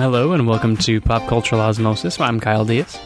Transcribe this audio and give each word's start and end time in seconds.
Hello 0.00 0.32
and 0.32 0.46
welcome 0.46 0.76
to 0.78 1.00
Pop 1.00 1.28
Cultural 1.28 1.60
Osmosis. 1.60 2.18
I'm 2.20 2.40
Kyle 2.40 2.64
Diaz. 2.64 2.98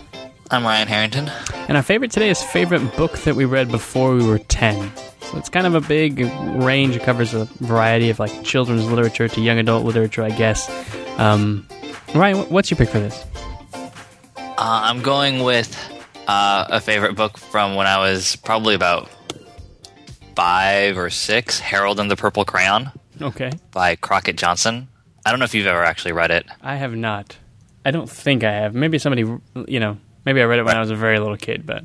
I'm 0.51 0.63
Ryan 0.65 0.87
Harrington. 0.87 1.29
And 1.69 1.77
our 1.77 1.83
favorite 1.83 2.11
today 2.13 2.31
is 2.31 2.41
favorite 2.43 2.97
book 2.97 3.19
that 3.21 3.35
we 3.35 3.45
read 3.45 3.69
before 3.71 4.15
we 4.15 4.25
were 4.25 4.39
10. 4.39 4.93
So 5.23 5.37
it's 5.39 5.49
kind 5.49 5.67
of 5.67 5.75
a 5.75 5.81
big 5.81 6.21
range. 6.21 6.95
It 6.97 7.03
covers 7.03 7.35
a 7.35 7.47
variety 7.61 8.11
of 8.11 8.19
like 8.21 8.45
children's 8.45 8.87
literature 8.89 9.27
to 9.29 9.41
young 9.41 9.59
adult 9.59 9.85
literature, 9.85 10.23
I 10.23 10.31
guess. 10.31 10.71
Um, 11.19 11.67
Ryan, 12.15 12.39
what's 12.51 12.71
your 12.71 12.79
pick 12.79 12.91
for 12.91 13.01
this? 13.01 13.25
Uh, 14.37 14.53
I'm 14.57 15.03
going 15.03 15.43
with 15.43 15.77
uh, 16.29 16.67
a 16.69 16.81
favorite 16.81 17.17
book 17.17 17.39
from 17.39 17.75
when 17.75 17.87
I 17.89 17.99
was 17.99 18.37
probably 18.37 18.75
about 18.77 19.09
five 20.37 20.97
or 20.97 21.11
six 21.11 21.59
Harold 21.59 21.99
and 21.99 22.11
the 22.11 22.17
Purple 22.17 22.45
Crayon 22.45 22.93
Okay. 23.21 23.51
by 23.73 23.97
Crockett 23.97 24.37
Johnson. 24.37 24.89
I 25.27 25.31
don't 25.31 25.39
know 25.39 25.45
if 25.45 25.55
you've 25.55 25.67
ever 25.67 25.83
actually 25.85 26.13
read 26.13 26.31
it. 26.31 26.47
I 26.63 26.77
have 26.77 26.95
not. 26.95 27.37
I 27.85 27.91
don't 27.91 28.09
think 28.09 28.45
I 28.45 28.53
have. 28.53 28.75
Maybe 28.75 28.99
somebody, 28.99 29.23
you 29.69 29.81
know, 29.81 29.97
maybe 30.25 30.41
I 30.41 30.45
read 30.45 30.59
it 30.59 30.65
when 30.65 30.77
I 30.77 30.81
was 30.81 30.91
a 30.91 30.97
very 30.97 31.19
little 31.19 31.37
kid, 31.37 31.67
but 31.67 31.85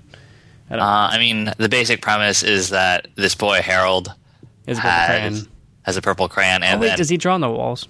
I 0.70 0.76
don't. 0.76 0.82
Uh, 0.82 1.10
I 1.12 1.18
mean, 1.20 1.52
the 1.58 1.70
basic 1.70 2.02
premise 2.02 2.44
is 2.44 2.70
that 2.70 3.08
this 3.16 3.36
boy, 3.36 3.62
Harold, 3.62 4.14
has, 4.68 4.80
crayon? 4.80 5.48
has 5.84 5.98
a 5.98 6.02
purple 6.02 6.28
crayon, 6.30 6.64
Oh, 6.64 6.68
and 6.68 6.82
wait, 6.82 6.88
then, 6.90 6.98
does 6.98 7.10
he 7.10 7.18
draw 7.18 7.34
on 7.34 7.42
the 7.42 7.50
walls? 7.50 7.88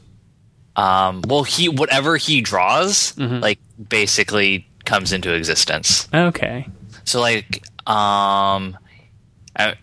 um, 0.76 1.22
well, 1.28 1.44
he 1.44 1.68
whatever 1.70 2.16
he 2.18 2.42
draws, 2.42 3.14
Mm-hmm. 3.14 3.40
like, 3.40 3.60
basically 3.90 4.68
comes 4.86 5.12
into 5.14 5.34
existence. 5.34 6.08
Okay. 6.14 6.68
So 7.04 7.20
like 7.22 7.64
um 7.88 8.78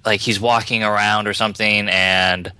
like 0.04 0.20
he's 0.20 0.40
walking 0.40 0.82
around 0.82 1.26
or 1.28 1.34
something 1.34 1.88
and 1.88 2.50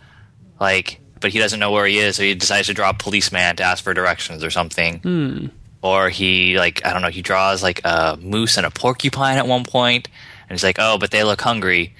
like 0.60 1.00
but 1.20 1.30
he 1.32 1.38
doesn't 1.38 1.58
know 1.60 1.70
where 1.72 1.86
he 1.86 1.98
is 1.98 2.16
so 2.16 2.22
he 2.22 2.34
decides 2.34 2.66
to 2.68 2.74
draw 2.74 2.90
a 2.90 2.94
policeman 2.94 3.56
to 3.56 3.62
ask 3.62 3.82
for 3.82 3.94
directions 3.94 4.42
or 4.44 4.50
something. 4.50 5.50
Or 5.82 6.08
he 6.10 6.58
like 6.58 6.84
I 6.84 6.92
don't 6.92 7.02
know, 7.02 7.08
he 7.08 7.22
draws 7.22 7.62
like 7.62 7.80
a 7.84 8.18
moose 8.20 8.56
and 8.56 8.66
a 8.66 8.70
porcupine 8.70 9.36
at 9.38 9.46
one 9.46 9.64
point 9.64 10.08
and 10.48 10.56
he's 10.56 10.64
like, 10.64 10.76
"Oh, 10.78 10.96
but 10.98 11.10
they 11.10 11.22
look 11.24 11.40
hungry." 11.40 11.94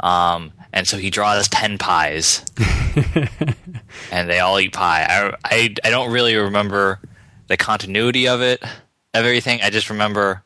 Um 0.00 0.52
and 0.72 0.86
so 0.86 0.96
he 0.98 1.08
draws 1.10 1.48
10 1.48 1.78
pies. 1.78 2.44
and 4.12 4.28
they 4.28 4.38
all 4.40 4.58
eat 4.60 4.72
pie. 4.72 5.06
I, 5.08 5.34
I 5.44 5.74
I 5.84 5.90
don't 5.90 6.12
really 6.12 6.36
remember 6.36 7.00
the 7.48 7.56
continuity 7.56 8.28
of 8.28 8.40
it, 8.42 8.62
of 8.62 9.24
everything. 9.24 9.60
I 9.62 9.70
just 9.70 9.88
remember 9.90 10.42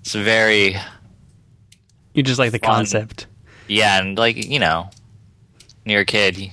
it's 0.00 0.14
very 0.14 0.76
You 2.14 2.22
just 2.22 2.38
like 2.38 2.52
the 2.52 2.58
Fun. 2.58 2.74
concept. 2.76 3.26
yeah, 3.68 4.00
and 4.00 4.16
like 4.18 4.36
you 4.36 4.58
know, 4.58 4.90
when 5.84 5.92
you're 5.92 6.02
a 6.02 6.06
kid, 6.06 6.36
you, 6.38 6.50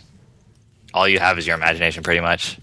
all 0.93 1.07
you 1.07 1.19
have 1.19 1.37
is 1.37 1.45
your 1.47 1.55
imagination, 1.55 2.03
pretty 2.03 2.21
much. 2.21 2.57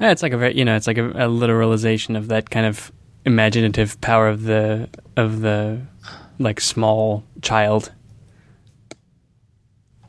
Yeah, 0.00 0.10
it's 0.10 0.22
like 0.22 0.32
a 0.32 0.38
very, 0.38 0.56
you 0.56 0.64
know, 0.64 0.76
it's 0.76 0.86
like 0.86 0.98
a, 0.98 1.08
a 1.10 1.28
literalization 1.28 2.16
of 2.16 2.28
that 2.28 2.50
kind 2.50 2.66
of 2.66 2.90
imaginative 3.24 4.00
power 4.00 4.28
of 4.28 4.44
the 4.44 4.88
of 5.16 5.40
the 5.40 5.80
like 6.38 6.60
small 6.60 7.22
child. 7.42 7.92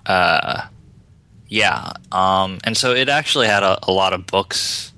Uh, 0.05 0.67
Yeah, 1.47 1.91
um, 2.11 2.59
and 2.63 2.75
so 2.77 2.93
it 2.93 3.09
actually 3.09 3.47
had 3.47 3.63
a, 3.63 3.77
a 3.83 3.91
lot 3.91 4.13
of 4.13 4.25
books. 4.25 4.93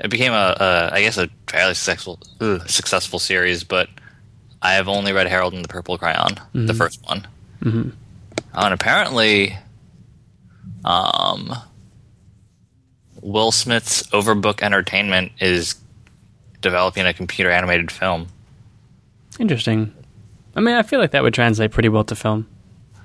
It 0.00 0.10
became 0.10 0.32
a, 0.32 0.56
a 0.58 0.90
I 0.92 1.00
guess, 1.02 1.16
a 1.16 1.28
fairly 1.46 1.74
successful 1.74 2.18
ugh, 2.40 2.68
successful 2.68 3.18
series, 3.20 3.62
but 3.62 3.88
I 4.60 4.74
have 4.74 4.88
only 4.88 5.12
read 5.12 5.28
Harold 5.28 5.54
and 5.54 5.64
the 5.64 5.68
Purple 5.68 5.96
Crayon, 5.96 6.40
the 6.52 6.74
first 6.74 7.00
one. 7.06 7.26
Mm-hmm. 7.62 7.90
And 8.54 8.72
apparently, 8.72 9.56
um, 10.84 11.52
Will 13.20 13.52
Smith's 13.52 14.02
Overbrook 14.08 14.62
Entertainment 14.62 15.32
is 15.40 15.74
developing 16.60 17.04
a 17.06 17.12
computer 17.12 17.50
animated 17.50 17.90
film. 17.90 18.28
Interesting. 19.38 19.92
I 20.54 20.60
mean, 20.60 20.74
I 20.74 20.82
feel 20.82 21.00
like 21.00 21.10
that 21.10 21.22
would 21.22 21.34
translate 21.34 21.72
pretty 21.72 21.88
well 21.88 22.04
to 22.04 22.14
film. 22.14 22.46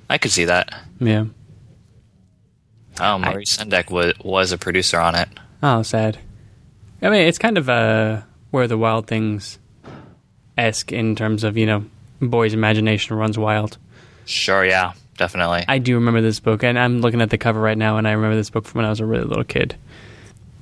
I 0.09 0.17
could 0.17 0.31
see 0.31 0.45
that. 0.45 0.73
Yeah. 0.99 1.25
Oh, 2.99 3.17
Maurice 3.17 3.57
Sendak 3.57 3.89
was 3.89 4.13
was 4.23 4.51
a 4.51 4.57
producer 4.57 4.99
on 4.99 5.15
it. 5.15 5.29
Oh, 5.63 5.81
sad. 5.83 6.19
I 7.01 7.09
mean, 7.09 7.27
it's 7.27 7.37
kind 7.37 7.57
of 7.57 7.69
uh, 7.69 8.21
where 8.51 8.67
the 8.67 8.77
Wild 8.77 9.07
Things 9.07 9.57
esque 10.57 10.91
in 10.91 11.15
terms 11.15 11.43
of 11.43 11.57
you 11.57 11.65
know, 11.65 11.85
boy's 12.21 12.53
imagination 12.53 13.15
runs 13.15 13.37
wild. 13.37 13.77
Sure, 14.25 14.65
yeah, 14.65 14.93
definitely. 15.19 15.65
I 15.67 15.77
do 15.77 15.93
remember 15.95 16.21
this 16.21 16.39
book, 16.39 16.63
and 16.63 16.79
I'm 16.79 17.01
looking 17.01 17.21
at 17.21 17.29
the 17.29 17.37
cover 17.37 17.59
right 17.59 17.77
now, 17.77 17.97
and 17.97 18.07
I 18.07 18.13
remember 18.13 18.35
this 18.35 18.49
book 18.49 18.65
from 18.65 18.79
when 18.79 18.85
I 18.85 18.89
was 18.89 18.99
a 18.99 19.05
really 19.05 19.25
little 19.25 19.43
kid. 19.43 19.75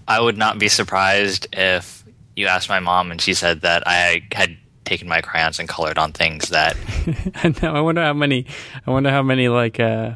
I 0.08 0.20
would 0.20 0.38
not 0.38 0.60
be 0.60 0.68
surprised 0.68 1.48
if 1.54 2.04
you 2.36 2.48
asked 2.48 2.70
my 2.70 2.80
mom 2.80 3.12
and 3.12 3.20
she 3.20 3.34
said 3.34 3.62
that 3.62 3.88
I 3.88 4.24
had 4.32 4.58
taken 4.86 5.08
my 5.08 5.22
crayons 5.22 5.60
and 5.60 5.68
colored 5.68 5.98
on 5.98 6.14
things 6.14 6.50
that 6.50 6.78
I 7.36 7.54
know. 7.62 7.76
I 7.76 7.82
wonder 7.82 8.04
how 8.04 8.14
many. 8.14 8.46
I 8.86 8.92
wonder 8.92 9.10
how 9.10 9.22
many 9.22 9.50
like 9.50 9.80
uh, 9.80 10.14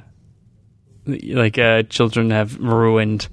like 1.06 1.58
uh, 1.58 1.84
children 1.84 2.31
have 2.31 2.58
ruined, 2.58 3.28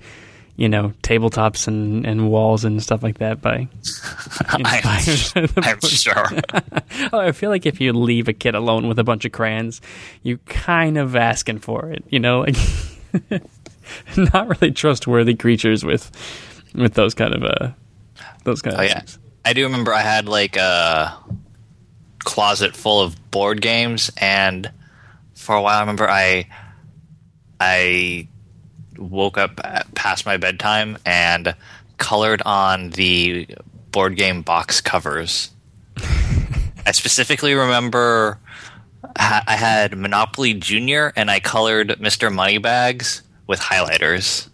you 0.59 0.69
know, 0.69 0.93
tabletops 1.05 1.69
and, 1.69 2.05
and 2.05 2.29
walls 2.29 2.65
and 2.65 2.83
stuff 2.83 3.01
like 3.01 3.19
that 3.19 3.41
by. 3.41 3.69
I'm, 4.49 4.61
inspired 4.61 5.55
by 5.55 5.61
the 5.61 5.63
I'm 5.63 5.81
sure. 5.81 7.09
Oh, 7.13 7.21
I 7.21 7.31
feel 7.31 7.49
like 7.49 7.65
if 7.65 7.81
you 7.81 7.93
leave 7.93 8.27
a 8.27 8.33
kid 8.33 8.57
alone 8.57 8.89
with 8.89 8.99
a 8.99 9.05
bunch 9.05 9.25
of 9.25 9.31
crayons, 9.31 9.81
you 10.25 10.39
kind 10.47 10.99
of 10.99 11.15
asking 11.15 11.61
for 11.61 11.93
it. 11.93 12.05
You 12.09 12.19
know, 12.19 12.41
like 12.41 12.57
not 14.17 14.49
really 14.49 14.73
trustworthy 14.73 15.37
creatures 15.37 15.85
with 15.85 16.11
with 16.75 16.95
those 16.95 17.15
kind 17.15 17.35
of 17.35 17.45
uh 17.45 17.69
those 18.43 18.61
kind 18.61 18.77
Oh 18.77 18.81
of 18.81 18.89
yeah, 18.89 18.99
things. 18.99 19.19
I 19.45 19.53
do 19.53 19.63
remember 19.63 19.95
I 19.95 20.03
had 20.03 20.29
like 20.29 20.57
a 20.57 21.17
closet 22.25 22.75
full 22.75 23.01
of 23.01 23.31
board 23.31 23.63
games, 23.63 24.11
and 24.21 24.71
for 25.35 25.55
a 25.55 25.63
while 25.63 25.77
I 25.77 25.81
remember 25.81 26.11
I 26.11 26.49
I 27.61 28.27
woke 28.99 29.39
up 29.39 29.61
past 29.95 30.27
my 30.27 30.37
bedtime 30.37 30.99
and 31.07 31.55
colored 31.97 32.43
on 32.43 32.91
the 32.91 33.47
board 33.91 34.17
game 34.17 34.43
box 34.43 34.81
covers. 34.81 35.51
I 36.87 36.93
specifically 36.93 37.55
remember 37.55 38.39
I 39.17 39.57
had 39.57 39.97
Monopoly 39.97 40.55
Junior, 40.55 41.13
and 41.17 41.31
I 41.31 41.41
colored 41.41 41.89
Mr. 42.01 42.33
Moneybags 42.33 43.23
with 43.47 43.61
highlighters. 43.61 44.49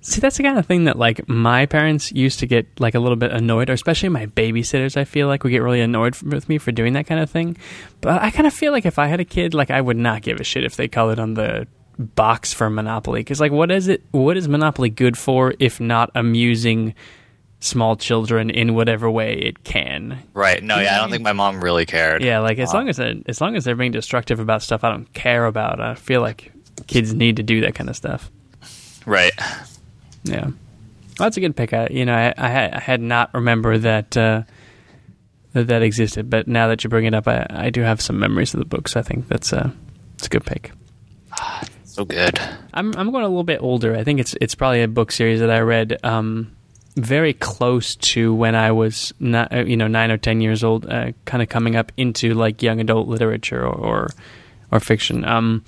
See, 0.00 0.20
that's 0.20 0.36
the 0.36 0.42
kind 0.42 0.58
of 0.58 0.66
thing 0.66 0.84
that 0.84 0.98
like 0.98 1.26
my 1.28 1.64
parents 1.64 2.12
used 2.12 2.40
to 2.40 2.46
get 2.46 2.66
like 2.78 2.94
a 2.94 3.00
little 3.00 3.16
bit 3.16 3.32
annoyed, 3.32 3.70
or 3.70 3.72
especially 3.72 4.10
my 4.10 4.26
babysitters. 4.26 4.98
I 4.98 5.04
feel 5.04 5.28
like 5.28 5.44
would 5.44 5.50
get 5.50 5.62
really 5.62 5.80
annoyed 5.80 6.16
with 6.20 6.48
me 6.48 6.58
for 6.58 6.72
doing 6.72 6.92
that 6.92 7.06
kind 7.06 7.20
of 7.20 7.30
thing. 7.30 7.56
But 8.02 8.20
I 8.20 8.30
kind 8.30 8.46
of 8.46 8.52
feel 8.52 8.72
like 8.72 8.84
if 8.84 8.98
I 8.98 9.06
had 9.06 9.20
a 9.20 9.24
kid, 9.24 9.54
like 9.54 9.70
I 9.70 9.80
would 9.80 9.96
not 9.96 10.22
give 10.22 10.40
a 10.40 10.44
shit 10.44 10.64
if 10.64 10.76
they 10.76 10.88
colored 10.88 11.18
on 11.18 11.34
the 11.34 11.66
box 11.98 12.52
for 12.52 12.70
Monopoly, 12.70 13.20
because 13.20 13.40
like 13.40 13.52
what 13.52 13.70
is 13.70 13.88
it? 13.88 14.02
What 14.10 14.36
is 14.36 14.48
Monopoly 14.48 14.90
good 14.90 15.16
for 15.16 15.54
if 15.58 15.80
not 15.80 16.10
amusing 16.14 16.94
small 17.60 17.96
children 17.96 18.50
in 18.50 18.74
whatever 18.74 19.10
way 19.10 19.34
it 19.34 19.64
can? 19.64 20.22
Right? 20.34 20.62
No, 20.62 20.78
yeah, 20.78 20.96
I 20.96 21.00
don't 21.00 21.10
think 21.10 21.22
my 21.22 21.32
mom 21.32 21.62
really 21.62 21.86
cared. 21.86 22.22
Yeah, 22.22 22.40
like 22.40 22.58
as 22.58 22.72
long 22.72 22.88
as 22.88 22.98
it, 22.98 23.22
as 23.26 23.40
long 23.40 23.56
as 23.56 23.64
they're 23.64 23.76
being 23.76 23.92
destructive 23.92 24.40
about 24.40 24.62
stuff 24.62 24.84
I 24.84 24.90
don't 24.90 25.12
care 25.12 25.46
about, 25.46 25.80
I 25.80 25.94
feel 25.94 26.20
like 26.20 26.52
kids 26.86 27.14
need 27.14 27.36
to 27.36 27.42
do 27.42 27.60
that 27.62 27.74
kind 27.74 27.88
of 27.88 27.96
stuff. 27.96 28.30
Right. 29.06 29.32
Yeah, 30.24 30.50
well, 31.18 31.26
that's 31.26 31.36
a 31.36 31.40
good 31.40 31.54
pick. 31.54 31.72
I, 31.72 31.88
you 31.90 32.04
know, 32.04 32.14
I, 32.14 32.34
I, 32.36 32.48
had, 32.48 32.74
I 32.74 32.80
had 32.80 33.00
not 33.00 33.32
remember 33.34 33.78
that 33.78 34.16
uh, 34.16 34.42
that 35.52 35.68
that 35.68 35.82
existed, 35.82 36.28
but 36.28 36.48
now 36.48 36.68
that 36.68 36.82
you 36.82 36.90
bring 36.90 37.04
it 37.04 37.14
up, 37.14 37.28
I, 37.28 37.46
I 37.50 37.70
do 37.70 37.82
have 37.82 38.00
some 38.00 38.18
memories 38.18 38.52
of 38.52 38.58
the 38.58 38.66
book. 38.66 38.88
So 38.88 39.00
I 39.00 39.02
think 39.02 39.28
that's 39.28 39.52
a 39.52 39.72
it's 40.14 40.26
a 40.26 40.30
good 40.30 40.44
pick. 40.44 40.72
So 41.94 42.04
good. 42.04 42.40
I'm 42.72 42.92
I'm 42.96 43.12
going 43.12 43.22
a 43.22 43.28
little 43.28 43.44
bit 43.44 43.62
older. 43.62 43.94
I 43.94 44.02
think 44.02 44.18
it's 44.18 44.34
it's 44.40 44.56
probably 44.56 44.82
a 44.82 44.88
book 44.88 45.12
series 45.12 45.38
that 45.38 45.48
I 45.48 45.60
read 45.60 45.96
um, 46.02 46.50
very 46.96 47.32
close 47.32 47.94
to 47.94 48.34
when 48.34 48.56
I 48.56 48.72
was 48.72 49.14
not, 49.20 49.54
uh, 49.54 49.64
you 49.64 49.76
know 49.76 49.86
nine 49.86 50.10
or 50.10 50.16
ten 50.16 50.40
years 50.40 50.64
old, 50.64 50.86
uh, 50.90 51.12
kind 51.24 51.40
of 51.40 51.48
coming 51.48 51.76
up 51.76 51.92
into 51.96 52.34
like 52.34 52.64
young 52.64 52.80
adult 52.80 53.06
literature 53.06 53.64
or 53.64 53.76
or, 53.76 54.10
or 54.72 54.80
fiction. 54.80 55.24
Um, 55.24 55.64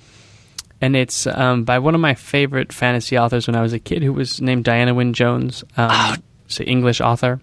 and 0.81 0.97
it's 0.97 1.27
um, 1.27 1.63
by 1.63 1.79
one 1.79 1.95
of 1.95 2.01
my 2.01 2.13
favorite 2.13 2.73
fantasy 2.73 3.17
authors 3.17 3.47
when 3.47 3.55
I 3.55 3.61
was 3.61 3.71
a 3.71 3.79
kid, 3.79 4.03
who 4.03 4.11
was 4.11 4.41
named 4.41 4.65
Diana 4.65 4.93
Wynne 4.93 5.13
Jones. 5.13 5.63
Um, 5.77 6.21
It's 6.47 6.59
an 6.59 6.65
English 6.65 6.99
author. 6.99 7.39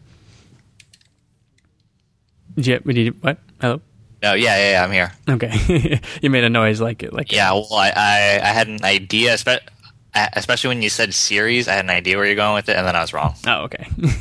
Yeah, 2.56 2.80
did 2.80 3.22
what? 3.22 3.38
Hello. 3.62 3.80
No, 4.24 4.32
yeah, 4.32 4.56
yeah, 4.56 4.70
yeah 4.70 4.84
I'm 4.84 4.90
here. 4.90 5.12
Okay, 5.28 6.00
you 6.22 6.30
made 6.30 6.44
a 6.44 6.48
noise 6.48 6.80
like 6.80 7.02
it, 7.02 7.12
like 7.12 7.30
Yeah, 7.30 7.52
well, 7.52 7.68
I, 7.74 7.90
I, 7.94 8.40
I 8.42 8.52
had 8.52 8.68
an 8.68 8.82
idea, 8.82 9.34
especially 9.34 10.68
when 10.68 10.80
you 10.80 10.88
said 10.88 11.12
series. 11.12 11.68
I 11.68 11.74
had 11.74 11.84
an 11.84 11.90
idea 11.90 12.16
where 12.16 12.24
you're 12.24 12.34
going 12.34 12.54
with 12.54 12.70
it, 12.70 12.76
and 12.76 12.86
then 12.86 12.96
I 12.96 13.02
was 13.02 13.12
wrong. 13.12 13.34
Oh, 13.46 13.64
okay. 13.64 13.86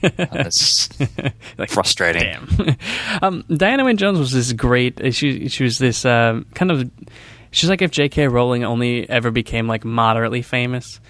It's 0.00 0.88
Like, 1.58 1.70
frustrating. 1.70 2.22
Damn. 2.22 2.76
um, 3.20 3.44
Diana 3.48 3.84
Wynne 3.84 3.96
Jones 3.96 4.20
was 4.20 4.30
this 4.30 4.52
great. 4.52 5.12
She 5.12 5.48
she 5.48 5.64
was 5.64 5.78
this 5.78 6.04
um, 6.04 6.46
kind 6.54 6.70
of. 6.70 6.88
She's 7.50 7.68
like 7.68 7.82
if 7.82 7.90
J.K. 7.90 8.28
Rowling 8.28 8.62
only 8.62 9.10
ever 9.10 9.32
became 9.32 9.66
like 9.66 9.84
moderately 9.84 10.40
famous. 10.40 11.00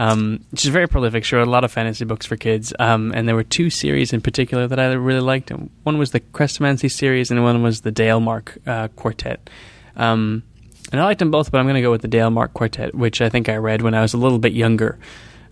Um, 0.00 0.46
she's 0.54 0.70
very 0.70 0.88
prolific. 0.88 1.24
She 1.24 1.36
wrote 1.36 1.46
a 1.46 1.50
lot 1.50 1.62
of 1.62 1.70
fantasy 1.70 2.06
books 2.06 2.24
for 2.24 2.34
kids, 2.34 2.72
um, 2.78 3.12
and 3.14 3.28
there 3.28 3.34
were 3.34 3.44
two 3.44 3.68
series 3.68 4.14
in 4.14 4.22
particular 4.22 4.66
that 4.66 4.80
I 4.80 4.86
really 4.94 5.20
liked. 5.20 5.50
One 5.82 5.98
was 5.98 6.12
the 6.12 6.20
Chrestomanci 6.20 6.90
series, 6.90 7.30
and 7.30 7.42
one 7.42 7.62
was 7.62 7.82
the 7.82 7.92
Dalemark 7.92 8.66
uh, 8.66 8.88
Quartet. 8.88 9.50
Um, 9.96 10.42
and 10.90 11.02
I 11.02 11.04
liked 11.04 11.18
them 11.18 11.30
both, 11.30 11.50
but 11.50 11.58
I'm 11.58 11.66
going 11.66 11.74
to 11.74 11.82
go 11.82 11.90
with 11.90 12.00
the 12.00 12.08
Dalemark 12.08 12.54
Quartet, 12.54 12.94
which 12.94 13.20
I 13.20 13.28
think 13.28 13.50
I 13.50 13.56
read 13.56 13.82
when 13.82 13.92
I 13.92 14.00
was 14.00 14.14
a 14.14 14.16
little 14.16 14.38
bit 14.38 14.54
younger. 14.54 14.98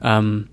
Um, 0.00 0.48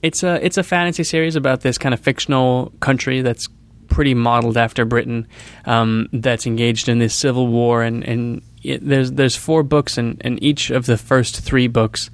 it's 0.00 0.22
a 0.22 0.44
it's 0.44 0.56
a 0.56 0.62
fantasy 0.62 1.02
series 1.02 1.34
about 1.34 1.62
this 1.62 1.76
kind 1.76 1.92
of 1.92 1.98
fictional 1.98 2.72
country 2.78 3.20
that's 3.20 3.48
pretty 3.88 4.14
modeled 4.14 4.56
after 4.56 4.84
Britain, 4.84 5.26
um, 5.64 6.08
that's 6.12 6.46
engaged 6.46 6.88
in 6.88 7.00
this 7.00 7.16
civil 7.16 7.48
war, 7.48 7.82
and, 7.82 8.04
and 8.04 8.42
it, 8.62 8.86
there's 8.86 9.10
there's 9.10 9.34
four 9.34 9.64
books, 9.64 9.98
and, 9.98 10.22
and 10.24 10.40
each 10.40 10.70
of 10.70 10.86
the 10.86 10.96
first 10.96 11.40
three 11.40 11.66
books 11.66 12.10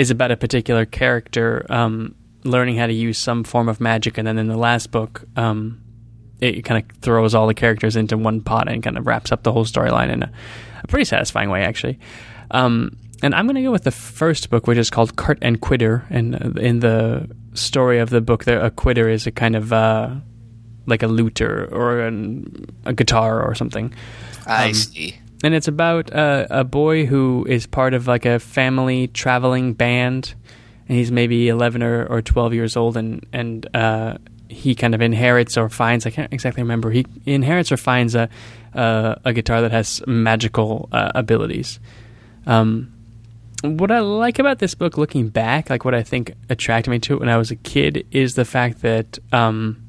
is 0.00 0.10
about 0.10 0.30
a 0.30 0.36
particular 0.36 0.86
character 0.86 1.66
um, 1.68 2.14
learning 2.42 2.74
how 2.74 2.86
to 2.86 2.92
use 2.92 3.18
some 3.18 3.44
form 3.44 3.68
of 3.68 3.82
magic, 3.82 4.16
and 4.16 4.26
then 4.26 4.38
in 4.38 4.48
the 4.48 4.56
last 4.56 4.90
book, 4.90 5.24
um, 5.36 5.78
it 6.40 6.62
kind 6.62 6.82
of 6.82 6.96
throws 7.00 7.34
all 7.34 7.46
the 7.46 7.52
characters 7.52 7.96
into 7.96 8.16
one 8.16 8.40
pot 8.40 8.66
and 8.66 8.82
kind 8.82 8.96
of 8.96 9.06
wraps 9.06 9.30
up 9.30 9.42
the 9.42 9.52
whole 9.52 9.66
storyline 9.66 10.10
in 10.10 10.22
a, 10.22 10.32
a, 10.82 10.86
pretty 10.86 11.04
satisfying 11.04 11.50
way, 11.50 11.62
actually. 11.64 11.98
Um, 12.50 12.96
and 13.22 13.34
I'm 13.34 13.44
going 13.44 13.56
to 13.56 13.62
go 13.62 13.70
with 13.70 13.84
the 13.84 13.90
first 13.90 14.48
book, 14.48 14.66
which 14.66 14.78
is 14.78 14.88
called 14.88 15.16
Cart 15.16 15.38
and 15.42 15.60
Cwidder. 15.60 16.06
And 16.08 16.34
uh, 16.34 16.58
in 16.58 16.80
the 16.80 17.28
story 17.52 17.98
of 17.98 18.08
the 18.08 18.22
book, 18.22 18.46
the, 18.46 18.64
a 18.64 18.70
cwidder 18.70 19.12
is 19.12 19.26
a 19.26 19.30
kind 19.30 19.54
of 19.54 19.70
uh, 19.70 20.14
like 20.86 21.02
a 21.02 21.08
lute 21.08 21.42
or, 21.42 21.66
or 21.66 22.00
an, 22.00 22.64
a 22.86 22.94
guitar 22.94 23.42
or 23.42 23.54
something. 23.54 23.92
I 24.46 24.68
um, 24.68 24.74
see 24.74 25.18
and 25.42 25.54
it's 25.54 25.68
about 25.68 26.10
a 26.12 26.64
boy 26.64 27.06
who 27.06 27.46
is 27.48 27.66
part 27.66 27.94
of 27.94 28.06
like 28.06 28.26
a 28.26 28.38
family 28.38 29.08
traveling 29.08 29.72
band, 29.72 30.34
and 30.88 30.98
he's 30.98 31.10
maybe 31.10 31.48
eleven 31.48 31.82
or, 31.82 32.06
or 32.06 32.22
twelve 32.22 32.52
years 32.52 32.76
old, 32.76 32.96
and 32.96 33.24
and 33.32 33.66
uh, 33.74 34.18
he 34.48 34.74
kind 34.74 34.94
of 34.94 35.00
inherits 35.00 35.56
or 35.56 35.68
finds 35.68 36.06
I 36.06 36.10
can't 36.10 36.32
exactly 36.32 36.62
remember 36.62 36.90
he 36.90 37.06
inherits 37.24 37.72
or 37.72 37.76
finds 37.76 38.14
a 38.14 38.28
uh, 38.74 39.14
a 39.24 39.32
guitar 39.32 39.62
that 39.62 39.72
has 39.72 40.02
magical 40.06 40.88
uh, 40.92 41.12
abilities. 41.14 41.80
Um, 42.46 42.92
what 43.62 43.90
I 43.90 44.00
like 44.00 44.38
about 44.38 44.58
this 44.58 44.74
book, 44.74 44.96
looking 44.96 45.28
back, 45.28 45.70
like 45.70 45.84
what 45.84 45.94
I 45.94 46.02
think 46.02 46.34
attracted 46.48 46.90
me 46.90 46.98
to 47.00 47.14
it 47.14 47.20
when 47.20 47.28
I 47.28 47.36
was 47.36 47.50
a 47.50 47.56
kid, 47.56 48.06
is 48.10 48.34
the 48.34 48.44
fact 48.44 48.82
that. 48.82 49.18
Um, 49.32 49.86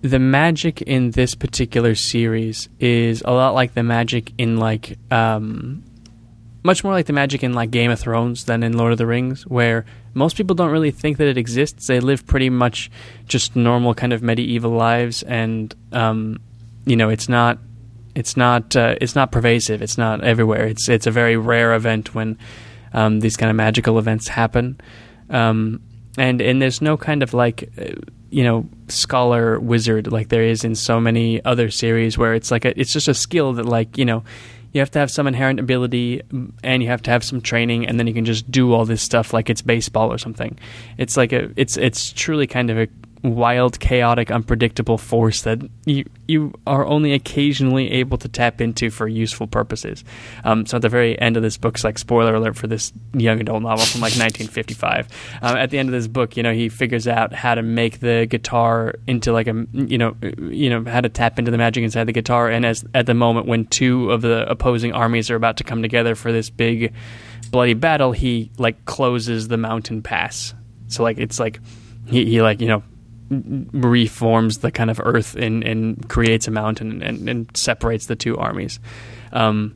the 0.00 0.18
magic 0.18 0.82
in 0.82 1.10
this 1.10 1.34
particular 1.34 1.94
series 1.94 2.68
is 2.78 3.22
a 3.24 3.32
lot 3.32 3.54
like 3.54 3.74
the 3.74 3.82
magic 3.82 4.32
in 4.38 4.56
like 4.58 4.98
um, 5.10 5.82
much 6.62 6.84
more 6.84 6.92
like 6.92 7.06
the 7.06 7.12
magic 7.12 7.42
in 7.42 7.52
like 7.52 7.70
Game 7.70 7.90
of 7.90 7.98
Thrones 7.98 8.44
than 8.44 8.62
in 8.62 8.76
Lord 8.76 8.92
of 8.92 8.98
the 8.98 9.06
Rings, 9.06 9.46
where 9.46 9.84
most 10.14 10.36
people 10.36 10.54
don't 10.54 10.70
really 10.70 10.90
think 10.90 11.18
that 11.18 11.26
it 11.26 11.36
exists. 11.36 11.86
They 11.86 12.00
live 12.00 12.26
pretty 12.26 12.50
much 12.50 12.90
just 13.26 13.56
normal 13.56 13.94
kind 13.94 14.12
of 14.12 14.22
medieval 14.22 14.70
lives, 14.70 15.22
and 15.24 15.74
um, 15.92 16.40
you 16.84 16.96
know, 16.96 17.08
it's 17.08 17.28
not 17.28 17.58
it's 18.14 18.36
not 18.36 18.76
uh, 18.76 18.96
it's 19.00 19.14
not 19.14 19.32
pervasive. 19.32 19.82
It's 19.82 19.98
not 19.98 20.22
everywhere. 20.22 20.66
It's 20.66 20.88
it's 20.88 21.06
a 21.06 21.10
very 21.10 21.36
rare 21.36 21.74
event 21.74 22.14
when 22.14 22.38
um, 22.92 23.20
these 23.20 23.36
kind 23.36 23.50
of 23.50 23.56
magical 23.56 23.98
events 23.98 24.28
happen, 24.28 24.80
um, 25.30 25.80
and 26.16 26.40
and 26.40 26.62
there's 26.62 26.80
no 26.80 26.96
kind 26.96 27.22
of 27.22 27.34
like. 27.34 27.68
You 28.30 28.44
know 28.44 28.68
scholar 28.88 29.58
wizard 29.58 30.10
like 30.12 30.28
there 30.28 30.42
is 30.42 30.64
in 30.64 30.74
so 30.74 31.00
many 31.00 31.44
other 31.44 31.70
series 31.70 32.18
where 32.18 32.34
it's 32.34 32.50
like 32.50 32.64
a, 32.64 32.78
it's 32.78 32.92
just 32.92 33.08
a 33.08 33.14
skill 33.14 33.54
that 33.54 33.66
like 33.66 33.96
you 33.98 34.04
know 34.04 34.22
you 34.72 34.80
have 34.80 34.90
to 34.90 34.98
have 34.98 35.10
some 35.10 35.26
inherent 35.26 35.58
ability 35.58 36.22
mm, 36.30 36.52
and 36.62 36.82
you 36.82 36.88
have 36.88 37.02
to 37.02 37.10
have 37.10 37.24
some 37.24 37.40
training 37.40 37.86
and 37.86 37.98
then 37.98 38.06
you 38.06 38.14
can 38.14 38.24
just 38.24 38.50
do 38.50 38.72
all 38.72 38.84
this 38.84 39.02
stuff 39.02 39.32
like 39.32 39.48
it's 39.48 39.62
baseball 39.62 40.12
or 40.12 40.18
something. 40.18 40.58
It's 40.98 41.16
like 41.16 41.32
a 41.32 41.50
it's 41.56 41.76
it's 41.76 42.12
truly 42.12 42.46
kind 42.46 42.70
of 42.70 42.78
a 42.78 42.88
wild, 43.22 43.80
chaotic, 43.80 44.30
unpredictable 44.30 44.98
force 44.98 45.42
that 45.42 45.58
you 45.84 46.04
you 46.26 46.52
are 46.66 46.86
only 46.86 47.12
occasionally 47.12 47.90
able 47.90 48.18
to 48.18 48.28
tap 48.28 48.60
into 48.60 48.90
for 48.90 49.08
useful 49.08 49.46
purposes. 49.46 50.04
Um, 50.44 50.66
so 50.66 50.76
at 50.76 50.82
the 50.82 50.88
very 50.88 51.18
end 51.20 51.36
of 51.36 51.42
this 51.42 51.56
book, 51.56 51.76
it's 51.76 51.84
like 51.84 51.98
spoiler 51.98 52.34
alert 52.34 52.56
for 52.56 52.66
this 52.66 52.92
young 53.14 53.40
adult 53.40 53.62
novel 53.62 53.84
from 53.86 54.00
like 54.00 54.12
1955. 54.12 55.08
Um, 55.42 55.56
at 55.58 55.70
the 55.70 55.78
end 55.78 55.88
of 55.88 55.92
this 55.92 56.06
book, 56.06 56.36
you 56.36 56.42
know, 56.42 56.52
he 56.52 56.68
figures 56.68 57.08
out 57.08 57.32
how 57.32 57.54
to 57.54 57.62
make 57.62 58.00
the 58.00 58.26
guitar 58.28 58.94
into 59.06 59.32
like 59.32 59.46
a 59.46 59.66
you 59.72 59.98
know 59.98 60.14
you 60.40 60.70
know 60.70 60.84
how 60.90 61.00
to 61.00 61.08
tap 61.08 61.38
into 61.38 61.50
the 61.50 61.58
magic 61.58 61.82
inside 61.84 62.04
the 62.04 62.12
guitar. 62.12 62.48
And 62.48 62.64
as 62.64 62.84
at 62.94 63.06
the 63.06 63.14
moment 63.14 63.46
when 63.46 63.66
two 63.66 64.10
of 64.10 64.22
the 64.22 64.48
opposing 64.48 64.92
armies 64.92 65.30
are 65.30 65.36
about 65.36 65.56
to 65.58 65.64
come 65.64 65.82
together 65.82 66.14
for 66.14 66.32
this 66.32 66.50
big 66.50 66.92
bloody 67.50 67.74
battle, 67.74 68.12
he 68.12 68.50
like 68.58 68.84
closes 68.84 69.48
the 69.48 69.56
mountain 69.56 70.02
pass. 70.02 70.54
So 70.88 71.02
like 71.02 71.18
it's 71.18 71.40
like 71.40 71.60
he, 72.06 72.24
he 72.24 72.42
like 72.42 72.60
you 72.60 72.68
know 72.68 72.82
reforms 73.30 74.58
the 74.58 74.70
kind 74.70 74.90
of 74.90 75.00
earth 75.04 75.34
and, 75.34 75.62
and 75.62 76.08
creates 76.08 76.48
a 76.48 76.50
mountain 76.50 77.02
and, 77.02 77.28
and 77.28 77.50
separates 77.56 78.06
the 78.06 78.16
two 78.16 78.36
armies. 78.36 78.80
Um, 79.32 79.74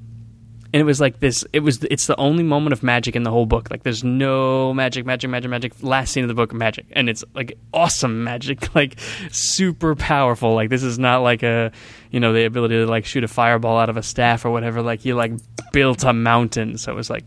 and 0.73 0.81
it 0.81 0.85
was 0.85 1.01
like 1.01 1.21
this. 1.21 1.45
It 1.53 1.61
was. 1.61 1.85
It's 1.85 2.07
the 2.07 2.19
only 2.19 2.43
moment 2.43 2.73
of 2.73 2.83
magic 2.83 3.15
in 3.15 3.25
the 3.25 3.31
whole 3.31 3.45
book. 3.45 3.71
Like 3.71 3.83
there's 3.83 4.03
no 4.03 4.73
magic, 4.73 5.05
magic, 5.05 5.29
magic, 5.29 5.51
magic. 5.51 5.73
Last 5.83 6.13
scene 6.13 6.25
of 6.25 6.29
the 6.29 6.35
book, 6.35 6.55
magic, 6.55 6.87
and 6.93 7.11
it's 7.11 7.23
like 7.35 7.59
awesome 7.75 8.25
magic, 8.25 8.75
like 8.75 8.99
super 9.31 9.95
powerful. 9.95 10.55
Like 10.55 10.71
this 10.71 10.83
is 10.83 10.99
not 10.99 11.19
like 11.19 11.43
a, 11.43 11.73
you 12.11 12.21
know, 12.21 12.33
the 12.33 12.47
ability 12.47 12.77
to 12.77 12.87
like 12.87 13.05
shoot 13.05 13.23
a 13.23 13.29
fireball 13.29 13.79
out 13.79 13.91
of 13.91 13.99
a 13.99 14.03
staff 14.03 14.47
or 14.47 14.51
whatever. 14.51 14.81
Like 14.81 15.01
he 15.01 15.13
like 15.13 15.33
built 15.73 16.05
a 16.05 16.15
mountain. 16.15 16.79
So 16.79 16.91
it 16.91 16.95
was 16.95 17.11
like, 17.11 17.25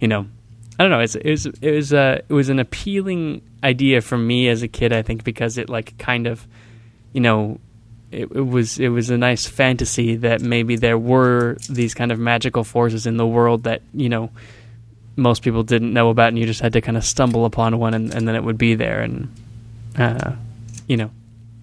you 0.00 0.08
know, 0.08 0.26
I 0.78 0.82
don't 0.82 0.90
know. 0.90 1.00
It's, 1.00 1.14
it 1.14 1.30
was 1.30 1.46
it 1.46 1.70
was 1.70 1.92
uh, 1.92 2.20
it 2.28 2.32
was 2.32 2.48
an 2.48 2.58
appealing 2.58 3.42
idea 3.64 4.00
for 4.00 4.18
me 4.18 4.48
as 4.48 4.62
a 4.62 4.68
kid. 4.68 4.92
I 4.92 5.02
think 5.02 5.24
because 5.24 5.58
it 5.58 5.70
like 5.70 5.96
kind 5.98 6.26
of, 6.26 6.46
you 7.12 7.20
know, 7.20 7.58
it, 8.10 8.30
it, 8.30 8.46
was 8.46 8.78
it 8.78 8.88
was 8.88 9.10
a 9.10 9.16
nice 9.16 9.46
fantasy 9.46 10.16
that 10.16 10.40
maybe 10.40 10.76
there 10.76 10.98
were 10.98 11.56
these 11.68 11.94
kind 11.94 12.12
of 12.12 12.18
magical 12.18 12.62
forces 12.62 13.06
in 13.06 13.16
the 13.16 13.26
world 13.26 13.64
that 13.64 13.82
you 13.94 14.08
know 14.08 14.30
most 15.16 15.42
people 15.42 15.62
didn't 15.62 15.92
know 15.92 16.10
about, 16.10 16.28
and 16.28 16.38
you 16.38 16.46
just 16.46 16.60
had 16.60 16.74
to 16.74 16.80
kind 16.80 16.96
of 16.96 17.04
stumble 17.04 17.46
upon 17.46 17.78
one, 17.78 17.94
and, 17.94 18.14
and 18.14 18.28
then 18.28 18.34
it 18.34 18.44
would 18.44 18.58
be 18.58 18.74
there. 18.74 19.00
And 19.00 19.34
uh, 19.98 20.32
you 20.86 20.98
know, 20.98 21.10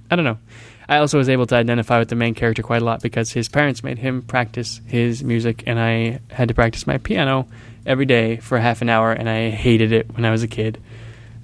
I 0.09 0.15
don't 0.15 0.25
know. 0.25 0.39
I 0.87 0.97
also 0.97 1.17
was 1.17 1.29
able 1.29 1.45
to 1.47 1.55
identify 1.55 1.99
with 1.99 2.09
the 2.09 2.15
main 2.15 2.33
character 2.33 2.63
quite 2.63 2.81
a 2.81 2.85
lot 2.85 3.01
because 3.01 3.31
his 3.31 3.49
parents 3.49 3.83
made 3.83 3.97
him 3.97 4.21
practice 4.21 4.81
his 4.85 5.23
music, 5.23 5.63
and 5.65 5.79
I 5.79 6.19
had 6.29 6.49
to 6.49 6.53
practice 6.53 6.85
my 6.85 6.97
piano 6.97 7.47
every 7.85 8.05
day 8.05 8.37
for 8.37 8.57
half 8.57 8.81
an 8.81 8.89
hour, 8.89 9.11
and 9.11 9.29
I 9.29 9.49
hated 9.49 9.91
it 9.91 10.13
when 10.15 10.25
I 10.25 10.31
was 10.31 10.43
a 10.43 10.47
kid. 10.47 10.81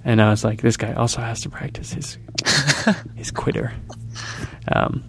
And 0.06 0.22
I 0.22 0.30
was 0.30 0.44
like, 0.44 0.62
this 0.62 0.78
guy 0.78 0.94
also 0.94 1.22
has 1.22 1.42
to 1.42 1.50
practice 1.50 1.92
his 1.94 2.18
his 3.16 3.32
cwidder. 3.32 3.74
Um, 4.72 5.04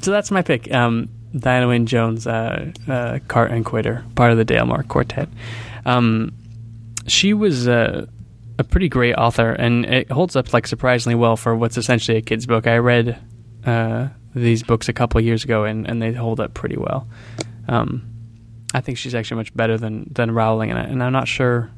so 0.00 0.10
that's 0.10 0.30
my 0.30 0.42
pick. 0.42 0.72
Um, 0.72 1.08
Diana 1.36 1.66
Wynne 1.66 1.86
Jones, 1.86 2.26
uh, 2.26 2.70
uh, 2.86 3.18
Cart 3.26 3.50
and 3.50 3.64
Cwidder, 3.64 4.04
part 4.14 4.30
of 4.30 4.38
the 4.38 4.44
Dalemark 4.44 4.88
Quartet. 4.88 5.28
Um, 5.84 6.32
she 7.06 7.34
was 7.34 7.66
uh, 7.66 8.06
a 8.58 8.64
pretty 8.64 8.88
great 8.88 9.14
author, 9.14 9.50
and 9.50 9.84
it 9.84 10.10
holds 10.10 10.36
up 10.36 10.52
like 10.52 10.66
surprisingly 10.66 11.14
well 11.14 11.36
for 11.36 11.56
what's 11.56 11.76
essentially 11.76 12.18
a 12.18 12.22
kid's 12.22 12.46
book. 12.46 12.66
I 12.66 12.78
read 12.78 13.18
uh, 13.64 14.08
these 14.34 14.62
books 14.62 14.88
a 14.88 14.92
couple 14.92 15.20
years 15.20 15.44
ago, 15.44 15.64
and, 15.64 15.86
and 15.88 16.00
they 16.00 16.12
hold 16.12 16.40
up 16.40 16.54
pretty 16.54 16.76
well. 16.76 17.06
Um, 17.68 18.10
I 18.72 18.80
think 18.80 18.98
she's 18.98 19.14
actually 19.14 19.36
much 19.38 19.54
better 19.54 19.78
than 19.78 20.08
than 20.12 20.30
Rowling, 20.30 20.70
and, 20.70 20.78
I, 20.78 20.82
and 20.84 21.02
I'm 21.02 21.12
not 21.12 21.28
sure. 21.28 21.70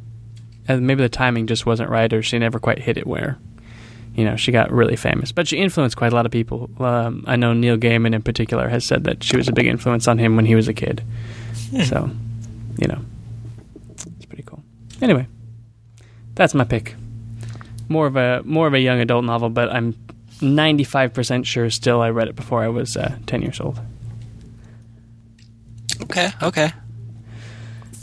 Maybe 0.69 1.03
the 1.03 1.09
timing 1.09 1.47
just 1.47 1.65
wasn't 1.65 1.91
right, 1.91 2.13
or 2.13 2.23
she 2.23 2.39
never 2.39 2.59
quite 2.59 2.81
hit 2.81 2.99
it 2.99 3.07
where, 3.07 3.39
you 4.17 4.25
know, 4.25 4.35
she 4.35 4.51
got 4.51 4.73
really 4.73 4.97
famous. 4.97 5.31
But 5.31 5.47
she 5.47 5.59
influenced 5.59 5.97
quite 5.97 6.13
a 6.13 6.17
lot 6.17 6.27
of 6.27 6.33
people. 6.33 6.69
Um, 6.81 7.23
I 7.27 7.37
know 7.37 7.53
Neil 7.53 7.77
Gaiman 7.77 8.17
in 8.17 8.23
particular 8.23 8.69
has 8.69 8.85
said 8.85 9.05
that 9.05 9.23
she 9.23 9.37
was 9.37 9.47
a 9.47 9.53
big 9.53 9.67
influence 9.67 10.09
on 10.09 10.19
him 10.19 10.35
when 10.35 10.45
he 10.45 10.57
was 10.57 10.67
a 10.67 10.75
kid. 10.75 11.05
Hmm. 11.71 11.83
So, 11.83 12.11
you 12.79 12.89
know, 12.89 13.01
it's 13.95 14.27
pretty 14.27 14.43
cool. 14.43 14.65
Anyway, 15.01 15.29
that's 16.37 16.55
my 16.55 16.65
pick. 16.65 16.95
More 17.89 18.07
of 18.07 18.17
a 18.17 18.43
more 18.45 18.69
of 18.69 18.75
a 18.75 18.81
young 18.81 19.01
adult 19.01 19.25
novel, 19.25 19.51
but 19.51 19.71
I'm 19.71 19.95
95% 20.39 21.45
sure 21.45 21.69
still 21.71 22.01
I 22.01 22.11
read 22.11 22.29
it 22.29 22.37
before 22.37 22.63
I 22.63 22.69
was 22.69 22.97
uh, 22.97 23.17
10 23.27 23.43
years 23.43 23.61
old. 23.61 23.81
Okay, 26.03 26.31
okay 26.41 26.73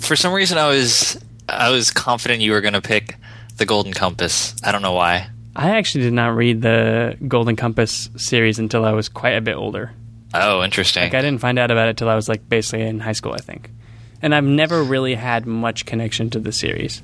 for 0.04 0.16
some 0.16 0.34
reason 0.34 0.58
I 0.58 0.68
was 0.68 1.18
I 1.48 1.70
was 1.70 1.92
confident 1.92 2.42
you 2.42 2.52
were 2.52 2.62
going 2.62 2.74
to 2.74 2.82
pick 2.82 3.18
the 3.58 3.66
Golden 3.66 3.94
Compass. 3.94 4.56
I 4.63 4.72
don't 4.72 4.82
know 4.82 4.94
why. 4.94 5.30
I 5.56 5.78
actually 5.78 6.06
did 6.06 6.13
not 6.13 6.36
read 6.36 6.62
the 6.62 7.18
Golden 7.28 7.56
Compass 7.56 8.10
series 8.16 8.60
until 8.60 8.86
I 8.86 8.92
was 8.94 9.10
quite 9.10 9.36
a 9.36 9.42
bit 9.42 9.56
older. 9.56 9.92
Oh, 10.34 10.63
interesting. 10.63 11.04
Like 11.04 11.13
I 11.13 11.22
didn't 11.22 11.42
find 11.42 11.60
out 11.60 11.70
about 11.70 11.90
it 11.90 11.98
till 11.98 12.10
I 12.10 12.16
was 12.16 12.28
like 12.28 12.48
basically 12.50 12.82
in 12.82 13.00
high 13.00 13.12
school, 13.12 13.34
I 13.34 13.38
think. 13.38 13.70
And 14.22 14.34
I've 14.34 14.44
never 14.44 14.84
really 14.84 15.16
had 15.16 15.46
much 15.46 15.86
connection 15.86 16.30
to 16.32 16.40
the 16.40 16.52
series. 16.52 17.02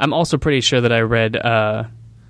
I'm 0.00 0.12
also 0.12 0.36
pretty 0.38 0.62
sure 0.62 0.80
that 0.80 0.92
I 0.92 1.00
read 1.00 1.36
uh, 1.36 1.84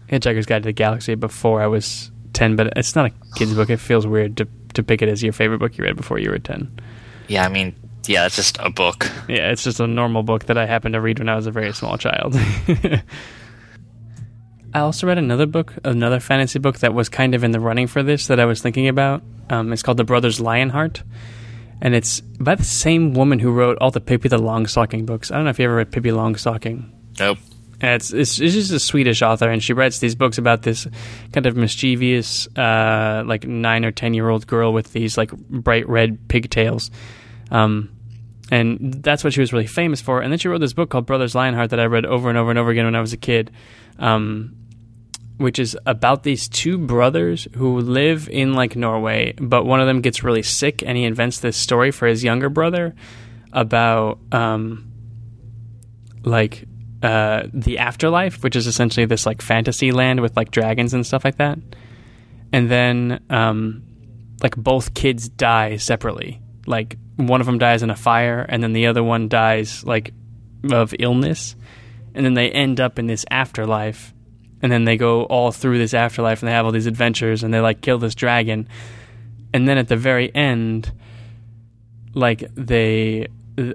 Hitchhiker's 0.08 0.44
Guide 0.44 0.64
to 0.64 0.68
the 0.68 0.72
Galaxy 0.72 1.14
before 1.14 1.62
I 1.62 1.68
was 1.68 2.10
10, 2.34 2.56
but 2.56 2.72
it's 2.76 2.94
not 2.96 3.06
a 3.06 3.12
kid's 3.36 3.54
book. 3.54 3.70
It 3.70 3.78
feels 3.78 4.06
weird 4.06 4.36
to 4.38 4.48
to 4.74 4.82
pick 4.82 5.02
it 5.02 5.08
as 5.08 5.20
your 5.22 5.32
favorite 5.32 5.58
book 5.58 5.76
you 5.78 5.84
read 5.84 5.96
before 5.96 6.18
you 6.18 6.30
were 6.30 6.38
10. 6.38 6.70
Yeah, 7.26 7.44
I 7.44 7.48
mean, 7.48 7.74
Yeah, 8.06 8.26
it's 8.26 8.36
just 8.36 8.56
a 8.60 8.70
book. 8.70 9.10
Yeah, 9.28 9.50
it's 9.50 9.64
just 9.64 9.80
a 9.80 9.86
normal 9.86 10.22
book 10.22 10.44
that 10.46 10.56
I 10.56 10.66
happened 10.66 10.92
to 10.94 11.00
read 11.00 11.18
when 11.18 11.28
I 11.28 11.34
was 11.34 11.46
a 11.46 11.50
very 11.50 11.72
small 11.72 11.98
child. 11.98 12.36
I 14.72 14.78
also 14.78 15.06
read 15.08 15.18
another 15.18 15.46
book, 15.46 15.74
another 15.84 16.20
fantasy 16.20 16.60
book 16.60 16.78
that 16.78 16.94
was 16.94 17.08
kind 17.08 17.34
of 17.34 17.42
in 17.42 17.50
the 17.50 17.58
running 17.58 17.88
for 17.88 18.04
this 18.04 18.28
that 18.28 18.38
I 18.38 18.44
was 18.44 18.62
thinking 18.62 18.86
about. 18.86 19.22
Um, 19.48 19.72
it's 19.72 19.82
called 19.82 19.96
The 19.96 20.04
Brothers 20.04 20.40
Lionheart, 20.40 21.02
and 21.82 21.94
it's 21.96 22.20
by 22.20 22.54
the 22.54 22.62
same 22.64 23.12
woman 23.14 23.40
who 23.40 23.50
wrote 23.50 23.76
all 23.80 23.90
the 23.90 24.00
Pippi 24.00 24.28
the 24.28 24.38
Longstocking 24.38 25.04
books. 25.04 25.32
I 25.32 25.34
don't 25.34 25.44
know 25.44 25.50
if 25.50 25.58
you 25.58 25.64
ever 25.64 25.74
read 25.76 25.90
Pippi 25.90 26.10
Longstocking. 26.10 26.88
Nope. 27.18 27.38
It's 27.82 28.12
it's 28.12 28.37
just 28.37 28.72
a 28.72 28.80
Swedish 28.80 29.22
author, 29.22 29.49
and 29.50 29.62
she 29.62 29.72
writes 29.72 30.00
these 30.00 30.14
books 30.14 30.37
about 30.37 30.62
this 30.62 30.87
kind 31.32 31.46
of 31.46 31.56
mischievous, 31.56 32.46
uh, 32.56 33.22
like 33.25 33.46
nine 33.46 33.84
or 33.84 33.90
ten 33.90 34.12
year 34.12 34.28
old 34.28 34.46
girl 34.46 34.72
with 34.72 34.92
these 34.92 35.16
like 35.16 35.30
bright 35.32 35.88
red 35.88 36.28
pigtails, 36.28 36.90
um, 37.50 37.90
and 38.50 39.02
that's 39.02 39.25
what 39.25 39.32
she 39.32 39.40
was 39.40 39.52
really 39.52 39.66
famous 39.66 40.00
for. 40.02 40.20
And 40.20 40.30
then 40.30 40.38
she 40.38 40.49
wrote 40.49 40.60
this 40.60 40.75
book 40.75 40.90
called 40.90 41.06
Brothers 41.06 41.34
Lionheart 41.34 41.70
that 41.70 41.80
I 41.80 41.87
read 41.87 42.04
over 42.04 42.28
and 42.28 42.37
over 42.37 42.50
and 42.50 42.58
over 42.58 42.70
again 42.70 42.84
when 42.84 42.94
I 42.94 43.00
was 43.00 43.14
a 43.14 43.16
kid, 43.18 43.50
um, 43.99 44.54
which 45.38 45.58
is 45.58 45.78
about 45.87 46.22
these 46.22 46.49
two 46.49 46.76
brothers 46.76 47.49
who 47.56 47.80
live 47.80 48.28
in 48.28 48.52
like 48.52 48.76
Norway, 48.76 49.32
but 49.40 49.64
one 49.64 49.80
of 49.80 49.87
them 49.87 50.02
gets 50.02 50.22
really 50.22 50.42
sick, 50.42 50.82
and 50.82 50.99
he 50.99 51.04
invents 51.04 51.40
this 51.40 51.56
story 51.56 51.92
for 51.92 52.06
his 52.06 52.22
younger 52.22 52.50
brother 52.50 52.94
about 53.54 54.18
um, 54.32 54.92
like 56.25 56.66
uh, 57.02 57.45
the 57.52 57.78
afterlife, 57.78 58.42
which 58.42 58.57
is 58.57 58.66
essentially 58.66 59.07
this 59.07 59.26
like 59.26 59.40
fantasy 59.40 59.92
land 59.92 60.21
with 60.21 60.37
like 60.37 60.50
dragons 60.50 60.92
and 60.92 61.07
stuff 61.07 61.25
like 61.25 61.38
that. 61.38 61.59
And 62.52 62.71
then 62.71 63.25
um, 63.30 63.83
like 64.42 64.57
both 64.57 64.95
kids 64.95 65.28
die 65.28 65.76
separately. 65.76 66.40
Like 66.66 66.99
one 67.16 67.40
of 67.40 67.47
them 67.47 67.59
dies 67.59 67.83
in 67.83 67.90
a 67.90 67.97
fire, 67.97 68.45
and 68.49 68.62
then 68.62 68.73
the 68.73 68.87
other 68.87 69.02
one 69.02 69.28
dies 69.28 69.85
like 69.85 70.12
of 70.71 70.95
illness, 70.99 71.57
and 72.14 72.25
then 72.25 72.35
they 72.35 72.50
end 72.50 72.80
up 72.80 72.99
in 72.99 73.07
this 73.07 73.25
afterlife. 73.30 74.12
And 74.62 74.71
then 74.71 74.85
they 74.85 74.99
go 74.99 75.23
all 75.23 75.52
through 75.52 75.78
this 75.78 75.95
afterlife, 75.95 76.42
and 76.42 76.49
they 76.49 76.52
have 76.52 76.66
all 76.66 76.73
these 76.73 76.87
adventures, 76.87 77.42
and 77.42 77.54
they 77.54 77.61
like 77.61 77.80
kill 77.80 77.99
this 77.99 78.14
dragon. 78.14 78.69
And 79.54 79.66
then 79.66 79.78
at 79.78 79.88
the 79.88 79.97
very 79.97 80.35
end, 80.35 80.92
like 82.12 82.40
they 82.54 83.28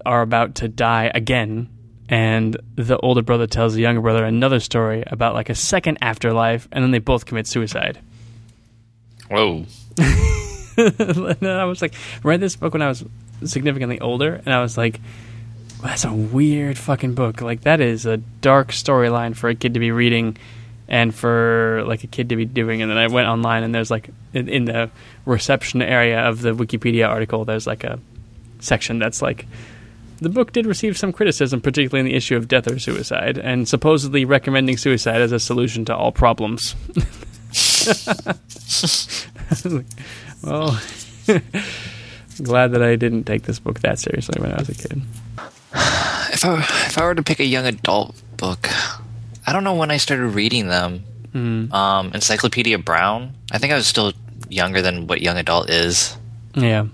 are 0.05 0.21
about 0.21 0.55
to 0.55 0.67
die 0.67 1.11
again 1.13 1.69
and 2.09 2.57
the 2.75 2.97
older 2.97 3.21
brother 3.21 3.47
tells 3.47 3.73
the 3.73 3.81
younger 3.81 4.01
brother 4.01 4.25
another 4.25 4.59
story 4.59 5.03
about 5.07 5.33
like 5.33 5.49
a 5.49 5.55
second 5.55 5.97
afterlife 6.01 6.67
and 6.71 6.83
then 6.83 6.91
they 6.91 6.99
both 6.99 7.25
commit 7.25 7.47
suicide. 7.47 7.99
Whoa. 9.29 9.65
and 10.77 11.47
i 11.47 11.63
was 11.63 11.81
like 11.81 11.93
read 12.21 12.41
this 12.41 12.57
book 12.57 12.73
when 12.73 12.81
i 12.81 12.89
was 12.89 13.05
significantly 13.45 13.97
older 14.01 14.41
and 14.45 14.53
i 14.53 14.61
was 14.61 14.77
like 14.77 14.99
well, 15.79 15.89
that's 15.89 16.05
a 16.05 16.13
weird 16.13 16.77
fucking 16.77 17.15
book. 17.15 17.41
Like 17.41 17.61
that 17.61 17.81
is 17.81 18.05
a 18.05 18.17
dark 18.17 18.69
storyline 18.69 19.35
for 19.35 19.49
a 19.49 19.55
kid 19.55 19.73
to 19.73 19.79
be 19.79 19.91
reading 19.91 20.37
and 20.87 21.13
for 21.13 21.83
like 21.85 22.03
a 22.03 22.07
kid 22.07 22.29
to 22.29 22.35
be 22.35 22.45
doing. 22.45 22.81
And 22.81 22.89
then 22.89 22.97
i 22.97 23.07
went 23.07 23.27
online 23.27 23.63
and 23.63 23.75
there's 23.75 23.91
like 23.91 24.09
in, 24.33 24.47
in 24.47 24.65
the 24.65 24.89
reception 25.25 25.81
area 25.81 26.21
of 26.21 26.41
the 26.41 26.53
wikipedia 26.53 27.07
article 27.07 27.45
there's 27.45 27.67
like 27.67 27.83
a 27.83 27.99
section 28.59 28.99
that's 28.99 29.21
like 29.21 29.45
the 30.19 30.29
book 30.29 30.51
did 30.53 30.65
receive 30.65 30.97
some 30.97 31.11
criticism, 31.11 31.61
particularly 31.61 31.99
in 31.99 32.05
the 32.05 32.15
issue 32.15 32.35
of 32.35 32.47
death 32.47 32.71
or 32.71 32.79
suicide, 32.79 33.37
and 33.37 33.67
supposedly 33.67 34.25
recommending 34.25 34.77
suicide 34.77 35.21
as 35.21 35.31
a 35.31 35.39
solution 35.39 35.85
to 35.85 35.95
all 35.95 36.11
problems. 36.11 36.75
well, 40.43 40.79
glad 42.43 42.71
that 42.71 42.81
I 42.81 42.95
didn't 42.95 43.25
take 43.25 43.43
this 43.43 43.59
book 43.59 43.81
that 43.81 43.99
seriously 43.99 44.41
when 44.41 44.51
I 44.51 44.57
was 44.57 44.69
a 44.69 44.75
kid. 44.75 45.01
If 46.31 46.45
I 46.45 46.59
if 46.59 46.97
I 46.97 47.03
were 47.03 47.15
to 47.15 47.23
pick 47.23 47.39
a 47.39 47.45
young 47.45 47.65
adult 47.65 48.21
book, 48.37 48.69
I 49.45 49.53
don't 49.53 49.63
know 49.63 49.75
when 49.75 49.91
I 49.91 49.97
started 49.97 50.27
reading 50.27 50.67
them. 50.67 51.03
Um, 51.35 52.11
Encyclopedia 52.13 52.77
Brown. 52.77 53.33
I 53.51 53.57
think 53.57 53.73
I 53.73 53.75
was 53.75 53.87
still 53.87 54.13
younger 54.47 54.81
than 54.81 55.07
what 55.07 55.21
young 55.21 55.37
adult 55.37 55.69
is. 55.69 56.15
Yeah. 56.53 56.85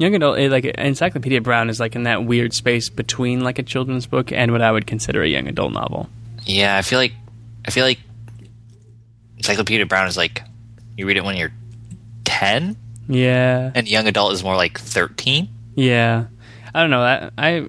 Young 0.00 0.14
adult, 0.14 0.38
eh, 0.38 0.48
like 0.48 0.64
Encyclopedia 0.64 1.40
Brown, 1.42 1.68
is 1.68 1.78
like 1.78 1.94
in 1.94 2.04
that 2.04 2.24
weird 2.24 2.54
space 2.54 2.88
between 2.88 3.40
like 3.44 3.58
a 3.58 3.62
children's 3.62 4.06
book 4.06 4.32
and 4.32 4.50
what 4.50 4.62
I 4.62 4.72
would 4.72 4.86
consider 4.86 5.22
a 5.22 5.28
young 5.28 5.46
adult 5.46 5.72
novel. 5.74 6.08
Yeah, 6.44 6.76
I 6.76 6.80
feel 6.82 6.98
like 6.98 7.12
I 7.66 7.70
feel 7.70 7.84
like 7.84 7.98
Encyclopedia 9.36 9.86
Brown 9.86 10.06
is 10.08 10.16
like 10.16 10.42
you 10.96 11.06
read 11.06 11.16
it 11.16 11.24
when 11.24 11.36
you're 11.36 11.52
ten, 12.24 12.76
Yeah, 13.08 13.70
and 13.74 13.88
young 13.88 14.06
adult 14.06 14.32
is 14.32 14.42
more 14.42 14.56
like 14.56 14.78
thirteen. 14.78 15.48
yeah. 15.74 16.24
I 16.72 16.80
don't 16.82 16.90
know. 16.90 17.02
I 17.02 17.30
I, 17.36 17.66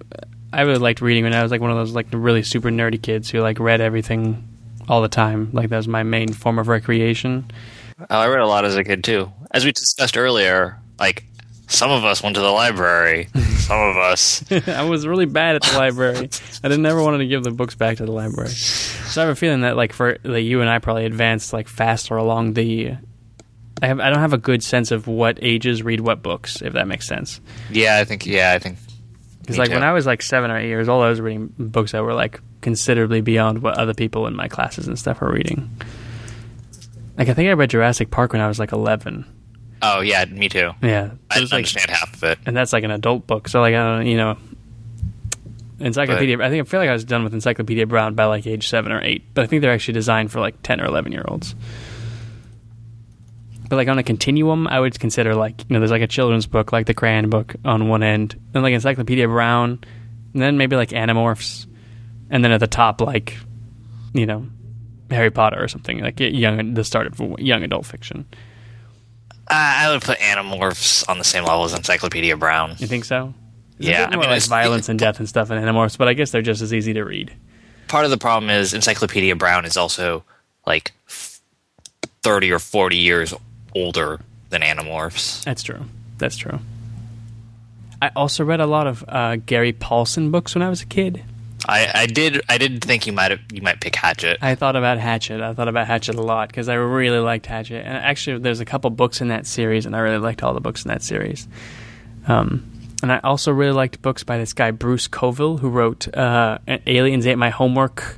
I 0.53 0.61
really 0.61 0.77
liked 0.77 1.01
reading 1.01 1.23
when 1.23 1.33
I 1.33 1.41
was 1.41 1.51
like 1.51 1.59
one 1.59 1.71
of 1.71 1.77
those 1.77 1.93
like 1.93 2.05
really 2.11 2.43
super 2.43 2.69
nerdy 2.69 3.01
kids 3.01 3.29
who 3.31 3.39
like 3.41 3.59
read 3.59 3.81
everything 3.81 4.47
all 4.88 5.01
the 5.01 5.07
time. 5.09 5.50
Like 5.53 5.69
that 5.69 5.77
was 5.77 5.88
my 5.88 6.03
main 6.03 6.31
form 6.33 6.59
of 6.59 6.67
recreation. 6.67 7.50
Oh, 8.00 8.05
I 8.19 8.27
read 8.27 8.41
a 8.41 8.45
lot 8.47 8.63
as 8.63 8.75
a 8.75 8.83
kid 8.83 9.03
too. 9.03 9.31
As 9.50 9.65
we 9.65 9.71
discussed 9.71 10.17
earlier, 10.17 10.77
like 11.00 11.23
some 11.71 11.89
of 11.89 12.03
us 12.03 12.21
went 12.21 12.35
to 12.35 12.41
the 12.41 12.51
library, 12.51 13.29
some 13.59 13.79
of 13.79 13.97
us. 13.97 14.43
I 14.67 14.83
was 14.83 15.07
really 15.07 15.25
bad 15.25 15.55
at 15.55 15.63
the 15.63 15.77
library. 15.77 16.29
I 16.63 16.67
didn't 16.67 16.85
ever 16.85 17.01
wanted 17.01 17.19
to 17.19 17.27
give 17.27 17.43
the 17.43 17.51
books 17.51 17.75
back 17.75 17.97
to 17.97 18.05
the 18.05 18.11
library. 18.11 18.49
So 18.49 19.21
I 19.21 19.25
have 19.25 19.33
a 19.33 19.35
feeling 19.35 19.61
that 19.61 19.77
like 19.77 19.93
for 19.93 20.17
like 20.23 20.43
you 20.43 20.61
and 20.61 20.69
I 20.69 20.79
probably 20.79 21.05
advanced 21.05 21.53
like 21.53 21.67
faster 21.67 22.17
along 22.17 22.53
the. 22.53 22.95
I 23.81 23.87
have 23.87 23.99
I 23.99 24.09
don't 24.09 24.19
have 24.19 24.33
a 24.33 24.37
good 24.37 24.63
sense 24.63 24.91
of 24.91 25.07
what 25.07 25.39
ages 25.41 25.81
read 25.81 26.01
what 26.01 26.21
books, 26.21 26.61
if 26.61 26.73
that 26.73 26.87
makes 26.87 27.07
sense. 27.07 27.39
Yeah, 27.69 27.97
I 27.97 28.03
think. 28.03 28.25
Yeah, 28.25 28.51
I 28.53 28.59
think. 28.59 28.77
Because 29.39 29.57
like 29.57 29.69
when. 29.69 29.83
I 29.83 29.93
was 29.93 30.05
like 30.05 30.21
seven 30.21 30.51
or 30.51 30.57
eight 30.57 30.67
years 30.67 30.87
old, 30.87 31.03
I 31.03 31.09
was 31.09 31.21
reading 31.21 31.53
books 31.57 31.93
that 31.93 32.03
were 32.03 32.13
like 32.13 32.39
considerably 32.61 33.21
beyond 33.21 33.63
what 33.63 33.77
other 33.77 33.93
people 33.93 34.27
in 34.27 34.35
my 34.35 34.47
classes 34.47 34.87
and 34.87 34.99
stuff 34.99 35.21
were 35.21 35.31
reading. 35.31 35.69
Like 37.17 37.29
I 37.29 37.33
think 37.33 37.49
I 37.49 37.53
read 37.53 37.69
Jurassic 37.69 38.11
Park 38.11 38.33
when 38.33 38.41
I 38.41 38.47
was 38.47 38.59
like 38.59 38.71
eleven. 38.71 39.25
Oh 39.81 40.01
yeah, 40.01 40.25
me 40.25 40.47
too. 40.50 40.71
Yeah, 40.81 41.11
I 41.29 41.38
it 41.38 41.41
was 41.41 41.50
didn't 41.50 41.51
like 41.51 41.53
understand 41.53 41.89
half 41.89 42.13
of 42.13 42.23
it. 42.23 42.39
and 42.45 42.55
that's 42.55 42.71
like 42.73 42.83
an 42.83 42.91
adult 42.91 43.25
book. 43.27 43.47
So 43.47 43.61
like 43.61 43.73
I 43.73 43.97
don't 43.97 44.05
you 44.07 44.17
know, 44.17 44.38
Encyclopedia. 45.79 46.39
I 46.39 46.50
think 46.50 46.67
I 46.67 46.69
feel 46.69 46.79
like 46.79 46.89
I 46.89 46.93
was 46.93 47.03
done 47.03 47.23
with 47.23 47.33
Encyclopedia 47.33 47.88
Brown 47.88 48.13
by 48.13 48.25
like 48.25 48.45
age 48.45 48.67
seven 48.67 48.91
or 48.91 49.01
eight, 49.01 49.23
but 49.33 49.43
I 49.43 49.47
think 49.47 49.61
they're 49.61 49.71
actually 49.73 49.95
designed 49.95 50.31
for 50.31 50.39
like 50.39 50.61
ten 50.61 50.79
or 50.79 50.85
eleven 50.85 51.11
year 51.11 51.25
olds. 51.27 51.55
But 53.69 53.77
like 53.77 53.88
on 53.88 53.97
a 53.97 54.03
continuum, 54.03 54.67
I 54.67 54.79
would 54.79 55.00
consider 55.00 55.33
like 55.33 55.61
you 55.61 55.73
know 55.73 55.79
there's 55.79 55.91
like 55.91 56.01
a 56.01 56.07
children's 56.07 56.45
book 56.45 56.71
like 56.71 56.85
the 56.88 56.93
Crayon 56.93 57.29
book 57.29 57.55
on 57.65 57.88
one 57.88 58.03
end, 58.03 58.39
and 58.53 58.63
like 58.63 58.73
Encyclopedia 58.73 59.27
Brown, 59.27 59.79
and 60.33 60.41
then 60.41 60.57
maybe 60.57 60.75
like 60.75 60.89
Animorphs, 60.89 61.65
and 62.29 62.43
then 62.43 62.51
at 62.51 62.59
the 62.59 62.67
top 62.67 63.01
like 63.01 63.38
you 64.13 64.25
know 64.25 64.45
Harry 65.09 65.31
Potter 65.31 65.63
or 65.63 65.67
something 65.67 66.00
like 66.00 66.19
young 66.19 66.73
the 66.73 66.83
start 66.83 67.07
of 67.07 67.39
young 67.39 67.63
adult 67.63 67.85
fiction. 67.85 68.25
Uh, 69.48 69.53
I 69.53 69.91
would 69.91 70.01
put 70.01 70.19
Animorphs 70.19 71.07
on 71.10 71.17
the 71.17 71.24
same 71.24 71.43
level 71.43 71.65
as 71.65 71.74
Encyclopedia 71.74 72.38
Brown. 72.38 72.75
You 72.77 72.88
think 72.88 73.05
so? 73.05 73.33
Yeah, 73.79 74.07
I 74.12 74.15
mean, 74.15 74.29
like 74.29 74.43
violence 74.43 74.89
and 74.89 75.00
death 75.00 75.19
and 75.19 75.27
stuff 75.27 75.50
in 75.50 75.57
Animorphs, 75.57 75.98
but 75.98 76.07
I 76.07 76.13
guess 76.13 76.31
they're 76.31 76.41
just 76.41 76.62
as 76.62 76.74
easy 76.74 76.93
to 76.93 77.03
read. 77.03 77.33
Part 77.88 78.05
of 78.05 78.12
the 78.12 78.17
problem 78.17 78.50
is 78.50 78.74
Encyclopedia 78.74 79.36
Brown 79.36 79.65
is 79.65 79.75
also 79.75 80.24
like 80.65 80.93
thirty 81.07 82.51
or 82.51 82.60
forty 82.60 82.98
years 82.98 83.33
older 83.75 84.19
than 84.50 84.62
Animorphs. 84.62 85.43
That's 85.43 85.63
true. 85.63 85.86
That's 86.17 86.38
true. 86.38 86.60
I 88.01 88.12
also 88.15 88.43
read 88.43 88.60
a 88.60 88.65
lot 88.65 88.88
of 88.88 89.03
uh, 89.07 89.38
Gary 89.38 89.74
Paulsen 89.74 90.31
books 90.31 90.55
when 90.55 90.62
I 90.62 90.69
was 90.69 90.81
a 90.81 90.86
kid. 90.86 91.24
I, 91.68 91.91
I 91.94 92.06
did. 92.08 92.41
I 92.50 92.58
did 92.58 92.84
think 92.84 93.06
you 93.06 93.13
might 93.13 93.32
have, 93.32 93.39
you 93.51 93.62
might 93.62 93.80
pick 93.80 93.96
Hatchet. 93.96 94.39
I 94.41 94.56
thought 94.56 94.75
about 94.75 94.98
Hatchet. 94.98 95.41
I 95.41 95.53
thought 95.53 95.68
about 95.68 95.88
Hatchet 95.88 96.15
a 96.15 96.22
lot 96.22 96.50
because 96.50 96.70
I 96.70 96.74
really 96.74 97.20
liked 97.20 97.46
Hatchet. 97.46 97.86
And 97.86 97.98
actually, 97.98 98.39
there's 98.39 98.60
a 98.60 98.65
couple 98.65 98.89
books 98.89 99.22
in 99.22 99.27
that 99.27 99.46
series, 99.46 99.86
and 99.86 99.96
I 99.96 100.00
really 100.00 100.18
liked 100.18 100.44
all 100.44 100.53
the 100.53 100.62
books 100.62 100.84
in 100.84 100.89
that 100.89 101.03
series. 101.03 101.48
Um, 102.27 102.68
and 103.01 103.12
I 103.12 103.20
also 103.20 103.51
really 103.51 103.74
liked 103.74 104.01
books 104.01 104.24
by 104.24 104.38
this 104.38 104.53
guy 104.53 104.72
Bruce 104.72 105.08
Coville, 105.08 105.58
who 105.60 105.70
wrote 105.70 106.13
uh, 106.15 106.60
"Aliens 106.68 107.25
Ate 107.27 107.38
My 107.38 107.50
Homework," 107.50 108.18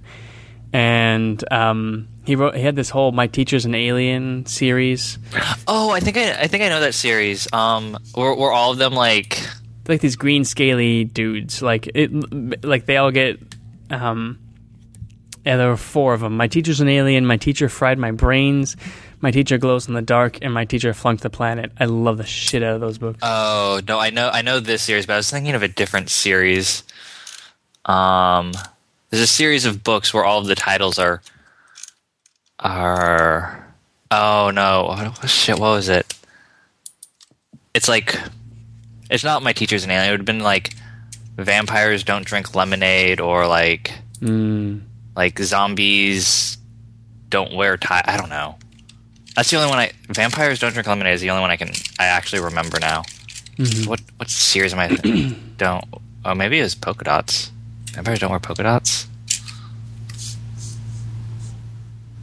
and 0.72 1.44
um, 1.52 2.08
he 2.26 2.36
wrote 2.36 2.56
he 2.56 2.62
had 2.62 2.76
this 2.76 2.90
whole 2.90 3.12
"My 3.12 3.28
Teacher's 3.28 3.66
an 3.66 3.76
Alien" 3.76 4.46
series. 4.46 5.20
Oh, 5.68 5.92
I 5.92 6.00
think 6.00 6.18
I, 6.18 6.34
I 6.34 6.48
think 6.48 6.64
I 6.64 6.70
know 6.70 6.82
that 6.82 6.94
series. 6.94 7.52
Um, 7.54 7.98
were, 8.16 8.36
were 8.36 8.52
all 8.52 8.72
of 8.72 8.78
them 8.78 8.94
like? 8.94 9.42
Like 9.88 10.02
these 10.02 10.16
green 10.16 10.46
scaly 10.46 11.04
dudes. 11.06 11.62
Like 11.62 11.88
it, 11.94 12.64
like 12.64 12.86
they 12.86 12.98
all 12.98 13.12
get. 13.12 13.40
Um, 13.90 14.40
yeah, 15.46 15.58
there 15.58 15.68
were 15.68 15.78
four 15.78 16.14
of 16.14 16.22
them. 16.22 16.38
My 16.38 16.48
teacher's 16.48 16.80
an 16.80 16.88
alien. 16.88 17.26
My 17.26 17.38
teacher 17.38 17.68
fried 17.68 18.00
my 18.00 18.12
brains. 18.12 18.78
My 19.20 19.32
teacher 19.32 19.58
glows 19.58 19.88
in 19.88 19.94
the 19.94 20.02
dark, 20.02 20.40
and 20.42 20.54
my 20.54 20.66
teacher 20.66 20.94
flunked 20.94 21.24
the 21.24 21.30
planet. 21.30 21.72
I 21.80 21.86
love 21.86 22.18
the 22.18 22.26
shit 22.26 22.64
out 22.64 22.76
of 22.76 22.82
those 22.82 22.98
books. 22.98 23.20
Oh 23.22 23.82
no, 23.88 24.00
I 24.00 24.10
know 24.10 24.30
I 24.30 24.42
know 24.42 24.60
this 24.60 24.82
series, 24.82 25.06
but 25.06 25.14
I 25.14 25.18
was 25.18 25.30
thinking 25.30 25.56
of 25.56 25.64
a 25.64 25.68
different 25.68 26.10
series. 26.10 26.84
Um, 27.86 28.54
there's 29.10 29.24
a 29.24 29.28
series 29.28 29.66
of 29.66 29.84
books 29.84 30.14
where 30.14 30.26
all 30.26 30.40
of 30.40 30.48
the 30.48 30.56
titles 30.56 31.00
are 31.00 31.22
are. 32.60 33.74
Oh 34.12 34.52
no! 34.54 35.14
Shit, 35.26 35.60
what 35.60 35.70
was 35.70 35.90
it? 35.90 36.14
It's 37.74 37.88
like 37.88 38.20
It's 39.10 39.24
not 39.24 39.44
my 39.44 39.54
teacher's 39.54 39.84
an 39.84 39.92
alien. 39.92 40.08
It 40.08 40.12
would 40.12 40.20
have 40.22 40.26
been 40.26 40.40
like 40.40 40.74
vampires 41.38 42.04
don't 42.04 42.26
drink 42.26 42.56
lemonade 42.56 43.20
or 43.20 43.48
like 43.48 43.92
Mm. 44.22 44.82
like 45.16 45.38
zombies 45.40 46.58
don't 47.30 47.54
wear 47.54 47.76
tie. 47.78 48.04
I 48.06 48.16
don't 48.18 48.30
know. 48.30 48.56
That's 49.36 49.50
the 49.50 49.58
only 49.58 49.70
one 49.70 49.80
I. 49.80 49.92
Vampires 50.10 50.60
don't 50.60 50.72
drink 50.74 50.88
lemonade 50.88 51.16
is 51.16 51.22
the 51.22 51.30
only 51.32 51.42
one 51.42 51.52
I 51.52 51.58
can. 51.58 51.70
I 52.00 52.06
actually 52.06 52.42
remember 52.42 52.80
now. 52.80 53.04
What 53.86 54.02
what 54.18 54.30
series 54.30 54.74
am 54.74 54.80
I? 54.80 54.88
don't. 55.58 55.84
Oh, 56.24 56.34
maybe 56.36 56.60
it 56.60 56.64
was 56.64 56.76
polka 56.76 57.04
dots. 57.04 57.52
Vampires 57.92 58.20
don't 58.20 58.30
wear 58.32 58.40
polka 58.40 58.64
dots. 58.64 59.08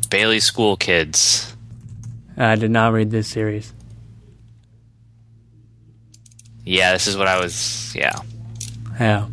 Bailey 0.08 0.40
School 0.40 0.76
Kids. 0.76 1.54
I 2.37 2.56
did 2.56 2.70
not 2.70 2.92
read 2.92 3.10
this 3.10 3.28
series. 3.28 3.72
Yeah, 6.71 6.93
this 6.93 7.07
is 7.09 7.17
what 7.17 7.27
I 7.27 7.41
was. 7.41 7.93
Yeah. 7.97 8.15
Yeah. 8.99 9.27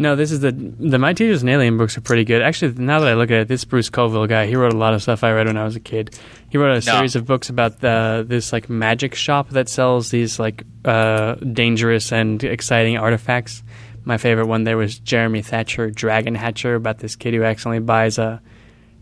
No, 0.00 0.14
this 0.14 0.30
is 0.30 0.40
the 0.40 0.52
the 0.52 0.98
My 0.98 1.12
Teacher's 1.12 1.42
an 1.42 1.48
Alien 1.48 1.76
books 1.76 1.96
are 1.96 2.00
pretty 2.00 2.24
good. 2.24 2.40
Actually, 2.42 2.74
now 2.74 3.00
that 3.00 3.08
I 3.08 3.14
look 3.14 3.30
at 3.30 3.40
it, 3.40 3.48
this 3.48 3.64
Bruce 3.64 3.90
Coville 3.90 4.26
guy, 4.28 4.46
he 4.46 4.54
wrote 4.54 4.72
a 4.72 4.76
lot 4.76 4.94
of 4.94 5.02
stuff 5.02 5.24
I 5.24 5.32
read 5.32 5.46
when 5.46 5.56
I 5.56 5.64
was 5.64 5.74
a 5.74 5.80
kid. 5.80 6.16
He 6.50 6.58
wrote 6.58 6.76
a 6.76 6.82
series 6.82 7.16
of 7.16 7.24
books 7.26 7.48
about 7.50 7.80
the 7.80 8.24
this 8.28 8.52
like 8.52 8.68
magic 8.68 9.14
shop 9.14 9.48
that 9.50 9.68
sells 9.68 10.10
these 10.10 10.38
like 10.38 10.62
uh, 10.84 11.34
dangerous 11.36 12.12
and 12.12 12.42
exciting 12.44 12.96
artifacts. 12.96 13.62
My 14.04 14.18
favorite 14.18 14.46
one 14.46 14.64
there 14.64 14.76
was 14.76 14.98
Jeremy 14.98 15.42
Thatcher, 15.42 15.90
Dragon 15.90 16.34
Hatcher, 16.34 16.74
about 16.76 16.98
this 16.98 17.16
kid 17.16 17.34
who 17.34 17.42
accidentally 17.42 17.80
buys 17.80 18.18
a 18.18 18.40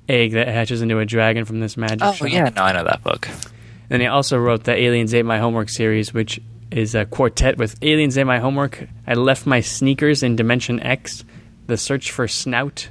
egg 0.09 0.33
that 0.33 0.49
hatches 0.49 0.81
into 0.81 0.99
a 1.01 1.05
dragon 1.05 1.45
from 1.45 1.61
this 1.61 1.77
magic 1.77 2.01
Oh 2.03 2.13
shop. 2.13 2.29
yeah, 2.31 2.49
no, 2.57 2.63
I 2.63 2.73
know 2.73 2.85
that 2.85 3.03
book. 3.03 3.29
Then 3.89 4.01
he 4.01 4.07
also 4.07 4.39
wrote 4.39 4.65
the 4.65 4.75
Aliens 4.75 5.13
Ate 5.15 5.25
My 5.27 5.39
Homework 5.39 5.69
series, 5.69 6.15
which 6.15 6.41
is 6.71 6.95
a 6.95 7.05
quartet 7.05 7.59
with 7.59 7.77
Aliens 7.83 8.19
Ate 8.19 8.27
My 8.27 8.39
Homework, 8.39 8.89
I 9.07 9.15
Left 9.15 9.47
My 9.47 9.61
Sneakers 9.61 10.23
in 10.23 10.37
Dimension 10.37 10.81
X, 10.81 11.25
The 11.67 11.77
Search 11.77 12.11
for 12.11 12.27
Snout, 12.27 12.89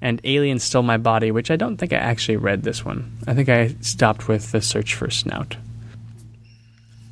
and 0.00 0.20
Aliens 0.24 0.62
Stole 0.62 0.82
My 0.82 0.96
Body, 0.96 1.30
which 1.30 1.50
I 1.50 1.56
don't 1.56 1.76
think 1.76 1.92
I 1.92 1.96
actually 1.96 2.36
read 2.36 2.62
this 2.62 2.84
one. 2.84 3.18
I 3.26 3.34
think 3.34 3.48
I 3.48 3.74
stopped 3.80 4.28
with 4.28 4.52
The 4.52 4.60
Search 4.60 4.94
for 4.94 5.10
Snout. 5.10 5.56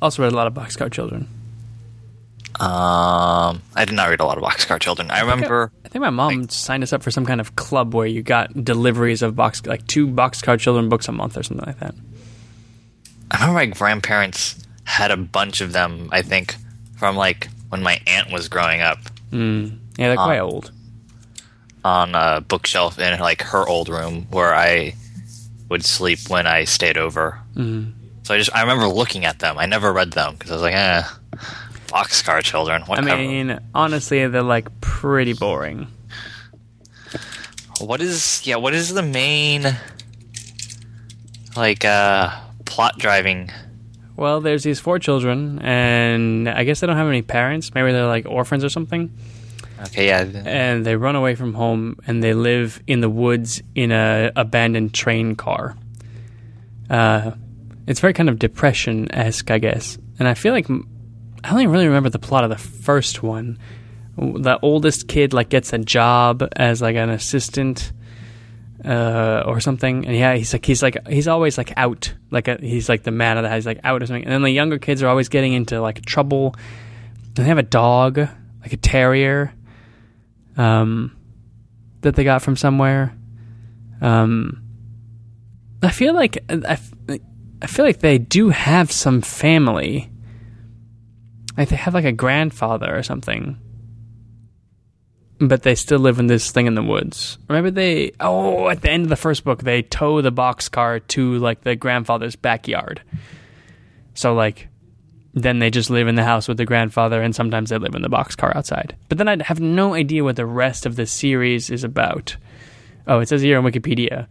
Also 0.01 0.23
read 0.23 0.33
a 0.33 0.35
lot 0.35 0.47
of 0.47 0.53
Boxcar 0.53 0.91
Children. 0.91 1.27
Um, 2.59 3.61
I 3.75 3.83
did 3.85 3.95
not 3.95 4.09
read 4.09 4.21
a 4.21 4.25
lot 4.25 4.37
of 4.37 4.43
Boxcar 4.43 4.79
Children. 4.79 5.11
I 5.11 5.21
remember. 5.21 5.71
I 5.83 5.89
think 5.89 6.01
my 6.01 6.09
mom 6.09 6.47
signed 6.47 6.83
us 6.83 6.93
up 6.93 7.03
for 7.03 7.11
some 7.11 7.25
kind 7.25 7.41
of 7.41 7.55
club 7.57 7.93
where 7.93 8.07
you 8.07 8.23
got 8.23 8.63
deliveries 8.63 9.21
of 9.21 9.35
box, 9.35 9.65
like 9.65 9.85
two 9.87 10.07
Boxcar 10.07 10.57
Children 10.57 10.87
books 10.87 11.09
a 11.09 11.11
month 11.11 11.37
or 11.37 11.43
something 11.43 11.65
like 11.65 11.79
that. 11.79 11.95
I 13.31 13.41
remember 13.41 13.59
my 13.59 13.65
grandparents 13.65 14.64
had 14.85 15.11
a 15.11 15.17
bunch 15.17 15.59
of 15.61 15.73
them. 15.73 16.09
I 16.11 16.21
think 16.21 16.55
from 16.97 17.15
like 17.17 17.49
when 17.69 17.83
my 17.83 17.99
aunt 18.07 18.31
was 18.31 18.47
growing 18.47 18.81
up 18.81 18.99
Mm. 19.31 19.79
Yeah, 19.97 20.07
they're 20.09 20.15
quite 20.17 20.39
old. 20.39 20.71
on 21.83 22.15
a 22.15 22.39
bookshelf 22.41 22.97
in 22.99 23.19
like 23.19 23.41
her 23.41 23.67
old 23.67 23.89
room 23.89 24.27
where 24.31 24.55
I 24.55 24.93
would 25.67 25.83
sleep 25.83 26.19
when 26.29 26.47
I 26.47 26.63
stayed 26.63 26.97
over. 26.97 27.39
Mm. 27.55 27.91
So 28.23 28.33
I 28.33 28.37
just 28.37 28.55
I 28.55 28.61
remember 28.61 28.87
looking 28.87 29.25
at 29.25 29.39
them. 29.39 29.57
I 29.57 29.65
never 29.65 29.91
read 29.91 30.11
them 30.11 30.33
because 30.33 30.51
I 30.51 30.53
was 30.53 30.61
like, 30.61 30.73
eh, 30.73 31.03
Boxcar 31.87 32.41
Children. 32.43 32.83
I 32.87 33.01
mean, 33.01 33.59
honestly, 33.73 34.25
they're 34.27 34.41
like 34.41 34.79
pretty 34.79 35.33
boring. 35.33 35.87
what 37.79 37.99
is 38.01 38.41
yeah? 38.45 38.55
What 38.55 38.73
is 38.73 38.93
the 38.93 39.03
main 39.03 39.65
like 41.57 41.83
uh 41.83 42.31
plot 42.65 42.97
driving? 42.97 43.51
Well, 44.17 44.39
there's 44.41 44.63
these 44.63 44.79
four 44.79 44.99
children, 44.99 45.59
and 45.59 46.47
I 46.47 46.63
guess 46.63 46.79
they 46.79 46.87
don't 46.87 46.95
have 46.95 47.07
any 47.07 47.21
parents. 47.21 47.73
Maybe 47.73 47.91
they're 47.91 48.07
like 48.07 48.25
orphans 48.25 48.63
or 48.63 48.69
something. 48.69 49.11
Okay, 49.87 50.07
yeah. 50.07 50.25
And 50.45 50.85
they 50.85 50.95
run 50.95 51.15
away 51.15 51.35
from 51.35 51.53
home, 51.53 51.97
and 52.07 52.23
they 52.23 52.33
live 52.33 52.81
in 52.87 53.01
the 53.01 53.09
woods 53.09 53.61
in 53.75 53.91
a 53.91 54.31
abandoned 54.35 54.93
train 54.93 55.35
car. 55.35 55.75
Uh, 56.89 57.31
it's 57.87 57.99
very 57.99 58.13
kind 58.13 58.29
of 58.29 58.39
depression 58.39 59.13
esque, 59.13 59.51
I 59.51 59.57
guess. 59.59 59.97
And 60.17 60.27
I 60.27 60.33
feel 60.33 60.53
like 60.53 60.69
I 61.43 61.51
only 61.51 61.67
really 61.67 61.87
remember 61.87 62.09
the 62.09 62.19
plot 62.19 62.43
of 62.43 62.49
the 62.49 62.57
first 62.57 63.21
one. 63.21 63.59
The 64.17 64.57
oldest 64.61 65.09
kid 65.09 65.33
like 65.33 65.49
gets 65.49 65.73
a 65.73 65.77
job 65.77 66.47
as 66.55 66.81
like 66.81 66.95
an 66.95 67.09
assistant 67.09 67.91
uh, 68.83 69.43
or 69.45 69.59
something. 69.59 70.05
And 70.05 70.15
yeah, 70.15 70.35
he's 70.35 70.53
like 70.53 70.65
he's 70.65 70.83
like 70.83 71.07
he's 71.07 71.27
always 71.27 71.57
like 71.57 71.73
out, 71.77 72.13
like 72.31 72.47
a, 72.47 72.57
he's 72.59 72.89
like 72.89 73.03
the 73.03 73.11
man 73.11 73.37
of 73.37 73.43
the 73.43 73.49
house, 73.49 73.59
he's 73.59 73.65
like 73.65 73.81
out 73.83 74.01
or 74.01 74.05
something. 74.05 74.23
And 74.23 74.31
then 74.31 74.41
the 74.41 74.49
younger 74.49 74.79
kids 74.79 75.03
are 75.03 75.07
always 75.07 75.29
getting 75.29 75.53
into 75.53 75.79
like 75.81 76.03
trouble. 76.05 76.55
And 77.27 77.35
they 77.35 77.43
have 77.45 77.57
a 77.57 77.63
dog, 77.63 78.17
like 78.17 78.73
a 78.73 78.77
terrier, 78.77 79.53
um, 80.57 81.15
that 82.01 82.15
they 82.15 82.23
got 82.23 82.41
from 82.41 82.55
somewhere. 82.55 83.15
Um, 84.01 84.61
I 85.81 85.91
feel 85.91 86.13
like 86.13 86.43
I 86.49 86.75
feel 87.67 87.85
like 87.85 87.99
they 87.99 88.17
do 88.17 88.49
have 88.49 88.91
some 88.91 89.21
family. 89.21 90.09
Like 91.57 91.69
they 91.69 91.77
have 91.77 91.93
like 91.93 92.05
a 92.05 92.11
grandfather 92.11 92.95
or 92.95 93.03
something 93.03 93.57
but 95.39 95.63
they 95.63 95.75
still 95.75 95.99
live 95.99 96.19
in 96.19 96.27
this 96.27 96.51
thing 96.51 96.65
in 96.65 96.75
the 96.75 96.83
woods. 96.83 97.37
Maybe 97.49 97.69
they 97.69 98.11
oh 98.19 98.69
at 98.69 98.81
the 98.81 98.89
end 98.89 99.03
of 99.03 99.09
the 99.09 99.15
first 99.15 99.43
book 99.43 99.63
they 99.63 99.81
tow 99.81 100.21
the 100.21 100.31
boxcar 100.31 101.05
to 101.07 101.37
like 101.39 101.61
the 101.61 101.75
grandfather's 101.75 102.35
backyard. 102.35 103.01
So 104.13 104.33
like 104.33 104.69
then 105.33 105.59
they 105.59 105.69
just 105.69 105.89
live 105.89 106.07
in 106.07 106.15
the 106.15 106.23
house 106.23 106.47
with 106.47 106.57
the 106.57 106.65
grandfather 106.65 107.21
and 107.21 107.35
sometimes 107.35 107.69
they 107.69 107.77
live 107.77 107.95
in 107.95 108.01
the 108.01 108.09
boxcar 108.09 108.55
outside. 108.55 108.95
But 109.09 109.17
then 109.17 109.27
I'd 109.27 109.41
have 109.43 109.59
no 109.59 109.93
idea 109.93 110.23
what 110.23 110.37
the 110.37 110.45
rest 110.45 110.85
of 110.85 110.95
the 110.95 111.05
series 111.05 111.69
is 111.69 111.83
about. 111.83 112.37
Oh, 113.05 113.19
it 113.19 113.27
says 113.27 113.41
here 113.41 113.57
on 113.57 113.65
Wikipedia. 113.65 114.27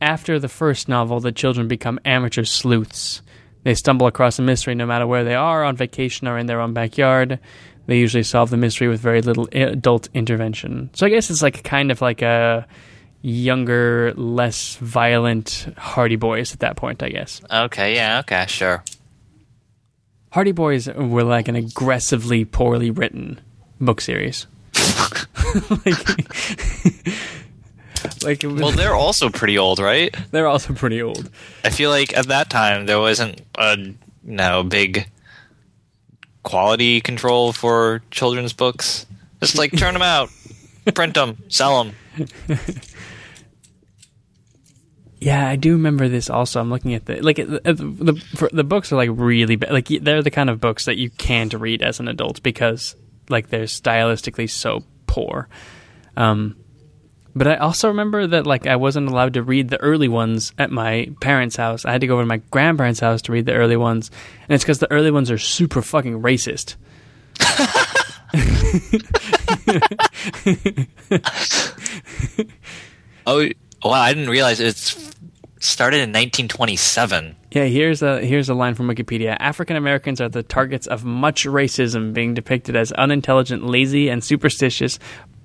After 0.00 0.38
the 0.38 0.48
first 0.48 0.88
novel, 0.88 1.20
the 1.20 1.32
children 1.32 1.68
become 1.68 2.00
amateur 2.04 2.44
sleuths. 2.44 3.20
They 3.64 3.74
stumble 3.74 4.06
across 4.06 4.38
a 4.38 4.42
mystery 4.42 4.74
no 4.74 4.86
matter 4.86 5.06
where 5.06 5.24
they 5.24 5.34
are, 5.34 5.64
on 5.64 5.76
vacation 5.76 6.26
or 6.26 6.38
in 6.38 6.46
their 6.46 6.60
own 6.60 6.72
backyard. 6.72 7.38
They 7.88 7.96
usually 7.96 8.22
solve 8.22 8.50
the 8.50 8.58
mystery 8.58 8.86
with 8.86 9.00
very 9.00 9.22
little 9.22 9.48
adult 9.50 10.10
intervention. 10.12 10.90
So 10.92 11.06
I 11.06 11.08
guess 11.08 11.30
it's 11.30 11.40
like 11.40 11.64
kind 11.64 11.90
of 11.90 12.02
like 12.02 12.20
a 12.20 12.66
younger, 13.22 14.12
less 14.14 14.76
violent 14.76 15.72
Hardy 15.78 16.16
Boys 16.16 16.52
at 16.52 16.60
that 16.60 16.76
point, 16.76 17.02
I 17.02 17.08
guess. 17.08 17.40
Okay, 17.50 17.94
yeah, 17.94 18.18
okay, 18.18 18.44
sure. 18.46 18.84
Hardy 20.32 20.52
Boys 20.52 20.86
were 20.86 21.24
like 21.24 21.48
an 21.48 21.56
aggressively 21.56 22.44
poorly 22.44 22.90
written 22.90 23.40
book 23.80 24.02
series. 24.02 24.46
like, 25.70 25.86
like 28.22 28.42
was, 28.42 28.60
Well, 28.60 28.72
they're 28.72 28.94
also 28.94 29.30
pretty 29.30 29.56
old, 29.56 29.78
right? 29.78 30.14
they're 30.30 30.46
also 30.46 30.74
pretty 30.74 31.00
old. 31.00 31.30
I 31.64 31.70
feel 31.70 31.88
like 31.88 32.14
at 32.14 32.26
that 32.26 32.50
time 32.50 32.84
there 32.84 33.00
wasn't 33.00 33.40
a 33.56 33.78
you 33.78 33.96
know 34.24 34.62
big 34.62 35.08
quality 36.48 37.02
control 37.02 37.52
for 37.52 38.02
children's 38.10 38.54
books. 38.54 39.04
Just 39.40 39.58
like 39.58 39.76
turn 39.76 39.92
them 39.92 40.02
out, 40.02 40.30
print 40.94 41.12
them, 41.14 41.36
sell 41.48 41.84
them. 41.84 41.94
Yeah, 45.20 45.48
I 45.48 45.56
do 45.56 45.72
remember 45.72 46.08
this. 46.08 46.30
Also, 46.30 46.60
I'm 46.60 46.70
looking 46.70 46.94
at 46.94 47.06
the 47.06 47.20
like 47.20 47.36
the 47.36 47.60
the, 47.64 48.12
the, 48.12 48.14
for, 48.36 48.48
the 48.52 48.64
books 48.64 48.92
are 48.92 48.96
like 48.96 49.10
really 49.12 49.56
bad. 49.56 49.72
Like 49.72 49.88
they're 49.88 50.22
the 50.22 50.30
kind 50.30 50.48
of 50.48 50.60
books 50.60 50.84
that 50.84 50.96
you 50.96 51.10
can't 51.10 51.52
read 51.54 51.82
as 51.82 51.98
an 52.00 52.08
adult 52.08 52.42
because 52.42 52.94
like 53.28 53.48
they're 53.48 53.64
stylistically 53.64 54.48
so 54.48 54.84
poor. 55.06 55.48
Um, 56.16 56.56
but 57.38 57.46
I 57.46 57.56
also 57.56 57.88
remember 57.88 58.26
that 58.26 58.46
like 58.46 58.66
I 58.66 58.76
wasn't 58.76 59.08
allowed 59.08 59.34
to 59.34 59.42
read 59.42 59.70
the 59.70 59.80
early 59.80 60.08
ones 60.08 60.52
at 60.58 60.70
my 60.70 61.10
parents' 61.20 61.56
house. 61.56 61.84
I 61.84 61.92
had 61.92 62.00
to 62.02 62.06
go 62.06 62.14
over 62.14 62.22
to 62.22 62.26
my 62.26 62.38
grandparents' 62.50 63.00
house 63.00 63.22
to 63.22 63.32
read 63.32 63.46
the 63.46 63.54
early 63.54 63.76
ones, 63.76 64.10
and 64.48 64.54
it's 64.54 64.64
because 64.64 64.80
the 64.80 64.90
early 64.90 65.10
ones 65.10 65.30
are 65.30 65.38
super 65.38 65.82
fucking 65.82 66.20
racist. 66.20 66.76
Oh, 73.30 73.46
wow! 73.84 73.92
I 73.92 74.14
didn't 74.14 74.30
realize 74.30 74.58
it's 74.58 75.08
started 75.60 75.96
in 75.96 76.10
1927. 76.10 77.36
Yeah, 77.50 77.64
here's 77.64 78.02
a 78.02 78.24
here's 78.24 78.48
a 78.48 78.54
line 78.54 78.74
from 78.74 78.88
Wikipedia. 78.88 79.36
African 79.38 79.76
Americans 79.76 80.20
are 80.20 80.28
the 80.28 80.42
targets 80.42 80.86
of 80.86 81.04
much 81.04 81.44
racism, 81.44 82.14
being 82.14 82.32
depicted 82.32 82.76
as 82.76 82.92
unintelligent, 82.92 83.66
lazy, 83.66 84.08
and 84.08 84.24
superstitious, 84.24 84.98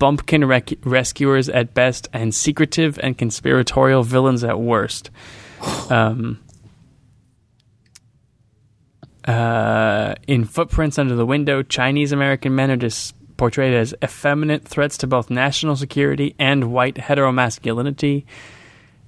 bumpkin 0.03 0.43
rec- 0.43 0.73
rescuers 0.83 1.47
at 1.47 1.73
best, 1.73 2.09
and 2.11 2.35
secretive 2.35 2.99
and 3.01 3.17
conspiratorial 3.17 4.03
villains 4.03 4.43
at 4.43 4.59
worst. 4.59 5.09
Um, 5.89 6.41
uh, 9.23 10.15
in 10.27 10.43
Footprints 10.43 10.99
Under 10.99 11.15
the 11.15 11.25
Window, 11.25 11.63
Chinese 11.63 12.11
American 12.11 12.53
men 12.53 12.69
are 12.69 12.75
dis- 12.75 13.13
portrayed 13.37 13.73
as 13.73 13.95
effeminate 14.03 14.67
threats 14.67 14.97
to 14.97 15.07
both 15.07 15.29
national 15.29 15.77
security 15.77 16.35
and 16.37 16.73
white 16.73 16.95
heteromasculinity. 16.95 18.25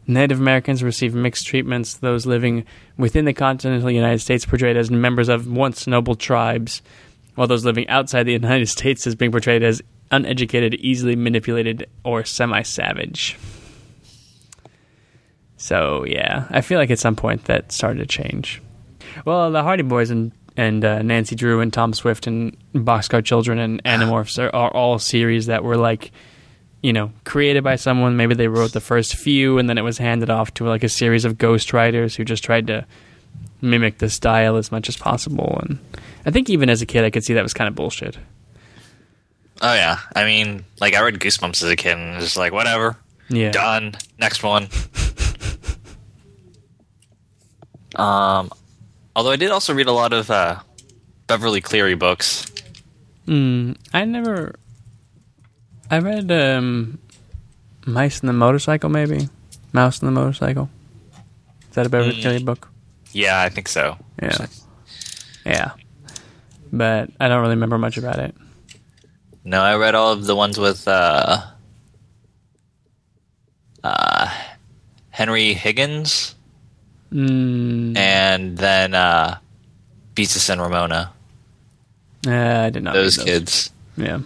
Native 0.07 0.39
Americans 0.39 0.81
receive 0.81 1.13
mixed 1.13 1.45
treatments. 1.45 1.95
Those 1.95 2.25
living 2.25 2.63
within 2.97 3.25
the 3.25 3.33
continental 3.33 3.91
United 3.91 4.19
States 4.19 4.45
portrayed 4.45 4.77
as 4.77 4.89
members 4.89 5.27
of 5.27 5.45
once 5.45 5.87
noble 5.87 6.15
tribes, 6.15 6.81
while 7.33 7.47
those 7.47 7.65
living 7.65 7.89
outside 7.89 8.23
the 8.23 8.31
United 8.31 8.67
States 8.69 9.05
is 9.05 9.15
being 9.15 9.31
portrayed 9.31 9.61
as 9.61 9.81
uneducated, 10.11 10.75
easily 10.75 11.15
manipulated, 11.15 11.89
or 12.03 12.23
semi-savage. 12.23 13.37
So 15.57 16.05
yeah, 16.05 16.47
I 16.49 16.61
feel 16.61 16.79
like 16.79 16.91
at 16.91 16.99
some 16.99 17.15
point 17.15 17.45
that 17.45 17.71
started 17.71 17.99
to 17.99 18.05
change. 18.05 18.61
Well, 19.25 19.51
the 19.51 19.63
Hardy 19.63 19.83
Boys 19.83 20.09
and 20.09 20.31
and 20.57 20.85
uh, 20.85 21.01
Nancy 21.01 21.35
Drew 21.35 21.59
and 21.59 21.71
Tom 21.71 21.93
Swift 21.93 22.27
and 22.27 22.55
Boxcar 22.73 23.23
Children 23.23 23.59
and 23.59 23.83
Animorphs 23.85 24.41
are, 24.41 24.55
are 24.55 24.71
all 24.71 24.99
series 24.99 25.47
that 25.47 25.63
were 25.63 25.77
like, 25.77 26.11
you 26.81 26.93
know, 26.93 27.11
created 27.23 27.63
by 27.63 27.75
someone. 27.75 28.15
Maybe 28.15 28.35
they 28.35 28.47
wrote 28.47 28.71
the 28.71 28.79
first 28.79 29.15
few 29.15 29.57
and 29.57 29.69
then 29.69 29.77
it 29.77 29.81
was 29.81 29.97
handed 29.97 30.29
off 30.29 30.53
to 30.55 30.65
like 30.65 30.83
a 30.83 30.89
series 30.89 31.25
of 31.25 31.37
ghostwriters 31.37 32.15
who 32.15 32.23
just 32.23 32.43
tried 32.43 32.67
to 32.67 32.85
mimic 33.61 33.97
the 33.97 34.09
style 34.09 34.55
as 34.55 34.71
much 34.71 34.87
as 34.87 34.95
possible. 34.95 35.59
And 35.63 35.79
I 36.25 36.31
think 36.31 36.49
even 36.49 36.69
as 36.69 36.81
a 36.81 36.85
kid, 36.85 37.03
I 37.03 37.09
could 37.09 37.23
see 37.23 37.33
that 37.33 37.43
was 37.43 37.53
kind 37.53 37.67
of 37.67 37.75
bullshit. 37.75 38.17
Oh 39.61 39.73
yeah, 39.73 39.99
I 40.15 40.25
mean, 40.25 40.65
like 40.81 40.93
I 40.95 41.01
read 41.01 41.15
Goosebumps 41.19 41.63
as 41.63 41.69
a 41.69 41.75
kid, 41.75 41.97
and 41.97 42.21
it's 42.21 42.35
like 42.37 42.51
whatever, 42.53 42.97
Yeah. 43.29 43.51
done. 43.51 43.95
Next 44.19 44.43
one. 44.43 44.67
um, 47.95 48.49
although 49.15 49.31
I 49.31 49.35
did 49.37 49.51
also 49.51 49.73
read 49.73 49.87
a 49.87 49.91
lot 49.93 50.13
of 50.13 50.29
uh, 50.29 50.59
Beverly 51.27 51.61
Cleary 51.61 51.95
books. 51.95 52.51
Mm, 53.27 53.77
I 53.93 54.05
never. 54.05 54.55
I 55.89 55.99
read 55.99 56.31
um, 56.31 56.99
Mice 57.85 58.19
and 58.19 58.29
the 58.29 58.33
Motorcycle, 58.33 58.89
maybe. 58.89 59.29
Mouse 59.71 59.99
and 59.99 60.07
the 60.07 60.11
Motorcycle. 60.11 60.69
Is 61.69 61.75
that 61.75 61.85
a 61.85 61.89
Beverly 61.89 62.15
Mm. 62.15 62.21
Cleary 62.21 62.43
book? 62.43 62.69
Yeah, 63.11 63.39
I 63.41 63.49
think 63.49 63.67
so. 63.67 63.97
Yeah. 64.21 64.45
Yeah. 65.45 65.71
But 66.73 67.09
I 67.19 67.27
don't 67.27 67.41
really 67.41 67.55
remember 67.55 67.77
much 67.77 67.97
about 67.97 68.19
it. 68.19 68.35
No, 69.45 69.61
I 69.61 69.75
read 69.75 69.93
all 69.95 70.11
of 70.11 70.25
the 70.25 70.35
ones 70.35 70.57
with 70.57 70.87
uh, 70.87 71.41
uh, 73.83 74.29
Henry 75.11 75.53
Higgins, 75.53 76.33
Mm, 77.13 77.95
and 77.95 78.57
then 78.57 78.93
uh, 78.93 79.37
Beezus 80.15 80.49
and 80.49 80.59
Ramona. 80.59 81.13
uh, 82.27 82.31
I 82.31 82.69
did 82.71 82.83
not. 82.83 82.95
read 82.95 83.03
Those 83.05 83.17
kids. 83.17 83.69
Yeah. 83.95 84.19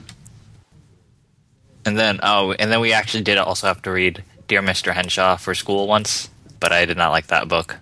And 1.86 2.00
then 2.00 2.20
oh, 2.24 2.54
and 2.54 2.72
then 2.72 2.80
we 2.80 2.94
actually 2.94 3.22
did 3.24 3.38
also 3.38 3.68
have 3.68 3.82
to 3.84 3.92
read 3.92 4.24
Dear 4.48 4.62
Mr. 4.62 4.94
Henshaw 4.94 5.36
for 5.36 5.54
school 5.54 5.86
once, 5.88 6.30
but 6.60 6.72
I 6.72 6.86
did 6.86 6.98
not 6.98 7.10
like 7.12 7.28
that 7.28 7.48
book. 7.48 7.78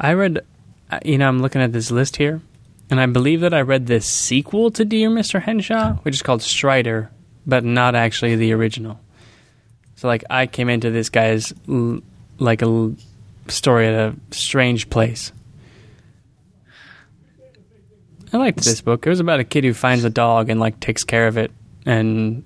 I 0.00 0.14
read, 0.14 0.40
uh, 0.90 0.98
you 1.04 1.18
know, 1.18 1.28
I'm 1.28 1.40
looking 1.40 1.60
at 1.60 1.72
this 1.72 1.90
list 1.92 2.16
here, 2.16 2.40
and 2.90 3.00
I 3.00 3.06
believe 3.06 3.40
that 3.40 3.54
I 3.54 3.60
read 3.60 3.86
the 3.86 4.00
sequel 4.00 4.70
to 4.72 4.84
Dear 4.84 5.10
Mr. 5.10 5.42
Henshaw, 5.42 5.94
which 6.02 6.14
is 6.14 6.22
called 6.22 6.42
Strider, 6.42 7.10
but 7.46 7.64
not 7.64 7.94
actually 7.94 8.36
the 8.36 8.52
original. 8.52 9.00
So, 9.96 10.08
like, 10.08 10.24
I 10.30 10.46
came 10.46 10.68
into 10.68 10.90
this 10.90 11.08
guy's, 11.08 11.52
like, 12.38 12.62
a 12.62 12.92
story 13.48 13.88
at 13.88 13.94
a 13.94 14.14
strange 14.30 14.88
place. 14.90 15.32
I 18.32 18.36
liked 18.36 18.62
this 18.62 18.80
book. 18.80 19.06
It 19.06 19.10
was 19.10 19.20
about 19.20 19.40
a 19.40 19.44
kid 19.44 19.64
who 19.64 19.74
finds 19.74 20.04
a 20.04 20.10
dog 20.10 20.50
and, 20.50 20.60
like, 20.60 20.80
takes 20.80 21.02
care 21.02 21.26
of 21.26 21.36
it 21.36 21.50
and, 21.84 22.44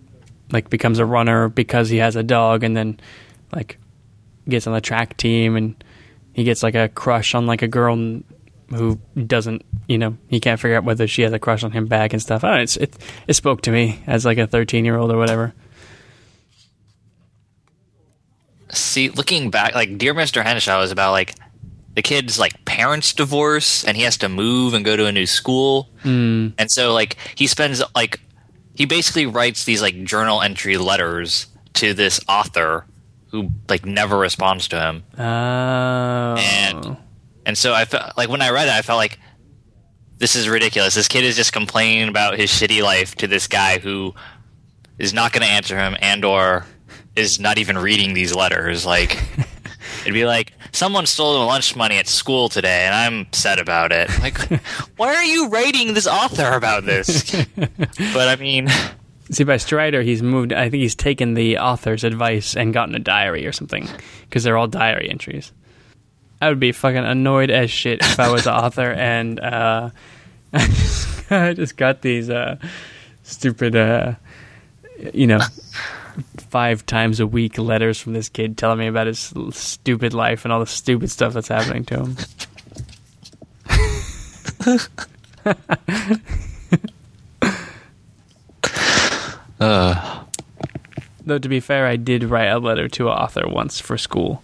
like, 0.50 0.70
becomes 0.70 0.98
a 0.98 1.04
runner 1.04 1.48
because 1.48 1.88
he 1.88 1.98
has 1.98 2.16
a 2.16 2.22
dog 2.22 2.62
and 2.64 2.76
then, 2.76 2.98
like, 3.52 3.78
gets 4.48 4.66
on 4.66 4.72
the 4.72 4.80
track 4.80 5.16
team 5.16 5.56
and 5.56 5.84
he 6.32 6.44
gets 6.44 6.62
like 6.62 6.74
a 6.74 6.88
crush 6.88 7.34
on 7.34 7.46
like 7.46 7.62
a 7.62 7.68
girl 7.68 8.20
who 8.72 8.98
doesn't 9.26 9.64
you 9.88 9.98
know 9.98 10.16
he 10.28 10.40
can't 10.40 10.58
figure 10.60 10.76
out 10.76 10.84
whether 10.84 11.06
she 11.06 11.22
has 11.22 11.32
a 11.32 11.38
crush 11.38 11.62
on 11.64 11.72
him 11.72 11.86
back 11.86 12.12
and 12.12 12.20
stuff. 12.22 12.42
I 12.44 12.48
don't 12.48 12.56
know. 12.58 12.62
It's, 12.62 12.76
it 12.76 12.96
it 13.28 13.34
spoke 13.34 13.62
to 13.62 13.70
me 13.70 14.02
as 14.06 14.24
like 14.24 14.38
a 14.38 14.46
thirteen 14.46 14.84
year 14.84 14.96
old 14.96 15.10
or 15.12 15.16
whatever. 15.18 15.52
See, 18.70 19.10
looking 19.10 19.50
back, 19.50 19.74
like 19.74 19.98
Dear 19.98 20.14
Mr. 20.14 20.42
Henshaw 20.42 20.80
is 20.82 20.90
about 20.90 21.12
like 21.12 21.34
the 21.94 22.00
kid's 22.02 22.38
like 22.38 22.64
parents 22.64 23.12
divorce, 23.12 23.84
and 23.84 23.96
he 23.96 24.04
has 24.04 24.16
to 24.18 24.28
move 24.30 24.72
and 24.72 24.82
go 24.84 24.96
to 24.96 25.06
a 25.06 25.12
new 25.12 25.26
school, 25.26 25.90
Mm. 26.04 26.54
and 26.58 26.70
so 26.70 26.94
like 26.94 27.16
he 27.34 27.46
spends 27.46 27.82
like 27.94 28.18
he 28.74 28.86
basically 28.86 29.26
writes 29.26 29.64
these 29.64 29.82
like 29.82 30.02
journal 30.04 30.40
entry 30.40 30.78
letters 30.78 31.48
to 31.74 31.92
this 31.92 32.18
author 32.28 32.86
who 33.30 33.50
like 33.68 33.84
never 33.84 34.16
responds 34.18 34.68
to 34.68 34.80
him. 34.80 35.02
Oh, 35.18 35.22
And- 36.38 36.96
And 37.44 37.56
so 37.58 37.74
I 37.74 37.84
felt 37.84 38.16
like 38.16 38.28
when 38.28 38.42
I 38.42 38.50
read 38.50 38.68
it, 38.68 38.74
I 38.74 38.82
felt 38.82 38.98
like 38.98 39.18
this 40.18 40.36
is 40.36 40.48
ridiculous. 40.48 40.94
This 40.94 41.08
kid 41.08 41.24
is 41.24 41.36
just 41.36 41.52
complaining 41.52 42.08
about 42.08 42.38
his 42.38 42.50
shitty 42.50 42.82
life 42.82 43.14
to 43.16 43.26
this 43.26 43.48
guy 43.48 43.78
who 43.78 44.14
is 44.98 45.12
not 45.12 45.32
going 45.32 45.42
to 45.42 45.52
answer 45.52 45.76
him 45.76 45.96
and 46.00 46.24
or 46.24 46.64
is 47.16 47.40
not 47.40 47.58
even 47.58 47.76
reading 47.76 48.14
these 48.14 48.34
letters. 48.34 48.86
Like 48.86 49.20
it'd 50.02 50.14
be 50.14 50.24
like 50.24 50.52
someone 50.72 51.06
stole 51.06 51.34
the 51.34 51.44
lunch 51.44 51.76
money 51.76 51.98
at 51.98 52.08
school 52.08 52.48
today, 52.48 52.84
and 52.86 52.94
I'm 52.94 53.26
upset 53.26 53.58
about 53.60 53.92
it. 53.92 54.10
Like, 54.20 54.38
why 54.96 55.14
are 55.14 55.24
you 55.24 55.48
writing 55.48 55.94
this 55.94 56.06
author 56.06 56.52
about 56.52 56.84
this? 56.84 57.34
but 57.56 58.28
I 58.28 58.36
mean, 58.36 58.68
see, 59.30 59.44
by 59.44 59.58
Strider, 59.58 60.02
he's 60.02 60.22
moved. 60.22 60.52
I 60.52 60.68
think 60.68 60.82
he's 60.82 60.94
taken 60.94 61.34
the 61.34 61.58
author's 61.58 62.04
advice 62.04 62.56
and 62.56 62.74
gotten 62.74 62.94
a 62.94 63.00
diary 63.00 63.46
or 63.46 63.52
something 63.52 63.88
because 64.22 64.42
they're 64.42 64.56
all 64.56 64.68
diary 64.68 65.08
entries. 65.08 65.52
I 66.42 66.48
would 66.48 66.58
be 66.58 66.72
fucking 66.72 67.04
annoyed 67.04 67.50
as 67.50 67.70
shit 67.70 68.00
if 68.02 68.18
I 68.18 68.28
was 68.28 68.44
the 68.44 68.52
author 68.52 68.90
and 68.90 69.38
uh, 69.38 69.90
I 70.52 71.52
just 71.54 71.76
got 71.76 72.02
these 72.02 72.28
uh, 72.28 72.56
stupid, 73.22 73.76
uh, 73.76 74.14
you 75.14 75.28
know, 75.28 75.38
five 76.50 76.84
times 76.84 77.20
a 77.20 77.28
week 77.28 77.58
letters 77.58 78.00
from 78.00 78.12
this 78.12 78.28
kid 78.28 78.58
telling 78.58 78.80
me 78.80 78.88
about 78.88 79.06
his 79.06 79.32
stupid 79.52 80.14
life 80.14 80.44
and 80.44 80.52
all 80.52 80.58
the 80.58 80.66
stupid 80.66 81.12
stuff 81.12 81.32
that's 81.32 81.46
happening 81.46 81.84
to 81.84 82.00
him. 82.00 82.16
uh, 89.60 90.24
Though 91.24 91.38
to 91.38 91.48
be 91.48 91.60
fair, 91.60 91.86
I 91.86 91.96
did 91.96 92.24
write 92.24 92.48
a 92.48 92.58
letter 92.58 92.88
to 92.88 93.08
an 93.08 93.14
author 93.14 93.46
once 93.46 93.80
for 93.80 93.96
school, 93.96 94.42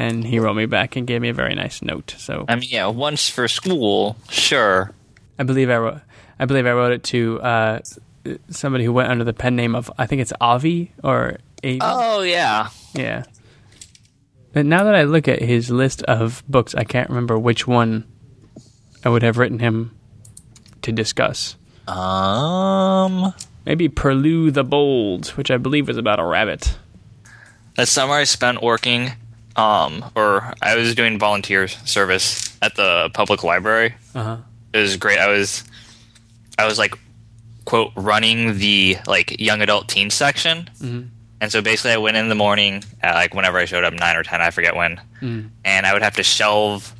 and 0.00 0.24
he 0.24 0.38
wrote 0.38 0.54
me 0.54 0.64
back 0.64 0.96
and 0.96 1.06
gave 1.06 1.20
me 1.20 1.28
a 1.28 1.34
very 1.34 1.54
nice 1.54 1.82
note. 1.82 2.14
So 2.16 2.46
I 2.48 2.56
mean, 2.56 2.70
yeah, 2.70 2.86
once 2.86 3.28
for 3.28 3.46
school, 3.48 4.16
sure. 4.30 4.92
I 5.38 5.42
believe 5.42 5.68
I 5.68 5.76
wrote. 5.76 6.00
I 6.38 6.46
believe 6.46 6.66
I 6.66 6.72
wrote 6.72 6.92
it 6.92 7.02
to 7.04 7.40
uh, 7.42 7.80
somebody 8.48 8.84
who 8.84 8.94
went 8.94 9.10
under 9.10 9.24
the 9.24 9.34
pen 9.34 9.56
name 9.56 9.74
of 9.74 9.90
I 9.98 10.06
think 10.06 10.22
it's 10.22 10.32
Avi 10.40 10.92
or 11.04 11.38
Avi. 11.62 11.78
Oh 11.82 12.22
yeah, 12.22 12.70
Yeah. 12.94 13.24
But 14.52 14.66
now 14.66 14.82
that 14.84 14.94
I 14.96 15.04
look 15.04 15.28
at 15.28 15.40
his 15.40 15.70
list 15.70 16.02
of 16.04 16.42
books, 16.48 16.74
I 16.74 16.82
can't 16.82 17.08
remember 17.08 17.38
which 17.38 17.68
one 17.68 18.04
I 19.04 19.08
would 19.08 19.22
have 19.22 19.38
written 19.38 19.60
him 19.60 19.94
to 20.82 20.92
discuss. 20.92 21.56
um. 21.86 23.34
Maybe 23.66 23.90
Perloo 23.90 24.50
the 24.50 24.64
Bold, 24.64 25.28
which 25.36 25.50
I 25.50 25.58
believe 25.58 25.86
was 25.86 25.98
about 25.98 26.18
a 26.18 26.24
rabbit. 26.24 26.78
That 27.76 27.88
summer 27.88 28.14
I 28.14 28.24
spent 28.24 28.62
working, 28.62 29.12
um, 29.60 30.04
or 30.14 30.52
I 30.62 30.76
was 30.76 30.94
doing 30.94 31.18
volunteer 31.18 31.68
service 31.68 32.56
at 32.62 32.74
the 32.76 33.10
public 33.14 33.42
library. 33.44 33.94
Uh 34.14 34.22
huh. 34.22 34.36
It 34.72 34.78
was 34.78 34.96
great. 34.96 35.18
I 35.18 35.28
was, 35.28 35.64
I 36.58 36.64
was 36.66 36.78
like, 36.78 36.94
quote, 37.64 37.92
running 37.96 38.58
the 38.58 38.96
like 39.06 39.40
young 39.40 39.60
adult 39.60 39.88
teen 39.88 40.10
section, 40.10 40.70
Mhm. 40.80 41.08
and 41.40 41.52
so 41.52 41.60
basically 41.62 41.92
I 41.92 41.96
went 41.98 42.16
in 42.16 42.28
the 42.28 42.34
morning, 42.34 42.82
at, 43.02 43.14
like 43.14 43.34
whenever 43.34 43.58
I 43.58 43.64
showed 43.66 43.84
up, 43.84 43.92
nine 43.94 44.16
or 44.16 44.22
ten, 44.22 44.40
I 44.40 44.50
forget 44.50 44.74
when, 44.76 45.00
Mm. 45.20 45.50
and 45.64 45.86
I 45.86 45.92
would 45.92 46.02
have 46.02 46.16
to 46.16 46.22
shelve 46.22 46.94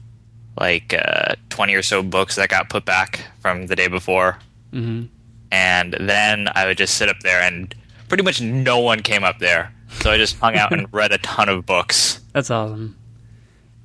like 0.59 0.93
uh, 0.93 1.35
twenty 1.49 1.75
or 1.75 1.83
so 1.83 2.03
books 2.03 2.35
that 2.37 2.49
got 2.51 2.69
put 2.69 2.85
back 2.85 3.21
from 3.41 3.67
the 3.69 3.77
day 3.77 3.89
before, 3.89 4.39
hmm 4.73 5.05
and 5.53 5.97
then 5.99 6.49
I 6.55 6.67
would 6.67 6.79
just 6.79 6.95
sit 6.95 7.09
up 7.09 7.21
there, 7.21 7.41
and 7.43 7.75
pretty 8.09 8.23
much 8.23 8.41
no 8.41 8.79
one 8.79 9.01
came 9.01 9.25
up 9.25 9.39
there. 9.41 9.73
So 9.91 10.11
I 10.11 10.17
just 10.17 10.39
hung 10.39 10.57
out 10.57 10.73
and 10.73 10.87
read 10.93 11.13
a 11.13 11.19
ton 11.19 11.49
of 11.49 11.67
books. 11.67 12.21
That's 12.33 12.51
awesome. 12.51 12.97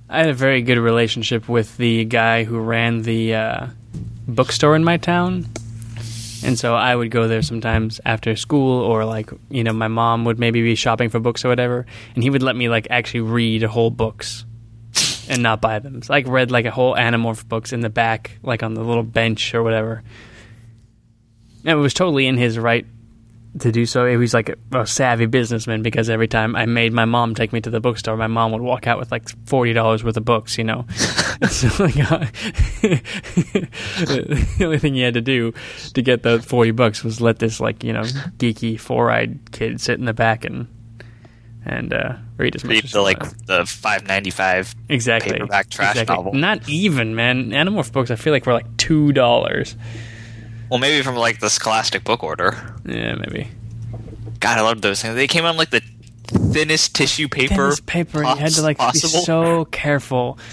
I 0.08 0.20
had 0.20 0.30
a 0.30 0.34
very 0.34 0.62
good 0.62 0.78
relationship 0.78 1.50
with 1.50 1.78
the 1.78 2.06
guy 2.06 2.44
who 2.44 2.60
ran 2.60 3.02
the 3.02 3.36
uh, 3.36 3.68
bookstore 4.28 4.76
in 4.76 4.84
my 4.84 4.98
town. 4.98 5.48
And 6.44 6.60
so 6.60 6.76
I 6.76 6.96
would 6.96 7.10
go 7.10 7.28
there 7.28 7.42
sometimes 7.42 8.00
after 8.06 8.36
school, 8.36 8.82
or 8.82 9.04
like, 9.04 9.32
you 9.50 9.64
know, 9.64 9.74
my 9.74 9.88
mom 9.88 10.26
would 10.26 10.38
maybe 10.38 10.62
be 10.62 10.76
shopping 10.76 11.10
for 11.10 11.20
books 11.20 11.44
or 11.44 11.50
whatever, 11.50 11.88
and 12.14 12.24
he 12.24 12.30
would 12.30 12.44
let 12.44 12.56
me 12.56 12.70
like 12.70 12.88
actually 12.92 13.22
read 13.22 13.64
whole 13.64 13.90
books 13.90 14.46
and 15.28 15.42
not 15.42 15.60
buy 15.60 15.80
them. 15.80 16.04
So 16.04 16.14
I 16.14 16.18
like, 16.18 16.28
read 16.28 16.52
like 16.52 16.66
a 16.66 16.72
whole 16.72 16.94
Animorph 16.94 17.48
books 17.48 17.74
in 17.74 17.80
the 17.80 17.90
back, 17.90 18.38
like 18.44 18.62
on 18.62 18.76
the 18.76 18.84
little 18.84 19.04
bench 19.04 19.56
or 19.56 19.64
whatever. 19.64 20.04
And 21.64 21.72
it 21.72 21.82
was 21.82 21.96
totally 21.96 22.28
in 22.28 22.38
his 22.38 22.60
right 22.60 22.86
to 23.60 23.72
do 23.72 23.86
so. 23.86 24.06
He 24.06 24.18
was 24.18 24.34
like 24.34 24.50
a, 24.50 24.56
a 24.80 24.88
savvy 24.88 25.26
businessman 25.26 25.82
because 25.82 26.10
every 26.10 26.28
time 26.28 26.56
I 26.56 26.66
made 26.66 26.94
my 26.94 27.06
mom 27.06 27.36
take 27.36 27.54
me 27.54 27.62
to 27.62 27.70
the 27.70 27.80
bookstore, 27.80 28.18
my 28.18 28.28
mom 28.28 28.52
would 28.52 28.62
walk 28.62 28.88
out 28.88 29.00
with 29.00 29.12
like 29.12 29.30
forty 29.48 29.74
dollars 29.74 30.04
worth 30.04 30.18
of 30.18 30.26
books. 30.26 30.58
You 30.58 30.66
know, 30.66 30.86
so 31.50 31.84
like, 31.84 31.98
uh, 32.00 32.20
the 34.02 34.58
only 34.62 34.80
thing 34.80 34.96
he 34.96 35.02
had 35.02 35.14
to 35.16 35.22
do 35.22 35.54
to 35.94 36.02
get 36.02 36.24
the 36.24 36.42
forty 36.42 36.72
bucks 36.72 37.04
was 37.04 37.22
let 37.22 37.40
this 37.40 37.60
like 37.60 37.84
you 37.84 37.94
know 37.94 38.04
geeky 38.38 38.80
four 38.80 39.12
eyed 39.12 39.52
kid 39.52 39.80
sit 39.80 40.00
in 40.00 40.06
the 40.06 40.14
back 40.14 40.46
and 40.46 40.68
and 41.66 41.94
uh, 41.94 42.16
read 42.38 42.56
as 42.56 42.64
much 42.64 42.76
Read 42.76 42.86
as 42.86 42.92
the 42.92 43.02
like 43.02 43.46
the 43.46 43.66
five 43.66 44.06
ninety 44.08 44.30
five. 44.30 44.76
exactly 44.88 45.34
paperback 45.34 45.70
trash 45.70 45.92
exactly. 45.92 46.16
novel. 46.16 46.34
Not 46.34 46.70
even 46.70 47.16
man. 47.16 47.50
Animorph 47.50 47.92
books 47.92 48.12
I 48.12 48.16
feel 48.16 48.34
like 48.34 48.46
were 48.46 48.54
like 48.54 48.78
two 48.78 49.12
dollars. 49.14 49.76
Well, 50.70 50.80
maybe 50.80 51.04
from 51.04 51.16
like 51.16 51.40
the 51.40 51.50
Scholastic 51.50 52.04
Book 52.04 52.24
Order. 52.24 52.76
Yeah, 52.86 53.16
maybe. 53.16 53.50
God, 54.40 54.58
I 54.58 54.62
love 54.62 54.82
those 54.82 55.02
things. 55.02 55.16
They 55.16 55.28
came 55.28 55.46
on 55.46 55.58
like 55.58 55.70
the 55.70 55.82
thinnest 56.26 56.96
tissue 56.96 57.28
paper. 57.28 57.56
Thinnest 57.56 57.86
paper. 57.86 58.24
You 58.24 58.36
had 58.36 58.52
to 58.54 58.62
like 58.62 58.78
possible. 58.78 59.20
be 59.20 59.26
so 59.26 59.66
careful. 59.66 60.40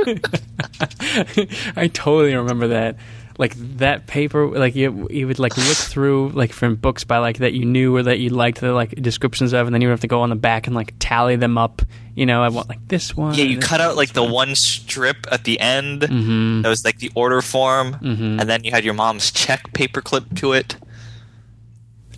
I 1.76 1.90
totally 1.92 2.34
remember 2.34 2.68
that. 2.68 2.96
Like 3.40 3.54
that 3.78 4.06
paper, 4.06 4.46
like 4.48 4.76
you, 4.76 5.08
you 5.10 5.26
would 5.26 5.38
like 5.38 5.56
look 5.56 5.66
through 5.78 6.28
like 6.34 6.52
from 6.52 6.76
books 6.76 7.04
by 7.04 7.16
like 7.18 7.38
that 7.38 7.54
you 7.54 7.64
knew 7.64 7.96
or 7.96 8.02
that 8.02 8.18
you 8.18 8.28
liked 8.28 8.60
the 8.60 8.72
like 8.74 8.90
descriptions 9.00 9.54
of, 9.54 9.66
and 9.66 9.72
then 9.74 9.80
you 9.80 9.88
would 9.88 9.92
have 9.94 10.00
to 10.02 10.08
go 10.08 10.20
on 10.20 10.28
the 10.28 10.36
back 10.36 10.66
and 10.66 10.76
like 10.76 10.92
tally 10.98 11.36
them 11.36 11.56
up. 11.56 11.80
You 12.14 12.26
know, 12.26 12.42
I 12.42 12.50
want 12.50 12.68
like 12.68 12.86
this 12.86 13.16
one. 13.16 13.32
Yeah, 13.34 13.44
you 13.44 13.58
cut 13.58 13.80
out 13.80 13.96
like 13.96 14.12
the 14.12 14.22
one. 14.22 14.32
one 14.50 14.54
strip 14.56 15.26
at 15.32 15.44
the 15.44 15.58
end. 15.58 16.02
Mhm. 16.02 16.62
That 16.62 16.68
was 16.68 16.84
like 16.84 16.98
the 16.98 17.10
order 17.14 17.40
form, 17.40 17.94
Mhm. 17.94 18.40
and 18.40 18.48
then 18.48 18.62
you 18.62 18.72
had 18.72 18.84
your 18.84 18.92
mom's 18.94 19.30
check 19.32 19.72
paperclip 19.72 20.36
to 20.40 20.52
it. 20.52 20.76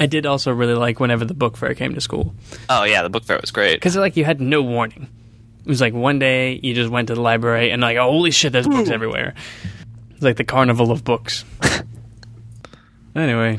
I 0.00 0.06
did 0.06 0.26
also 0.26 0.52
really 0.52 0.74
like 0.74 0.98
whenever 0.98 1.24
the 1.24 1.34
book 1.34 1.56
fair 1.56 1.74
came 1.74 1.94
to 1.94 2.00
school 2.00 2.34
Oh 2.68 2.82
yeah, 2.82 3.02
the 3.02 3.10
book 3.10 3.22
fair 3.24 3.38
was 3.40 3.52
great. 3.52 3.74
because 3.76 3.94
like 3.96 4.16
you 4.16 4.24
had 4.24 4.40
no 4.40 4.60
warning. 4.60 5.06
It 5.64 5.68
was 5.68 5.80
like 5.80 5.94
one 5.94 6.18
day 6.18 6.58
you 6.64 6.74
just 6.74 6.90
went 6.90 7.06
to 7.08 7.14
the 7.14 7.20
library 7.20 7.70
and 7.70 7.80
like 7.80 7.96
holy 7.96 8.32
shit, 8.32 8.52
there's 8.52 8.66
books 8.66 8.90
everywhere. 8.90 9.34
It's 10.22 10.24
like 10.24 10.36
the 10.36 10.44
carnival 10.44 10.92
of 10.92 11.02
books. 11.02 11.44
anyway, 13.16 13.58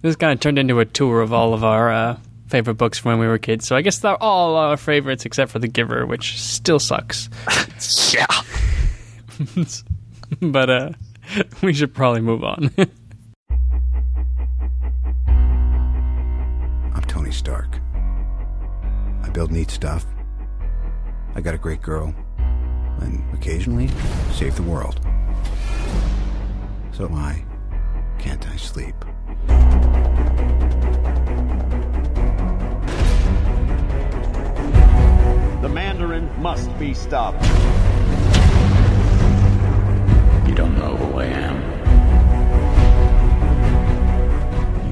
this 0.00 0.16
kind 0.16 0.32
of 0.32 0.40
turned 0.40 0.58
into 0.58 0.80
a 0.80 0.86
tour 0.86 1.20
of 1.20 1.30
all 1.30 1.52
of 1.52 1.62
our 1.62 1.92
uh, 1.92 2.18
favorite 2.46 2.76
books 2.76 2.98
from 2.98 3.10
when 3.10 3.18
we 3.18 3.26
were 3.26 3.36
kids. 3.36 3.66
So 3.66 3.76
I 3.76 3.82
guess 3.82 3.98
they're 3.98 4.16
all 4.22 4.56
our 4.56 4.78
favorites 4.78 5.26
except 5.26 5.50
for 5.52 5.58
The 5.58 5.68
Giver, 5.68 6.06
which 6.06 6.40
still 6.40 6.78
sucks. 6.78 7.28
Yeah. 8.14 8.24
but 10.40 10.70
uh, 10.70 10.90
we 11.60 11.74
should 11.74 11.92
probably 11.92 12.22
move 12.22 12.42
on. 12.42 12.70
I'm 16.94 17.02
Tony 17.08 17.30
Stark. 17.30 17.78
I 19.22 19.28
build 19.34 19.52
neat 19.52 19.70
stuff. 19.70 20.06
I 21.34 21.42
got 21.42 21.52
a 21.52 21.58
great 21.58 21.82
girl. 21.82 22.14
And 23.00 23.22
occasionally, 23.34 23.90
save 24.32 24.56
the 24.56 24.62
world. 24.62 24.98
So 26.96 27.08
why 27.08 27.44
can't 28.20 28.48
I 28.48 28.54
sleep? 28.54 28.94
The 35.60 35.68
Mandarin 35.68 36.30
must 36.40 36.70
be 36.78 36.94
stopped. 36.94 37.44
You 40.48 40.54
don't 40.54 40.78
know 40.78 40.94
who 40.96 41.18
I 41.18 41.24
am. 41.24 41.56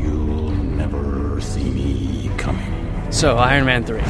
You'll 0.03 0.51
never 0.51 1.41
see 1.41 1.71
me 1.71 2.33
coming. 2.37 3.13
so 3.13 3.37
Iron 3.37 3.65
Man 3.65 3.85
three. 3.85 4.03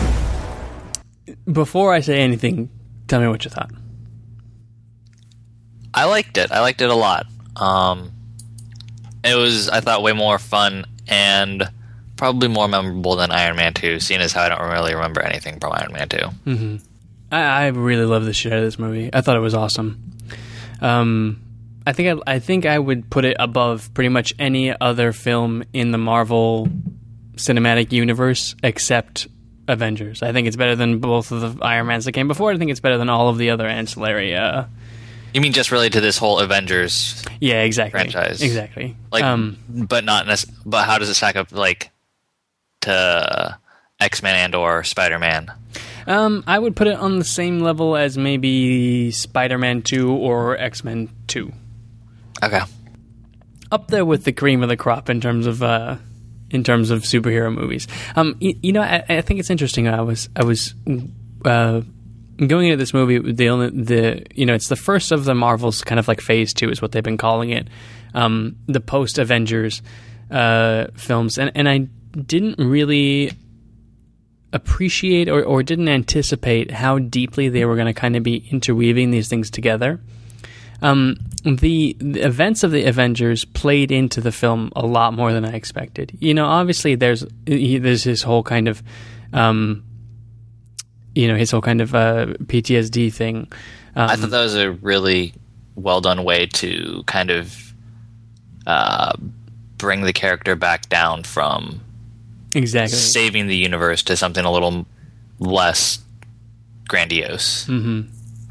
Before 1.52 1.92
I 1.92 2.00
say 2.00 2.20
anything, 2.20 2.70
tell 3.06 3.20
me 3.20 3.28
what 3.28 3.44
you 3.44 3.50
thought. 3.50 3.70
I 5.92 6.06
liked 6.06 6.38
it. 6.38 6.50
I 6.50 6.60
liked 6.60 6.80
it 6.80 6.88
a 6.88 6.94
lot. 6.94 7.26
Um, 7.56 8.12
it 9.24 9.36
was, 9.36 9.68
I 9.68 9.80
thought, 9.80 10.02
way 10.02 10.12
more 10.12 10.38
fun 10.38 10.86
and 11.08 11.68
probably 12.16 12.48
more 12.48 12.68
memorable 12.68 13.16
than 13.16 13.30
Iron 13.30 13.56
Man 13.56 13.74
2, 13.74 14.00
seeing 14.00 14.20
as 14.20 14.32
how 14.32 14.42
I 14.42 14.48
don't 14.48 14.70
really 14.70 14.94
remember 14.94 15.20
anything 15.22 15.58
from 15.60 15.72
Iron 15.72 15.92
Man 15.92 16.08
2. 16.08 16.18
I, 17.30 17.40
I 17.42 17.66
really 17.68 18.04
love 18.04 18.24
the 18.24 18.32
shit 18.32 18.52
out 18.52 18.58
of 18.58 18.64
this 18.64 18.78
movie. 18.78 19.10
I 19.12 19.20
thought 19.20 19.36
it 19.36 19.40
was 19.40 19.54
awesome. 19.54 20.12
Um, 20.80 21.42
I 21.86 21.92
think 21.92 22.20
I, 22.26 22.34
I 22.34 22.38
think 22.38 22.66
I 22.66 22.78
would 22.78 23.10
put 23.10 23.24
it 23.24 23.36
above 23.40 23.92
pretty 23.94 24.08
much 24.08 24.34
any 24.38 24.74
other 24.80 25.12
film 25.12 25.64
in 25.72 25.90
the 25.90 25.98
Marvel 25.98 26.68
cinematic 27.36 27.92
universe 27.92 28.54
except 28.62 29.26
Avengers. 29.68 30.22
I 30.22 30.32
think 30.32 30.46
it's 30.46 30.56
better 30.56 30.76
than 30.76 30.98
both 30.98 31.32
of 31.32 31.58
the 31.58 31.64
Iron 31.64 31.86
Mans 31.86 32.04
that 32.04 32.12
came 32.12 32.28
before. 32.28 32.52
I 32.52 32.58
think 32.58 32.70
it's 32.70 32.80
better 32.80 32.98
than 32.98 33.08
all 33.08 33.28
of 33.28 33.38
the 33.38 33.50
other 33.50 33.66
ancillary. 33.66 34.34
Uh, 34.36 34.64
You 35.34 35.40
mean 35.40 35.52
just 35.52 35.70
related 35.72 35.94
to 35.94 36.00
this 36.00 36.18
whole 36.18 36.38
Avengers, 36.40 37.24
yeah, 37.40 37.62
exactly. 37.62 37.98
Franchise. 37.98 38.42
Exactly. 38.42 38.96
like, 39.10 39.24
um, 39.24 39.56
but 39.88 40.04
not, 40.04 40.26
nec- 40.26 40.44
but 40.66 40.84
how 40.84 40.98
does 40.98 41.08
it 41.08 41.14
stack 41.14 41.36
up, 41.36 41.52
like, 41.52 41.90
to 42.82 43.58
X 44.00 44.22
Men 44.22 44.34
and 44.36 44.54
or 44.54 44.84
Spider 44.84 45.18
Man? 45.18 45.50
um, 46.06 46.42
I 46.46 46.58
would 46.58 46.74
put 46.76 46.86
it 46.88 46.96
on 46.96 47.18
the 47.18 47.24
same 47.24 47.60
level 47.60 47.96
as 47.96 48.18
maybe 48.18 49.10
Spider-Man 49.12 49.82
Two 49.82 50.10
or 50.12 50.58
X-Men 50.58 51.08
Two. 51.28 51.52
Okay. 52.42 52.60
up 53.70 53.88
there 53.88 54.04
with 54.04 54.24
the 54.24 54.32
cream 54.32 54.62
of 54.62 54.68
the 54.68 54.76
crop 54.76 55.08
in 55.08 55.20
terms 55.20 55.46
of 55.46 55.62
uh, 55.62 55.96
in 56.50 56.64
terms 56.64 56.90
of 56.90 57.02
superhero 57.02 57.54
movies. 57.54 57.86
Um, 58.16 58.36
you, 58.40 58.54
you 58.62 58.72
know, 58.72 58.82
I, 58.82 59.04
I 59.08 59.20
think 59.22 59.38
it's 59.40 59.48
interesting. 59.48 59.86
I 59.88 60.00
was 60.02 60.28
I 60.34 60.42
was 60.44 60.74
uh, 61.44 61.82
going 62.46 62.66
into 62.66 62.76
this 62.76 62.94
movie. 62.94 63.32
The 63.32 63.48
only 63.48 63.70
the 63.70 64.24
you 64.34 64.46
know 64.46 64.54
it's 64.54 64.68
the 64.68 64.76
first 64.76 65.12
of 65.12 65.24
the 65.24 65.34
Marvels 65.34 65.82
kind 65.82 65.98
of 65.98 66.08
like 66.08 66.20
Phase 66.20 66.52
Two 66.52 66.70
is 66.70 66.80
what 66.80 66.92
they've 66.92 67.02
been 67.02 67.18
calling 67.18 67.50
it. 67.50 67.68
Um, 68.14 68.56
the 68.66 68.80
post 68.80 69.18
Avengers 69.18 69.82
uh, 70.30 70.86
films, 70.94 71.38
and 71.38 71.52
and 71.54 71.68
I 71.68 71.78
didn't 71.78 72.58
really 72.58 73.32
appreciate 74.52 75.28
or, 75.30 75.42
or 75.42 75.62
didn't 75.62 75.88
anticipate 75.88 76.70
how 76.70 76.98
deeply 76.98 77.48
they 77.48 77.64
were 77.64 77.74
going 77.74 77.86
to 77.86 77.94
kind 77.98 78.16
of 78.16 78.22
be 78.22 78.46
interweaving 78.50 79.10
these 79.10 79.26
things 79.26 79.50
together 79.50 79.98
um, 80.82 81.16
the, 81.44 81.96
the 82.00 82.20
events 82.20 82.64
of 82.64 82.72
the 82.72 82.84
Avengers 82.84 83.44
played 83.44 83.92
into 83.92 84.20
the 84.20 84.32
film 84.32 84.72
a 84.74 84.84
lot 84.84 85.14
more 85.14 85.32
than 85.32 85.44
I 85.44 85.52
expected. 85.52 86.16
You 86.18 86.34
know, 86.34 86.46
obviously 86.46 86.96
there's 86.96 87.24
he, 87.46 87.78
there's 87.78 88.02
his 88.02 88.22
whole 88.22 88.42
kind 88.42 88.68
of, 88.68 88.82
um, 89.32 89.84
you 91.14 91.28
know, 91.28 91.36
his 91.36 91.50
whole 91.50 91.60
kind 91.60 91.80
of 91.80 91.94
uh, 91.94 92.26
PTSD 92.44 93.12
thing. 93.12 93.50
Um, 93.94 94.10
I 94.10 94.16
thought 94.16 94.30
that 94.30 94.42
was 94.42 94.54
a 94.54 94.72
really 94.72 95.34
well 95.74 96.00
done 96.00 96.24
way 96.24 96.46
to 96.46 97.02
kind 97.06 97.30
of 97.30 97.74
uh, 98.66 99.12
bring 99.76 100.02
the 100.02 100.12
character 100.12 100.56
back 100.56 100.88
down 100.88 101.24
from 101.24 101.80
exactly. 102.54 102.96
saving 102.96 103.46
the 103.46 103.56
universe 103.56 104.02
to 104.04 104.16
something 104.16 104.44
a 104.44 104.52
little 104.52 104.86
less 105.38 105.98
grandiose. 106.88 107.66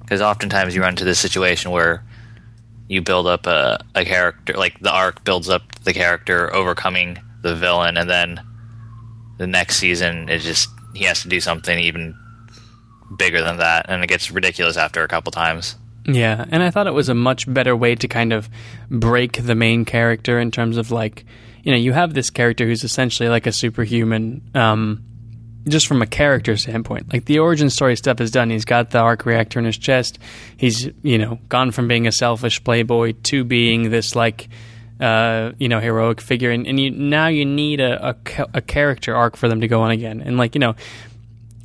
Because 0.02 0.22
oftentimes 0.22 0.76
you 0.76 0.82
run 0.82 0.90
into 0.90 1.06
this 1.06 1.20
situation 1.20 1.72
where 1.72 2.04
you 2.88 3.02
build 3.02 3.28
up 3.28 3.48
a, 3.48 3.84
a 3.96 4.04
character, 4.04 4.54
like 4.54 4.78
the 4.82 4.92
arc 4.92 5.24
builds 5.24 5.50
up 5.50 5.64
the 5.84 5.94
character 5.94 6.54
overcoming 6.54 7.18
the 7.42 7.56
villain, 7.56 7.98
and 7.98 8.10
then 8.10 8.42
the 9.38 9.48
next 9.48 9.78
season 9.78 10.28
is 10.28 10.44
just 10.44 10.70
he 10.94 11.06
has 11.06 11.22
to 11.22 11.30
do 11.30 11.40
something 11.40 11.80
even 11.80 12.16
bigger 13.18 13.42
than 13.42 13.58
that, 13.58 13.88
and 13.90 14.04
it 14.04 14.08
gets 14.08 14.32
ridiculous 14.32 14.78
after 14.78 15.04
a 15.04 15.08
couple 15.08 15.32
times. 15.32 15.76
Yeah, 16.06 16.46
and 16.50 16.64
I 16.64 16.72
thought 16.72 16.88
it 16.88 16.94
was 16.94 17.10
a 17.10 17.14
much 17.14 17.52
better 17.52 17.76
way 17.76 17.96
to 17.96 18.08
kind 18.08 18.34
of 18.34 18.50
break 18.90 19.44
the 19.44 19.56
main 19.56 19.86
character 19.86 20.40
in 20.40 20.50
terms 20.50 20.78
of 20.78 20.90
like, 20.92 21.26
you 21.64 21.72
know, 21.72 21.78
you 21.78 21.94
have 21.94 22.14
this 22.14 22.30
character 22.32 22.66
who's 22.66 22.84
essentially 22.84 23.30
like 23.30 23.46
a 23.46 23.52
superhuman, 23.52 24.42
um, 24.56 25.04
just 25.68 25.86
from 25.86 26.02
a 26.02 26.08
character 26.08 26.58
standpoint. 26.58 27.14
Like 27.14 27.26
the 27.26 27.38
origin 27.38 27.70
story 27.70 27.96
stuff 27.96 28.20
is 28.20 28.32
done. 28.32 28.50
He's 28.50 28.66
got 28.66 28.90
the 28.90 28.98
arc 28.98 29.28
reactor 29.28 29.60
in 29.60 29.66
his 29.66 29.78
chest. 29.78 30.18
He's, 30.58 30.90
you 31.04 31.20
know, 31.20 31.38
gone 31.50 31.70
from 31.70 31.88
being 31.88 32.08
a 32.08 32.12
selfish 32.12 32.64
playboy 32.64 33.14
to 33.26 33.44
being 33.44 33.92
this 33.92 34.16
like, 34.16 34.50
uh, 35.00 35.52
you 35.60 35.70
know, 35.70 35.80
heroic 35.80 36.20
figure. 36.20 36.50
And, 36.50 36.66
and 36.66 36.80
you 36.80 36.90
now 36.90 37.28
you 37.28 37.46
need 37.46 37.80
a, 37.80 38.10
a, 38.10 38.16
a 38.56 38.62
character 38.62 39.16
arc 39.16 39.38
for 39.38 39.48
them 39.48 39.62
to 39.62 39.68
go 39.68 39.82
on 39.82 39.92
again. 39.92 40.22
And 40.22 40.36
like, 40.38 40.56
you 40.56 40.60
know, 40.60 40.74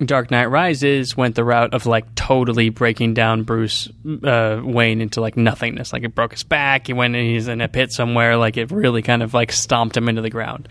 Dark 0.05 0.31
Knight 0.31 0.47
Rises 0.47 1.17
went 1.17 1.35
the 1.35 1.45
route 1.45 1.73
of 1.73 1.87
like 1.87 2.15
totally 2.15 2.69
breaking 2.69 3.15
down 3.15 3.45
Bruce 3.45 3.89
uh, 4.25 4.61
Wayne 4.63 5.01
into 5.01 5.21
like 5.21 5.37
nothingness. 5.37 5.93
Like 5.93 6.05
it 6.05 6.15
broke 6.15 6.33
his 6.33 6.43
back. 6.43 6.87
He 6.87 6.93
went 6.93 7.15
and 7.15 7.25
he's 7.25 7.49
in 7.49 7.61
a 7.61 7.69
pit 7.69 7.93
somewhere. 7.93 8.37
Like 8.37 8.57
it 8.57 8.71
really 8.71 9.03
kind 9.03 9.23
of 9.23 9.33
like 9.33 9.53
stomped 9.53 9.97
him 9.97 10.09
into 10.09 10.23
the 10.23 10.31
ground. 10.31 10.69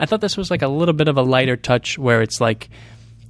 I 0.00 0.06
thought 0.06 0.20
this 0.20 0.36
was 0.36 0.50
like 0.50 0.62
a 0.62 0.68
little 0.68 0.94
bit 0.94 1.08
of 1.08 1.18
a 1.18 1.22
lighter 1.22 1.56
touch 1.56 1.98
where 1.98 2.22
it's 2.22 2.40
like 2.40 2.70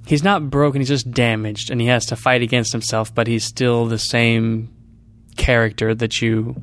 he's 0.07 0.23
not 0.23 0.49
broken, 0.49 0.81
he's 0.81 0.89
just 0.89 1.11
damaged 1.11 1.71
and 1.71 1.81
he 1.81 1.89
has 1.89 2.07
to 2.07 2.17
fight 2.17 2.43
against 2.43 2.73
himself, 2.73 3.15
but 3.15 3.27
he's 3.27 3.45
still 3.45 3.87
the 3.87 3.99
same 3.99 4.73
character 5.37 5.95
that 5.95 6.23
you 6.23 6.63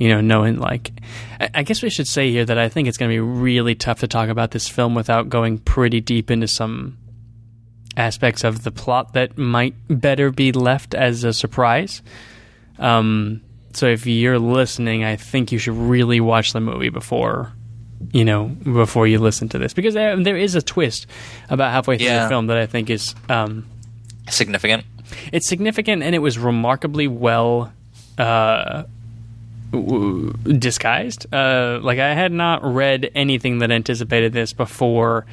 you 0.00 0.08
know, 0.08 0.22
knowing 0.22 0.58
like, 0.58 0.92
I, 1.38 1.50
I 1.56 1.62
guess 1.62 1.82
we 1.82 1.90
should 1.90 2.06
say 2.06 2.30
here 2.30 2.46
that 2.46 2.56
I 2.56 2.70
think 2.70 2.88
it's 2.88 2.96
going 2.96 3.10
to 3.10 3.14
be 3.14 3.20
really 3.20 3.74
tough 3.74 4.00
to 4.00 4.08
talk 4.08 4.30
about 4.30 4.50
this 4.50 4.66
film 4.66 4.94
without 4.94 5.28
going 5.28 5.58
pretty 5.58 6.00
deep 6.00 6.30
into 6.30 6.48
some 6.48 6.96
aspects 7.96 8.44
of 8.44 8.62
the 8.64 8.70
plot 8.70 9.12
that 9.14 9.36
might 9.36 9.74
better 9.88 10.30
be 10.30 10.52
left 10.52 10.94
as 10.94 11.24
a 11.24 11.32
surprise. 11.32 12.02
Um, 12.78 13.40
so 13.72 13.86
if 13.86 14.06
you're 14.06 14.38
listening, 14.38 15.04
I 15.04 15.16
think 15.16 15.52
you 15.52 15.58
should 15.58 15.74
really 15.76 16.20
watch 16.20 16.52
the 16.52 16.60
movie 16.60 16.88
before, 16.88 17.52
you 18.12 18.24
know, 18.24 18.44
before 18.46 19.06
you 19.06 19.18
listen 19.18 19.48
to 19.50 19.58
this 19.58 19.72
because 19.74 19.94
there, 19.94 20.16
there 20.22 20.36
is 20.36 20.54
a 20.54 20.62
twist 20.62 21.06
about 21.50 21.72
halfway 21.72 21.98
through 21.98 22.06
Yeah. 22.06 22.22
the 22.24 22.28
film 22.28 22.46
that 22.46 22.56
I 22.56 22.66
think 22.66 22.90
is 22.90 23.14
um, 23.28 23.66
Significant. 24.28 24.84
it's 25.32 25.48
significant 25.48 26.02
and 26.02 26.14
it 26.14 26.20
was 26.20 26.38
remarkably 26.38 27.06
well 27.08 27.72
uh, 28.18 28.84
w- 29.72 30.32
disguised. 30.58 31.32
Uh, 31.32 31.80
like 31.82 31.98
I 31.98 32.14
had 32.14 32.32
not 32.32 32.64
read 32.64 33.10
anything 33.14 33.58
that 33.58 33.70
anticipated 33.70 34.32
this 34.32 34.52
before 34.52 35.26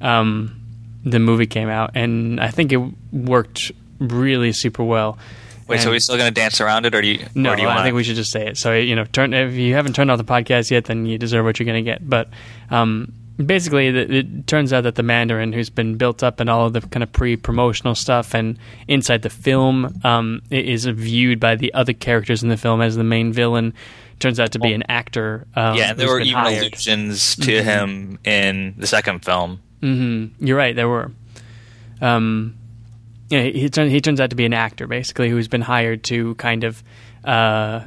um, 0.00 0.59
the 1.04 1.18
movie 1.18 1.46
came 1.46 1.68
out, 1.68 1.92
and 1.94 2.40
I 2.40 2.48
think 2.50 2.72
it 2.72 2.80
worked 3.12 3.72
really 3.98 4.52
super 4.52 4.82
well. 4.84 5.18
Wait, 5.68 5.76
so 5.78 5.82
And- 5.82 5.88
are 5.88 5.92
we 5.92 5.98
still 6.00 6.16
going 6.16 6.32
to 6.32 6.40
dance 6.40 6.60
around 6.60 6.84
it, 6.86 6.94
or 6.94 7.00
do 7.00 7.08
you? 7.08 7.24
no, 7.34 7.54
do 7.54 7.62
you 7.62 7.68
I 7.68 7.72
wanna- 7.72 7.84
think 7.84 7.94
we 7.96 8.02
should 8.04 8.16
just 8.16 8.32
say 8.32 8.48
it. 8.48 8.58
So 8.58 8.74
you 8.74 8.96
know, 8.96 9.04
turn 9.04 9.32
if 9.32 9.54
you 9.54 9.74
haven't 9.74 9.94
turned 9.94 10.10
off 10.10 10.18
the 10.18 10.24
podcast 10.24 10.70
yet, 10.70 10.84
then 10.86 11.06
you 11.06 11.16
deserve 11.18 11.44
what 11.44 11.58
you're 11.60 11.66
going 11.66 11.84
to 11.84 11.88
get. 11.88 12.08
But 12.08 12.28
um, 12.70 13.12
basically, 13.44 13.86
it, 13.86 13.96
it 14.10 14.46
turns 14.48 14.72
out 14.72 14.82
that 14.82 14.96
the 14.96 15.02
Mandarin, 15.04 15.52
who's 15.52 15.70
been 15.70 15.94
built 15.96 16.22
up 16.24 16.40
in 16.40 16.48
all 16.48 16.66
of 16.66 16.72
the 16.72 16.80
kind 16.80 17.02
of 17.04 17.12
pre-promotional 17.12 17.94
stuff 17.94 18.34
and 18.34 18.58
inside 18.88 19.22
the 19.22 19.30
film, 19.30 19.94
um, 20.02 20.42
is 20.50 20.86
viewed 20.86 21.38
by 21.38 21.54
the 21.54 21.72
other 21.72 21.92
characters 21.92 22.42
in 22.42 22.48
the 22.48 22.56
film 22.56 22.80
as 22.82 22.96
the 22.96 23.04
main 23.04 23.32
villain. 23.32 23.72
Turns 24.18 24.38
out 24.40 24.52
to 24.52 24.58
be 24.58 24.72
an 24.74 24.82
actor. 24.88 25.46
Um, 25.54 25.76
Yeah, 25.76 25.92
there 25.94 26.08
were 26.08 26.20
even 26.20 26.34
hired. 26.34 26.58
allusions 26.64 27.36
to 27.36 27.52
Mm-hmm. 27.52 27.68
him 27.68 28.18
in 28.24 28.74
the 28.76 28.86
second 28.88 29.24
film. 29.24 29.60
You're 29.82 30.58
right. 30.58 30.74
There 30.74 30.88
were. 30.88 31.10
Um, 32.00 32.56
yeah, 33.28 33.42
he, 33.42 33.68
he, 33.68 34.00
turns 34.00 34.20
out 34.20 34.30
to 34.30 34.36
be 34.36 34.44
an 34.44 34.54
actor, 34.54 34.86
basically, 34.86 35.30
who's 35.30 35.48
been 35.48 35.60
hired 35.60 36.02
to 36.04 36.34
kind 36.36 36.64
of 36.64 36.82
uh, 37.24 37.84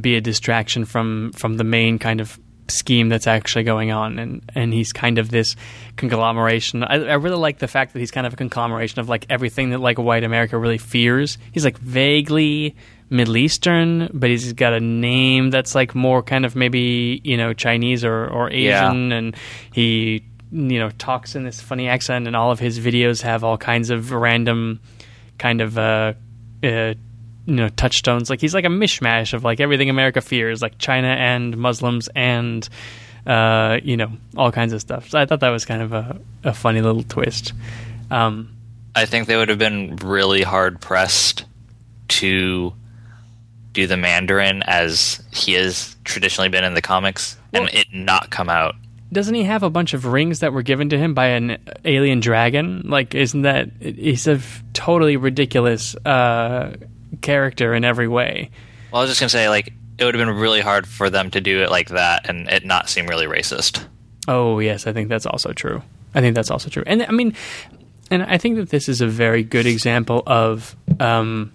be 0.00 0.16
a 0.16 0.20
distraction 0.20 0.84
from 0.84 1.32
from 1.32 1.56
the 1.56 1.64
main 1.64 1.98
kind 1.98 2.20
of 2.20 2.38
scheme 2.70 3.08
that's 3.08 3.26
actually 3.26 3.64
going 3.64 3.92
on, 3.92 4.18
and 4.18 4.42
and 4.54 4.72
he's 4.72 4.92
kind 4.92 5.18
of 5.18 5.30
this 5.30 5.54
conglomeration. 5.96 6.82
I, 6.82 6.94
I 6.94 7.14
really 7.14 7.36
like 7.36 7.58
the 7.58 7.68
fact 7.68 7.92
that 7.92 8.00
he's 8.00 8.10
kind 8.10 8.26
of 8.26 8.32
a 8.32 8.36
conglomeration 8.36 9.00
of 9.00 9.08
like 9.08 9.26
everything 9.30 9.70
that 9.70 9.78
like 9.78 9.98
white 9.98 10.24
America 10.24 10.58
really 10.58 10.78
fears. 10.78 11.38
He's 11.52 11.64
like 11.64 11.78
vaguely. 11.78 12.76
Middle 13.10 13.38
Eastern, 13.38 14.10
but 14.12 14.28
he's 14.28 14.52
got 14.52 14.74
a 14.74 14.80
name 14.80 15.48
that's 15.48 15.74
like 15.74 15.94
more 15.94 16.22
kind 16.22 16.44
of 16.44 16.54
maybe 16.54 17.22
you 17.24 17.38
know 17.38 17.54
Chinese 17.54 18.04
or, 18.04 18.26
or 18.26 18.50
Yeah. 18.50 18.86
Asian, 18.86 19.12
and 19.12 19.36
he 19.72 20.24
you 20.50 20.78
know 20.78 20.90
talks 20.90 21.34
in 21.34 21.44
this 21.44 21.60
funny 21.60 21.88
accent 21.88 22.26
and 22.26 22.34
all 22.34 22.50
of 22.50 22.58
his 22.58 22.78
videos 22.78 23.22
have 23.22 23.44
all 23.44 23.58
kinds 23.58 23.90
of 23.90 24.12
random 24.12 24.80
kind 25.38 25.60
of 25.60 25.78
uh, 25.78 26.14
uh 26.62 26.94
you 27.46 27.54
know 27.54 27.68
touchstones 27.70 28.30
like 28.30 28.40
he's 28.40 28.54
like 28.54 28.64
a 28.64 28.68
mishmash 28.68 29.32
of 29.32 29.44
like 29.44 29.60
everything 29.60 29.90
america 29.90 30.20
fears 30.20 30.60
like 30.62 30.78
china 30.78 31.08
and 31.08 31.56
muslims 31.56 32.08
and 32.14 32.68
uh 33.26 33.78
you 33.82 33.96
know 33.96 34.10
all 34.36 34.50
kinds 34.52 34.72
of 34.72 34.80
stuff 34.80 35.08
so 35.08 35.18
i 35.18 35.26
thought 35.26 35.40
that 35.40 35.50
was 35.50 35.64
kind 35.64 35.82
of 35.82 35.92
a, 35.92 36.20
a 36.44 36.52
funny 36.52 36.80
little 36.80 37.02
twist 37.02 37.52
um 38.10 38.54
I 38.98 39.06
think 39.06 39.28
they 39.28 39.36
would 39.36 39.48
have 39.48 39.58
been 39.58 39.94
really 39.96 40.42
hard 40.42 40.80
pressed 40.80 41.44
to 42.08 42.72
do 43.72 43.86
the 43.86 43.96
Mandarin 43.96 44.64
as 44.66 45.22
he 45.30 45.52
has 45.52 45.94
traditionally 46.02 46.48
been 46.48 46.64
in 46.64 46.74
the 46.74 46.82
comics, 46.82 47.36
and 47.52 47.68
it 47.72 47.86
not 47.92 48.30
come 48.30 48.48
out. 48.48 48.74
Doesn't 49.10 49.34
he 49.34 49.44
have 49.44 49.62
a 49.62 49.70
bunch 49.70 49.94
of 49.94 50.04
rings 50.04 50.40
that 50.40 50.52
were 50.52 50.62
given 50.62 50.90
to 50.90 50.98
him 50.98 51.14
by 51.14 51.26
an 51.28 51.58
alien 51.84 52.20
dragon 52.20 52.82
like 52.84 53.14
isn't 53.14 53.42
that 53.42 53.70
he's 53.80 54.26
a 54.26 54.32
f- 54.32 54.62
totally 54.72 55.16
ridiculous 55.16 55.94
uh 56.04 56.76
character 57.22 57.74
in 57.74 57.84
every 57.84 58.06
way 58.08 58.50
Well, 58.92 59.00
I 59.00 59.04
was 59.04 59.10
just 59.10 59.20
gonna 59.20 59.30
say, 59.30 59.48
like, 59.48 59.72
it 59.98 60.04
would 60.04 60.14
have 60.14 60.24
been 60.26 60.36
really 60.36 60.60
hard 60.60 60.86
for 60.86 61.10
them 61.10 61.30
to 61.32 61.40
do 61.40 61.62
it 61.62 61.70
like 61.70 61.88
that 61.88 62.28
and 62.28 62.48
it 62.48 62.64
not 62.64 62.88
seem 62.88 63.06
really 63.06 63.26
racist. 63.26 63.84
Oh 64.28 64.58
yes, 64.60 64.86
I 64.86 64.92
think 64.92 65.08
that's 65.08 65.26
also 65.26 65.52
true. 65.52 65.82
I 66.14 66.20
think 66.20 66.34
that's 66.34 66.50
also 66.50 66.68
true, 66.70 66.84
and 66.86 67.02
I 67.02 67.10
mean, 67.10 67.34
and 68.10 68.22
I 68.22 68.38
think 68.38 68.56
that 68.56 68.70
this 68.70 68.88
is 68.88 69.00
a 69.00 69.06
very 69.06 69.42
good 69.42 69.66
example 69.66 70.22
of 70.26 70.76
um, 71.00 71.52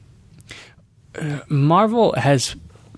uh, 1.19 1.39
Marvel 1.49 2.13
has 2.13 2.55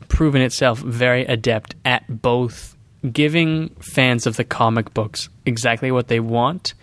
proven 0.07 0.41
itself 0.41 0.79
very 0.79 1.25
adept 1.25 1.75
at 1.85 2.03
both 2.21 2.74
giving 3.11 3.69
fans 3.79 4.27
of 4.27 4.37
the 4.37 4.43
comic 4.43 4.93
books 4.93 5.29
exactly 5.45 5.91
what 5.91 6.07
they 6.07 6.19
want 6.19 6.73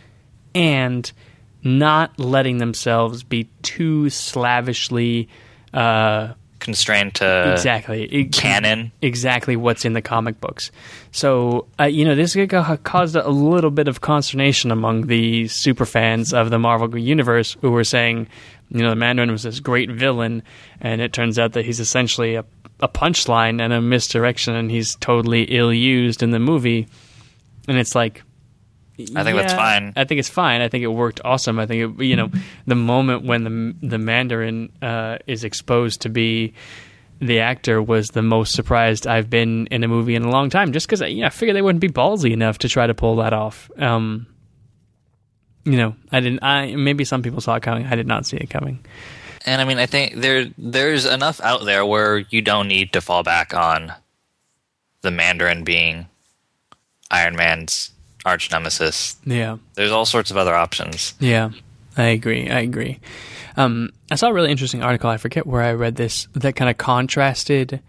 and 0.55 1.13
not 1.63 2.19
letting 2.19 2.59
themselves 2.59 3.23
be 3.23 3.49
too 3.63 4.11
slavishly 4.11 5.29
uh, 5.73 6.33
Constrained 6.63 7.15
to 7.17 7.51
exactly 7.51 8.27
canon. 8.27 8.93
exactly 9.03 9.57
what's 9.57 9.85
in 9.85 9.95
the 9.95 10.01
comic 10.03 10.41
books. 10.41 10.71
So, 11.11 11.67
uh, 11.81 11.87
you 11.87 12.05
know, 12.05 12.15
this 12.15 12.37
caused 12.85 13.17
a 13.17 13.29
little 13.29 13.73
bit 13.73 13.89
of 13.89 14.01
consternation 14.01 14.71
among 14.71 15.09
the 15.09 15.49
super 15.49 15.85
fans 15.85 16.33
of 16.33 16.51
the 16.51 16.61
Marvel 16.61 16.97
Universe 16.97 17.57
who 17.63 17.73
were 17.73 17.83
saying, 17.83 18.29
you 18.71 18.81
know, 18.81 18.91
the 18.91 18.97
Mandarin 18.97 19.33
was 19.33 19.43
this 19.43 19.59
great 19.59 19.91
villain, 19.91 20.45
and 20.81 21.01
it 21.01 21.13
turns 21.13 21.37
out 21.37 21.55
that 21.55 21.65
he's 21.65 21.81
essentially 21.81 22.37
a, 22.37 22.45
a 22.83 22.89
punchline 22.89 23.63
and 23.63 23.73
a 23.73 23.81
misdirection, 23.81 24.55
and 24.55 24.71
he's 24.71 24.97
totally 24.97 25.45
ill 25.45 25.73
used 25.73 26.23
in 26.23 26.33
the 26.33 26.41
movie. 26.41 26.89
And 27.69 27.79
it's 27.79 27.95
like, 27.95 28.23
I 28.99 29.25
think 29.25 29.37
that's 29.39 29.55
fine. 29.55 29.93
I 29.97 30.05
think 30.05 30.19
it's 30.19 30.29
fine. 30.29 30.61
I 30.61 30.69
think 30.69 30.85
it 30.85 30.89
worked 30.89 31.21
awesome. 31.25 31.59
I 31.59 31.67
think 31.67 32.01
it, 32.01 32.05
you 32.05 32.17
know 32.17 32.31
the 32.67 32.75
moment 32.75 33.25
when 33.25 33.45
the 33.45 33.89
the 33.89 33.99
Mandarin 33.99 34.71
uh, 34.83 35.19
is 35.27 35.45
exposed 35.45 36.03
to 36.03 36.09
be 36.09 36.53
the 37.21 37.39
actor 37.39 37.81
was 37.81 38.09
the 38.09 38.23
most 38.23 38.53
surprised 38.53 39.07
I've 39.07 39.31
been 39.31 39.69
in 39.69 39.85
a 39.85 39.89
movie 39.89 40.17
in 40.17 40.25
a 40.25 40.31
long 40.31 40.51
time. 40.51 40.73
Just 40.73 40.87
because 40.87 41.01
you 41.01 41.21
know, 41.21 41.29
I 41.29 41.31
figured 41.31 41.57
they 41.57 41.63
wouldn't 41.63 41.81
be 41.81 41.89
ballsy 41.89 42.33
enough 42.33 42.59
to 42.59 42.69
try 42.69 42.87
to 42.87 42.95
pull 42.95 43.17
that 43.17 43.33
off. 43.33 43.71
Um, 43.79 44.27
you 45.65 45.77
know, 45.77 45.95
I 46.11 46.21
didn't. 46.21 46.43
I 46.43 46.75
maybe 46.75 47.05
some 47.05 47.23
people 47.23 47.41
saw 47.41 47.55
it 47.55 47.63
coming. 47.63 47.87
I 47.87 47.95
did 47.95 48.09
not 48.09 48.27
see 48.27 48.37
it 48.37 48.51
coming. 48.51 48.85
And 49.47 49.61
I 49.61 49.65
mean, 49.65 49.79
I 49.79 49.87
think 49.87 50.17
there 50.17 50.47
there's 50.57 51.05
enough 51.05 51.41
out 51.41 51.65
there 51.65 51.85
where 51.85 52.19
you 52.19 52.43
don't 52.43 52.69
need 52.69 52.93
to 52.93 53.01
fall 53.01 53.23
back 53.23 53.55
on 53.55 53.93
the 55.03 55.11
Mandarin 55.11 55.65
being 55.65 56.07
Iron 57.11 57.37
Man's 57.37 57.91
arch 58.25 58.51
nemesis. 58.51 59.17
Yeah. 59.25 59.59
There's 59.75 59.91
all 59.91 60.07
sorts 60.07 60.31
of 60.31 60.37
other 60.37 60.55
options. 60.55 61.15
Yeah, 61.19 61.51
I 61.97 62.05
agree. 62.05 62.49
I 62.49 62.61
agree. 62.61 63.01
Um, 63.57 63.91
I 64.11 64.15
saw 64.15 64.29
a 64.29 64.33
really 64.33 64.51
interesting 64.51 64.83
article. 64.83 65.11
I 65.11 65.19
forget 65.19 65.47
where 65.47 65.63
I 65.63 65.73
read 65.73 65.97
this 65.97 66.27
that 66.35 66.57
kind 66.57 66.71
of 66.71 66.79
contrasted 66.79 67.83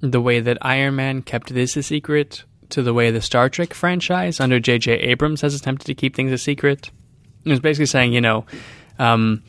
the 0.00 0.20
way 0.20 0.40
that 0.40 0.58
Iron 0.62 0.96
Man 0.96 1.22
kept 1.22 1.52
this 1.52 1.76
a 1.76 1.82
secret 1.82 2.44
to 2.70 2.82
the 2.82 2.94
way 2.94 3.10
the 3.10 3.20
Star 3.20 3.48
Trek 3.48 3.74
franchise 3.74 4.40
under 4.40 4.58
J.J. 4.58 4.92
Abrams 4.92 5.42
has 5.42 5.54
attempted 5.54 5.86
to 5.86 5.94
keep 5.94 6.16
things 6.16 6.32
a 6.32 6.38
secret. 6.38 6.90
It 7.44 7.50
was 7.50 7.60
basically 7.60 7.86
saying, 7.86 8.12
you 8.12 8.20
know, 8.20 8.46
um, 8.98 9.42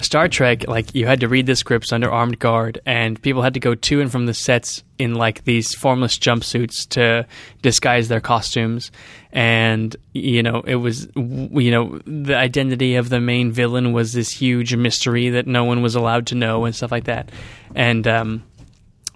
Star 0.00 0.28
Trek, 0.28 0.68
like 0.68 0.94
you 0.94 1.06
had 1.06 1.20
to 1.20 1.28
read 1.28 1.46
the 1.46 1.56
scripts 1.56 1.92
under 1.92 2.10
armed 2.10 2.38
guard, 2.38 2.80
and 2.84 3.20
people 3.20 3.42
had 3.42 3.54
to 3.54 3.60
go 3.60 3.74
to 3.74 4.00
and 4.00 4.12
from 4.12 4.26
the 4.26 4.34
sets 4.34 4.82
in 4.98 5.14
like 5.14 5.44
these 5.44 5.74
formless 5.74 6.18
jumpsuits 6.18 6.88
to 6.90 7.26
disguise 7.62 8.08
their 8.08 8.20
costumes. 8.20 8.90
And 9.32 9.96
you 10.12 10.42
know, 10.42 10.62
it 10.66 10.76
was 10.76 11.08
you 11.16 11.70
know 11.70 11.98
the 12.04 12.36
identity 12.36 12.96
of 12.96 13.08
the 13.08 13.20
main 13.20 13.52
villain 13.52 13.92
was 13.92 14.12
this 14.12 14.30
huge 14.30 14.74
mystery 14.74 15.30
that 15.30 15.46
no 15.46 15.64
one 15.64 15.82
was 15.82 15.94
allowed 15.94 16.26
to 16.28 16.34
know 16.34 16.64
and 16.64 16.74
stuff 16.74 16.92
like 16.92 17.04
that. 17.04 17.30
And 17.74 18.06
um, 18.06 18.42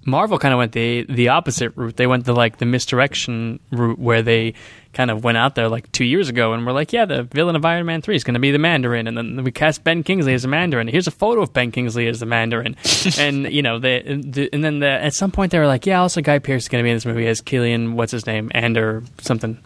Marvel 0.05 0.39
kind 0.39 0.55
of 0.55 0.59
went 0.59 0.73
the 0.73 1.05
the 1.09 1.29
opposite 1.29 1.73
route. 1.77 1.97
They 1.97 2.07
went 2.07 2.25
the 2.25 2.33
like 2.33 2.59
the 2.59 2.65
misdirection 2.65 3.61
route 3.71 3.99
where 3.99 4.23
they 4.23 4.55
kind 4.93 5.11
of 5.11 5.23
went 5.23 5.37
out 5.37 5.55
there 5.55 5.69
like 5.69 5.91
two 5.93 6.05
years 6.05 6.29
ago 6.29 6.53
and 6.53 6.65
were 6.65 6.73
like, 6.73 6.93
yeah, 6.93 7.05
the 7.05 7.23
villain 7.25 7.55
of 7.55 7.65
Iron 7.65 7.87
Man 7.87 8.01
three 8.01 8.17
is 8.17 8.25
going 8.25 8.35
to 8.35 8.41
be 8.41 8.51
the 8.51 8.59
Mandarin, 8.59 9.07
and 9.07 9.17
then 9.17 9.45
we 9.45 9.53
cast 9.53 9.85
Ben 9.85 10.03
Kingsley 10.03 10.33
as 10.33 10.43
the 10.43 10.49
Mandarin. 10.49 10.89
Here's 10.89 11.07
a 11.07 11.13
photo 11.13 11.43
of 11.43 11.53
Ben 11.53 11.71
Kingsley 11.71 12.07
as 12.07 12.19
the 12.21 12.27
Mandarin, 12.27 12.77
and 13.19 13.53
you 13.53 13.63
know, 13.63 13.79
the, 13.79 14.23
the 14.25 14.49
and 14.53 14.65
then 14.65 14.79
the, 14.79 14.89
at 14.89 15.13
some 15.13 15.31
point 15.31 15.53
they 15.53 15.59
were 15.59 15.67
like, 15.67 15.85
yeah, 15.85 16.01
also 16.01 16.23
Guy 16.23 16.39
Pearce 16.39 16.65
is 16.65 16.69
going 16.69 16.83
to 16.83 16.85
be 16.85 16.91
in 16.91 16.97
this 16.97 17.07
movie 17.07 17.27
as 17.27 17.43
Killian, 17.43 17.95
what's 17.95 18.13
his 18.13 18.27
name, 18.27 18.51
and 18.55 18.77
or 18.79 19.03
something, 19.21 19.59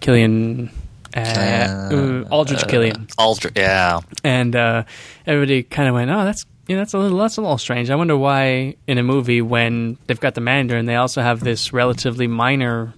Killian. 0.00 0.70
Uh, 1.14 1.20
uh, 1.20 2.28
Aldrich 2.30 2.66
Killian 2.68 3.06
Aldrich, 3.18 3.52
yeah. 3.54 4.00
and 4.24 4.56
uh, 4.56 4.84
everybody 5.26 5.62
kind 5.62 5.86
of 5.86 5.94
went, 5.94 6.10
"Oh, 6.10 6.24
that's 6.24 6.46
know, 6.68 6.76
that's 6.76 6.94
a 6.94 6.98
little 6.98 7.18
that's 7.18 7.36
a 7.36 7.40
little 7.42 7.58
strange." 7.58 7.90
I 7.90 7.94
wonder 7.96 8.16
why 8.16 8.76
in 8.86 8.98
a 8.98 9.02
movie 9.02 9.42
when 9.42 9.98
they've 10.06 10.20
got 10.20 10.34
the 10.34 10.40
Mandarin, 10.40 10.86
they 10.86 10.96
also 10.96 11.22
have 11.22 11.40
this 11.40 11.72
relatively 11.72 12.26
minor, 12.26 12.94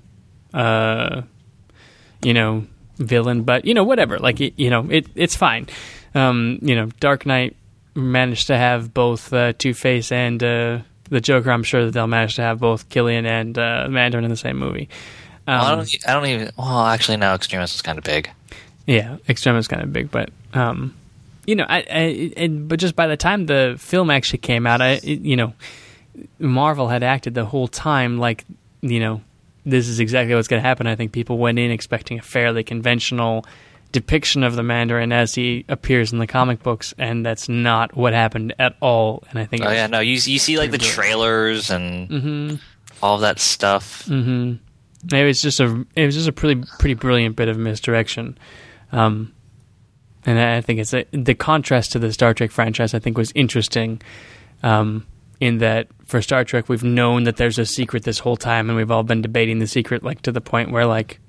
uh, 0.52 1.22
you 2.22 2.34
know, 2.34 2.66
villain. 2.98 3.42
But 3.42 3.64
you 3.64 3.74
know, 3.74 3.84
whatever. 3.84 4.18
Like 4.18 4.40
it, 4.40 4.54
you 4.56 4.70
know, 4.70 4.86
it 4.90 5.06
it's 5.14 5.36
fine. 5.36 5.68
Um, 6.14 6.58
you 6.62 6.74
know, 6.74 6.86
Dark 7.00 7.26
Knight 7.26 7.56
managed 7.94 8.48
to 8.48 8.56
have 8.56 8.92
both 8.94 9.32
uh, 9.32 9.52
Two 9.58 9.74
Face 9.74 10.12
and 10.12 10.42
uh, 10.42 10.78
the 11.10 11.20
Joker. 11.20 11.50
I'm 11.50 11.62
sure 11.62 11.84
that 11.86 11.92
they'll 11.92 12.06
manage 12.06 12.36
to 12.36 12.42
have 12.42 12.60
both 12.60 12.88
Killian 12.88 13.26
and 13.26 13.58
uh, 13.58 13.86
Mandarin 13.88 14.24
in 14.24 14.30
the 14.30 14.36
same 14.36 14.58
movie. 14.58 14.88
Um, 15.46 15.58
Well, 15.58 15.64
I 15.64 15.74
don't. 15.76 16.08
I 16.08 16.12
don't 16.12 16.26
even. 16.26 16.50
Well, 16.56 16.86
actually, 16.86 17.16
no. 17.16 17.34
Extremis 17.34 17.74
is 17.74 17.82
kind 17.82 17.98
of 17.98 18.04
big. 18.04 18.30
Yeah, 18.86 19.16
Extremis 19.28 19.64
is 19.64 19.68
kind 19.68 19.82
of 19.82 19.92
big, 19.92 20.10
but 20.10 20.30
um, 20.52 20.94
you 21.46 21.54
know, 21.56 21.64
I, 21.68 21.78
I 21.78 22.32
and 22.36 22.68
but 22.68 22.78
just 22.78 22.96
by 22.96 23.06
the 23.06 23.16
time 23.16 23.46
the 23.46 23.76
film 23.78 24.10
actually 24.10 24.38
came 24.40 24.66
out, 24.66 24.80
I 24.80 25.00
you 25.02 25.36
know, 25.36 25.52
Marvel 26.38 26.88
had 26.88 27.02
acted 27.02 27.34
the 27.34 27.44
whole 27.44 27.68
time 27.68 28.18
like 28.18 28.44
you 28.80 29.00
know 29.00 29.20
this 29.66 29.88
is 29.88 29.98
exactly 30.00 30.34
what's 30.34 30.48
going 30.48 30.62
to 30.62 30.66
happen. 30.68 30.86
I 30.86 30.94
think 30.94 31.12
people 31.12 31.38
went 31.38 31.58
in 31.58 31.70
expecting 31.70 32.18
a 32.18 32.22
fairly 32.22 32.62
conventional 32.64 33.46
depiction 33.92 34.42
of 34.42 34.56
the 34.56 34.62
Mandarin 34.62 35.12
as 35.12 35.34
he 35.34 35.64
appears 35.68 36.12
in 36.12 36.18
the 36.18 36.26
comic 36.26 36.62
books, 36.62 36.92
and 36.98 37.24
that's 37.24 37.48
not 37.48 37.96
what 37.96 38.12
happened 38.12 38.54
at 38.58 38.76
all. 38.80 39.22
And 39.30 39.38
I 39.38 39.44
think, 39.46 39.64
Oh 39.64 39.70
yeah, 39.70 39.86
no. 39.86 40.00
You 40.00 40.12
you 40.14 40.38
see 40.38 40.58
like 40.58 40.70
the 40.70 40.78
good. 40.78 40.86
trailers 40.88 41.70
and 41.70 42.08
Mm-hmm. 42.10 42.54
all 43.02 43.18
that 43.18 43.38
stuff. 43.38 44.04
Hmm. 44.06 44.54
it 45.12 45.24
was 45.24 45.40
just 45.40 45.60
a 45.60 45.86
it 45.94 46.04
was 46.06 46.14
just 46.14 46.28
a 46.28 46.32
pretty 46.32 46.62
pretty 46.78 46.94
brilliant 46.94 47.36
bit 47.36 47.48
of 47.48 47.56
misdirection. 47.56 48.36
Um, 48.92 49.32
and 50.26 50.38
I 50.38 50.60
think 50.60 50.80
it's 50.80 50.94
a, 50.94 51.04
the 51.12 51.34
contrast 51.34 51.92
to 51.92 51.98
the 51.98 52.12
Star 52.12 52.34
Trek 52.34 52.50
franchise. 52.50 52.94
I 52.94 52.98
think 52.98 53.18
was 53.18 53.32
interesting, 53.34 54.00
um, 54.62 55.06
in 55.40 55.58
that 55.58 55.88
for 56.06 56.22
Star 56.22 56.44
Trek 56.44 56.68
we've 56.68 56.84
known 56.84 57.24
that 57.24 57.36
there's 57.36 57.58
a 57.58 57.66
secret 57.66 58.04
this 58.04 58.18
whole 58.18 58.36
time, 58.36 58.68
and 58.68 58.76
we've 58.76 58.90
all 58.90 59.02
been 59.02 59.22
debating 59.22 59.58
the 59.58 59.66
secret 59.66 60.02
like 60.02 60.22
to 60.22 60.32
the 60.32 60.40
point 60.40 60.70
where 60.70 60.86
like 60.86 61.20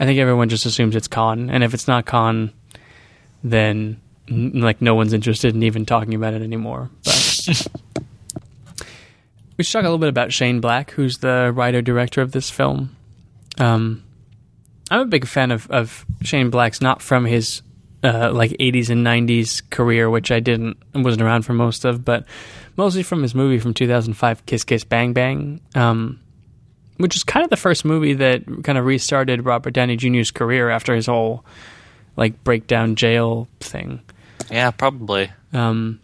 I 0.00 0.06
think 0.06 0.18
everyone 0.18 0.48
just 0.48 0.66
assumes 0.66 0.96
it's 0.96 1.08
Khan, 1.08 1.50
and 1.50 1.62
if 1.62 1.74
it's 1.74 1.86
not 1.86 2.06
Khan, 2.06 2.52
then 3.42 4.00
n- 4.28 4.60
like 4.60 4.82
no 4.82 4.94
one's 4.94 5.12
interested 5.12 5.54
in 5.54 5.62
even 5.62 5.86
talking 5.86 6.14
about 6.14 6.34
it 6.34 6.42
anymore. 6.42 6.90
But 7.04 7.46
we 9.56 9.64
should 9.64 9.72
talk 9.72 9.82
a 9.82 9.88
little 9.88 9.98
bit 9.98 10.08
about 10.08 10.32
Shane 10.32 10.60
Black, 10.60 10.90
who's 10.92 11.18
the 11.18 11.52
writer 11.54 11.82
director 11.82 12.22
of 12.22 12.32
this 12.32 12.50
film. 12.50 12.96
Um, 13.58 14.02
I'm 14.90 15.00
a 15.00 15.06
big 15.06 15.26
fan 15.26 15.50
of, 15.50 15.70
of 15.70 16.04
Shane 16.22 16.50
Black's, 16.50 16.80
not 16.80 17.00
from 17.00 17.24
his 17.24 17.62
uh, 18.04 18.30
like 18.32 18.50
80s 18.52 18.90
and 18.90 19.04
90s 19.04 19.68
career, 19.70 20.10
which 20.10 20.30
I 20.30 20.38
didn't 20.38 20.76
wasn't 20.94 21.22
around 21.22 21.42
for 21.42 21.54
most 21.54 21.84
of, 21.84 22.04
but 22.04 22.26
mostly 22.76 23.02
from 23.02 23.22
his 23.22 23.34
movie 23.34 23.58
from 23.58 23.74
2005, 23.74 24.46
Kiss 24.46 24.62
Kiss 24.64 24.84
Bang 24.84 25.12
Bang, 25.14 25.60
um, 25.74 26.20
which 26.98 27.16
is 27.16 27.24
kind 27.24 27.44
of 27.44 27.50
the 27.50 27.56
first 27.56 27.84
movie 27.84 28.14
that 28.14 28.44
kind 28.62 28.78
of 28.78 28.84
restarted 28.84 29.44
Robert 29.44 29.72
Downey 29.72 29.96
Jr.'s 29.96 30.30
career 30.30 30.68
after 30.68 30.94
his 30.94 31.06
whole 31.06 31.44
like 32.16 32.44
breakdown 32.44 32.94
jail 32.94 33.48
thing. 33.60 34.00
Yeah, 34.50 34.70
probably. 34.70 35.32
Um, 35.52 36.00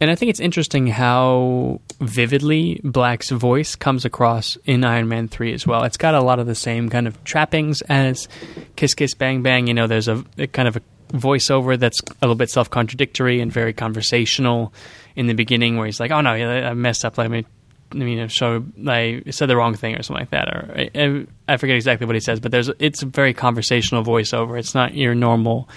and 0.00 0.10
I 0.10 0.14
think 0.14 0.30
it's 0.30 0.40
interesting 0.40 0.86
how 0.86 1.80
vividly 2.00 2.80
Black's 2.84 3.30
voice 3.30 3.74
comes 3.74 4.04
across 4.04 4.56
in 4.64 4.84
Iron 4.84 5.08
Man 5.08 5.28
3 5.28 5.52
as 5.52 5.66
well. 5.66 5.82
It's 5.84 5.96
got 5.96 6.14
a 6.14 6.20
lot 6.20 6.38
of 6.38 6.46
the 6.46 6.54
same 6.54 6.88
kind 6.88 7.08
of 7.08 7.22
trappings 7.24 7.82
as 7.82 8.28
Kiss 8.76 8.94
Kiss 8.94 9.14
Bang 9.14 9.42
Bang. 9.42 9.66
You 9.66 9.74
know, 9.74 9.86
there's 9.86 10.08
a, 10.08 10.24
a 10.38 10.46
kind 10.46 10.68
of 10.68 10.76
a 10.76 10.82
voiceover 11.08 11.78
that's 11.78 12.00
a 12.00 12.14
little 12.22 12.36
bit 12.36 12.50
self 12.50 12.70
contradictory 12.70 13.40
and 13.40 13.52
very 13.52 13.72
conversational 13.72 14.72
in 15.16 15.26
the 15.26 15.34
beginning 15.34 15.76
where 15.76 15.86
he's 15.86 15.98
like, 15.98 16.10
oh 16.10 16.20
no, 16.20 16.30
I 16.30 16.74
messed 16.74 17.04
up. 17.04 17.18
Let 17.18 17.30
me. 17.30 17.44
I 17.90 17.96
mean, 17.96 18.28
so 18.28 18.66
I 18.86 19.22
said 19.30 19.46
the 19.46 19.56
wrong 19.56 19.74
thing 19.74 19.96
or 19.96 20.02
something 20.02 20.20
like 20.20 20.30
that, 20.30 20.48
or 20.48 20.88
I, 20.94 21.26
I 21.52 21.56
forget 21.56 21.74
exactly 21.74 22.06
what 22.06 22.16
he 22.16 22.20
says, 22.20 22.38
but 22.38 22.52
there's 22.52 22.70
it's 22.78 23.02
a 23.02 23.06
very 23.06 23.32
conversational 23.32 24.04
voiceover. 24.04 24.58
It's 24.58 24.74
not 24.74 24.94
your 24.94 25.14
normal 25.14 25.68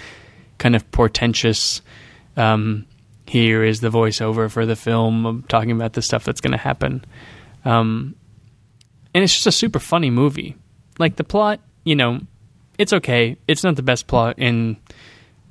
kind 0.58 0.76
of 0.76 0.88
portentous. 0.92 1.80
Um, 2.36 2.86
here 3.26 3.62
is 3.62 3.80
the 3.80 3.90
voiceover 3.90 4.50
for 4.50 4.66
the 4.66 4.76
film 4.76 5.44
talking 5.48 5.70
about 5.70 5.92
the 5.92 6.02
stuff 6.02 6.24
that's 6.24 6.40
going 6.40 6.52
to 6.52 6.58
happen. 6.58 7.04
Um, 7.64 8.16
and 9.14 9.22
it's 9.22 9.34
just 9.34 9.46
a 9.46 9.52
super 9.52 9.78
funny 9.78 10.10
movie. 10.10 10.56
Like 10.98 11.16
the 11.16 11.24
plot, 11.24 11.60
you 11.84 11.96
know, 11.96 12.20
it's 12.78 12.92
okay. 12.92 13.36
It's 13.46 13.64
not 13.64 13.76
the 13.76 13.82
best 13.82 14.06
plot 14.06 14.38
in 14.38 14.76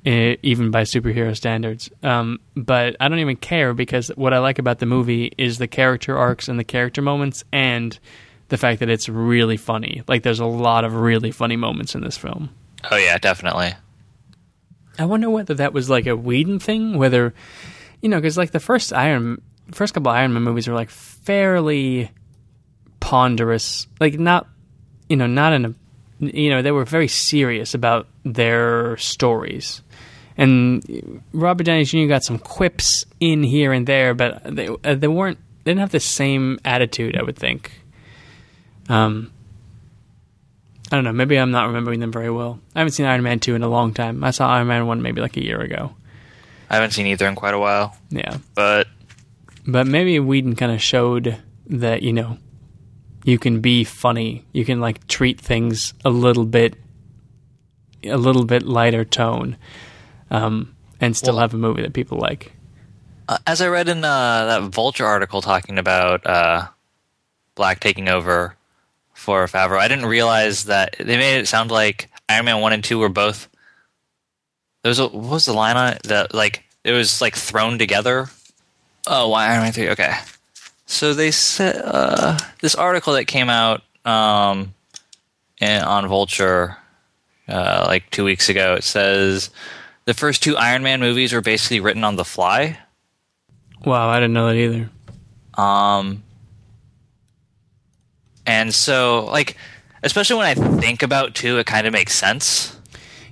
uh, 0.04 0.34
even 0.42 0.70
by 0.70 0.82
superhero 0.82 1.36
standards. 1.36 1.90
Um, 2.02 2.40
but 2.56 2.96
I 3.00 3.08
don't 3.08 3.20
even 3.20 3.36
care 3.36 3.72
because 3.72 4.08
what 4.08 4.34
I 4.34 4.38
like 4.38 4.58
about 4.58 4.78
the 4.78 4.86
movie 4.86 5.32
is 5.38 5.58
the 5.58 5.68
character 5.68 6.16
arcs 6.18 6.48
and 6.48 6.58
the 6.58 6.64
character 6.64 7.02
moments 7.02 7.44
and 7.52 7.98
the 8.48 8.56
fact 8.56 8.80
that 8.80 8.90
it's 8.90 9.08
really 9.08 9.56
funny. 9.56 10.02
Like 10.08 10.22
there's 10.22 10.40
a 10.40 10.46
lot 10.46 10.84
of 10.84 10.94
really 10.94 11.30
funny 11.30 11.56
moments 11.56 11.94
in 11.94 12.02
this 12.02 12.18
film. 12.18 12.50
Oh 12.90 12.96
yeah, 12.96 13.16
definitely. 13.18 13.74
I 14.98 15.04
wonder 15.04 15.30
whether 15.30 15.54
that 15.54 15.72
was 15.72 15.88
like 15.88 16.06
a 16.06 16.16
Whedon 16.16 16.58
thing, 16.58 16.98
whether 16.98 17.34
you 18.02 18.08
know, 18.08 18.18
because 18.18 18.36
like 18.36 18.50
the 18.50 18.60
first 18.60 18.92
Iron, 18.92 19.40
first 19.70 19.94
couple 19.94 20.10
Iron 20.10 20.32
Man 20.32 20.42
movies 20.42 20.68
were 20.68 20.74
like 20.74 20.90
fairly 20.90 22.10
ponderous, 23.00 23.86
like 24.00 24.18
not, 24.18 24.48
you 25.08 25.16
know, 25.16 25.26
not 25.26 25.52
in 25.52 25.64
a, 25.64 25.74
you 26.20 26.50
know, 26.50 26.62
they 26.62 26.72
were 26.72 26.84
very 26.84 27.08
serious 27.08 27.74
about 27.74 28.08
their 28.24 28.96
stories, 28.98 29.82
and 30.36 31.22
Robert 31.32 31.64
Downey 31.64 31.84
Jr. 31.84 32.06
got 32.06 32.24
some 32.24 32.38
quips 32.38 33.06
in 33.20 33.42
here 33.42 33.72
and 33.72 33.86
there, 33.86 34.14
but 34.14 34.42
they 34.44 34.68
uh, 34.68 34.94
they 34.94 35.08
weren't, 35.08 35.38
they 35.64 35.70
didn't 35.70 35.80
have 35.80 35.90
the 35.90 36.00
same 36.00 36.58
attitude, 36.64 37.16
I 37.16 37.22
would 37.22 37.36
think. 37.36 37.72
Um, 38.88 39.32
I 40.92 40.96
don't 40.96 41.04
know. 41.04 41.12
Maybe 41.12 41.36
I'm 41.38 41.50
not 41.50 41.68
remembering 41.68 42.00
them 42.00 42.12
very 42.12 42.30
well. 42.30 42.60
I 42.76 42.80
haven't 42.80 42.92
seen 42.92 43.06
Iron 43.06 43.22
Man 43.22 43.40
2 43.40 43.54
in 43.54 43.62
a 43.62 43.68
long 43.68 43.94
time. 43.94 44.22
I 44.22 44.30
saw 44.30 44.48
Iron 44.50 44.66
Man 44.68 44.86
1 44.86 45.00
maybe 45.00 45.22
like 45.22 45.36
a 45.38 45.42
year 45.44 45.58
ago. 45.60 45.94
I 46.68 46.74
haven't 46.74 46.90
seen 46.92 47.06
either 47.06 47.26
in 47.26 47.34
quite 47.34 47.54
a 47.54 47.58
while, 47.58 47.96
Yeah. 48.10 48.36
but 48.54 48.88
But 49.66 49.86
maybe 49.86 50.18
Whedon 50.20 50.54
kind 50.54 50.70
of 50.72 50.82
showed 50.82 51.38
that, 51.66 52.02
you 52.02 52.12
know, 52.12 52.36
you 53.24 53.38
can 53.38 53.60
be 53.60 53.84
funny. 53.84 54.44
You 54.52 54.64
can 54.66 54.80
like 54.80 55.06
treat 55.06 55.40
things 55.40 55.94
a 56.04 56.10
little 56.10 56.44
bit 56.44 56.74
a 58.04 58.16
little 58.18 58.44
bit 58.44 58.64
lighter 58.64 59.04
tone. 59.04 59.56
Um, 60.30 60.74
and 61.00 61.16
still 61.16 61.34
Well- 61.34 61.42
have 61.42 61.54
a 61.54 61.58
movie 61.58 61.82
that 61.82 61.92
people 61.94 62.18
like. 62.18 62.52
uh, 63.28 63.38
as 63.46 63.60
I 63.60 63.68
read 63.68 63.88
in 63.88 64.04
uh, 64.04 64.44
that 64.46 64.62
Vulture 64.74 65.06
article 65.06 65.40
talking 65.40 65.78
about 65.78 66.26
uh, 66.26 66.66
Black 67.54 67.80
taking 67.80 68.08
over 68.08 68.56
for 69.22 69.46
Favreau, 69.46 69.78
I 69.78 69.86
didn't 69.86 70.06
realize 70.06 70.64
that 70.64 70.96
they 70.98 71.16
made 71.16 71.38
it 71.38 71.46
sound 71.46 71.70
like 71.70 72.10
Iron 72.28 72.44
Man 72.44 72.60
one 72.60 72.72
and 72.72 72.82
two 72.82 72.98
were 72.98 73.08
both. 73.08 73.48
There 74.82 74.90
was 74.90 74.98
a, 74.98 75.06
what 75.06 75.30
was 75.30 75.44
the 75.44 75.52
line 75.52 75.76
on 75.76 75.92
it 75.92 76.02
that 76.04 76.34
like 76.34 76.64
it 76.82 76.90
was 76.90 77.20
like 77.20 77.36
thrown 77.36 77.78
together. 77.78 78.28
Oh, 79.06 79.28
why 79.28 79.46
Iron 79.46 79.62
Man 79.62 79.72
three? 79.72 79.90
Okay, 79.90 80.12
so 80.86 81.14
they 81.14 81.30
said 81.30 81.80
uh, 81.84 82.36
this 82.60 82.74
article 82.74 83.12
that 83.12 83.26
came 83.26 83.48
out 83.48 83.82
um, 84.04 84.74
in, 85.60 85.82
on 85.82 86.08
Vulture 86.08 86.76
uh, 87.48 87.84
like 87.86 88.10
two 88.10 88.24
weeks 88.24 88.48
ago. 88.48 88.74
It 88.74 88.82
says 88.82 89.50
the 90.04 90.14
first 90.14 90.42
two 90.42 90.56
Iron 90.56 90.82
Man 90.82 90.98
movies 90.98 91.32
were 91.32 91.40
basically 91.40 91.78
written 91.78 92.02
on 92.02 92.16
the 92.16 92.24
fly. 92.24 92.76
Wow, 93.84 94.08
I 94.08 94.18
didn't 94.18 94.34
know 94.34 94.48
that 94.48 94.56
either. 94.56 94.90
Um, 95.54 96.24
and 98.46 98.74
so, 98.74 99.26
like, 99.26 99.56
especially 100.02 100.36
when 100.36 100.46
I 100.46 100.54
think 100.80 101.02
about 101.02 101.34
two, 101.34 101.58
it 101.58 101.66
kind 101.66 101.86
of 101.86 101.92
makes 101.92 102.14
sense. 102.14 102.76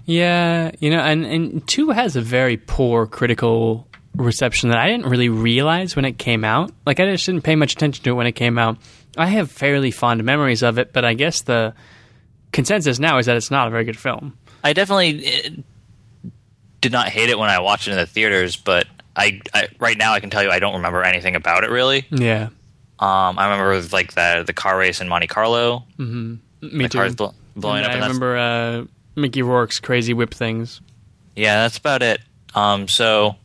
Yeah, 0.04 0.72
you 0.80 0.90
know, 0.90 1.00
and 1.00 1.24
and 1.24 1.66
two 1.68 1.90
has 1.90 2.16
a 2.16 2.20
very 2.20 2.56
poor 2.56 3.06
critical 3.06 3.86
reception 4.16 4.70
that 4.70 4.78
I 4.78 4.88
didn't 4.88 5.06
really 5.06 5.28
realize 5.28 5.94
when 5.94 6.04
it 6.04 6.18
came 6.18 6.44
out. 6.44 6.72
Like 6.84 7.00
I 7.00 7.10
just 7.10 7.26
didn't 7.26 7.42
pay 7.42 7.56
much 7.56 7.74
attention 7.74 8.02
to 8.04 8.10
it 8.10 8.14
when 8.14 8.26
it 8.26 8.32
came 8.32 8.58
out. 8.58 8.78
I 9.16 9.26
have 9.26 9.50
fairly 9.50 9.90
fond 9.90 10.22
memories 10.24 10.62
of 10.62 10.78
it, 10.78 10.92
but 10.92 11.04
I 11.04 11.14
guess 11.14 11.42
the 11.42 11.74
consensus 12.52 12.98
now 12.98 13.18
is 13.18 13.26
that 13.26 13.36
it's 13.36 13.50
not 13.50 13.68
a 13.68 13.70
very 13.70 13.84
good 13.84 13.98
film. 13.98 14.36
I 14.62 14.72
definitely 14.72 15.24
eh, 15.26 15.50
did 16.80 16.92
not 16.92 17.08
hate 17.08 17.30
it 17.30 17.38
when 17.38 17.50
I 17.50 17.60
watched 17.60 17.88
it 17.88 17.92
in 17.92 17.96
the 17.98 18.06
theaters, 18.06 18.56
but 18.56 18.86
I, 19.16 19.40
I 19.54 19.68
right 19.78 19.96
now 19.96 20.12
I 20.12 20.20
can 20.20 20.30
tell 20.30 20.42
you 20.42 20.50
I 20.50 20.58
don't 20.58 20.74
remember 20.74 21.02
anything 21.02 21.36
about 21.36 21.64
it 21.64 21.70
really. 21.70 22.06
Yeah, 22.10 22.48
Um, 23.00 23.38
I 23.38 23.50
remember 23.50 23.80
like 23.92 24.12
the 24.14 24.44
the 24.46 24.52
car 24.52 24.76
race 24.78 25.00
in 25.00 25.08
Monte 25.08 25.26
Carlo, 25.26 25.84
me 25.98 26.38
the 26.60 26.88
too. 26.88 26.98
cars 26.98 27.14
bl- 27.14 27.26
blowing 27.56 27.78
And 27.84 27.86
up. 27.86 27.92
I 27.92 27.94
remember 28.06 28.36
uh, 28.36 28.84
Mickey 29.16 29.42
Rourke's 29.42 29.80
crazy 29.80 30.12
whip 30.12 30.34
things. 30.34 30.80
Yeah, 31.34 31.62
that's 31.62 31.78
about 31.78 32.02
it. 32.02 32.20
Um, 32.54 32.88
so, 32.88 33.36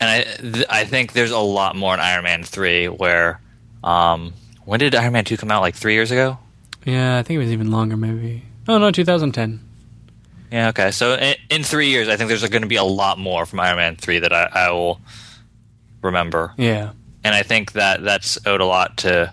and 0.00 0.10
I 0.10 0.22
th- 0.22 0.66
I 0.68 0.84
think 0.84 1.12
there's 1.12 1.30
a 1.30 1.38
lot 1.38 1.76
more 1.76 1.94
in 1.94 2.00
Iron 2.00 2.24
Man 2.24 2.42
three. 2.42 2.88
Where, 2.88 3.40
um, 3.84 4.32
when 4.64 4.80
did 4.80 4.94
Iron 4.94 5.12
Man 5.12 5.24
two 5.24 5.36
come 5.36 5.50
out? 5.50 5.60
Like 5.60 5.74
three 5.76 5.94
years 5.94 6.10
ago. 6.10 6.38
Yeah, 6.84 7.18
I 7.18 7.22
think 7.22 7.36
it 7.36 7.40
was 7.40 7.52
even 7.52 7.70
longer, 7.70 7.96
maybe. 7.96 8.42
Oh 8.68 8.78
no, 8.78 8.90
2010. 8.90 9.60
Yeah. 10.50 10.68
Okay. 10.68 10.90
So 10.90 11.14
in, 11.14 11.34
in 11.50 11.62
three 11.62 11.88
years, 11.88 12.08
I 12.08 12.16
think 12.16 12.28
there's 12.28 12.46
going 12.48 12.62
to 12.62 12.68
be 12.68 12.76
a 12.76 12.84
lot 12.84 13.18
more 13.18 13.46
from 13.46 13.60
Iron 13.60 13.76
Man 13.76 13.96
three 13.96 14.18
that 14.18 14.32
I, 14.32 14.48
I 14.52 14.70
will 14.70 15.00
remember, 16.02 16.52
Yeah, 16.58 16.92
and 17.24 17.34
I 17.34 17.42
think 17.42 17.72
that 17.72 18.04
that's 18.04 18.38
owed 18.46 18.60
a 18.60 18.66
lot 18.66 18.98
to 18.98 19.32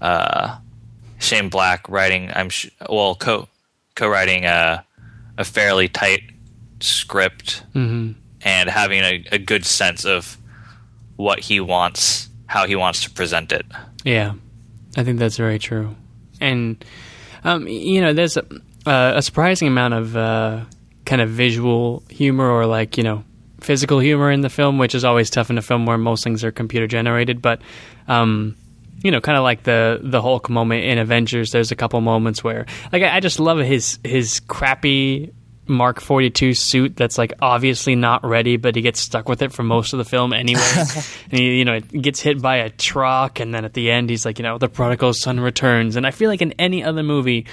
uh, 0.00 0.56
Shane 1.18 1.48
Black 1.48 1.88
writing. 1.88 2.30
I'm 2.34 2.48
sh- 2.48 2.70
well 2.88 3.16
co 3.16 3.48
co-writing 3.94 4.44
a 4.44 4.84
a 5.36 5.44
fairly 5.44 5.88
tight 5.88 6.22
script 6.80 7.64
hmm 7.72 8.12
and 8.42 8.70
having 8.70 9.02
a, 9.02 9.24
a 9.32 9.38
good 9.38 9.66
sense 9.66 10.04
of 10.04 10.38
what 11.16 11.40
he 11.40 11.58
wants, 11.58 12.28
how 12.46 12.68
he 12.68 12.76
wants 12.76 13.02
to 13.02 13.10
present 13.10 13.50
it. 13.50 13.66
Yeah, 14.04 14.34
I 14.96 15.02
think 15.02 15.18
that's 15.18 15.36
very 15.36 15.58
true. 15.58 15.96
And 16.40 16.82
um, 17.42 17.66
you 17.66 18.00
know, 18.00 18.12
there's 18.12 18.36
a, 18.36 18.44
uh, 18.86 19.14
a 19.16 19.22
surprising 19.22 19.66
amount 19.66 19.94
of 19.94 20.16
uh, 20.16 20.60
kind 21.04 21.20
of 21.20 21.30
visual 21.30 22.04
humor 22.08 22.48
or 22.48 22.66
like 22.66 22.96
you 22.96 23.02
know 23.02 23.24
physical 23.60 23.98
humor 23.98 24.30
in 24.30 24.40
the 24.40 24.50
film, 24.50 24.78
which 24.78 24.94
is 24.94 25.04
always 25.04 25.30
tough 25.30 25.50
in 25.50 25.58
a 25.58 25.62
film 25.62 25.86
where 25.86 25.98
most 25.98 26.24
things 26.24 26.44
are 26.44 26.52
computer 26.52 26.86
generated. 26.86 27.42
But 27.42 27.60
um, 28.06 28.56
you 29.02 29.10
know, 29.10 29.20
kind 29.20 29.38
of 29.38 29.44
like 29.44 29.62
the 29.62 30.00
the 30.02 30.20
Hulk 30.20 30.50
moment 30.50 30.84
in 30.84 30.98
Avengers. 30.98 31.52
There's 31.52 31.70
a 31.70 31.76
couple 31.76 32.00
moments 32.00 32.42
where, 32.42 32.66
like, 32.92 33.02
I, 33.02 33.16
I 33.16 33.20
just 33.20 33.40
love 33.40 33.58
his 33.58 33.98
his 34.02 34.40
crappy 34.40 35.32
Mark 35.68 36.00
42 36.00 36.54
suit 36.54 36.96
that's 36.96 37.18
like 37.18 37.34
obviously 37.40 37.94
not 37.94 38.24
ready, 38.24 38.56
but 38.56 38.74
he 38.74 38.82
gets 38.82 39.00
stuck 39.00 39.28
with 39.28 39.42
it 39.42 39.52
for 39.52 39.62
most 39.62 39.92
of 39.92 39.98
the 39.98 40.04
film 40.04 40.32
anyway. 40.32 40.62
and 41.30 41.38
he, 41.38 41.58
you 41.58 41.64
know, 41.64 41.74
it 41.74 42.02
gets 42.02 42.20
hit 42.20 42.40
by 42.40 42.56
a 42.56 42.70
truck, 42.70 43.40
and 43.40 43.54
then 43.54 43.64
at 43.64 43.74
the 43.74 43.90
end, 43.90 44.10
he's 44.10 44.24
like, 44.24 44.38
you 44.38 44.42
know, 44.42 44.58
the 44.58 44.68
prodigal 44.68 45.12
son 45.12 45.38
returns. 45.38 45.96
And 45.96 46.06
I 46.06 46.10
feel 46.10 46.28
like 46.28 46.42
in 46.42 46.52
any 46.52 46.82
other 46.82 47.02
movie, 47.02 47.46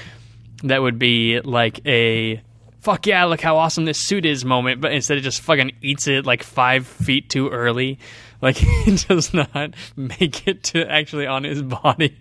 that 0.64 0.82
would 0.82 0.98
be 0.98 1.42
like 1.42 1.86
a 1.86 2.42
fuck 2.86 3.08
yeah, 3.08 3.26
look 3.26 3.42
how 3.42 3.58
awesome 3.58 3.86
this 3.86 3.98
suit 3.98 4.26
is 4.28 4.46
moment, 4.46 4.80
but 4.80 4.94
instead 4.94 5.18
it 5.18 5.22
just 5.22 5.42
fucking 5.42 5.72
eats 5.82 6.08
it 6.08 6.24
like 6.24 6.44
five 6.44 6.86
feet 6.86 7.30
too 7.30 7.50
early. 7.50 8.00
Like 8.42 8.58
it 8.62 9.08
does 9.08 9.34
not 9.34 9.74
make 9.96 10.46
it 10.46 10.62
to 10.66 10.86
actually 10.92 11.26
on 11.26 11.46
his 11.46 11.62
body. 11.84 12.16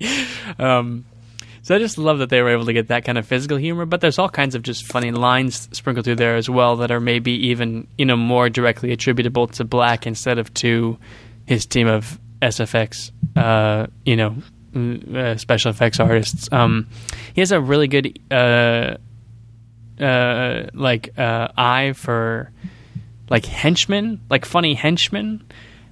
Um, 0.58 1.04
so 1.60 1.74
I 1.74 1.78
just 1.78 1.98
love 1.98 2.20
that 2.20 2.30
they 2.30 2.40
were 2.40 2.50
able 2.50 2.64
to 2.64 2.72
get 2.72 2.88
that 2.88 3.04
kind 3.04 3.18
of 3.18 3.26
physical 3.26 3.58
humor, 3.58 3.84
but 3.84 4.00
there's 4.00 4.18
all 4.18 4.30
kinds 4.30 4.54
of 4.54 4.62
just 4.62 4.86
funny 4.86 5.10
lines 5.10 5.68
sprinkled 5.72 6.04
through 6.06 6.14
there 6.14 6.36
as 6.36 6.48
well 6.48 6.76
that 6.76 6.90
are 6.90 7.00
maybe 7.00 7.32
even 7.48 7.88
you 7.98 8.06
know 8.06 8.16
more 8.16 8.48
directly 8.48 8.92
attributable 8.92 9.48
to 9.48 9.64
Black 9.64 10.06
instead 10.06 10.38
of 10.38 10.54
to 10.54 10.96
his 11.46 11.66
team 11.66 11.88
of 11.88 12.18
SFX, 12.40 13.10
uh, 13.36 13.88
you 14.06 14.16
know, 14.16 14.36
uh, 15.14 15.36
special 15.36 15.72
effects 15.72 16.00
artists. 16.00 16.48
Um, 16.52 16.88
he 17.34 17.42
has 17.42 17.52
a 17.52 17.60
really 17.60 17.88
good 17.88 18.18
uh, 18.30 18.96
uh, 20.00 20.64
like 20.72 21.18
uh, 21.18 21.48
eye 21.56 21.92
for 21.92 22.50
like 23.30 23.46
henchmen, 23.46 24.20
like 24.30 24.44
funny 24.44 24.74
henchmen. 24.74 25.44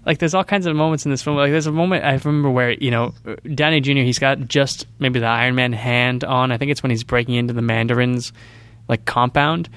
Like 0.04 0.18
there's 0.18 0.34
all 0.34 0.44
kinds 0.44 0.66
of 0.66 0.74
moments 0.74 1.04
in 1.04 1.10
this 1.10 1.22
film. 1.22 1.36
Like 1.36 1.52
there's 1.52 1.66
a 1.66 1.72
moment 1.72 2.04
I 2.04 2.14
remember 2.14 2.50
where 2.50 2.72
you 2.72 2.90
know 2.90 3.14
Downey 3.54 3.80
Jr. 3.80 4.00
He's 4.00 4.18
got 4.18 4.40
just 4.40 4.86
maybe 4.98 5.20
the 5.20 5.26
Iron 5.26 5.54
Man 5.54 5.72
hand 5.72 6.24
on. 6.24 6.50
I 6.50 6.58
think 6.58 6.70
it's 6.70 6.82
when 6.82 6.90
he's 6.90 7.04
breaking 7.04 7.34
into 7.36 7.52
the 7.52 7.62
Mandarin's 7.62 8.32
like 8.88 9.04
compound, 9.04 9.68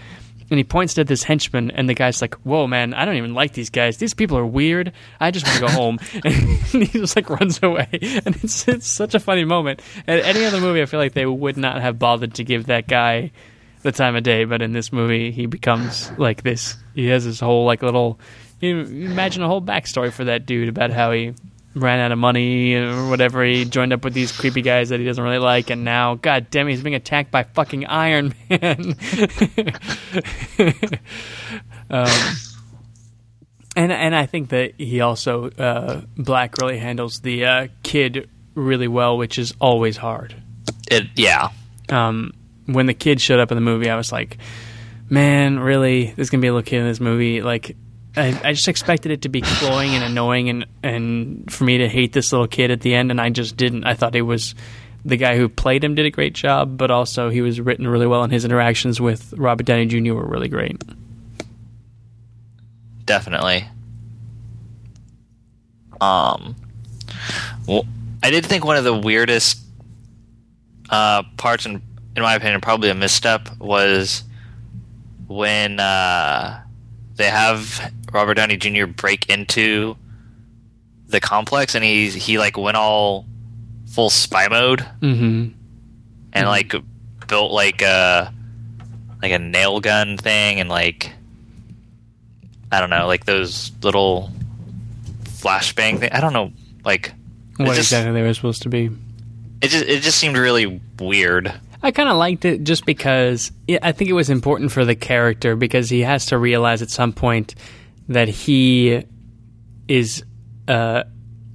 and 0.49 0.57
he 0.57 0.63
points 0.63 0.95
to 0.95 1.03
this 1.03 1.21
henchman, 1.21 1.69
and 1.71 1.87
the 1.87 1.93
guy's 1.93 2.21
like, 2.21 2.33
"Whoa, 2.37 2.65
man! 2.65 2.95
I 2.95 3.05
don't 3.05 3.17
even 3.17 3.35
like 3.35 3.53
these 3.53 3.69
guys. 3.69 3.97
These 3.97 4.15
people 4.15 4.35
are 4.37 4.45
weird. 4.45 4.93
I 5.19 5.29
just 5.29 5.45
want 5.45 5.59
to 5.59 5.65
go 5.67 5.71
home." 5.71 5.99
and 6.23 6.83
he 6.83 6.99
just 6.99 7.15
like 7.15 7.29
runs 7.29 7.59
away, 7.61 7.87
and 7.91 8.35
it's 8.37 8.67
it's 8.67 8.91
such 8.91 9.13
a 9.13 9.19
funny 9.19 9.45
moment. 9.45 9.81
At 10.07 10.19
any 10.21 10.43
other 10.43 10.59
movie, 10.59 10.81
I 10.81 10.85
feel 10.85 10.99
like 10.99 11.13
they 11.13 11.27
would 11.27 11.57
not 11.57 11.81
have 11.81 11.99
bothered 11.99 12.33
to 12.35 12.43
give 12.43 12.65
that 12.65 12.87
guy 12.87 13.31
the 13.85 13.91
time 13.91 14.15
of 14.15 14.23
day, 14.23 14.45
but 14.45 14.63
in 14.63 14.73
this 14.73 14.91
movie, 14.91 15.31
he 15.31 15.45
becomes 15.45 16.11
like 16.17 16.41
this. 16.41 16.75
He 16.95 17.05
has 17.07 17.23
this 17.23 17.39
whole 17.39 17.65
like 17.65 17.83
little. 17.83 18.19
You 18.59 18.79
imagine 18.79 19.43
a 19.43 19.47
whole 19.47 19.61
backstory 19.61 20.11
for 20.11 20.23
that 20.23 20.47
dude 20.47 20.69
about 20.69 20.89
how 20.89 21.11
he 21.11 21.33
ran 21.75 21.99
out 21.99 22.11
of 22.11 22.17
money 22.17 22.73
or 22.73 23.07
whatever. 23.09 23.43
He 23.43 23.63
joined 23.63 23.93
up 23.93 24.03
with 24.03 24.15
these 24.15 24.31
creepy 24.31 24.63
guys 24.63 24.89
that 24.89 24.99
he 24.99 25.05
doesn't 25.05 25.23
really 25.23 25.37
like, 25.37 25.69
and 25.69 25.85
now, 25.85 26.15
god 26.15 26.49
damn, 26.49 26.67
he's 26.67 26.81
being 26.81 26.95
attacked 26.95 27.29
by 27.29 27.43
fucking 27.43 27.85
Iron 27.85 28.33
Man. 28.49 28.49
um, 31.91 32.35
and 33.75 33.91
and 33.91 34.15
I 34.15 34.25
think 34.25 34.49
that 34.49 34.73
he 34.79 35.01
also 35.01 35.51
uh, 35.51 36.01
Black 36.17 36.57
really 36.57 36.79
handles 36.79 37.19
the 37.19 37.45
uh, 37.45 37.67
kid 37.83 38.31
really 38.55 38.87
well, 38.87 39.15
which 39.15 39.37
is 39.37 39.53
always 39.61 39.97
hard. 39.97 40.41
It 40.89 41.03
yeah. 41.15 41.49
Um, 41.89 42.31
when 42.65 42.85
the 42.85 42.93
kid 42.93 43.21
showed 43.21 43.39
up 43.39 43.51
in 43.51 43.55
the 43.55 43.61
movie, 43.61 43.89
I 43.89 43.95
was 43.95 44.11
like, 44.11 44.37
man, 45.09 45.59
really, 45.59 46.13
there's 46.15 46.29
gonna 46.29 46.41
be 46.41 46.47
a 46.47 46.53
little 46.53 46.67
kid 46.67 46.79
in 46.79 46.87
this 46.87 46.99
movie. 46.99 47.41
Like, 47.41 47.75
I, 48.17 48.39
I 48.43 48.53
just 48.53 48.67
expected 48.67 49.11
it 49.11 49.23
to 49.23 49.29
be 49.29 49.41
cloying 49.41 49.91
and 49.91 50.03
annoying, 50.03 50.49
and 50.49 50.65
and 50.83 51.51
for 51.51 51.63
me 51.63 51.79
to 51.79 51.87
hate 51.89 52.13
this 52.13 52.31
little 52.31 52.47
kid 52.47 52.71
at 52.71 52.81
the 52.81 52.95
end, 52.95 53.11
and 53.11 53.19
I 53.19 53.29
just 53.29 53.57
didn't. 53.57 53.83
I 53.85 53.93
thought 53.93 54.15
it 54.15 54.21
was 54.21 54.55
the 55.03 55.17
guy 55.17 55.37
who 55.37 55.47
played 55.47 55.83
him 55.83 55.93
did 55.95 56.05
a 56.05 56.11
great 56.11 56.33
job, 56.33 56.77
but 56.77 56.89
also 56.89 57.29
he 57.29 57.41
was 57.41 57.61
written 57.61 57.87
really 57.87 58.07
well, 58.07 58.23
and 58.23 58.33
his 58.33 58.43
interactions 58.43 58.99
with 58.99 59.33
Robert 59.37 59.65
Downey 59.65 59.85
Jr. 59.85 60.13
were 60.13 60.25
really 60.25 60.49
great. 60.49 60.83
definitely. 63.05 63.67
Um, 66.01 66.55
well, 67.67 67.85
I 68.23 68.31
did 68.31 68.45
think 68.45 68.65
one 68.65 68.77
of 68.77 68.83
the 68.83 68.93
weirdest 68.97 69.59
uh, 70.89 71.23
parts, 71.37 71.65
in 71.65 71.81
in 72.15 72.21
my 72.23 72.35
opinion, 72.35 72.61
probably 72.61 72.89
a 72.89 72.95
misstep, 72.95 73.49
was 73.59 74.23
when 75.27 75.79
uh, 75.79 76.61
they 77.15 77.29
have 77.29 77.91
Robert 78.13 78.35
Downey 78.35 78.57
Jr. 78.57 78.85
break 78.85 79.29
into 79.29 79.97
the 81.07 81.19
complex, 81.19 81.75
and 81.75 81.83
he 81.83 82.09
he 82.09 82.37
like 82.37 82.57
went 82.57 82.77
all 82.77 83.25
full 83.87 84.09
spy 84.09 84.47
mode 84.47 84.79
Mm-hmm. 85.01 85.49
and 86.33 86.47
like 86.47 86.73
built 87.27 87.51
like 87.51 87.81
a 87.81 88.33
like 89.21 89.31
a 89.31 89.39
nail 89.39 89.79
gun 89.79 90.17
thing 90.17 90.59
and 90.59 90.69
like 90.69 91.11
I 92.71 92.79
don't 92.81 92.89
know, 92.89 93.07
like 93.07 93.25
those 93.25 93.71
little 93.83 94.29
flashbang 95.23 95.99
thing. 95.99 96.09
I 96.11 96.19
don't 96.21 96.33
know, 96.33 96.51
like 96.83 97.13
What 97.57 97.67
just, 97.75 97.79
exactly 97.91 98.11
they 98.13 98.21
were 98.21 98.33
supposed 98.33 98.63
to 98.63 98.69
be. 98.69 98.89
it 99.61 99.67
just 99.69 99.85
it 99.85 100.01
just 100.01 100.17
seemed 100.17 100.37
really 100.37 100.81
weird. 100.99 101.53
I 101.85 101.91
kind 101.91 102.09
of 102.09 102.17
liked 102.17 102.45
it 102.45 102.63
just 102.63 102.83
because 102.83 103.51
I 103.79 103.91
think 103.91 104.09
it 104.09 104.13
was 104.13 104.31
important 104.31 104.71
for 104.71 104.85
the 104.85 104.95
character 104.95 105.55
because 105.55 105.87
he 105.87 106.01
has 106.01 106.25
to 106.27 106.37
realize 106.39 106.81
at 106.81 106.89
some 106.89 107.13
point 107.13 107.53
that 108.07 108.27
he 108.27 109.03
is 109.87 110.23
uh, 110.67 111.03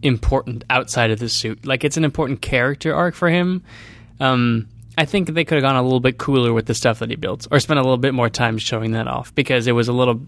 important 0.02 0.62
outside 0.70 1.10
of 1.10 1.18
the 1.18 1.28
suit. 1.28 1.66
Like 1.66 1.82
it's 1.82 1.96
an 1.96 2.04
important 2.04 2.42
character 2.42 2.94
arc 2.94 3.16
for 3.16 3.28
him. 3.28 3.64
Um, 4.20 4.68
I 4.96 5.04
think 5.04 5.30
they 5.30 5.44
could 5.44 5.56
have 5.56 5.62
gone 5.62 5.74
a 5.74 5.82
little 5.82 5.98
bit 5.98 6.16
cooler 6.16 6.52
with 6.52 6.66
the 6.66 6.74
stuff 6.74 7.00
that 7.00 7.10
he 7.10 7.16
built, 7.16 7.48
or 7.50 7.58
spent 7.58 7.80
a 7.80 7.82
little 7.82 7.98
bit 7.98 8.14
more 8.14 8.30
time 8.30 8.56
showing 8.56 8.92
that 8.92 9.08
off 9.08 9.34
because 9.34 9.66
it 9.66 9.72
was 9.72 9.88
a 9.88 9.92
little. 9.92 10.20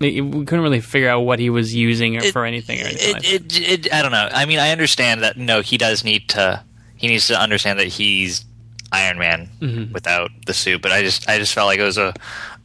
We 0.00 0.22
couldn't 0.22 0.62
really 0.62 0.80
figure 0.80 1.10
out 1.10 1.20
what 1.20 1.40
he 1.40 1.50
was 1.50 1.74
using 1.74 2.16
or 2.16 2.22
for 2.22 2.46
anything 2.46 2.80
or 2.80 2.84
anything. 2.86 3.10
It, 3.10 3.12
like 3.12 3.32
it, 3.34 3.60
it, 3.86 3.92
I 3.92 4.00
don't 4.00 4.12
know. 4.12 4.30
I 4.32 4.46
mean, 4.46 4.60
I 4.60 4.70
understand 4.70 5.22
that. 5.24 5.36
No, 5.36 5.60
he 5.60 5.76
does 5.76 6.04
need 6.04 6.30
to. 6.30 6.64
He 6.96 7.08
needs 7.08 7.26
to 7.26 7.38
understand 7.38 7.78
that 7.80 7.88
he's 7.88 8.46
Iron 8.92 9.18
Man 9.18 9.48
Mm-hmm. 9.60 9.92
without 9.92 10.30
the 10.46 10.54
suit. 10.54 10.82
But 10.82 10.92
I 10.92 11.02
just, 11.02 11.28
I 11.28 11.38
just 11.38 11.52
felt 11.54 11.66
like 11.66 11.78
it 11.78 11.84
was 11.84 11.98
a, 11.98 12.14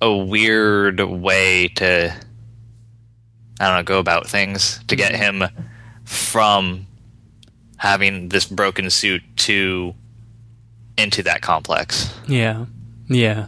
a 0.01 0.15
weird 0.15 0.99
way 0.99 1.67
to, 1.75 2.13
I 3.59 3.65
don't 3.67 3.75
know, 3.77 3.83
go 3.83 3.99
about 3.99 4.27
things 4.27 4.79
to 4.87 4.95
get 4.95 5.13
Mm-hmm. 5.13 5.41
him 5.41 5.49
from 6.05 6.87
having 7.77 8.29
this 8.29 8.45
broken 8.45 8.89
suit 8.89 9.23
to 9.37 9.93
into 10.97 11.23
that 11.23 11.41
complex. 11.41 12.13
Yeah, 12.27 12.65
yeah. 13.07 13.47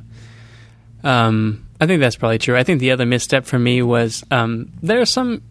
Um, 1.04 1.68
I 1.80 1.86
think 1.86 2.00
that's 2.00 2.16
probably 2.16 2.38
true. 2.40 2.56
I 2.58 2.64
think 2.64 2.80
the 2.80 2.92
other 2.92 3.06
misstep 3.06 3.46
for 3.46 3.60
me 3.60 3.82
was 3.82 4.24
um, 4.32 4.72
there 4.82 5.02
are 5.02 5.06
some, 5.06 5.42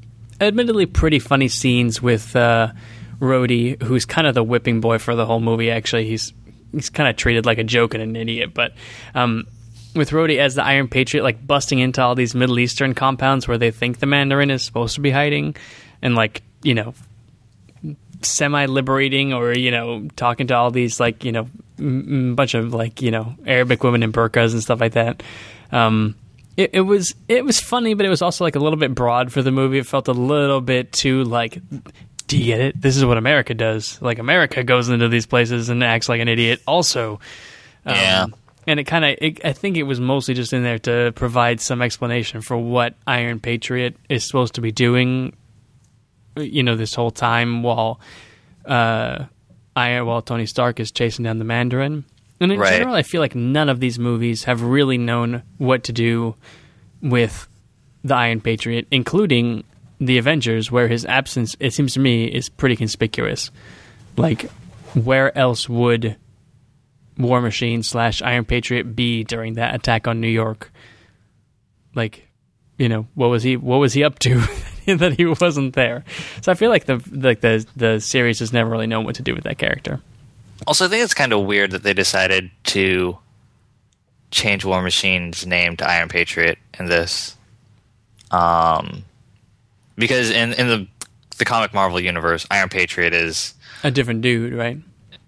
admittedly, 0.41 0.87
pretty 0.87 1.19
funny 1.19 1.49
scenes 1.49 2.01
with 2.01 2.35
uh, 2.35 2.73
Rhodey, 3.21 3.81
who's 3.83 4.05
kind 4.07 4.27
of 4.27 4.35
the 4.35 4.43
whipping 4.43 4.81
boy 4.81 4.99
for 4.99 5.15
the 5.15 5.27
whole 5.27 5.41
movie. 5.41 5.71
Actually, 5.71 6.07
he's 6.09 6.33
he's 6.73 6.91
kind 6.91 7.09
of 7.09 7.17
treated 7.17 7.47
like 7.47 7.59
a 7.59 7.65
joke 7.65 7.95
and 7.95 8.03
an 8.03 8.17
idiot, 8.17 8.53
but. 8.55 8.73
Um, 9.15 9.47
with 9.95 10.09
Rhodey 10.09 10.39
as 10.39 10.55
the 10.55 10.65
Iron 10.65 10.89
Patriot, 10.89 11.23
like 11.23 11.47
busting 11.47 11.79
into 11.79 12.01
all 12.01 12.15
these 12.15 12.35
Middle 12.35 12.59
Eastern 12.59 12.95
compounds 12.95 13.47
where 13.47 13.59
they 13.59 13.71
think 13.71 13.99
the 13.99 14.07
Mandarin 14.07 14.51
is 14.51 14.63
supposed 14.63 14.95
to 14.95 15.03
be 15.03 15.11
hiding, 15.11 15.55
and 16.01 16.15
like 16.15 16.43
you 16.63 16.75
know, 16.75 16.95
semi 18.23 18.67
liberating 18.67 19.33
or 19.33 19.53
you 19.53 19.71
know 19.71 20.09
talking 20.17 20.47
to 20.47 20.55
all 20.55 20.71
these 20.71 20.99
like 20.99 21.25
you 21.25 21.33
know 21.33 21.49
m- 21.79 22.35
bunch 22.35 22.55
of 22.55 22.73
like 22.73 23.03
you 23.03 23.11
know 23.11 23.35
Arabic 23.47 23.83
women 23.83 24.03
in 24.03 24.13
burqas 24.13 24.53
and 24.53 24.63
stuff 24.63 24.81
like 24.81 24.93
that. 24.93 25.23
Um, 25.71 26.15
it, 26.57 26.71
it 26.75 26.81
was 26.83 27.15
it 27.29 27.45
was 27.45 27.61
funny, 27.61 27.95
but 27.95 28.07
it 28.07 28.11
was 28.11 28.23
also 28.23 28.45
like 28.45 28.57
a 28.57 28.61
little 28.61 28.79
bit 28.79 28.95
broad 28.95 29.33
for 29.33 29.43
the 29.43 29.51
movie. 29.53 29.79
It 29.79 29.87
felt 29.87 30.09
a 30.09 30.13
little 30.13 30.61
bit 30.61 30.93
too 30.93 31.25
like. 31.25 31.59
Do 32.33 32.39
you 32.39 32.47
get 32.47 32.61
it? 32.61 32.81
This 32.81 32.97
is 32.97 33.05
what 33.05 33.19
America 33.19 33.53
does. 33.55 34.01
Like 34.01 34.19
America 34.19 34.65
goes 34.65 34.89
into 34.89 35.09
these 35.09 35.27
places 35.27 35.69
and 35.69 35.85
acts 35.85 36.09
like 36.09 36.21
an 36.21 36.29
idiot. 36.29 36.63
Also, 36.67 37.21
um, 37.85 37.95
Yeah. 37.95 38.27
and 38.67 38.81
it 38.81 38.85
kind 38.85 39.05
of 39.05 39.17
I 39.45 39.53
think 39.53 39.77
it 39.77 39.83
was 39.83 40.01
mostly 40.01 40.33
just 40.35 40.53
in 40.55 40.63
there 40.63 40.79
to 40.81 41.13
provide 41.15 41.61
some 41.61 41.83
explanation 41.83 42.41
for 42.41 42.57
what 42.57 42.95
Iron 43.07 43.39
Patriot 43.39 43.97
is 44.09 44.25
supposed 44.25 44.55
to 44.55 44.61
be 44.63 44.73
doing 44.73 45.35
you 46.39 46.63
know 46.63 46.77
this 46.77 46.95
whole 46.95 47.11
time 47.11 47.63
while 47.63 48.01
uh 48.65 49.25
Iron 49.77 50.07
while 50.07 50.23
Tony 50.23 50.47
Stark 50.47 50.81
is 50.81 50.91
chasing 50.91 51.25
down 51.25 51.39
the 51.39 51.45
Mandarin. 51.45 52.05
And 52.41 52.51
in 52.51 52.59
Right. 52.59 52.73
general, 52.79 52.95
I 52.95 53.03
feel 53.03 53.21
like 53.21 53.35
none 53.35 53.69
of 53.69 53.79
these 53.81 53.99
movies 53.99 54.45
have 54.45 54.63
really 54.63 54.97
known 54.99 55.43
what 55.59 55.85
to 55.85 55.93
do 55.93 56.35
with 57.03 57.47
the 58.05 58.15
Iron 58.15 58.41
Patriot, 58.41 58.87
including 58.91 59.65
the 60.07 60.19
Avengers, 60.19 60.71
where 60.71 60.89
his 60.89 61.05
absence, 61.05 61.57
it 61.61 61.73
seems 61.73 61.95
to 61.95 62.01
me, 62.01 62.27
is 62.27 62.49
pretty 62.49 62.77
conspicuous. 62.77 63.51
Like, 64.17 64.51
where 64.95 65.37
else 65.37 65.69
would 65.69 66.17
War 67.19 67.41
Machine 67.41 67.83
slash 67.83 68.23
Iron 68.23 68.45
Patriot 68.45 68.97
be 68.97 69.25
during 69.25 69.55
that 69.55 69.75
attack 69.75 70.07
on 70.07 70.21
New 70.21 70.29
York? 70.29 70.73
Like, 71.95 72.29
you 72.79 72.89
know, 72.89 73.07
what 73.15 73.29
was 73.29 73.43
he 73.43 73.57
what 73.57 73.77
was 73.77 73.93
he 73.93 74.03
up 74.03 74.19
to 74.21 74.43
that 74.87 75.15
he 75.17 75.27
wasn't 75.27 75.75
there? 75.75 76.05
So 76.41 76.51
I 76.51 76.55
feel 76.55 76.71
like 76.71 76.87
the 76.87 77.03
like 77.13 77.41
the 77.41 77.65
the 77.77 78.01
series 78.01 78.41
has 78.41 78.53
never 78.53 78.71
really 78.71 78.87
known 78.87 79.05
what 79.05 79.17
to 79.17 79.23
do 79.23 79.35
with 79.35 79.45
that 79.45 79.59
character. 79.59 80.01
Also, 80.67 80.87
I 80.87 80.89
think 80.89 81.03
it's 81.03 81.15
kind 81.15 81.33
of 81.33 81.45
weird 81.45 81.73
that 81.73 81.83
they 81.83 81.95
decided 81.95 82.51
to 82.65 83.19
change 84.31 84.65
War 84.65 84.83
Machine's 84.83 85.47
name 85.47 85.77
to 85.77 85.89
Iron 85.89 86.09
Patriot 86.09 86.59
in 86.79 86.87
this. 86.87 87.37
Um, 88.31 89.05
because 89.97 90.31
in 90.31 90.53
in 90.55 90.67
the 90.69 90.87
the 91.39 91.45
comic 91.45 91.73
Marvel 91.75 91.99
universe, 92.01 92.47
Iron 92.51 92.69
Patriot 92.69 93.15
is 93.15 93.55
A 93.85 93.91
different 93.91 94.23
dude, 94.23 94.53
right? 94.55 94.79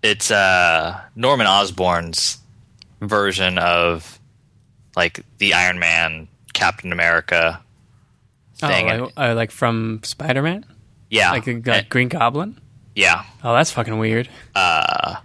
it's 0.02 0.30
uh 0.30 1.00
Norman 1.16 1.46
Osborn's 1.46 2.38
version 3.00 3.58
of 3.58 4.18
like 4.96 5.24
the 5.38 5.54
Iron 5.54 5.78
Man, 5.78 6.28
Captain 6.52 6.92
America 6.92 7.60
thing. 8.56 8.90
Oh, 8.90 9.04
like, 9.04 9.12
uh, 9.16 9.34
like 9.34 9.50
from 9.50 10.00
Spider 10.04 10.42
Man, 10.42 10.64
yeah, 11.10 11.30
like 11.32 11.46
a, 11.46 11.60
Eh, 11.66 11.82
Green 11.88 12.08
Goblin. 12.08 12.60
yeah. 12.94 13.24
Oh, 13.42 13.54
that's 13.54 13.70
fucking 13.72 13.98
weird. 13.98 14.28
Uh, 14.54 15.16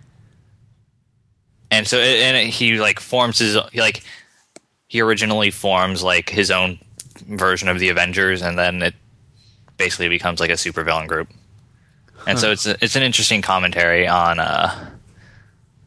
and 1.72 1.88
so 1.88 2.00
and 2.00 2.38
it, 2.38 2.48
he 2.48 2.80
like 2.80 3.00
forms 3.00 3.40
his 3.40 3.58
he 3.72 3.80
like 3.82 4.04
he 4.88 5.02
originally 5.02 5.52
forms 5.52 6.02
like 6.02 6.30
his 6.30 6.50
own 6.50 6.80
version 7.28 7.68
of 7.68 7.80
the 7.80 7.90
Avengers, 7.90 8.42
and 8.42 8.58
then 8.58 8.82
it 8.82 8.96
basically 9.80 10.09
becomes 10.09 10.39
like 10.39 10.51
a 10.51 10.53
supervillain 10.53 11.07
group. 11.07 11.30
And 12.27 12.38
so 12.38 12.51
it's 12.51 12.67
a, 12.67 12.75
it's 12.84 12.95
an 12.95 13.01
interesting 13.01 13.41
commentary 13.41 14.07
on 14.07 14.39
uh 14.39 14.91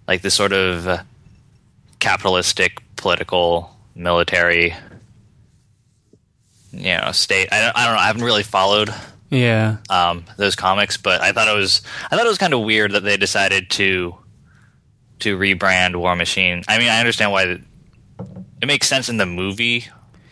like 0.09 0.23
this 0.23 0.35
sort 0.35 0.53
of 0.53 1.01
capitalistic 2.01 2.83
political 2.97 3.71
military 3.95 4.75
you 6.73 6.97
know 6.97 7.13
state. 7.13 7.49
I 7.53 7.61
don't, 7.61 7.77
I 7.77 7.85
don't 7.85 7.95
know. 7.95 8.01
I 8.01 8.07
haven't 8.07 8.25
really 8.25 8.43
followed 8.43 8.93
Yeah, 9.31 9.77
um, 9.91 10.25
those 10.37 10.57
comics, 10.57 10.97
but 10.97 11.21
I 11.21 11.33
thought 11.33 11.49
it 11.49 11.55
was 11.57 11.83
I 12.11 12.17
thought 12.17 12.27
it 12.27 12.29
was 12.29 12.39
kind 12.39 12.55
of 12.55 12.63
weird 12.63 12.93
that 12.93 13.05
they 13.05 13.17
decided 13.17 13.71
to 13.71 14.17
to 15.21 15.39
rebrand 15.39 15.97
War 15.97 16.17
Machine. 16.17 16.63
I 16.67 16.79
mean, 16.79 16.89
I 16.89 16.99
understand 16.99 17.31
why 17.31 17.45
the, 17.45 17.61
it 18.61 18.67
makes 18.67 18.89
sense 18.89 19.09
in 19.09 19.19
the 19.19 19.27
movie, 19.27 19.87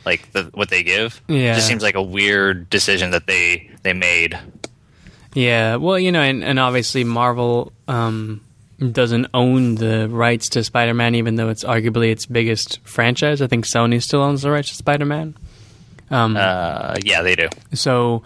like 0.04 0.30
the, 0.32 0.44
what 0.54 0.70
they 0.70 0.82
give. 0.82 1.20
Yeah. 1.28 1.52
it 1.52 1.54
just 1.56 1.66
seems 1.66 1.82
like 1.82 1.94
a 1.94 2.02
weird 2.02 2.70
decision 2.70 3.10
that 3.10 3.26
they 3.26 3.70
they 3.82 3.92
made. 3.92 4.38
yeah. 5.34 5.76
Well, 5.76 5.98
you 5.98 6.12
know, 6.12 6.22
and, 6.22 6.42
and 6.42 6.58
obviously 6.58 7.04
Marvel 7.04 7.72
um, 7.88 8.40
doesn't 8.78 9.26
own 9.34 9.74
the 9.76 10.08
rights 10.08 10.48
to 10.50 10.64
Spider 10.64 10.94
Man, 10.94 11.14
even 11.14 11.36
though 11.36 11.48
it's 11.48 11.64
arguably 11.64 12.10
its 12.10 12.26
biggest 12.26 12.80
franchise. 12.84 13.42
I 13.42 13.46
think 13.46 13.66
Sony 13.66 14.02
still 14.02 14.22
owns 14.22 14.42
the 14.42 14.50
rights 14.50 14.70
to 14.70 14.74
Spider 14.74 15.04
Man. 15.04 15.36
Uh, 16.10 16.96
yeah, 17.04 17.22
they 17.22 17.36
do. 17.36 17.48
So 17.72 18.24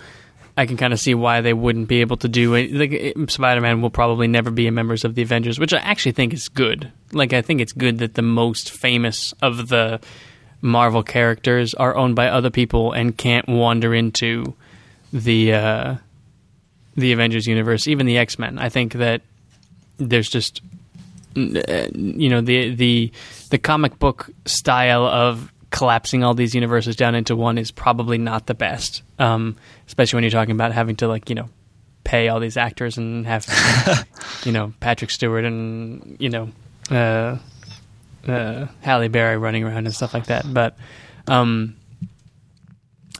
I 0.56 0.66
can 0.66 0.76
kind 0.76 0.92
of 0.92 1.00
see 1.00 1.14
why 1.14 1.40
they 1.42 1.52
wouldn't 1.52 1.88
be 1.88 2.00
able 2.00 2.16
to 2.18 2.28
do 2.28 2.54
it. 2.54 2.72
Like, 2.72 3.30
Spider 3.30 3.60
Man 3.60 3.82
will 3.82 3.90
probably 3.90 4.26
never 4.28 4.50
be 4.50 4.66
a 4.66 4.72
member 4.72 4.94
of 4.94 5.14
the 5.14 5.22
Avengers, 5.22 5.58
which 5.58 5.74
I 5.74 5.78
actually 5.78 6.12
think 6.12 6.32
is 6.32 6.48
good. 6.48 6.90
Like, 7.12 7.32
I 7.32 7.42
think 7.42 7.60
it's 7.60 7.72
good 7.72 7.98
that 7.98 8.14
the 8.14 8.22
most 8.22 8.70
famous 8.70 9.34
of 9.42 9.68
the 9.68 10.00
Marvel 10.64 11.02
characters 11.02 11.74
are 11.74 11.94
owned 11.94 12.16
by 12.16 12.28
other 12.28 12.50
people 12.50 12.92
and 12.92 13.16
can't 13.16 13.46
wander 13.46 13.94
into 13.94 14.54
the 15.12 15.52
uh, 15.52 15.94
the 16.96 17.12
Avengers 17.12 17.46
universe, 17.46 17.86
even 17.86 18.06
the 18.06 18.16
X 18.16 18.38
Men. 18.38 18.58
I 18.58 18.70
think 18.70 18.94
that 18.94 19.20
there's 19.98 20.28
just 20.28 20.62
uh, 21.36 21.88
you 21.94 22.30
know 22.30 22.40
the 22.40 22.74
the 22.74 23.12
the 23.50 23.58
comic 23.58 23.98
book 23.98 24.30
style 24.46 25.04
of 25.04 25.52
collapsing 25.70 26.22
all 26.24 26.34
these 26.34 26.54
universes 26.54 26.96
down 26.96 27.14
into 27.14 27.34
one 27.34 27.58
is 27.58 27.72
probably 27.72 28.16
not 28.16 28.46
the 28.46 28.54
best 28.54 29.02
um, 29.18 29.56
especially 29.88 30.16
when 30.16 30.22
you're 30.22 30.30
talking 30.30 30.54
about 30.54 30.70
having 30.70 30.94
to 30.94 31.08
like 31.08 31.28
you 31.28 31.34
know 31.34 31.48
pay 32.04 32.28
all 32.28 32.38
these 32.38 32.56
actors 32.56 32.96
and 32.96 33.26
have 33.26 33.44
you 34.44 34.52
know 34.52 34.72
Patrick 34.78 35.10
Stewart 35.10 35.44
and 35.44 36.16
you 36.20 36.30
know 36.30 36.48
uh, 36.90 37.36
uh, 38.28 38.66
Halle 38.80 39.08
Berry 39.08 39.36
running 39.36 39.64
around 39.64 39.86
and 39.86 39.94
stuff 39.94 40.14
like 40.14 40.26
that 40.26 40.44
but 40.52 40.76
um, 41.26 41.76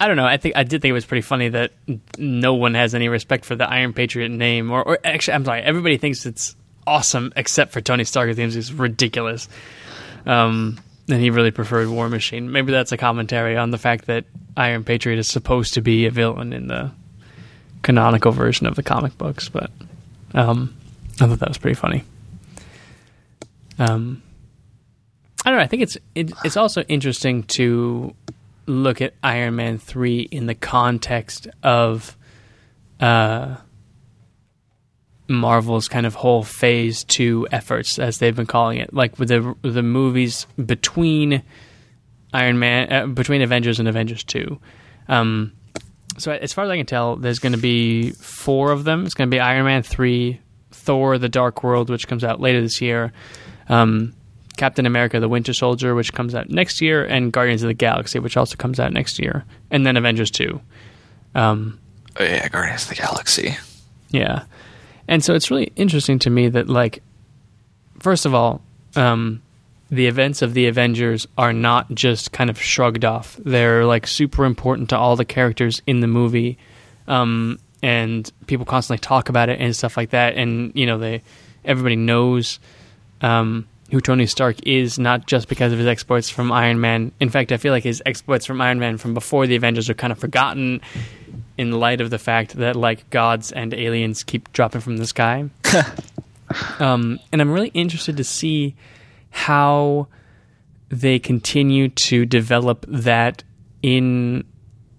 I 0.00 0.08
don't 0.08 0.16
know. 0.16 0.26
I 0.26 0.36
think 0.38 0.56
I 0.56 0.64
did 0.64 0.82
think 0.82 0.90
it 0.90 0.94
was 0.94 1.04
pretty 1.04 1.22
funny 1.22 1.50
that 1.50 1.72
no 2.18 2.54
one 2.54 2.74
has 2.74 2.94
any 2.94 3.08
respect 3.08 3.44
for 3.44 3.54
the 3.54 3.68
Iron 3.68 3.92
Patriot 3.92 4.28
name, 4.30 4.70
or, 4.70 4.82
or 4.82 4.98
actually, 5.04 5.34
I'm 5.34 5.44
sorry, 5.44 5.62
everybody 5.62 5.98
thinks 5.98 6.26
it's 6.26 6.56
awesome 6.86 7.32
except 7.36 7.72
for 7.72 7.80
Tony 7.80 8.04
Stark. 8.04 8.34
Thinks 8.34 8.56
it's 8.56 8.72
ridiculous. 8.72 9.48
Um, 10.26 10.80
and 11.08 11.20
he 11.20 11.30
really 11.30 11.50
preferred 11.50 11.88
War 11.88 12.08
Machine. 12.08 12.50
Maybe 12.50 12.72
that's 12.72 12.92
a 12.92 12.96
commentary 12.96 13.56
on 13.56 13.70
the 13.70 13.78
fact 13.78 14.06
that 14.06 14.24
Iron 14.56 14.84
Patriot 14.84 15.18
is 15.18 15.28
supposed 15.28 15.74
to 15.74 15.80
be 15.80 16.06
a 16.06 16.10
villain 16.10 16.52
in 16.52 16.66
the 16.66 16.90
canonical 17.82 18.32
version 18.32 18.66
of 18.66 18.74
the 18.74 18.82
comic 18.82 19.16
books. 19.16 19.48
But 19.48 19.70
um, 20.32 20.74
I 21.20 21.26
thought 21.26 21.38
that 21.38 21.48
was 21.48 21.58
pretty 21.58 21.74
funny. 21.74 22.02
Um, 23.78 24.22
I 25.44 25.50
don't 25.50 25.58
know. 25.58 25.64
I 25.64 25.66
think 25.66 25.82
it's 25.82 25.98
it, 26.14 26.32
it's 26.44 26.56
also 26.56 26.82
interesting 26.82 27.42
to 27.44 28.14
look 28.66 29.02
at 29.02 29.12
Iron 29.22 29.56
Man 29.56 29.78
three 29.78 30.20
in 30.20 30.46
the 30.46 30.54
context 30.54 31.48
of 31.62 32.16
uh, 32.98 33.56
Marvel's 35.28 35.88
kind 35.88 36.06
of 36.06 36.14
whole 36.14 36.42
Phase 36.42 37.04
Two 37.04 37.46
efforts, 37.52 37.98
as 37.98 38.18
they've 38.18 38.34
been 38.34 38.46
calling 38.46 38.78
it, 38.78 38.94
like 38.94 39.18
with 39.18 39.28
the 39.28 39.54
the 39.62 39.82
movies 39.82 40.46
between 40.64 41.42
Iron 42.32 42.58
Man, 42.58 42.92
uh, 42.92 43.06
between 43.06 43.42
Avengers 43.42 43.78
and 43.78 43.86
Avengers 43.86 44.24
Two. 44.24 44.60
Um, 45.08 45.52
so 46.16 46.32
as 46.32 46.52
far 46.54 46.64
as 46.64 46.70
I 46.70 46.76
can 46.78 46.86
tell, 46.86 47.16
there's 47.16 47.38
going 47.38 47.52
to 47.54 47.58
be 47.60 48.12
four 48.12 48.70
of 48.72 48.84
them. 48.84 49.04
It's 49.04 49.14
going 49.14 49.28
to 49.28 49.34
be 49.34 49.40
Iron 49.40 49.66
Man 49.66 49.82
three, 49.82 50.40
Thor: 50.70 51.18
The 51.18 51.28
Dark 51.28 51.62
World, 51.62 51.90
which 51.90 52.08
comes 52.08 52.24
out 52.24 52.40
later 52.40 52.62
this 52.62 52.80
year. 52.80 53.12
Um, 53.68 54.14
Captain 54.56 54.86
America: 54.86 55.20
The 55.20 55.28
Winter 55.28 55.52
Soldier, 55.52 55.94
which 55.94 56.12
comes 56.12 56.34
out 56.34 56.48
next 56.50 56.80
year, 56.80 57.04
and 57.04 57.32
Guardians 57.32 57.62
of 57.62 57.68
the 57.68 57.74
Galaxy, 57.74 58.18
which 58.18 58.36
also 58.36 58.56
comes 58.56 58.78
out 58.80 58.92
next 58.92 59.18
year, 59.18 59.44
and 59.70 59.86
then 59.86 59.96
Avengers 59.96 60.30
two. 60.30 60.60
Um, 61.34 61.78
Oh 62.18 62.22
yeah, 62.24 62.48
Guardians 62.48 62.84
of 62.84 62.90
the 62.90 62.94
Galaxy. 62.94 63.56
yeah, 64.10 64.44
and 65.08 65.22
so 65.24 65.34
it's 65.34 65.50
really 65.50 65.72
interesting 65.74 66.18
to 66.20 66.30
me 66.30 66.48
that, 66.48 66.68
like, 66.68 67.02
first 67.98 68.24
of 68.24 68.34
all, 68.34 68.62
um, 68.94 69.42
the 69.90 70.06
events 70.06 70.40
of 70.40 70.54
the 70.54 70.66
Avengers 70.66 71.26
are 71.36 71.52
not 71.52 71.92
just 71.92 72.30
kind 72.32 72.50
of 72.50 72.60
shrugged 72.60 73.04
off. 73.04 73.38
They're 73.44 73.84
like 73.84 74.06
super 74.06 74.44
important 74.44 74.90
to 74.90 74.96
all 74.96 75.16
the 75.16 75.24
characters 75.24 75.82
in 75.86 76.00
the 76.00 76.06
movie, 76.06 76.56
um, 77.08 77.58
and 77.82 78.30
people 78.46 78.64
constantly 78.64 79.00
talk 79.02 79.28
about 79.28 79.48
it 79.48 79.60
and 79.60 79.74
stuff 79.74 79.96
like 79.96 80.10
that. 80.10 80.36
And 80.36 80.72
you 80.76 80.86
know, 80.86 80.98
they 80.98 81.22
everybody 81.64 81.96
knows 81.96 82.60
um, 83.20 83.66
who 83.94 84.00
Tony 84.00 84.26
Stark 84.26 84.56
is, 84.66 84.98
not 84.98 85.24
just 85.28 85.48
because 85.48 85.72
of 85.72 85.78
his 85.78 85.86
exploits 85.86 86.28
from 86.28 86.50
Iron 86.50 86.80
Man. 86.80 87.12
In 87.20 87.30
fact, 87.30 87.52
I 87.52 87.58
feel 87.58 87.72
like 87.72 87.84
his 87.84 88.02
exploits 88.04 88.44
from 88.44 88.60
Iron 88.60 88.80
Man 88.80 88.98
from 88.98 89.14
before 89.14 89.46
the 89.46 89.54
Avengers 89.54 89.88
are 89.88 89.94
kind 89.94 90.12
of 90.12 90.18
forgotten 90.18 90.80
in 91.56 91.70
light 91.70 92.00
of 92.00 92.10
the 92.10 92.18
fact 92.18 92.56
that 92.56 92.74
like 92.74 93.08
gods 93.10 93.52
and 93.52 93.72
aliens 93.72 94.24
keep 94.24 94.52
dropping 94.52 94.80
from 94.80 94.96
the 94.96 95.06
sky. 95.06 95.48
um, 96.80 97.20
and 97.30 97.40
I'm 97.40 97.52
really 97.52 97.68
interested 97.68 98.16
to 98.16 98.24
see 98.24 98.74
how 99.30 100.08
they 100.88 101.20
continue 101.20 101.88
to 101.88 102.26
develop 102.26 102.84
that 102.88 103.44
in 103.80 104.42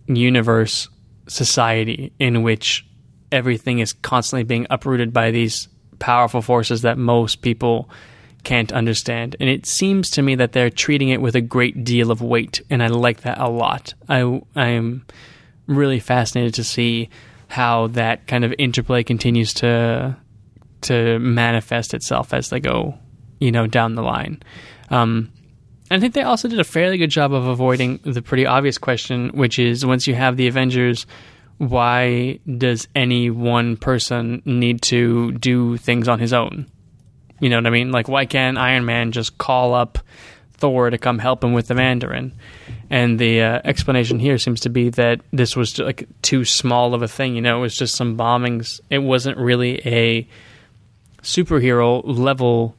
universe 0.07 0.87
society 1.27 2.13
in 2.17 2.43
which 2.43 2.85
everything 3.29 3.79
is 3.79 3.91
constantly 3.91 4.45
being 4.45 4.65
uprooted 4.69 5.11
by 5.11 5.31
these 5.31 5.67
powerful 5.99 6.41
forces 6.41 6.83
that 6.83 6.97
most 6.97 7.41
people 7.41 7.89
can't 8.45 8.71
understand. 8.71 9.35
And 9.41 9.49
it 9.49 9.65
seems 9.65 10.09
to 10.11 10.21
me 10.21 10.35
that 10.35 10.53
they're 10.53 10.69
treating 10.69 11.09
it 11.09 11.21
with 11.21 11.35
a 11.35 11.41
great 11.41 11.83
deal 11.83 12.11
of 12.11 12.21
weight, 12.21 12.61
and 12.69 12.81
I 12.81 12.87
like 12.87 13.21
that 13.21 13.39
a 13.39 13.49
lot. 13.49 13.93
I 14.07 14.41
I 14.55 14.67
am 14.67 15.05
really 15.67 15.99
fascinated 15.99 16.53
to 16.53 16.63
see 16.63 17.09
how 17.47 17.87
that 17.87 18.27
kind 18.27 18.45
of 18.45 18.53
interplay 18.57 19.03
continues 19.03 19.53
to 19.55 20.15
to 20.81 21.19
manifest 21.19 21.93
itself 21.93 22.33
as 22.33 22.49
they 22.49 22.59
go, 22.59 22.97
you 23.39 23.51
know, 23.51 23.67
down 23.67 23.95
the 23.95 24.03
line. 24.03 24.41
Um, 24.89 25.31
I 25.89 25.99
think 25.99 26.13
they 26.13 26.21
also 26.21 26.47
did 26.47 26.59
a 26.59 26.63
fairly 26.63 26.97
good 26.97 27.09
job 27.09 27.33
of 27.33 27.47
avoiding 27.47 27.99
the 28.03 28.21
pretty 28.21 28.45
obvious 28.45 28.77
question, 28.77 29.29
which 29.29 29.59
is 29.59 29.85
once 29.85 30.07
you 30.07 30.15
have 30.15 30.37
the 30.37 30.47
Avengers, 30.47 31.05
why 31.57 32.39
does 32.57 32.87
any 32.95 33.29
one 33.29 33.77
person 33.77 34.41
need 34.45 34.81
to 34.83 35.31
do 35.33 35.77
things 35.77 36.07
on 36.07 36.19
his 36.19 36.33
own? 36.33 36.67
You 37.39 37.49
know 37.49 37.57
what 37.57 37.67
I 37.67 37.69
mean? 37.71 37.91
Like, 37.91 38.07
why 38.07 38.25
can't 38.25 38.57
Iron 38.57 38.85
Man 38.85 39.11
just 39.11 39.37
call 39.37 39.73
up 39.73 39.99
Thor 40.57 40.89
to 40.89 40.97
come 40.97 41.19
help 41.19 41.43
him 41.43 41.51
with 41.53 41.67
the 41.67 41.75
Mandarin. 41.75 42.33
And 42.89 43.19
the 43.19 43.41
uh, 43.41 43.61
explanation 43.65 44.19
here 44.19 44.37
seems 44.37 44.61
to 44.61 44.69
be 44.69 44.89
that 44.91 45.19
this 45.33 45.55
was 45.55 45.77
like 45.79 46.07
too 46.21 46.45
small 46.45 46.93
of 46.93 47.01
a 47.01 47.07
thing. 47.09 47.35
You 47.35 47.41
know, 47.41 47.57
it 47.57 47.61
was 47.61 47.75
just 47.75 47.95
some 47.95 48.15
bombings. 48.17 48.79
It 48.89 48.99
wasn't 48.99 49.37
really 49.37 49.81
a 49.85 50.27
superhero 51.21 52.01
level 52.05 52.75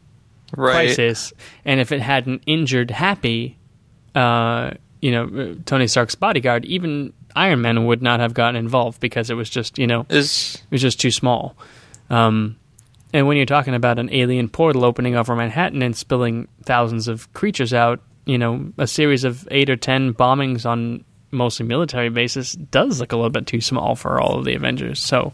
Right. 0.56 0.86
crisis. 0.86 1.32
And 1.64 1.80
if 1.80 1.90
it 1.92 2.00
hadn't 2.00 2.42
injured 2.46 2.90
Happy, 2.90 3.58
uh, 4.14 4.70
you 5.02 5.10
know, 5.10 5.56
Tony 5.66 5.86
Stark's 5.88 6.14
bodyguard, 6.14 6.64
even 6.64 7.12
Iron 7.34 7.60
Man 7.60 7.84
would 7.86 8.00
not 8.00 8.20
have 8.20 8.32
gotten 8.32 8.56
involved 8.56 9.00
because 9.00 9.28
it 9.28 9.34
was 9.34 9.50
just, 9.50 9.76
you 9.78 9.86
know, 9.86 10.06
Is 10.08 10.54
it 10.54 10.70
was 10.70 10.80
just 10.82 11.00
too 11.00 11.10
small. 11.10 11.56
Um, 12.08 12.56
and 13.16 13.26
when 13.26 13.38
you're 13.38 13.46
talking 13.46 13.74
about 13.74 13.98
an 13.98 14.12
alien 14.12 14.50
portal 14.50 14.84
opening 14.84 15.16
over 15.16 15.34
Manhattan 15.34 15.80
and 15.80 15.96
spilling 15.96 16.48
thousands 16.64 17.08
of 17.08 17.32
creatures 17.32 17.72
out, 17.72 18.00
you 18.26 18.36
know, 18.36 18.70
a 18.76 18.86
series 18.86 19.24
of 19.24 19.48
eight 19.50 19.70
or 19.70 19.76
ten 19.76 20.12
bombings 20.12 20.66
on 20.66 21.02
mostly 21.30 21.64
military 21.64 22.10
bases 22.10 22.52
does 22.52 23.00
look 23.00 23.12
a 23.12 23.16
little 23.16 23.30
bit 23.30 23.46
too 23.46 23.62
small 23.62 23.96
for 23.96 24.20
all 24.20 24.38
of 24.38 24.44
the 24.44 24.54
Avengers. 24.54 25.00
So 25.00 25.32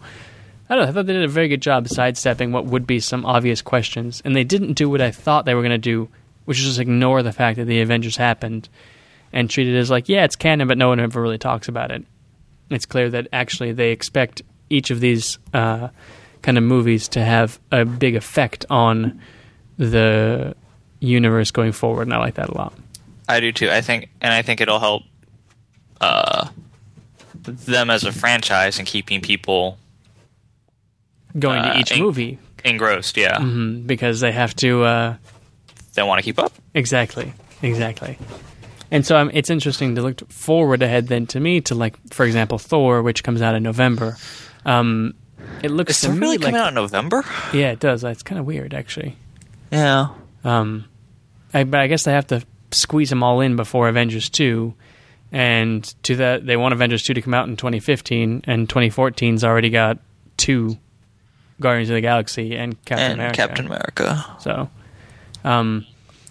I 0.69 0.77
don't 0.77 0.85
know. 0.85 0.91
I 0.91 0.93
thought 0.93 1.07
they 1.07 1.13
did 1.13 1.25
a 1.25 1.29
very 1.29 1.49
good 1.49 1.61
job 1.61 1.89
sidestepping 1.89 2.53
what 2.53 2.67
would 2.67 2.87
be 2.87 3.01
some 3.01 3.27
obvious 3.27 3.61
questions, 3.63 4.23
and 4.25 4.37
they 4.37 4.45
didn't 4.45 4.75
do 4.75 4.89
what 4.89 5.01
I 5.01 5.11
thought 5.11 5.45
they 5.45 5.55
were 5.55 5.63
going 5.63 5.73
to 5.73 5.79
do, 5.79 6.09
which 6.45 6.61
is 6.61 6.65
just 6.65 6.79
ignore 6.79 7.25
the 7.25 7.33
fact 7.33 7.57
that 7.57 7.65
the 7.65 7.81
Avengers 7.81 8.17
happened 8.17 8.69
and 9.33 9.51
treat 9.51 9.67
it 9.67 9.77
as 9.77 9.91
like, 9.91 10.09
yeah, 10.09 10.23
it's 10.23 10.37
canon, 10.37 10.69
but 10.69 10.79
no 10.79 10.89
one 10.89 11.01
ever 11.01 11.21
really 11.21 11.37
talks 11.37 11.67
about 11.67 11.91
it. 11.91 12.05
It's 12.71 12.87
clear 12.87 13.11
that 13.11 13.27
actually 13.33 13.73
they 13.73 13.91
expect 13.91 14.43
each 14.71 14.93
of 14.93 15.01
these 15.01 15.41
uh, 15.53 15.89
kind 16.43 16.59
of 16.59 16.65
movies 16.65 17.09
to 17.09 17.25
have 17.25 17.59
a 17.71 17.85
big 17.85 18.15
effect 18.17 18.67
on 18.69 19.21
the 19.79 20.55
universe 21.01 21.51
going 21.51 21.73
forward, 21.73 22.03
and 22.03 22.15
I 22.15 22.19
like 22.19 22.35
that 22.35 22.49
a 22.49 22.55
lot. 22.55 22.75
I 23.29 23.41
do 23.41 23.53
too. 23.53 23.71
I 23.71 23.81
think, 23.81 24.09
and 24.21 24.33
I 24.33 24.43
think 24.43 24.61
it'll 24.61 24.79
help 24.81 25.03
uh, 26.01 26.49
them 27.35 27.91
as 27.91 28.05
a 28.05 28.13
franchise 28.13 28.79
and 28.79 28.87
keeping 28.87 29.21
people 29.21 29.79
Going 31.39 31.61
Uh, 31.61 31.73
to 31.73 31.79
each 31.81 31.93
and- 31.93 32.01
movie 32.01 32.39
engrossed. 32.63 33.17
Yeah, 33.17 33.39
mm, 33.39 33.87
because 33.87 34.21
they 34.21 34.33
have 34.33 34.55
to. 34.57 34.83
Uh, 34.85 35.17
they 35.95 36.03
want 36.03 36.19
to 36.19 36.23
keep 36.23 36.39
up. 36.39 36.53
Exactly, 36.75 37.33
exactly. 37.63 38.19
And 38.91 39.07
so 39.07 39.17
um, 39.17 39.31
it's 39.33 39.49
interesting 39.49 39.95
to 39.95 40.03
look 40.03 40.31
forward 40.31 40.83
ahead 40.83 41.09
then 41.09 41.27
to 41.29 41.41
me 41.41 41.63
to 41.63 41.75
like, 41.75 41.97
for 42.13 42.27
example, 42.27 42.59
Thor, 42.59 43.01
which 43.03 43.25
comes 43.25 43.41
out 43.41 43.55
in 43.55 43.63
November. 43.63 44.19
Um, 44.67 45.15
it 45.63 45.71
looks 45.71 46.01
to 46.03 46.11
it 46.11 46.19
really 46.19 46.39
like 46.39 46.47
coming 46.47 46.61
out 46.61 46.69
in 46.69 46.75
November? 46.75 47.25
yeah, 47.53 47.71
it 47.73 47.81
does. 47.81 48.05
It's 48.05 48.23
kind 48.23 48.39
of 48.39 48.47
weird 48.47 48.75
actually. 48.75 49.17
Yeah. 49.71 50.09
Um, 50.45 50.85
I, 51.55 51.65
but 51.65 51.81
I 51.81 51.87
guess 51.87 52.05
they 52.05 52.13
have 52.13 52.27
to 52.29 52.43
squeeze 52.71 53.11
them 53.11 53.23
all 53.23 53.41
in 53.41 53.57
before 53.57 53.89
Avengers 53.89 54.29
two, 54.29 54.75
and 55.31 55.83
to 56.05 56.17
that 56.17 56.45
they 56.47 56.57
want 56.57 56.73
Avengers 56.75 57.03
two 57.03 57.15
to 57.15 57.23
come 57.23 57.35
out 57.35 57.49
in 57.49 57.57
2015, 57.57 58.43
and 58.45 58.69
2014's 58.69 59.45
already 59.45 59.71
got 59.71 59.99
two 60.37 60.77
Guardians 61.61 61.91
of 61.91 61.95
the 61.95 62.01
Galaxy 62.01 62.57
and 62.57 62.83
Captain 62.85 63.13
and 63.13 63.21
America. 63.21 63.37
Captain 63.37 63.67
America. 63.67 64.37
So, 64.41 64.69
um, 65.45 65.87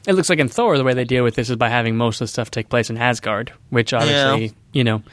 it 0.07 0.13
looks 0.13 0.29
like 0.29 0.39
in 0.39 0.49
Thor, 0.49 0.77
the 0.77 0.83
way 0.83 0.93
they 0.93 1.05
deal 1.05 1.23
with 1.23 1.35
this 1.35 1.49
is 1.49 1.55
by 1.55 1.69
having 1.69 1.95
most 1.95 2.19
of 2.19 2.25
the 2.25 2.29
stuff 2.29 2.51
take 2.51 2.67
place 2.69 2.89
in 2.89 2.97
Asgard, 2.97 3.53
which 3.69 3.93
obviously, 3.93 4.45
Yeah. 4.47 4.51
you 4.73 4.83
know, 4.83 5.03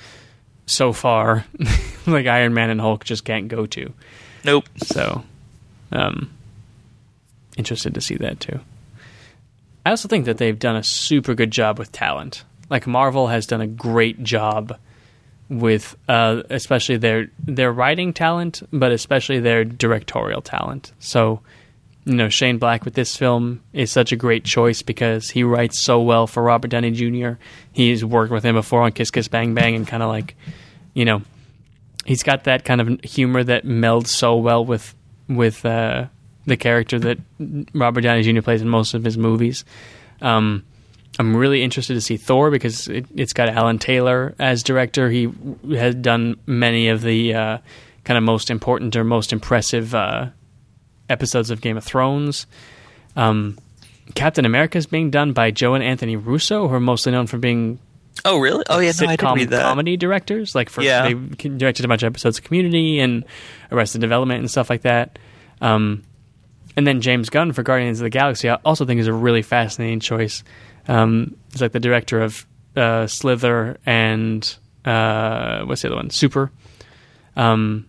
so 0.67 0.93
far, 0.93 1.45
like 2.13 2.27
Iron 2.27 2.55
Man 2.55 2.71
and 2.71 2.81
Hulk 2.81 3.05
just 3.05 3.25
can't 3.25 3.49
go 3.49 3.67
to. 3.67 3.93
Nope. 4.45 4.65
So, 4.79 5.25
um, 5.93 6.31
interested 7.57 7.95
to 7.95 8.01
see 8.01 8.17
that 8.17 8.41
too. 8.41 8.61
I 9.85 9.91
also 9.91 10.09
think 10.09 10.27
that 10.27 10.39
they've 10.39 10.59
done 10.59 10.77
a 10.77 10.83
super 10.83 11.35
good 11.35 11.51
job 11.51 11.79
with 11.79 11.93
talent. 11.93 12.45
Like 12.71 12.87
Marvel 12.87 13.29
has 13.29 13.47
done 13.47 13.61
a 13.61 13.67
great 13.67 14.23
job 14.23 14.77
with, 15.49 15.97
uh, 16.09 16.43
especially 16.51 16.99
their 16.99 17.31
their 17.43 17.73
writing 17.73 18.13
talent, 18.13 18.63
but 18.73 18.93
especially 18.93 19.41
their 19.41 19.65
directorial 19.65 20.43
talent. 20.43 20.93
So, 20.99 21.41
you 22.05 22.15
know, 22.15 22.29
Shane 22.29 22.59
Black 22.59 22.85
with 22.85 22.95
this 22.95 23.17
film 23.17 23.63
is 23.73 23.91
such 23.91 24.13
a 24.13 24.17
great 24.17 24.45
choice 24.45 24.83
because 24.83 25.31
he 25.31 25.43
writes 25.43 25.83
so 25.85 26.03
well 26.03 26.27
for 26.27 26.43
Robert 26.43 26.69
Downey 26.69 26.91
Jr. 26.91 27.41
He's 27.73 28.05
worked 28.05 28.33
with 28.33 28.45
him 28.45 28.57
before 28.57 28.83
on 28.83 28.93
Kiss 28.93 29.11
Kiss 29.11 29.29
Bang 29.29 29.55
Bang 29.55 29.75
and 29.75 29.87
kind 29.87 30.03
of 30.03 30.11
like, 30.11 30.37
you 30.93 31.07
know, 31.07 31.23
he's 32.09 32.23
got 32.23 32.45
that 32.45 32.65
kind 32.65 32.81
of 32.81 33.01
humor 33.05 33.45
that 33.45 33.67
melds 33.67 34.09
so 34.09 34.37
well 34.37 34.65
with 34.65 34.95
with 35.29 35.65
uh, 35.67 36.07
the 36.47 36.57
character 36.57 36.99
that 36.99 37.19
Robert 37.75 38.01
Downey 38.01 38.23
Jr. 38.23 38.41
plays 38.41 38.63
in 38.63 38.69
most 38.69 38.95
of 38.95 39.05
his 39.05 39.19
movies. 39.19 39.67
Um, 40.23 40.65
I'm 41.19 41.37
really 41.37 41.63
interested 41.63 41.95
to 41.95 42.01
see 42.01 42.17
Thor 42.17 42.51
because 42.51 42.89
it, 42.89 43.05
it's 43.15 43.35
got 43.35 43.51
Alan 43.51 43.79
Taylor 43.79 44.35
as 44.39 44.63
director. 44.63 45.11
He 45.11 45.31
has 45.71 45.95
done 45.97 46.37
many 46.47 46.89
of 46.89 47.03
the 47.03 47.35
uh, 47.35 47.59
kind 48.05 48.17
of 48.17 48.25
most 48.25 48.51
important 48.51 48.97
or 48.97 49.05
most 49.05 49.33
impressive 49.33 49.95
uh, 49.95 50.29
episodes 51.11 51.51
of 51.51 51.61
Game 51.61 51.77
of 51.77 51.85
Thrones. 51.85 52.47
Um, 53.17 53.59
Captain 54.15 54.47
America 54.47 54.79
is 54.79 54.87
being 54.87 55.11
done 55.11 55.35
by 55.35 55.51
Joe 55.51 55.75
and 55.75 55.85
Anthony 55.85 56.17
Russo, 56.17 56.69
who 56.69 56.75
are 56.75 56.81
mostly 56.81 57.13
known 57.13 57.27
for 57.27 57.37
being 57.37 57.79
Oh, 58.25 58.39
really? 58.39 58.65
Oh, 58.69 58.79
yeah. 58.81 58.93
No, 59.01 59.07
I 59.07 59.17
didn't 59.17 59.21
sitcom 59.29 59.37
read 59.37 59.51
that. 59.51 59.63
comedy 59.63 59.97
directors. 59.97 60.55
Like 60.55 60.71
for 60.71 60.83
Yeah. 60.83 61.03
they 61.09 61.15
directed 61.49 61.85
a 61.85 61.89
bunch 61.89 62.03
of 62.03 62.07
episodes 62.13 62.39
of 62.39 62.45
Community 62.45 62.99
and 63.01 63.25
Arrested 63.71 64.01
Development 64.01 64.41
and 64.41 64.51
stuff 64.51 64.69
like 64.71 64.83
that. 64.83 65.19
Um, 65.61 66.03
and 66.77 66.87
then 66.87 67.01
James 67.01 67.31
Gunn 67.31 67.53
for 67.53 67.63
Guardians 67.63 68.01
of 68.01 68.05
the 68.05 68.11
Galaxy, 68.11 68.49
I 68.49 68.55
also 68.65 68.85
think 68.85 69.01
is 69.01 69.07
a 69.07 69.13
really 69.13 69.43
fascinating 69.43 70.01
choice. 70.01 70.45
Um, 70.87 71.37
he's 71.53 71.61
like 71.61 71.73
the 71.73 71.81
director 71.81 72.21
of 72.21 72.47
uh, 72.77 73.07
Slither 73.07 73.79
and 73.85 74.57
uh, 74.85 75.65
what's 75.65 75.83
the 75.83 75.89
other 75.89 75.97
one? 75.97 76.11
Super. 76.11 76.51
Um, 77.37 77.87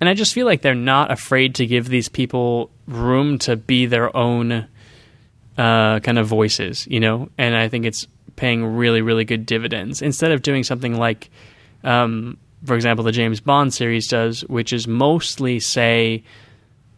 and 0.00 0.08
I 0.08 0.14
just 0.14 0.32
feel 0.34 0.46
like 0.46 0.62
they're 0.62 0.74
not 0.74 1.10
afraid 1.12 1.56
to 1.56 1.66
give 1.66 1.88
these 1.88 2.08
people 2.08 2.70
room 2.88 3.38
to 3.40 3.56
be 3.56 3.86
their 3.86 4.14
own 4.16 4.66
uh, 5.58 6.00
kind 6.00 6.18
of 6.18 6.26
voices, 6.26 6.86
you 6.88 6.98
know. 6.98 7.28
And 7.38 7.54
I 7.54 7.68
think 7.68 7.84
it's 7.84 8.06
paying 8.36 8.64
really, 8.64 9.02
really 9.02 9.24
good 9.24 9.46
dividends 9.46 10.02
instead 10.02 10.32
of 10.32 10.42
doing 10.42 10.64
something 10.64 10.96
like, 10.96 11.30
um, 11.84 12.36
for 12.64 12.74
example, 12.74 13.04
the 13.04 13.12
James 13.12 13.40
Bond 13.40 13.74
series 13.74 14.08
does, 14.08 14.42
which 14.42 14.72
is 14.72 14.86
mostly 14.86 15.60
say 15.60 16.22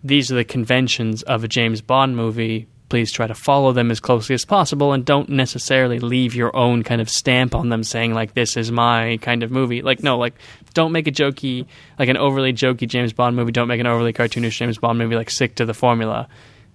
these 0.03 0.31
are 0.31 0.37
the 0.37 0.45
conventions 0.45 1.23
of 1.23 1.45
a 1.45 1.49
James 1.49 1.81
Bond 1.81 2.17
movie. 2.17 2.69
Please 2.91 3.11
try 3.11 3.27
to 3.27 3.35
follow 3.35 3.73
them 3.73 3.91
as 3.91 3.99
closely 3.99 4.35
as 4.35 4.45
possible, 4.45 4.93
and 4.93 5.05
don't 5.05 5.31
necessarily 5.31 5.99
leave 5.99 6.35
your 6.35 6.55
own 6.55 6.83
kind 6.83 7.01
of 7.01 7.09
stamp 7.09 7.55
on 7.55 7.71
them, 7.71 7.83
saying 7.83 8.13
like 8.13 8.35
this 8.35 8.57
is 8.57 8.71
my 8.71 9.19
kind 9.23 9.43
of 9.43 9.51
movie. 9.51 9.81
Like 9.81 10.03
no, 10.03 10.19
like 10.19 10.35
don't 10.75 10.93
make 10.93 11.07
a 11.07 11.13
jokey, 11.13 11.67
like 11.99 12.11
an 12.11 12.19
overly 12.19 12.53
jokey 12.53 12.87
James 12.87 13.15
Bond 13.15 13.35
movie. 13.35 13.53
Don't 13.53 13.69
make 13.69 13.81
an 13.81 13.87
overly 13.87 14.13
cartoonish 14.13 14.59
James 14.59 14.77
Bond 14.77 14.99
movie. 14.99 15.17
Like 15.17 15.31
stick 15.31 15.55
to 15.57 15.65
the 15.65 15.75
formula. 15.75 16.29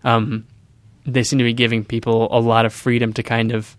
Um, 0.03 0.47
they 1.05 1.23
seem 1.23 1.39
to 1.39 1.45
be 1.45 1.53
giving 1.53 1.85
people 1.85 2.27
a 2.31 2.39
lot 2.39 2.65
of 2.65 2.73
freedom 2.73 3.13
to 3.13 3.23
kind 3.23 3.51
of 3.51 3.77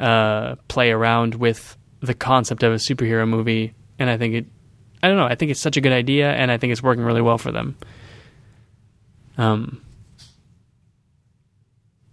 uh, 0.00 0.56
play 0.68 0.90
around 0.90 1.34
with 1.34 1.76
the 2.00 2.14
concept 2.14 2.62
of 2.62 2.72
a 2.72 2.76
superhero 2.76 3.28
movie, 3.28 3.74
and 3.98 4.08
I 4.10 4.16
think 4.16 4.34
it. 4.34 4.46
I 5.02 5.08
don't 5.08 5.16
know. 5.16 5.26
I 5.26 5.34
think 5.36 5.50
it's 5.50 5.60
such 5.60 5.76
a 5.76 5.80
good 5.80 5.92
idea, 5.92 6.32
and 6.32 6.50
I 6.50 6.58
think 6.58 6.72
it's 6.72 6.82
working 6.82 7.04
really 7.04 7.22
well 7.22 7.38
for 7.38 7.52
them. 7.52 7.76
Um, 9.36 9.80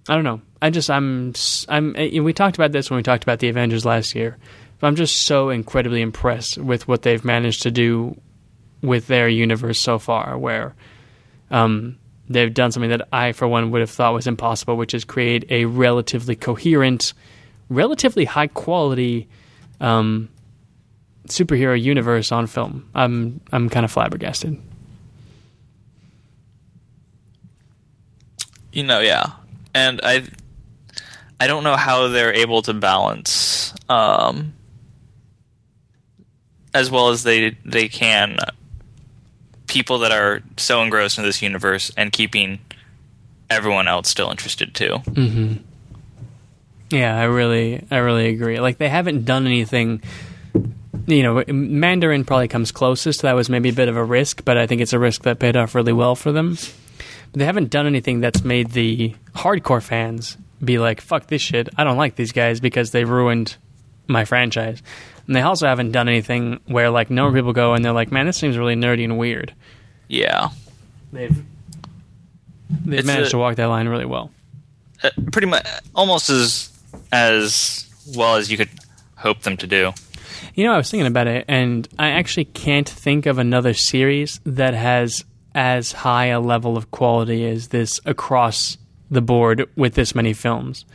I 0.08 0.14
don't 0.16 0.24
know. 0.24 0.42
I 0.62 0.70
just 0.70 0.90
I'm 0.90 1.34
I'm. 1.68 1.96
eh, 1.96 2.20
We 2.20 2.34
talked 2.34 2.58
about 2.58 2.72
this 2.72 2.90
when 2.90 2.98
we 2.98 3.04
talked 3.04 3.24
about 3.24 3.40
the 3.40 3.50
Avengers 3.50 3.86
last 3.86 4.14
year. 4.16 4.38
I'm 4.82 4.96
just 4.96 5.26
so 5.26 5.50
incredibly 5.50 6.02
impressed 6.02 6.58
with 6.60 6.88
what 6.88 7.02
they've 7.02 7.24
managed 7.26 7.64
to 7.64 7.72
do 7.72 8.20
with 8.84 9.08
their 9.08 9.28
universe 9.28 9.80
so 9.80 9.98
far, 9.98 10.38
where 10.38 10.76
um, 11.50 11.98
they've 12.30 12.54
done 12.54 12.72
something 12.72 12.92
that 12.92 13.08
I, 13.12 13.32
for 13.32 13.48
one, 13.48 13.72
would 13.72 13.82
have 13.82 13.90
thought 13.90 14.14
was 14.14 14.28
impossible, 14.28 14.76
which 14.78 14.94
is 14.94 15.04
create 15.04 15.46
a 15.50 15.66
relatively 15.66 16.36
coherent, 16.36 17.14
relatively 17.70 18.26
high 18.26 18.48
quality 18.48 19.28
um, 19.80 20.30
superhero 21.28 21.80
universe 21.80 22.32
on 22.32 22.48
film. 22.48 22.90
I'm 22.94 23.42
I'm 23.52 23.70
kind 23.70 23.84
of 23.84 23.92
flabbergasted. 23.92 24.60
You 28.72 28.84
know, 28.84 29.00
yeah. 29.00 29.32
And 29.74 30.02
I 30.04 30.24
I 31.40 31.48
don't 31.48 31.64
know 31.64 31.76
how 31.76 32.08
they're 32.10 32.34
able 32.34 32.62
to 32.64 32.74
balance 32.74 33.74
um 33.90 34.54
as 36.74 36.90
well 36.92 37.10
as 37.10 37.24
they 37.24 37.58
they 37.64 37.88
can 37.88 38.38
people 39.68 40.00
that 40.00 40.12
are 40.12 40.42
so 40.58 40.82
engrossed 40.82 41.18
in 41.18 41.24
this 41.24 41.42
universe 41.42 41.92
and 41.98 42.12
keeping 42.12 42.60
everyone 43.50 43.88
else 43.88 44.10
still 44.10 44.30
interested 44.30 44.74
too. 44.74 44.98
Yeah, 46.92 47.18
I 47.20 47.24
really, 47.24 47.84
I 47.90 47.98
really 47.98 48.28
agree. 48.30 48.60
Like 48.60 48.78
they 48.78 48.90
haven't 48.90 49.26
done 49.26 49.46
anything. 49.48 50.02
You 51.08 51.24
know, 51.24 51.44
Mandarin 51.48 52.26
probably 52.26 52.48
comes 52.48 52.72
closest. 52.72 53.22
That 53.24 53.34
was 53.34 53.50
maybe 53.50 53.70
a 53.70 53.74
bit 53.74 53.90
of 53.90 53.98
a 53.98 54.04
risk, 54.04 54.44
but 54.46 54.58
I 54.58 54.66
think 54.68 54.82
it's 54.82 54.94
a 54.94 55.00
risk 55.00 55.24
that 55.24 55.40
paid 55.40 55.56
off 55.56 55.76
really 55.76 55.94
well 55.94 56.16
for 56.16 56.32
them. 56.32 56.58
But 57.32 57.40
they 57.40 57.46
haven't 57.46 57.70
done 57.70 57.86
anything 57.86 58.22
that's 58.22 58.44
made 58.44 58.72
the 58.72 59.14
hardcore 59.36 59.84
fans 59.84 60.38
be 60.64 60.78
like, 60.80 61.02
"Fuck 61.02 61.28
this 61.28 61.42
shit! 61.42 61.70
I 61.78 61.84
don't 61.84 61.98
like 61.98 62.16
these 62.16 62.32
guys 62.32 62.60
because 62.60 62.92
they 62.92 63.04
ruined 63.04 63.58
my 64.08 64.26
franchise." 64.26 64.82
And 65.28 65.36
they 65.36 65.42
also 65.42 65.68
haven't 65.68 65.92
done 65.92 66.08
anything 66.08 66.60
where 66.68 66.90
like 66.92 67.10
normal 67.10 67.34
people 67.38 67.54
go 67.54 67.74
and 67.74 67.84
they're 67.84 67.92
like, 67.92 68.12
"Man, 68.12 68.26
this 68.28 68.38
seems 68.38 68.58
really 68.58 68.76
nerdy 68.76 69.04
and 69.04 69.18
weird." 69.18 69.54
Yeah, 70.08 70.50
They've 71.12 71.36
they've 72.86 73.00
It's 73.00 73.08
managed 73.08 73.28
a- 73.28 73.32
to 73.32 73.38
walk 73.38 73.56
that 73.58 73.66
line 73.66 73.88
really 73.88 74.06
well. 74.06 74.32
Uh, 75.04 75.10
pretty 75.32 75.48
much 75.48 75.68
almost 75.94 76.30
as 76.30 76.70
as 77.12 77.90
well 78.16 78.36
as 78.36 78.52
you 78.52 78.58
could 78.58 78.70
hope 79.16 79.42
them 79.42 79.58
to 79.58 79.68
do. 79.68 79.92
You 80.54 80.66
know, 80.66 80.74
I 80.74 80.78
was 80.78 80.90
thinking 80.90 81.08
about 81.08 81.28
it, 81.28 81.46
and 81.48 81.88
I 81.98 82.12
actually 82.12 82.46
can't 82.46 82.88
think 82.88 83.26
of 83.26 83.40
another 83.40 83.74
series 83.74 84.40
that 84.46 84.74
has 84.74 85.26
as 85.54 85.92
high 85.92 86.26
a 86.28 86.40
level 86.40 86.78
of 86.78 86.92
quality 86.92 87.48
as 87.48 87.70
this 87.70 88.00
across 88.06 88.78
the 89.10 89.22
board 89.22 89.70
with 89.76 89.96
this 89.96 90.14
many 90.14 90.34
films. 90.34 90.86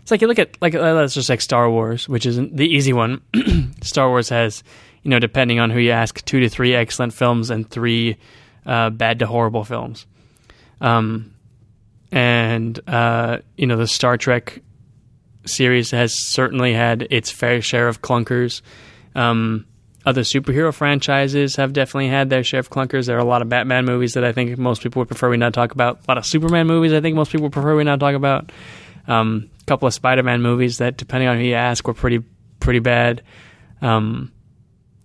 It's 0.00 0.10
like 0.10 0.22
you 0.22 0.26
look 0.26 0.38
at 0.38 0.60
like 0.62 0.74
uh, 0.74 0.94
let's 0.94 1.14
just 1.14 1.28
like 1.28 1.42
Star 1.42 1.70
Wars, 1.70 2.08
which 2.08 2.24
is 2.24 2.36
the 2.36 2.66
easy 2.66 2.94
one. 2.94 3.20
Star 3.82 4.08
Wars 4.08 4.30
has, 4.30 4.64
you 5.02 5.10
know, 5.10 5.18
depending 5.18 5.60
on 5.60 5.70
who 5.70 5.78
you 5.78 5.90
ask, 5.90 6.24
two 6.24 6.40
to 6.40 6.48
three 6.48 6.74
excellent 6.74 7.12
films 7.12 7.50
and 7.50 7.68
three 7.68 8.16
uh, 8.64 8.88
bad 8.88 9.18
to 9.18 9.26
horrible 9.26 9.64
films. 9.64 10.06
Um, 10.80 11.34
and 12.10 12.80
uh, 12.86 13.38
you 13.56 13.66
know, 13.66 13.76
the 13.76 13.86
Star 13.86 14.16
Trek 14.16 14.62
series 15.48 15.90
has 15.90 16.14
certainly 16.18 16.72
had 16.72 17.06
its 17.10 17.30
fair 17.30 17.60
share 17.62 17.88
of 17.88 18.02
clunkers. 18.02 18.62
Um, 19.14 19.66
other 20.06 20.22
superhero 20.22 20.72
franchises 20.72 21.56
have 21.56 21.72
definitely 21.72 22.08
had 22.08 22.30
their 22.30 22.42
share 22.42 22.60
of 22.60 22.70
clunkers. 22.70 23.06
There 23.06 23.16
are 23.16 23.20
a 23.20 23.24
lot 23.24 23.42
of 23.42 23.48
Batman 23.48 23.84
movies 23.84 24.14
that 24.14 24.24
I 24.24 24.32
think 24.32 24.56
most 24.56 24.82
people 24.82 25.00
would 25.00 25.08
prefer 25.08 25.28
we 25.28 25.36
not 25.36 25.52
talk 25.52 25.72
about. 25.72 25.98
A 25.98 26.04
lot 26.08 26.18
of 26.18 26.24
Superman 26.24 26.66
movies 26.66 26.92
I 26.92 27.00
think 27.00 27.14
most 27.14 27.30
people 27.30 27.44
would 27.44 27.52
prefer 27.52 27.76
we 27.76 27.84
not 27.84 28.00
talk 28.00 28.14
about. 28.14 28.50
Um, 29.06 29.50
a 29.60 29.64
couple 29.64 29.88
of 29.88 29.94
Spider-Man 29.94 30.40
movies 30.40 30.78
that, 30.78 30.96
depending 30.96 31.28
on 31.28 31.36
who 31.36 31.44
you 31.44 31.54
ask, 31.54 31.86
were 31.86 31.94
pretty 31.94 32.22
pretty 32.60 32.78
bad. 32.78 33.22
Um, 33.82 34.32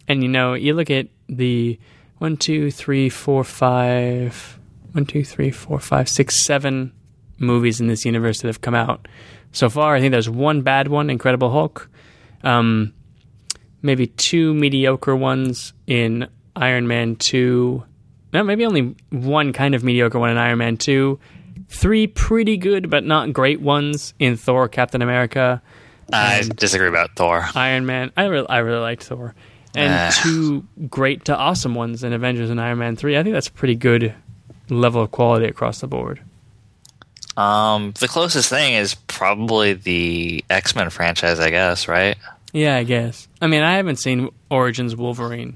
and 0.08 0.24
you 0.24 0.30
know, 0.30 0.54
you 0.54 0.74
look 0.74 0.89
at 0.89 1.08
the 1.28 1.80
one, 2.20 2.38
two, 2.38 2.72
three, 2.72 3.10
four, 3.10 3.44
five, 3.44 4.60
one, 4.94 5.06
two, 5.06 5.24
three, 5.24 5.52
four, 5.52 5.80
five, 5.80 6.08
six, 6.08 6.46
seven 6.46 6.94
movies 7.38 7.82
in 7.82 7.88
this 7.88 8.06
universe 8.06 8.41
that 8.41 8.48
have 8.48 8.62
come 8.62 8.76
out 8.76 9.08
so 9.54 9.70
far. 9.70 9.95
I 9.95 10.01
think 10.01 10.12
there's 10.12 10.30
one 10.30 10.62
bad 10.62 10.89
one, 10.89 11.10
Incredible 11.10 11.49
Hulk. 11.51 11.89
Um, 12.43 12.93
maybe 13.82 14.08
two 14.08 14.54
mediocre 14.54 15.16
ones 15.16 15.72
in 15.88 16.28
Iron 16.56 16.88
Man 16.88 17.16
2. 17.16 17.84
No, 18.34 18.43
maybe 18.43 18.66
only 18.66 18.95
one 19.12 19.54
kind 19.54 19.74
of 19.76 19.84
mediocre 19.84 20.20
one 20.20 20.30
in 20.32 20.38
Iron 20.38 20.58
Man 20.58 20.76
2. 20.78 21.18
Three 21.70 22.08
pretty 22.08 22.58
good 22.58 22.89
but 22.89 23.06
not 23.06 23.32
great 23.32 23.62
ones 23.62 24.14
in 24.20 24.36
Thor, 24.36 24.68
Captain 24.68 25.01
America, 25.01 25.62
I 26.12 26.43
disagree 26.56 26.89
about 26.89 27.12
Thor. 27.16 27.45
Iron 27.56 27.86
Man. 27.86 28.12
I 28.18 28.26
really, 28.26 28.47
I 28.49 28.58
really 28.60 28.82
liked 28.82 29.04
Thor. 29.04 29.34
And 29.76 29.91
Ah. 29.93 30.12
two 30.22 30.68
great 30.89 31.26
to 31.26 31.36
awesome 31.36 31.74
ones 31.76 32.04
in 32.04 32.12
Avengers 32.14 32.49
and 32.49 32.60
Iron 32.60 32.78
Man 32.80 32.95
3. 32.95 33.18
I 33.18 33.24
think 33.24 33.34
that's 33.34 33.47
a 33.47 33.51
pretty 33.54 33.76
good 33.76 34.14
level 34.70 35.01
of 35.01 35.12
quality 35.12 35.45
across 35.45 35.80
the 35.80 35.88
board. 35.88 36.20
Um, 37.36 37.93
the 37.99 38.07
closest 38.07 38.49
thing 38.49 38.73
is 38.75 38.93
probably 38.95 39.73
the 39.73 40.43
X 40.49 40.75
Men 40.75 40.89
franchise, 40.89 41.39
I 41.39 41.49
guess. 41.49 41.88
Right? 41.88 42.15
Yeah, 42.51 42.75
I 42.77 42.84
guess. 42.84 43.27
I 43.41 43.47
mean, 43.47 43.63
I 43.63 43.75
haven't 43.77 43.97
seen 43.97 44.29
Origins 44.51 44.95
Wolverine. 44.95 45.55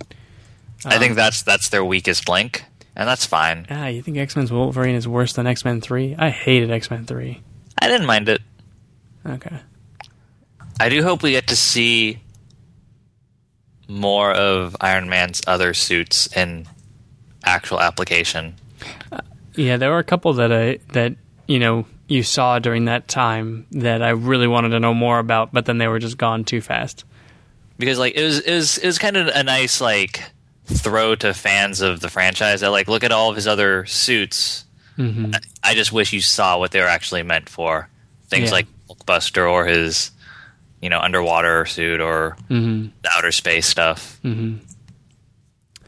I 0.86 0.96
Um, 0.96 1.00
think 1.02 1.16
that's 1.16 1.42
that's 1.44 1.70
their 1.70 1.86
weakest 1.86 2.28
link, 2.30 2.64
and 2.96 3.08
that's 3.08 3.26
fine. 3.26 3.68
Ah, 3.70 3.88
you 3.88 4.02
think 4.02 4.18
X 4.18 4.36
Men's 4.36 4.52
Wolverine 4.52 4.96
is 4.96 5.08
worse 5.08 5.34
than 5.34 5.46
X 5.48 5.64
Men 5.66 5.82
3? 5.82 6.16
I 6.18 6.30
hated 6.32 6.72
X 6.72 6.90
Men 6.90 7.06
3. 7.06 7.42
I 7.82 7.88
didn't 7.88 8.08
mind 8.08 8.28
it. 8.30 8.42
Okay. 9.26 9.56
I 10.80 10.90
do 10.90 11.04
hope 11.04 11.22
we 11.24 11.32
get 11.32 11.48
to 11.48 11.56
see 11.56 12.20
more 13.88 14.32
of 14.32 14.76
Iron 14.82 15.10
Man's 15.10 15.42
other 15.48 15.74
suits 15.74 16.28
in 16.36 16.68
actual 17.44 17.80
application. 17.80 18.56
Yeah, 19.56 19.78
there 19.78 19.90
were 19.90 20.00
a 20.00 20.04
couple 20.04 20.34
that 20.34 20.52
I 20.52 20.80
that 20.94 21.16
you 21.48 21.60
know 21.60 21.86
you 22.08 22.24
saw 22.24 22.60
during 22.60 22.86
that 22.86 23.08
time 23.08 23.66
that 23.72 24.02
I 24.02 24.10
really 24.10 24.48
wanted 24.48 24.70
to 24.70 24.80
know 24.80 24.94
more 24.94 25.20
about, 25.20 25.52
but 25.54 25.66
then 25.66 25.78
they 25.78 25.88
were 25.88 26.00
just 26.00 26.18
gone 26.18 26.44
too 26.46 26.62
fast. 26.62 27.04
because 27.78 28.00
like 28.00 28.16
it 28.16 28.24
was 28.24 28.40
it 28.40 28.54
was, 28.54 28.78
it 28.78 28.86
was 28.86 28.98
kind 29.00 29.18
of 29.18 29.28
a 29.28 29.44
nice 29.44 29.82
like 29.82 30.22
throw 30.66 31.16
to 31.16 31.34
fans 31.34 31.82
of 31.82 32.00
the 32.02 32.10
franchise 32.10 32.62
that 32.62 32.72
like 32.72 32.88
look 32.88 33.04
at 33.04 33.12
all 33.12 33.30
of 33.30 33.36
his 33.36 33.48
other 33.48 33.86
suits. 33.86 34.66
Mm-hmm. 34.98 35.34
I, 35.64 35.76
just 35.76 35.92
wish 35.94 36.12
you 36.12 36.22
saw 36.22 36.58
what 36.58 36.72
they 36.72 36.80
were 36.82 36.88
actually 36.88 37.22
meant 37.24 37.50
for. 37.50 37.88
Things 38.30 38.46
Yeah. 38.50 38.52
like 38.56 38.68
Hulkbuster 38.90 39.50
or 39.50 39.66
his 39.66 40.12
you 40.82 40.90
know 40.90 41.00
underwater 41.00 41.66
suit 41.66 42.02
or 42.02 42.36
Mm-hmm. 42.50 42.88
the 43.04 43.10
outer 43.16 43.32
space 43.32 43.68
stuff. 43.68 44.20
Mm-hmm. 44.24 44.58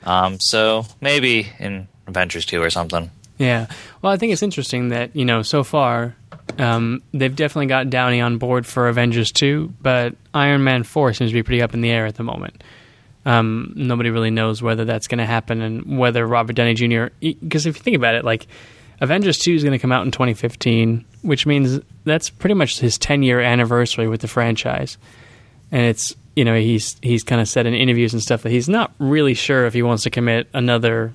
Um, 0.08 0.40
so 0.40 0.86
maybe 1.02 1.48
in 1.60 1.88
Avengers 2.08 2.46
two 2.46 2.62
or 2.62 2.70
something. 2.70 3.10
Yeah. 3.40 3.68
Well, 4.02 4.12
I 4.12 4.18
think 4.18 4.34
it's 4.34 4.44
interesting 4.44 4.90
that, 4.90 5.16
you 5.16 5.26
know, 5.26 5.42
so 5.42 5.64
far, 5.64 6.16
um, 6.60 7.02
they've 7.14 7.36
definitely 7.36 7.68
got 7.68 7.90
Downey 7.90 8.22
on 8.22 8.38
board 8.38 8.68
for 8.68 8.90
Avengers 8.90 9.32
2, 9.32 9.74
but 9.82 10.16
Iron 10.34 10.64
Man 10.64 10.84
4 10.84 11.14
seems 11.14 11.32
to 11.32 11.34
be 11.34 11.42
pretty 11.42 11.62
up 11.62 11.74
in 11.74 11.82
the 11.82 11.90
air 11.90 12.06
at 12.06 12.16
the 12.16 12.24
moment. 12.24 12.64
Um, 13.26 13.74
nobody 13.76 14.10
really 14.10 14.30
knows 14.30 14.62
whether 14.62 14.86
that's 14.86 15.08
going 15.08 15.20
to 15.20 15.26
happen 15.26 15.62
and 15.62 15.98
whether 15.98 16.28
Robert 16.28 16.54
Downey 16.54 16.74
Jr. 16.74 17.06
Because 17.22 17.66
if 17.66 17.78
you 17.78 17.82
think 17.82 17.96
about 17.96 18.16
it, 18.16 18.26
like, 18.26 18.48
Avengers 19.02 19.38
2 19.38 19.54
is 19.54 19.64
going 19.64 19.72
to 19.72 19.80
come 19.80 19.92
out 19.92 20.06
in 20.06 20.12
2015, 20.12 21.06
which 21.22 21.46
means 21.46 21.80
that's 22.04 22.30
pretty 22.30 22.56
much 22.56 22.80
his 22.80 22.98
10 22.98 23.24
year 23.24 23.40
anniversary 23.40 24.08
with 24.08 24.22
the 24.22 24.28
franchise. 24.28 24.98
And 25.72 25.84
it's, 25.84 26.16
you 26.36 26.44
know, 26.44 26.56
he's 26.56 26.98
he's 27.02 27.24
kind 27.24 27.40
of 27.40 27.48
said 27.48 27.66
in 27.66 27.74
interviews 27.74 28.14
and 28.14 28.22
stuff 28.22 28.42
that 28.44 28.52
he's 28.52 28.68
not 28.68 28.92
really 28.98 29.34
sure 29.34 29.66
if 29.66 29.74
he 29.74 29.84
wants 29.84 30.04
to 30.04 30.10
commit 30.10 30.48
another 30.54 31.14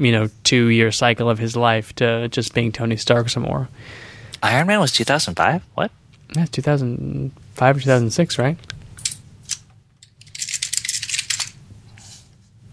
you 0.00 0.10
know 0.12 0.28
two 0.44 0.66
year 0.68 0.90
cycle 0.90 1.30
of 1.30 1.38
his 1.38 1.56
life 1.56 1.94
to 1.96 2.28
just 2.28 2.54
being 2.54 2.72
Tony 2.72 2.96
Stark 2.96 3.28
some 3.28 3.44
more. 3.44 3.68
Iron 4.42 4.66
Man 4.66 4.80
was 4.80 4.92
two 4.92 5.04
thousand 5.04 5.34
five. 5.36 5.62
What? 5.74 5.90
Yeah, 6.34 6.46
two 6.46 6.62
thousand 6.62 7.32
five 7.54 7.76
or 7.76 7.80
two 7.80 7.86
thousand 7.86 8.10
six, 8.10 8.38
right? 8.38 8.56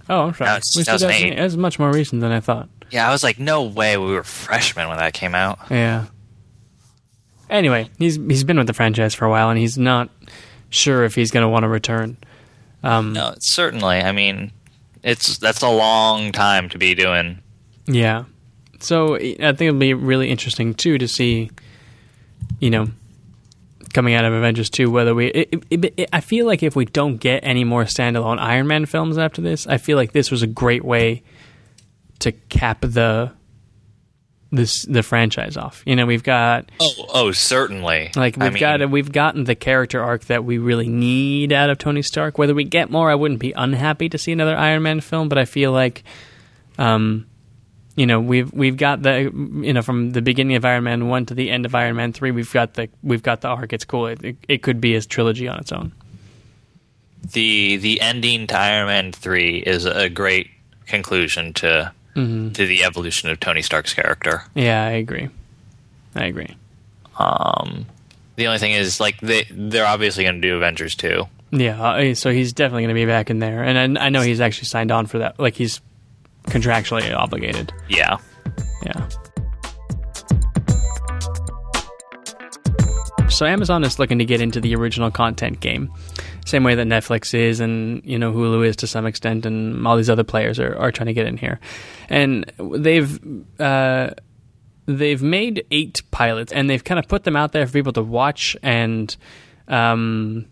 Oh, 0.10 0.28
I'm 0.28 0.34
sorry. 0.34 0.50
No, 0.52 0.56
it's 0.58 0.76
It 0.76 0.80
was 0.80 0.86
2008. 0.88 1.18
2008. 1.18 1.36
That's 1.42 1.56
much 1.58 1.80
more 1.80 1.92
recent 1.92 2.22
than 2.22 2.32
I 2.32 2.40
thought. 2.40 2.70
Yeah, 2.92 3.08
I 3.08 3.12
was 3.12 3.24
like, 3.24 3.40
no 3.40 3.64
way. 3.64 3.98
We 3.98 4.14
were 4.14 4.24
freshmen 4.24 4.88
when 4.88 4.98
that 4.98 5.14
came 5.14 5.36
out. 5.36 5.60
Yeah. 5.70 6.06
Anyway, 7.50 7.90
he's 7.98 8.16
he's 8.16 8.44
been 8.44 8.58
with 8.58 8.68
the 8.68 8.74
franchise 8.74 9.14
for 9.14 9.26
a 9.26 9.30
while, 9.30 9.50
and 9.50 9.60
he's 9.60 9.78
not 9.78 10.10
sure 10.70 11.04
if 11.04 11.16
he's 11.16 11.32
going 11.32 11.44
to 11.44 11.50
want 11.50 11.64
to 11.64 11.70
return. 11.70 12.18
Um, 12.84 13.14
No, 13.14 13.36
certainly. 13.40 13.98
I 14.00 14.12
mean, 14.14 14.52
it's 15.08 15.38
that's 15.38 15.62
a 15.62 15.70
long 15.70 16.34
time 16.34 16.68
to 16.70 16.78
be 16.78 16.94
doing. 16.94 17.40
Yeah. 17.86 18.26
So 18.80 19.16
I 19.16 19.20
think 19.36 19.62
it'll 19.62 19.80
be 19.80 19.94
really 19.94 20.30
interesting 20.30 20.74
too 20.74 20.98
to 20.98 21.08
see, 21.08 21.50
you 22.60 22.70
know, 22.70 22.88
coming 23.94 24.14
out 24.14 24.26
of 24.26 24.34
Avengers 24.34 24.70
two 24.70 24.92
whether 24.92 25.16
we. 25.16 25.28
It, 25.28 25.64
it, 25.72 25.94
it, 25.98 26.10
I 26.12 26.20
feel 26.20 26.46
like 26.46 26.62
if 26.62 26.76
we 26.76 26.86
don't 26.86 27.18
get 27.18 27.40
any 27.44 27.64
more 27.64 27.86
standalone 27.86 28.38
Iron 28.38 28.68
Man 28.68 28.86
films 28.86 29.18
after 29.18 29.42
this, 29.42 29.66
I 29.66 29.78
feel 29.78 29.96
like 29.96 30.12
this 30.12 30.30
was 30.30 30.44
a 30.44 30.48
great 30.48 30.84
way 30.84 31.24
to 32.20 32.34
cap 32.34 32.82
the 32.82 33.32
this 34.52 34.84
the 34.84 35.04
franchise 35.04 35.58
off. 35.58 35.84
You 35.86 35.96
know, 35.96 36.06
we've 36.06 36.24
got 36.24 36.70
Oh, 36.80 36.92
oh, 37.14 37.32
certainly. 37.32 38.12
like 38.16 38.38
we've 38.38 38.54
mean, 38.54 38.60
got 38.60 38.90
we've 38.90 39.12
gotten 39.12 39.44
the 39.44 39.56
character 39.56 40.02
arc 40.02 40.26
that 40.26 40.46
we 40.46 40.58
really 40.58 40.88
need 40.88 41.52
out 41.52 41.70
of 41.70 41.78
Tony 41.78 42.02
Stark. 42.02 42.38
Whether 42.38 42.54
we 42.56 42.64
get 42.64 42.90
more, 42.90 43.12
I 43.12 43.16
wouldn't 43.16 43.40
be 43.42 43.52
unhappy 43.52 44.08
to 44.10 44.18
see 44.18 44.32
another 44.32 44.56
Iron 44.56 44.84
Man 44.84 45.02
film, 45.02 45.28
but 45.30 45.38
I 45.38 45.46
feel 45.46 45.72
like, 45.72 46.04
um, 46.78 47.26
you 47.96 48.06
know, 48.06 48.20
we've 48.22 48.54
we've 48.54 48.78
got 48.78 49.02
the 49.02 49.24
you 49.34 49.74
know 49.74 49.82
from 49.82 50.12
the 50.12 50.22
beginning 50.22 50.56
of 50.56 50.64
Iron 50.64 50.86
Man 50.86 51.08
one 51.10 51.26
to 51.26 51.34
the 51.34 51.50
end 51.50 51.66
of 51.66 51.76
Iron 51.76 51.96
Man 51.98 52.14
three, 52.14 52.32
we've 52.32 52.54
got 52.54 52.76
the 52.76 52.88
we've 53.04 53.24
got 53.24 53.42
the 53.42 53.50
arc. 53.50 53.74
It's 53.74 53.86
cool. 53.86 54.08
It, 54.08 54.24
it, 54.24 54.36
it 54.48 54.64
could 54.64 54.80
be 54.80 54.96
a 54.96 55.02
trilogy 55.02 55.48
on 55.48 55.60
its 55.60 55.72
own. 55.74 55.92
the 57.34 57.78
the 57.78 58.00
ending 58.02 58.48
to 58.48 58.58
Iron 58.58 58.88
Man 58.88 59.12
three 59.12 59.58
is 59.58 59.86
a 59.86 60.10
great 60.10 60.50
conclusion 60.86 61.54
to 61.56 61.92
Mm-hmm. 62.18 62.54
to 62.54 62.66
the 62.66 62.84
evolution 62.84 63.30
of 63.30 63.40
Tony 63.40 63.62
Stark's 63.62 63.94
character. 63.94 64.44
Yeah, 64.56 64.84
I 64.84 64.92
agree. 64.92 65.30
I 66.16 66.26
agree. 66.26 66.58
Um, 67.18 67.86
the 68.36 68.48
only 68.48 68.60
thing 68.60 68.74
is, 68.74 69.00
like, 69.00 69.20
they 69.22 69.46
they're 69.50 69.86
obviously 69.86 70.24
going 70.24 70.42
to 70.42 70.42
do 70.42 70.58
Avengers 70.58 70.96
two. 70.96 71.28
Yeah, 71.52 71.82
uh, 71.82 72.16
so 72.16 72.32
he's 72.32 72.54
definitely 72.54 72.84
going 72.84 72.96
to 72.96 73.00
be 73.00 73.06
back 73.06 73.30
in 73.30 73.40
there, 73.40 73.64
and 73.64 73.98
I, 73.98 74.08
I 74.08 74.10
know 74.10 74.22
he's 74.22 74.42
actually 74.42 74.66
signed 74.66 74.92
on 74.92 75.06
for 75.06 75.20
that. 75.20 75.40
Like 75.40 75.56
he's 75.56 75.80
contractually 76.46 77.16
obligated. 77.16 77.72
Yeah. 77.88 78.18
Yeah. 78.84 79.10
So 83.38 83.46
Amazon 83.46 83.84
is 83.84 84.00
looking 84.00 84.18
to 84.18 84.26
get 84.26 84.42
into 84.42 84.60
the 84.60 84.74
original 84.74 85.12
content 85.12 85.60
game, 85.60 85.94
same 86.48 86.64
way 86.64 86.74
that 86.74 86.88
Netflix 86.88 87.36
is, 87.36 87.60
and 87.60 88.04
you 88.04 88.18
know 88.18 88.34
Hulu 88.34 88.66
is 88.66 88.76
to 88.78 88.88
some 88.88 89.06
extent, 89.06 89.46
and 89.46 89.86
all 89.86 89.96
these 89.96 90.10
other 90.10 90.24
players 90.24 90.60
are, 90.60 90.76
are 90.76 90.92
trying 90.92 91.06
to 91.06 91.14
get 91.14 91.28
in 91.28 91.38
here, 91.38 91.60
and 92.10 92.52
they've 92.58 93.20
uh, 93.62 94.10
they've 94.88 95.22
made 95.22 95.64
eight 95.70 96.02
pilots 96.10 96.52
and 96.52 96.68
they've 96.68 96.84
kind 96.84 96.98
of 96.98 97.08
put 97.08 97.26
them 97.26 97.36
out 97.36 97.52
there 97.52 97.68
for 97.68 97.74
people 97.74 97.94
to 97.94 98.02
watch 98.02 98.58
and 98.64 99.16
um, 99.68 100.48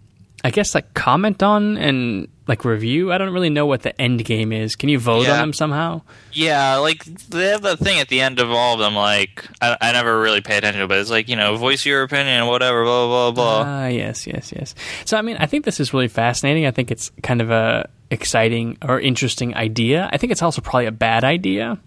I 0.46 0.52
guess 0.52 0.76
like 0.76 0.94
comment 0.94 1.42
on 1.42 1.78
and 1.78 2.28
like 2.48 2.64
review. 2.64 3.12
I 3.12 3.18
don't 3.18 3.34
really 3.34 3.50
know 3.50 3.66
what 3.66 3.82
the 3.82 4.00
end 4.00 4.24
game 4.24 4.52
is. 4.54 4.76
Can 4.76 4.90
you 4.90 5.00
vote 5.00 5.26
Yeah. 5.26 5.34
on 5.34 5.40
them 5.40 5.54
somehow? 5.54 6.02
Yeah, 6.34 6.76
like 6.78 7.04
they 7.04 7.48
have 7.48 7.64
that 7.64 7.80
thing 7.80 8.00
at 8.00 8.10
the 8.10 8.22
end 8.22 8.40
of 8.40 8.52
all 8.52 8.76
of 8.76 8.80
them. 8.80 8.94
Like 8.96 9.44
I, 9.60 9.76
I 9.82 9.92
never 9.94 10.22
really 10.22 10.42
pay 10.42 10.58
attention, 10.58 10.80
to 10.80 10.86
it, 10.86 10.88
but 10.88 11.00
it's 11.00 11.10
like 11.10 11.28
you 11.30 11.36
know, 11.36 11.56
voice 11.58 11.84
your 11.86 12.04
opinion, 12.04 12.46
whatever, 12.46 12.84
blah 12.84 13.08
blah 13.08 13.32
blah. 13.32 13.64
Ah, 13.66 13.88
yes, 13.88 14.28
yes, 14.28 14.54
yes. 14.56 14.76
So, 15.06 15.18
I 15.18 15.24
mean, 15.24 15.38
I 15.38 15.48
think 15.48 15.66
this 15.66 15.80
is 15.80 15.94
really 15.94 16.08
fascinating. 16.08 16.68
I 16.68 16.72
think 16.72 16.92
it's 16.92 17.10
kind 17.24 17.42
of 17.42 17.50
a 17.50 17.90
exciting 18.12 18.78
or 18.84 19.00
interesting 19.00 19.56
idea. 19.56 20.08
I 20.14 20.18
think 20.18 20.32
it's 20.32 20.44
also 20.44 20.62
probably 20.62 20.86
a 20.86 20.92
bad 20.92 21.24
idea. 21.24 21.80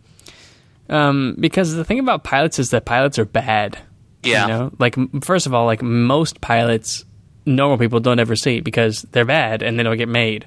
Um, 0.90 1.36
because 1.38 1.74
the 1.74 1.84
thing 1.84 1.98
about 1.98 2.24
pilots 2.24 2.58
is 2.58 2.70
that 2.70 2.84
pilots 2.86 3.18
are 3.18 3.24
bad. 3.26 3.78
yeah, 4.24 4.42
You 4.42 4.48
know, 4.52 4.72
like 4.78 4.96
first 5.22 5.46
of 5.46 5.54
all, 5.54 5.66
like 5.66 5.82
most 5.82 6.40
pilots, 6.40 7.04
normal 7.48 7.78
people 7.78 8.00
don't 8.00 8.20
ever 8.20 8.36
see 8.36 8.60
because 8.60 9.02
they're 9.12 9.24
bad 9.24 9.62
and 9.62 9.78
they 9.78 9.82
don't 9.82 9.96
get 9.96 10.08
made 10.08 10.46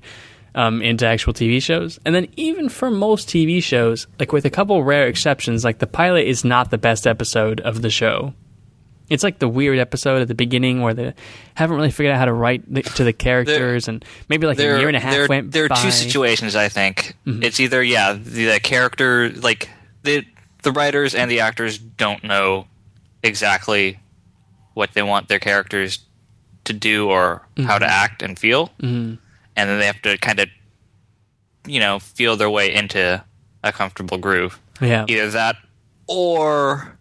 um, 0.55 0.81
into 0.81 1.05
actual 1.05 1.33
TV 1.33 1.61
shows. 1.61 1.99
And 2.05 2.13
then 2.13 2.27
even 2.35 2.69
for 2.69 2.89
most 2.89 3.27
TV 3.29 3.61
shows, 3.63 4.07
like 4.19 4.31
with 4.31 4.45
a 4.45 4.49
couple 4.49 4.83
rare 4.83 5.07
exceptions, 5.07 5.63
like 5.63 5.79
the 5.79 5.87
pilot 5.87 6.27
is 6.27 6.43
not 6.43 6.71
the 6.71 6.77
best 6.77 7.07
episode 7.07 7.61
of 7.61 7.81
the 7.81 7.89
show. 7.89 8.33
It's 9.09 9.23
like 9.23 9.39
the 9.39 9.49
weird 9.49 9.77
episode 9.77 10.21
at 10.21 10.29
the 10.29 10.35
beginning 10.35 10.81
where 10.81 10.93
they 10.93 11.13
haven't 11.53 11.75
really 11.75 11.91
figured 11.91 12.13
out 12.13 12.19
how 12.19 12.25
to 12.25 12.33
write 12.33 12.73
the, 12.73 12.81
to 12.81 13.03
the 13.03 13.11
characters, 13.11 13.89
and 13.89 14.05
maybe 14.29 14.47
like 14.47 14.57
a 14.57 14.61
there, 14.61 14.79
year 14.79 14.87
and 14.87 14.95
a 14.95 15.01
half 15.01 15.11
there, 15.11 15.27
went 15.27 15.51
there 15.51 15.65
are 15.65 15.67
by. 15.67 15.75
Mm-hmm. 15.75 15.85
two 15.85 15.91
situations. 15.91 16.55
I 16.55 16.69
think 16.69 17.13
it's 17.25 17.59
either 17.59 17.83
yeah, 17.83 18.13
the, 18.13 18.45
the 18.45 18.59
character 18.61 19.29
like 19.29 19.69
the 20.03 20.25
the 20.63 20.71
writers 20.71 21.13
and 21.13 21.29
the 21.29 21.41
actors 21.41 21.77
don't 21.77 22.23
know 22.23 22.67
exactly 23.21 23.99
what 24.75 24.93
they 24.93 25.03
want 25.03 25.27
their 25.27 25.39
characters 25.39 25.99
to 26.65 26.73
do 26.73 27.09
or 27.09 27.45
how 27.57 27.77
to 27.77 27.85
act 27.85 28.21
and 28.21 28.37
feel, 28.37 28.67
mm-hmm. 28.81 29.15
and 29.55 29.69
then 29.69 29.79
they 29.79 29.85
have 29.85 30.01
to 30.01 30.17
kind 30.17 30.39
of 30.39 30.49
you 31.65 31.79
know 31.79 31.99
feel 31.99 32.35
their 32.35 32.49
way 32.49 32.73
into 32.73 33.23
a 33.63 33.71
comfortable 33.71 34.17
groove. 34.17 34.59
Yeah, 34.79 35.05
Either 35.07 35.29
that 35.31 35.57
or 36.07 36.97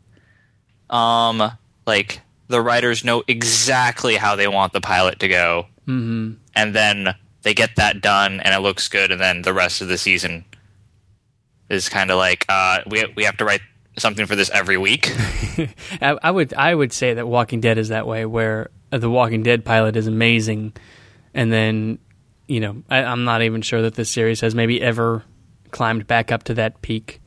um 0.91 1.53
like 1.87 2.21
the 2.49 2.61
writers 2.61 3.05
know 3.05 3.23
exactly 3.29 4.17
how 4.17 4.37
they 4.37 4.49
want 4.49 4.73
the 4.73 4.81
pilot 4.81 5.21
to 5.21 5.29
go 5.29 5.67
mm-hmm. 5.87 6.33
and 6.55 6.75
then 6.75 7.15
they 7.43 7.55
get 7.55 7.77
that 7.77 8.01
done 8.01 8.41
and 8.41 8.55
it 8.55 8.59
looks 8.59 8.89
good 8.89 9.13
and 9.13 9.21
then 9.21 9.43
the 9.43 9.53
rest 9.53 9.81
of 9.81 9.89
the 9.89 9.97
season 9.97 10.45
is 11.71 11.89
kind 11.89 12.11
of 12.11 12.19
like 12.19 12.45
uh, 12.49 12.81
we 12.87 13.05
we 13.17 13.25
have 13.25 13.37
to 13.39 13.45
write 13.45 13.63
something 13.97 14.27
for 14.27 14.37
this 14.37 14.51
every 14.51 14.77
week. 14.77 15.11
I, 16.03 16.19
I 16.23 16.31
would 16.31 16.53
I 16.53 16.75
would 16.75 16.93
say 16.93 17.15
that 17.15 17.27
Walking 17.27 17.61
Dead 17.61 17.79
is 17.79 17.89
that 17.89 18.07
way, 18.07 18.27
where 18.27 18.71
the 18.91 19.11
Walking 19.11 19.43
Dead 19.43 19.65
pilot 19.65 19.97
is 19.97 20.07
amazing, 20.07 20.73
and 21.35 21.53
then 21.53 21.99
you 22.47 22.61
know 22.61 22.83
I, 22.91 23.05
I'm 23.05 23.25
not 23.25 23.43
even 23.43 23.63
sure 23.63 23.83
that 23.83 23.95
this 23.95 24.11
series 24.11 24.41
has 24.41 24.55
maybe 24.55 24.81
ever 24.83 25.25
climbed 25.71 26.07
back 26.07 26.33
up 26.33 26.45
to 26.45 26.55
that 26.55 26.83
peak. 26.83 27.21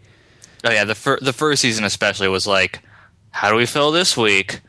oh 0.65 0.71
yeah, 0.71 0.85
the 0.85 0.95
fir- 0.95 1.19
the 1.21 1.33
first 1.33 1.61
season 1.61 1.83
especially 1.83 2.27
was 2.27 2.45
like, 2.45 2.81
how 3.31 3.49
do 3.49 3.55
we 3.55 3.65
fill 3.65 3.91
this 3.91 4.17
week? 4.17 4.61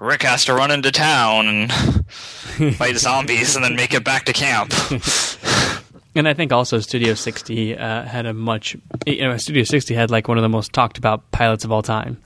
Rick 0.00 0.22
has 0.22 0.44
to 0.46 0.54
run 0.54 0.70
into 0.70 0.90
town 0.90 1.46
and 1.46 1.72
fight 2.76 2.96
zombies 2.96 3.56
and 3.56 3.64
then 3.64 3.76
make 3.76 3.94
it 3.94 4.04
back 4.04 4.24
to 4.26 4.32
camp. 4.32 4.72
And 6.16 6.28
I 6.28 6.34
think 6.34 6.52
also 6.52 6.78
Studio 6.78 7.14
60 7.14 7.76
uh, 7.76 8.02
had 8.04 8.24
a 8.26 8.32
much, 8.32 8.76
you 9.04 9.22
know, 9.22 9.36
Studio 9.36 9.64
60 9.64 9.94
had 9.94 10.10
like 10.12 10.28
one 10.28 10.38
of 10.38 10.42
the 10.42 10.48
most 10.48 10.72
talked 10.72 10.96
about 10.96 11.28
pilots 11.32 11.64
of 11.64 11.72
all 11.72 11.82
time. 11.82 12.22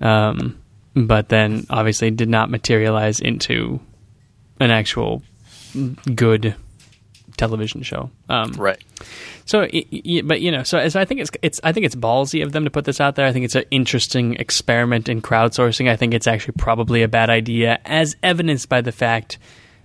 Um, 0.00 0.61
but 0.94 1.28
then 1.28 1.66
obviously 1.70 2.10
did 2.10 2.28
not 2.28 2.50
materialize 2.50 3.20
into 3.20 3.80
an 4.60 4.70
actual 4.70 5.22
good 6.14 6.54
television 7.36 7.82
show. 7.82 8.10
Um, 8.28 8.52
right. 8.52 8.82
So, 9.44 9.62
but 10.24 10.40
you 10.40 10.50
know, 10.50 10.62
so, 10.62 10.88
so 10.88 11.00
I 11.00 11.04
think 11.04 11.20
it's 11.20 11.30
it's 11.42 11.60
I 11.64 11.72
think 11.72 11.86
it's 11.86 11.94
ballsy 11.94 12.44
of 12.44 12.52
them 12.52 12.64
to 12.64 12.70
put 12.70 12.84
this 12.84 13.00
out 13.00 13.16
there. 13.16 13.26
I 13.26 13.32
think 13.32 13.44
it's 13.44 13.54
an 13.54 13.64
interesting 13.70 14.34
experiment 14.34 15.08
in 15.08 15.22
crowdsourcing. 15.22 15.88
I 15.88 15.96
think 15.96 16.14
it's 16.14 16.26
actually 16.26 16.54
probably 16.58 17.02
a 17.02 17.08
bad 17.08 17.30
idea, 17.30 17.80
as 17.84 18.16
evidenced 18.22 18.68
by 18.68 18.80
the 18.80 18.92
fact 18.92 19.38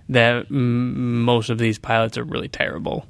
that 0.08 0.46
m- 0.50 1.22
most 1.24 1.50
of 1.50 1.58
these 1.58 1.78
pilots 1.78 2.16
are 2.16 2.24
really 2.24 2.48
terrible. 2.48 3.06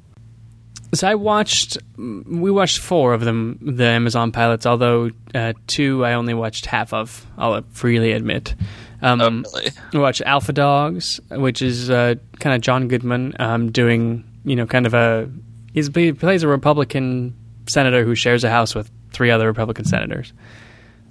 So 0.95 1.07
I 1.07 1.15
watched, 1.17 1.77
we 1.97 2.51
watched 2.51 2.79
four 2.79 3.13
of 3.13 3.21
them, 3.21 3.59
the 3.61 3.85
Amazon 3.85 4.33
pilots. 4.33 4.65
Although 4.67 5.11
uh, 5.35 5.53
two 5.67 6.05
I 6.05 6.15
only 6.15 6.35
watched 6.35 6.67
half 6.67 6.93
of. 6.95 7.27
I'll 7.37 7.63
freely 7.73 8.13
admit. 8.13 8.55
Um, 9.03 9.21
Oh, 9.47 9.51
really? 9.59 9.71
we 9.93 9.99
watched 10.01 10.23
Alpha 10.23 10.53
Dogs, 10.53 11.21
which 11.31 11.63
is 11.63 11.91
uh, 11.91 12.15
kind 12.41 12.57
of 12.57 12.63
John 12.63 12.89
Goodman 12.89 13.35
um, 13.39 13.71
doing, 13.71 14.25
you 14.45 14.57
know, 14.57 14.67
kind 14.67 14.87
of 14.87 14.95
a. 14.95 15.31
He's, 15.75 15.89
he 15.95 16.13
plays 16.13 16.43
a 16.43 16.49
Republican 16.49 17.37
senator 17.69 18.03
who 18.05 18.15
shares 18.15 18.43
a 18.43 18.51
house 18.51 18.75
with 18.75 18.91
three 19.13 19.31
other 19.31 19.47
Republican 19.47 19.85
senators. 19.85 20.33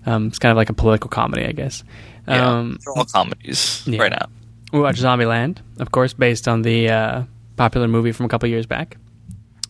Um, 0.06 0.28
it's 0.28 0.40
kind 0.40 0.52
of 0.52 0.58
like 0.58 0.70
a 0.70 0.74
political 0.74 1.10
comedy, 1.10 1.46
I 1.46 1.52
guess. 1.52 1.84
Yeah, 2.28 2.58
Um, 2.58 2.80
they're 2.84 2.94
all 2.98 3.06
comedies 3.06 3.84
yeah. 3.86 4.02
right 4.02 4.12
now. 4.12 4.28
we 4.74 4.80
watched 4.80 5.02
Zombieland, 5.02 5.60
of 5.80 5.92
course, 5.92 6.14
based 6.14 6.48
on 6.48 6.64
the 6.64 6.90
uh, 6.90 7.24
popular 7.58 7.88
movie 7.88 8.12
from 8.12 8.26
a 8.26 8.30
couple 8.30 8.50
years 8.50 8.66
back. 8.66 8.98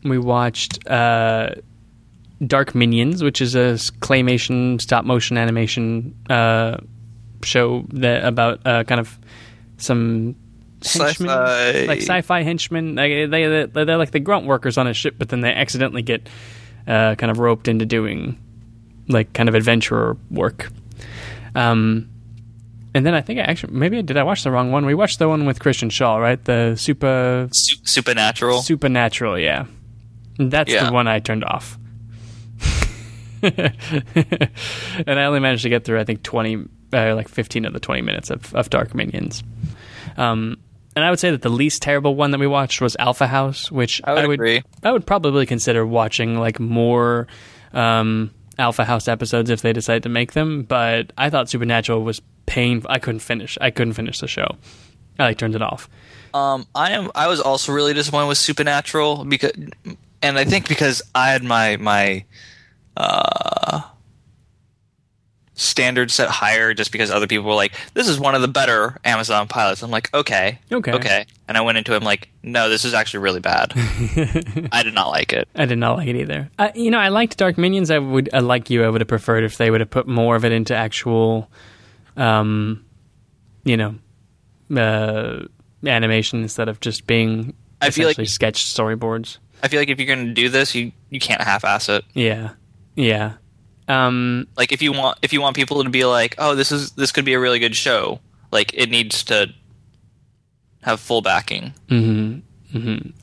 We 0.03 0.17
watched 0.17 0.87
uh, 0.87 1.55
Dark 2.45 2.75
Minions, 2.75 3.23
which 3.23 3.41
is 3.41 3.55
a 3.55 3.73
claymation 3.99 4.79
stop 4.81 5.05
motion 5.05 5.37
animation 5.37 6.15
uh, 6.29 6.77
show 7.43 7.85
that 7.89 8.23
about 8.25 8.65
uh, 8.65 8.83
kind 8.83 8.99
of 9.01 9.17
some 9.77 10.35
henchmen, 10.83 11.29
Sci-fi. 11.29 11.85
like 11.85 12.01
sci-fi 12.01 12.43
henchmen. 12.43 12.95
Like, 12.95 13.09
they, 13.09 13.25
they 13.25 13.83
they're 13.85 13.97
like 13.97 14.11
the 14.11 14.19
grunt 14.19 14.45
workers 14.45 14.77
on 14.77 14.87
a 14.87 14.93
ship, 14.93 15.15
but 15.17 15.29
then 15.29 15.41
they 15.41 15.51
accidentally 15.53 16.03
get 16.03 16.29
uh, 16.87 17.15
kind 17.15 17.31
of 17.31 17.39
roped 17.39 17.67
into 17.67 17.85
doing 17.85 18.37
like 19.07 19.33
kind 19.33 19.49
of 19.49 19.55
adventurer 19.55 20.17
work. 20.29 20.69
Um, 21.55 22.09
and 22.93 23.05
then 23.05 23.13
I 23.13 23.21
think 23.21 23.39
I 23.39 23.43
actually 23.43 23.73
maybe 23.73 24.01
did 24.01 24.17
I 24.17 24.23
watch 24.23 24.43
the 24.43 24.51
wrong 24.51 24.71
one? 24.71 24.85
We 24.85 24.93
watched 24.93 25.19
the 25.19 25.27
one 25.27 25.45
with 25.45 25.59
Christian 25.59 25.89
Shaw, 25.89 26.17
right? 26.17 26.43
The 26.43 26.75
super 26.75 27.49
Su- 27.51 27.77
supernatural. 27.83 28.61
supernatural, 28.61 29.37
yeah. 29.39 29.65
That's 30.39 30.71
Yeah. 30.71 30.85
the 30.87 30.93
one 30.93 31.07
I 31.07 31.19
turned 31.19 31.43
off. 31.43 31.77
and 33.43 34.49
I 35.07 35.25
only 35.25 35.39
managed 35.39 35.63
to 35.63 35.69
get 35.69 35.83
through 35.85 35.99
I 35.99 36.03
think 36.03 36.23
20 36.23 36.65
uh, 36.93 37.15
like 37.15 37.27
15 37.27 37.65
of 37.65 37.73
the 37.73 37.79
20 37.79 38.01
minutes 38.01 38.29
of, 38.29 38.53
of 38.55 38.69
Dark 38.69 38.95
Minions. 38.95 39.43
Um 40.17 40.57
and 40.95 41.05
I 41.05 41.11
would 41.11 41.19
say 41.19 41.29
that 41.29 41.43
the 41.43 41.49
least 41.49 41.83
terrible 41.83 42.15
one 42.15 42.31
that 42.31 42.39
we 42.39 42.47
watched 42.47 42.81
was 42.81 42.95
Alpha 42.97 43.27
House, 43.27 43.71
which 43.71 44.01
I 44.03 44.13
would 44.15 44.31
agree. 44.31 44.63
I 44.81 44.91
would 44.91 45.05
probably 45.05 45.45
consider 45.45 45.85
watching 45.85 46.39
like 46.39 46.59
more 46.59 47.27
um, 47.71 48.31
Alpha 48.57 48.83
House 48.83 49.07
episodes 49.07 49.51
if 49.51 49.61
they 49.61 49.73
decide 49.73 50.01
to 50.03 50.09
make 50.09 50.31
them. 50.33 50.63
But 50.63 51.13
I 51.15 51.29
thought 51.29 51.51
Supernatural 51.51 52.01
was 52.01 52.19
painful. 52.47 52.89
I 52.89 52.97
couldn't 52.97 53.19
finish. 53.19 53.59
I 53.61 53.69
couldn't 53.69 53.93
finish 53.93 54.19
the 54.21 54.27
show. 54.27 54.55
I 55.19 55.25
like 55.25 55.37
turned 55.37 55.53
it 55.53 55.61
off. 55.61 55.87
Um, 56.33 56.65
I 56.73 56.93
am. 56.93 57.11
I 57.13 57.27
was 57.27 57.41
also 57.41 57.73
really 57.73 57.93
disappointed 57.93 58.29
with 58.29 58.39
Supernatural 58.39 59.23
because, 59.25 59.51
and 60.21 60.37
I 60.37 60.43
think 60.45 60.67
because 60.67 61.01
I 61.15 61.29
had 61.31 61.43
my 61.43 61.77
my 61.77 62.25
uh, 62.95 63.81
standard 65.53 66.11
set 66.11 66.29
higher, 66.29 66.73
just 66.73 66.91
because 66.91 67.09
other 67.09 67.27
people 67.27 67.45
were 67.47 67.53
like, 67.55 67.73
"This 67.93 68.07
is 68.07 68.19
one 68.19 68.35
of 68.35 68.41
the 68.41 68.47
better 68.47 68.97
Amazon 69.03 69.47
pilots." 69.47 69.81
I'm 69.81 69.89
like, 69.91 70.13
"Okay, 70.13 70.59
Okay. 70.71 70.91
okay," 70.93 71.25
and 71.47 71.57
I 71.57 71.61
went 71.61 71.77
into 71.77 71.93
it 71.93 71.97
I'm 71.97 72.03
like, 72.03 72.29
"No, 72.43 72.69
this 72.69 72.85
is 72.85 72.93
actually 72.93 73.21
really 73.21 73.39
bad. 73.39 73.73
I 74.71 74.81
did 74.83 74.93
not 74.93 75.09
like 75.09 75.33
it." 75.33 75.47
I 75.55 75.65
did 75.65 75.77
not 75.77 75.97
like 75.97 76.07
it 76.07 76.15
either. 76.15 76.49
I, 76.59 76.71
you 76.75 76.91
know, 76.91 76.99
I 76.99 77.09
liked 77.09 77.37
Dark 77.37 77.57
Minions. 77.57 77.89
I 77.91 77.97
would, 77.99 78.29
uh, 78.33 78.41
like 78.41 78.69
you, 78.69 78.83
I 78.83 78.89
would 78.89 79.01
have 79.01 79.07
preferred 79.07 79.43
if 79.43 79.57
they 79.57 79.71
would 79.71 79.81
have 79.81 79.89
put 79.89 80.07
more 80.07 80.35
of 80.35 80.45
it 80.45 80.51
into 80.51 80.75
actual, 80.75 81.49
um, 82.15 82.85
you 83.63 83.77
know, 83.77 83.95
uh, 84.75 85.45
animation 85.85 86.41
instead 86.41 86.69
of 86.69 86.79
just 86.79 87.07
being 87.07 87.53
I 87.81 87.89
feel 87.89 88.07
like- 88.07 88.13
essentially 88.13 88.25
sketch 88.27 88.65
storyboards. 88.65 89.37
I 89.63 89.67
feel 89.67 89.79
like 89.79 89.89
if 89.89 89.99
you're 89.99 90.07
going 90.15 90.27
to 90.27 90.33
do 90.33 90.49
this, 90.49 90.75
you 90.75 90.91
you 91.09 91.19
can't 91.19 91.41
half-ass 91.41 91.89
it. 91.89 92.05
Yeah, 92.13 92.51
yeah. 92.95 93.33
Um, 93.87 94.47
Like 94.57 94.71
if 94.71 94.81
you 94.81 94.91
want 94.91 95.17
if 95.21 95.33
you 95.33 95.41
want 95.41 95.55
people 95.55 95.83
to 95.83 95.89
be 95.89 96.05
like, 96.05 96.35
"Oh, 96.37 96.55
this 96.55 96.71
is 96.71 96.91
this 96.91 97.11
could 97.11 97.25
be 97.25 97.33
a 97.33 97.39
really 97.39 97.59
good 97.59 97.75
show," 97.75 98.19
like 98.51 98.73
it 98.73 98.89
needs 98.89 99.23
to 99.25 99.47
have 100.81 100.99
full 100.99 101.21
backing. 101.21 101.73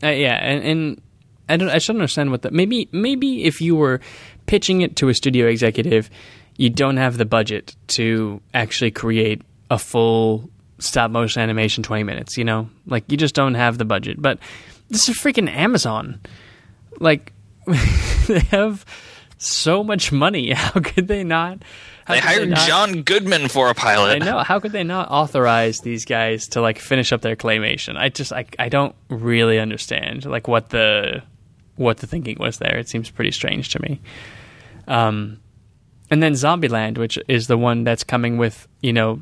Uh, 0.03 0.09
yeah, 0.09 0.35
and, 0.43 0.65
and 0.65 1.01
I 1.49 1.57
don't. 1.57 1.69
I 1.71 1.79
should 1.79 1.97
understand 1.97 2.31
what 2.31 2.43
the 2.43 2.51
maybe 2.51 2.89
maybe 2.93 3.45
if 3.45 3.61
you 3.61 3.77
were 3.77 4.01
pitching 4.47 4.81
it 4.81 4.97
to 4.97 5.09
a 5.09 5.15
studio 5.15 5.47
executive, 5.47 6.11
you 6.57 6.71
don't 6.71 6.97
have 6.97 7.19
the 7.19 7.25
budget 7.25 7.77
to 7.89 8.41
actually 8.53 8.91
create 8.91 9.43
a 9.71 9.79
full 9.79 10.49
stop 10.79 11.11
motion 11.11 11.43
animation 11.43 11.83
twenty 11.83 12.03
minutes. 12.05 12.37
You 12.37 12.45
know, 12.45 12.69
like 12.87 13.05
you 13.09 13.17
just 13.17 13.35
don't 13.35 13.55
have 13.55 13.79
the 13.79 13.85
budget. 13.85 14.21
But 14.21 14.39
this 14.95 15.09
is 15.09 15.19
freaking 15.19 15.49
Amazon. 15.51 16.21
Like 17.01 17.33
they 17.67 18.41
have 18.51 18.85
so 19.39 19.83
much 19.83 20.13
money. 20.13 20.51
How 20.55 20.81
could 20.81 21.09
they 21.09 21.25
not? 21.25 21.63
They 22.07 22.21
hired 22.21 22.51
not- 22.51 22.69
John 22.69 23.03
Goodman 23.03 23.49
for 23.49 23.71
a 23.71 23.75
pilot. 23.75 24.23
I 24.23 24.25
know. 24.25 24.39
How 24.39 24.61
could 24.61 24.73
they 24.73 24.85
not 24.85 25.11
authorize 25.11 25.81
these 25.81 26.05
guys 26.05 26.49
to 26.49 26.61
like 26.61 26.79
finish 26.79 27.13
up 27.13 27.23
their 27.23 27.37
claymation? 27.37 27.97
I 27.97 28.09
just 28.09 28.33
I 28.33 28.47
I 28.59 28.69
don't 28.69 28.95
really 29.09 29.59
understand 29.59 30.27
like 30.27 30.47
what 30.47 30.71
the 30.71 31.23
what 31.77 31.99
the 31.99 32.07
thinking 32.07 32.37
was 32.39 32.59
there. 32.59 32.77
It 32.79 32.89
seems 32.89 33.11
pretty 33.11 33.33
strange 33.33 33.71
to 33.71 33.83
me. 33.83 34.01
Um, 34.87 35.41
and 36.11 36.23
then 36.23 36.35
Zombieland, 36.35 36.99
which 36.99 37.19
is 37.27 37.49
the 37.49 37.59
one 37.59 37.83
that's 37.83 38.05
coming 38.05 38.37
with 38.37 38.69
you 38.81 38.93
know 38.93 39.21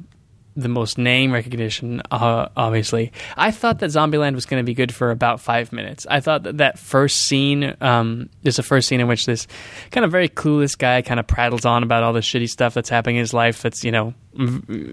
the 0.54 0.68
most 0.68 0.98
name 0.98 1.32
recognition, 1.32 2.02
uh, 2.10 2.48
obviously. 2.56 3.10
I 3.36 3.50
thought 3.50 3.78
that 3.78 3.90
Zombieland 3.90 4.34
was 4.34 4.44
going 4.46 4.60
to 4.62 4.64
be 4.66 4.74
good 4.74 4.94
for 4.94 5.10
about 5.10 5.40
five 5.40 5.72
minutes. 5.72 6.06
I 6.10 6.20
thought 6.20 6.42
that 6.42 6.58
that 6.58 6.78
first 6.78 7.22
scene, 7.22 7.74
um, 7.80 8.28
there's 8.42 8.58
a 8.58 8.62
first 8.62 8.88
scene 8.88 9.00
in 9.00 9.08
which 9.08 9.24
this 9.26 9.46
kind 9.90 10.04
of 10.04 10.10
very 10.10 10.28
clueless 10.28 10.76
guy 10.76 11.00
kind 11.02 11.18
of 11.18 11.26
prattles 11.26 11.64
on 11.64 11.82
about 11.82 12.02
all 12.02 12.12
the 12.12 12.20
shitty 12.20 12.50
stuff 12.50 12.74
that's 12.74 12.88
happening 12.90 13.16
in 13.16 13.20
his 13.20 13.32
life. 13.32 13.62
That's 13.62 13.82
you 13.82 13.92
know, 13.92 14.12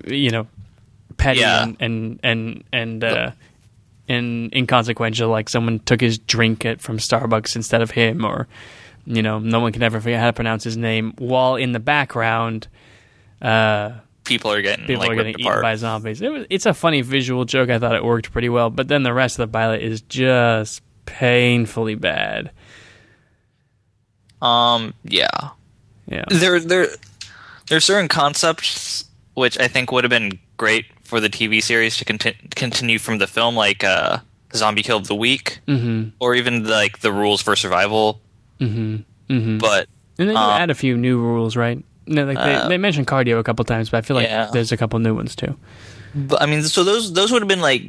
you 0.08 0.30
know, 0.32 0.48
petty 1.18 1.42
Yeah. 1.42 1.64
and 1.64 1.78
and 1.82 2.20
and 2.24 2.64
and. 2.72 3.04
Uh, 3.04 3.32
and 4.12 4.52
inconsequential, 4.56 5.30
like 5.30 5.50
someone 5.50 5.78
took 5.82 6.02
his 6.02 6.18
drink 6.18 6.66
at, 6.66 6.82
from 6.82 6.98
Starbucks 6.98 7.56
instead 7.56 7.84
of 7.84 7.92
him, 7.92 8.26
or 8.26 8.48
you 9.06 9.22
know, 9.22 9.38
no 9.38 9.60
one 9.60 9.72
can 9.72 9.84
ever 9.84 10.00
forget 10.02 10.20
how 10.20 10.26
to 10.26 10.34
pronounce 10.34 10.64
his 10.64 10.78
name. 10.78 11.14
While 11.20 11.58
in 11.58 11.74
the 11.74 11.80
background, 11.80 12.68
uh, 13.40 13.92
People 14.30 14.52
are 14.52 14.62
getting 14.62 14.86
people 14.86 15.02
like 15.02 15.12
are 15.12 15.16
getting 15.16 15.34
eaten 15.34 15.48
apart. 15.48 15.62
by 15.62 15.76
zombies. 15.76 16.22
It 16.22 16.32
was, 16.32 16.46
it's 16.50 16.66
a 16.66 16.74
funny 16.74 17.02
visual 17.02 17.44
joke. 17.46 17.70
I 17.70 17.80
thought 17.80 17.96
it 17.96 18.04
worked 18.04 18.32
pretty 18.32 18.50
well, 18.50 18.70
but 18.70 18.88
then 18.88 19.04
the 19.04 19.14
rest 19.14 19.40
of 19.40 19.50
the 19.50 19.52
pilot 19.52 19.82
is 19.82 20.02
just 20.02 20.82
painfully 21.06 21.96
bad. 21.96 22.52
Um, 24.42 24.94
yeah. 25.04 25.50
Yeah, 26.08 26.24
There, 26.30 26.60
there, 26.60 26.88
there 27.68 27.78
are 27.78 27.82
certain 27.82 28.08
concepts 28.08 29.06
which 29.40 29.60
I 29.60 29.68
think 29.68 29.92
would 29.92 30.04
have 30.04 30.10
been 30.10 30.38
great 30.58 30.86
for 31.04 31.20
the 31.20 31.30
TV 31.30 31.64
series 31.64 31.98
to 31.98 32.06
conti- 32.06 32.38
continue 32.56 33.00
from 33.00 33.18
the 33.18 33.28
film, 33.28 33.56
like 33.56 33.84
uh, 33.84 34.20
Zombie 34.54 34.84
Kill 34.84 34.98
of 34.98 35.08
the 35.08 35.16
Week, 35.16 35.60
mm-hmm. 35.68 36.10
or 36.20 36.36
even 36.36 36.66
like 36.66 37.00
the 37.00 37.12
rules 37.12 37.42
for 37.42 37.56
survival. 37.56 38.22
Mm-hmm. 38.60 38.98
Mm-hmm. 39.34 39.58
But 39.60 39.88
and 40.18 40.30
they 40.30 40.34
do 40.34 40.40
uh, 40.40 40.58
add 40.58 40.70
a 40.70 40.76
few 40.76 40.98
new 40.98 41.20
rules, 41.20 41.56
right? 41.56 41.84
No, 42.10 42.26
like 42.26 42.38
they, 42.38 42.70
they 42.70 42.78
mentioned 42.78 43.06
cardio 43.06 43.40
a 43.40 43.44
couple 43.44 43.64
times, 43.66 43.92
but 43.92 43.98
I 43.98 44.02
feel 44.02 44.16
like 44.16 44.28
yeah. 44.28 44.50
there's 44.52 44.72
a 44.72 44.78
couple 44.78 44.98
new 44.98 45.14
ones 45.14 45.36
too. 45.36 45.56
But 46.16 46.42
I 46.42 46.48
mean, 46.48 46.64
so 46.64 46.84
those 46.84 47.14
those 47.14 47.32
would 47.32 47.44
have 47.44 47.48
been 47.48 47.62
like 47.62 47.84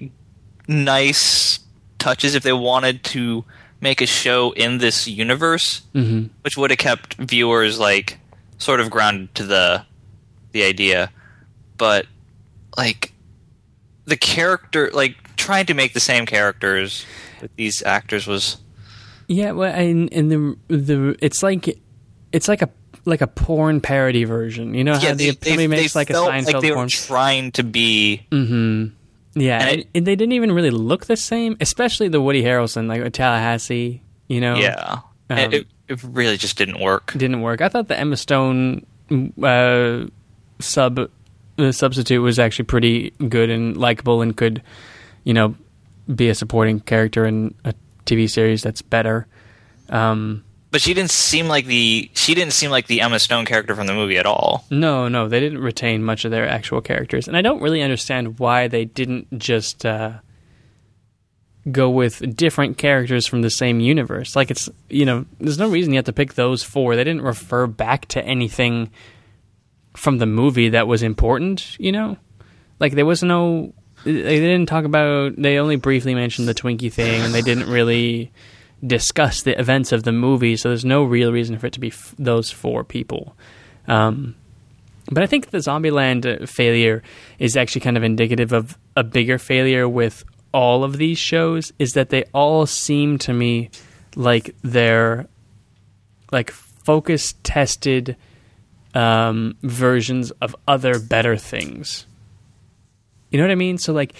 nice 0.68 1.58
touches 1.98 2.34
if 2.34 2.42
they 2.42 2.52
wanted 2.52 3.02
to 3.04 3.44
make 3.80 4.02
a 4.02 4.06
show 4.06 4.52
in 4.52 4.76
this 4.76 5.08
universe, 5.08 5.80
mm-hmm. 5.94 6.26
which 6.42 6.56
would 6.58 6.70
have 6.70 6.78
kept 6.78 7.14
viewers 7.14 7.78
like 7.78 8.18
sort 8.58 8.80
of 8.80 8.90
grounded 8.90 9.34
to 9.36 9.44
the 9.44 9.86
the 10.52 10.64
idea. 10.64 11.10
But 11.78 12.04
like 12.76 13.14
the 14.04 14.18
character, 14.18 14.90
like 14.92 15.16
trying 15.36 15.64
to 15.66 15.74
make 15.74 15.94
the 15.94 16.00
same 16.00 16.26
characters 16.26 17.06
with 17.40 17.56
these 17.56 17.82
actors 17.82 18.26
was 18.26 18.58
Yeah, 19.28 19.52
well, 19.52 19.72
and, 19.72 20.12
and 20.12 20.30
the 20.30 20.56
the 20.68 21.16
it's 21.22 21.42
like 21.42 21.78
it's 22.32 22.48
like 22.48 22.60
a 22.60 22.68
like 23.04 23.20
a 23.20 23.26
porn 23.26 23.80
parody 23.80 24.24
version. 24.24 24.74
You 24.74 24.84
know 24.84 24.94
how 24.94 25.00
yeah. 25.02 25.14
the, 25.14 25.30
They, 25.30 25.50
somebody 25.50 25.56
they 25.56 25.66
makes 25.68 25.94
like 25.96 26.10
a 26.10 26.14
Seinfeld 26.14 26.52
like 26.52 26.60
they 26.62 26.70
were 26.70 26.76
porn. 26.76 26.88
trying 26.88 27.52
to 27.52 27.62
be. 27.62 28.26
Yeah, 28.30 28.40
And 28.42 29.70
and, 29.70 29.80
it- 29.80 29.88
and 29.94 30.06
they 30.06 30.16
didn't 30.16 30.32
even 30.32 30.52
really 30.52 30.70
look 30.70 31.06
the 31.06 31.16
same, 31.16 31.56
especially 31.60 32.08
the 32.08 32.20
Woody 32.20 32.42
Harrelson, 32.42 32.88
like 32.88 33.12
Tallahassee. 33.12 34.02
You 34.28 34.40
know, 34.40 34.54
Yeah, 34.56 34.98
Um, 35.28 35.38
it, 35.38 35.54
it, 35.54 35.66
it 35.88 36.02
really 36.04 36.36
just 36.36 36.56
didn't 36.58 36.80
work. 36.80 37.12
didn't 37.16 37.40
work. 37.40 37.60
I 37.60 37.68
thought 37.68 37.88
the 37.88 37.98
Emma 37.98 38.16
Stone 38.16 38.86
uh, 39.42 40.06
sub 40.60 41.10
the 41.56 41.72
substitute 41.72 42.20
was 42.22 42.38
actually 42.38 42.64
pretty 42.66 43.10
good 43.28 43.50
and 43.50 43.76
likable 43.76 44.22
and 44.22 44.36
could, 44.36 44.62
you 45.24 45.34
know, 45.34 45.54
be 46.14 46.28
a 46.28 46.34
supporting 46.34 46.80
character 46.80 47.26
in 47.26 47.54
a 47.64 47.74
TV 48.06 48.28
series 48.30 48.62
that's 48.62 48.82
better. 48.82 49.26
Um, 49.90 50.42
But 50.70 50.80
she 50.80 50.94
didn't 50.94 51.10
seem 51.10 51.48
like 51.48 51.66
the 51.66 52.10
she 52.14 52.34
didn't 52.34 52.52
seem 52.52 52.70
like 52.70 52.86
the 52.86 53.00
Emma 53.00 53.18
Stone 53.18 53.44
character 53.44 53.74
from 53.74 53.88
the 53.88 53.94
movie 53.94 54.18
at 54.18 54.26
all. 54.26 54.64
No, 54.70 55.08
no, 55.08 55.28
they 55.28 55.40
didn't 55.40 55.58
retain 55.58 56.04
much 56.04 56.24
of 56.24 56.30
their 56.30 56.48
actual 56.48 56.80
characters, 56.80 57.26
and 57.26 57.36
I 57.36 57.42
don't 57.42 57.60
really 57.60 57.82
understand 57.82 58.38
why 58.38 58.68
they 58.68 58.84
didn't 58.84 59.36
just 59.36 59.84
uh, 59.84 60.20
go 61.70 61.90
with 61.90 62.36
different 62.36 62.78
characters 62.78 63.26
from 63.26 63.42
the 63.42 63.50
same 63.50 63.80
universe. 63.80 64.36
Like 64.36 64.52
it's 64.52 64.68
you 64.88 65.04
know, 65.04 65.26
there's 65.40 65.58
no 65.58 65.68
reason 65.68 65.92
you 65.92 65.98
have 65.98 66.04
to 66.04 66.12
pick 66.12 66.34
those 66.34 66.62
four. 66.62 66.94
They 66.94 67.04
didn't 67.04 67.22
refer 67.22 67.66
back 67.66 68.06
to 68.08 68.24
anything 68.24 68.90
from 69.96 70.18
the 70.18 70.26
movie 70.26 70.68
that 70.68 70.86
was 70.86 71.02
important. 71.02 71.76
You 71.80 71.90
know, 71.90 72.16
like 72.78 72.92
there 72.92 73.06
was 73.06 73.24
no. 73.24 73.74
They 74.04 74.38
didn't 74.38 74.66
talk 74.66 74.84
about. 74.84 75.34
They 75.36 75.58
only 75.58 75.76
briefly 75.76 76.14
mentioned 76.14 76.46
the 76.46 76.54
Twinkie 76.54 76.92
thing, 76.92 77.22
and 77.22 77.34
they 77.34 77.42
didn't 77.42 77.68
really 77.68 78.30
discuss 78.86 79.42
the 79.42 79.58
events 79.58 79.92
of 79.92 80.04
the 80.04 80.12
movie. 80.12 80.56
So 80.56 80.68
there's 80.70 80.84
no 80.84 81.04
real 81.04 81.32
reason 81.32 81.58
for 81.58 81.66
it 81.66 81.72
to 81.74 81.80
be 81.80 81.88
f- 81.88 82.14
those 82.18 82.50
four 82.50 82.84
people. 82.84 83.36
Um, 83.86 84.34
but 85.10 85.22
I 85.22 85.26
think 85.26 85.50
the 85.50 85.58
Zombieland 85.58 86.42
uh, 86.42 86.46
failure 86.46 87.02
is 87.38 87.56
actually 87.56 87.82
kind 87.82 87.96
of 87.96 88.02
indicative 88.02 88.52
of 88.52 88.78
a 88.96 89.04
bigger 89.04 89.38
failure 89.38 89.88
with 89.88 90.24
all 90.52 90.84
of 90.84 90.96
these 90.96 91.18
shows. 91.18 91.72
Is 91.78 91.92
that 91.92 92.10
they 92.10 92.24
all 92.32 92.66
seem 92.66 93.18
to 93.18 93.32
me 93.32 93.70
like 94.16 94.54
they're 94.62 95.26
like 96.32 96.50
focus 96.50 97.34
tested 97.42 98.16
um, 98.94 99.56
versions 99.62 100.30
of 100.42 100.56
other 100.66 100.98
better 100.98 101.36
things. 101.36 102.06
You 103.30 103.38
know 103.38 103.44
what 103.44 103.52
I 103.52 103.56
mean? 103.56 103.78
So 103.78 103.92
like 103.92 104.14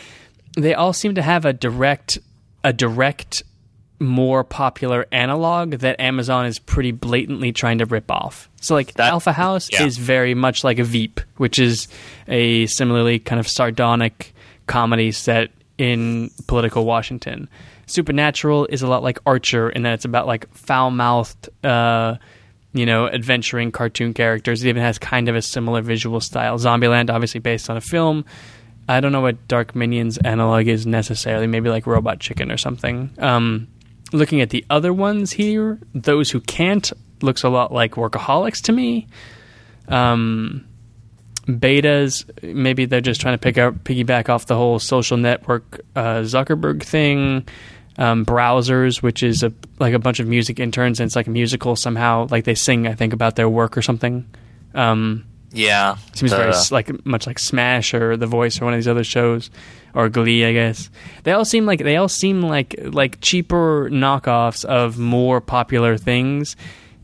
they 0.56 0.74
all 0.74 0.92
seem 0.92 1.14
to 1.14 1.22
have 1.22 1.44
a 1.44 1.52
direct 1.52 2.18
a 2.62 2.72
direct 2.72 3.42
more 4.00 4.42
popular 4.42 5.06
analog 5.12 5.72
that 5.72 6.00
Amazon 6.00 6.46
is 6.46 6.58
pretty 6.58 6.90
blatantly 6.90 7.52
trying 7.52 7.78
to 7.78 7.84
rip 7.86 8.10
off. 8.10 8.48
So 8.60 8.74
like 8.74 8.94
That- 8.94 9.10
Alpha 9.10 9.32
House 9.32 9.68
yeah. 9.70 9.84
is 9.84 9.98
very 9.98 10.34
much 10.34 10.64
like 10.64 10.78
a 10.78 10.84
Veep, 10.84 11.20
which 11.36 11.58
is 11.58 11.86
a 12.26 12.66
similarly 12.66 13.18
kind 13.18 13.38
of 13.38 13.46
sardonic 13.46 14.34
comedy 14.66 15.12
set 15.12 15.50
in 15.76 16.30
political 16.46 16.84
Washington. 16.84 17.48
Supernatural 17.86 18.66
is 18.66 18.82
a 18.82 18.86
lot 18.88 19.02
like 19.02 19.18
Archer 19.26 19.68
in 19.68 19.82
that 19.82 19.94
it's 19.94 20.04
about 20.04 20.26
like 20.26 20.52
foul-mouthed 20.54 21.48
uh 21.64 22.16
you 22.72 22.86
know, 22.86 23.08
adventuring 23.08 23.72
cartoon 23.72 24.14
characters. 24.14 24.62
It 24.62 24.68
even 24.68 24.82
has 24.82 24.96
kind 24.96 25.28
of 25.28 25.34
a 25.34 25.42
similar 25.42 25.82
visual 25.82 26.20
style. 26.20 26.56
Zombieland, 26.56 27.10
obviously 27.10 27.40
based 27.40 27.68
on 27.68 27.76
a 27.76 27.80
film. 27.80 28.24
I 28.88 29.00
don't 29.00 29.10
know 29.10 29.20
what 29.20 29.48
Dark 29.48 29.74
Minions 29.74 30.18
analog 30.18 30.68
is 30.68 30.86
necessarily. 30.86 31.48
Maybe 31.48 31.68
like 31.68 31.86
Robot 31.86 32.20
Chicken 32.20 32.52
or 32.52 32.56
something. 32.56 33.10
Um, 33.18 33.66
looking 34.12 34.40
at 34.40 34.50
the 34.50 34.64
other 34.70 34.92
ones 34.92 35.32
here, 35.32 35.78
those 35.94 36.30
who 36.30 36.40
can't 36.40 36.92
looks 37.22 37.42
a 37.42 37.48
lot 37.48 37.72
like 37.72 37.92
Workaholics 37.92 38.62
to 38.62 38.72
me. 38.72 39.08
Um, 39.88 40.66
betas, 41.46 42.24
maybe 42.42 42.84
they're 42.86 43.00
just 43.00 43.20
trying 43.20 43.34
to 43.34 43.38
pick 43.38 43.58
up, 43.58 43.74
piggyback 43.84 44.28
off 44.28 44.46
the 44.46 44.56
whole 44.56 44.78
social 44.78 45.16
network 45.16 45.80
uh, 45.96 46.20
Zuckerberg 46.20 46.82
thing. 46.82 47.46
Um, 47.98 48.24
browsers, 48.24 49.02
which 49.02 49.22
is 49.22 49.42
a 49.42 49.52
like 49.78 49.92
a 49.92 49.98
bunch 49.98 50.20
of 50.20 50.26
music 50.26 50.58
interns, 50.58 51.00
and 51.00 51.08
it's 51.08 51.16
like 51.16 51.26
a 51.26 51.30
musical 51.30 51.76
somehow. 51.76 52.28
Like 52.30 52.44
they 52.44 52.54
sing, 52.54 52.86
I 52.86 52.94
think, 52.94 53.12
about 53.12 53.36
their 53.36 53.48
work 53.48 53.76
or 53.76 53.82
something. 53.82 54.26
Um, 54.74 55.26
Yeah, 55.52 55.96
Seems 56.14 56.30
the- 56.30 56.36
very 56.36 56.52
like 56.70 57.04
much 57.04 57.26
like 57.26 57.38
Smash 57.38 57.92
or 57.92 58.16
The 58.16 58.26
Voice 58.26 58.60
or 58.60 58.66
one 58.66 58.74
of 58.74 58.78
these 58.78 58.86
other 58.88 59.02
shows 59.04 59.50
or 59.94 60.08
Glee, 60.08 60.44
I 60.44 60.52
guess. 60.52 60.90
They 61.24 61.32
all 61.32 61.44
seem 61.44 61.66
like 61.66 61.80
they 61.80 61.96
all 61.96 62.08
seem 62.08 62.40
like 62.42 62.76
like 62.82 63.20
cheaper 63.20 63.88
knockoffs 63.90 64.64
of 64.64 64.96
more 64.98 65.40
popular 65.40 65.96
things 65.96 66.54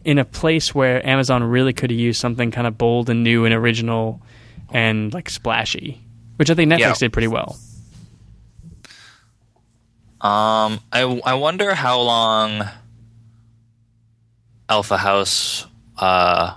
in 0.05 0.19
a 0.19 0.25
place 0.25 0.73
where 0.73 1.05
Amazon 1.05 1.43
really 1.43 1.73
could 1.73 1.91
have 1.91 1.99
used 1.99 2.21
something 2.21 2.53
kind 2.53 2.69
of 2.69 2.79
bold 2.79 3.11
and 3.11 3.25
new 3.25 3.45
and 3.45 3.53
original 3.53 4.23
and 4.71 5.13
like 5.13 5.29
splashy, 5.29 6.01
which 6.37 6.49
I 6.49 6.55
think 6.55 6.71
Netflix 6.71 6.79
Yeah. 6.79 6.95
did 6.95 7.13
pretty 7.13 7.27
well. 7.29 7.59
Um, 10.21 10.81
I 10.93 11.03
I 11.25 11.35
wonder 11.35 11.75
how 11.75 12.01
long 12.01 12.63
Alpha 14.69 14.97
House 14.97 15.67
uh 15.99 16.55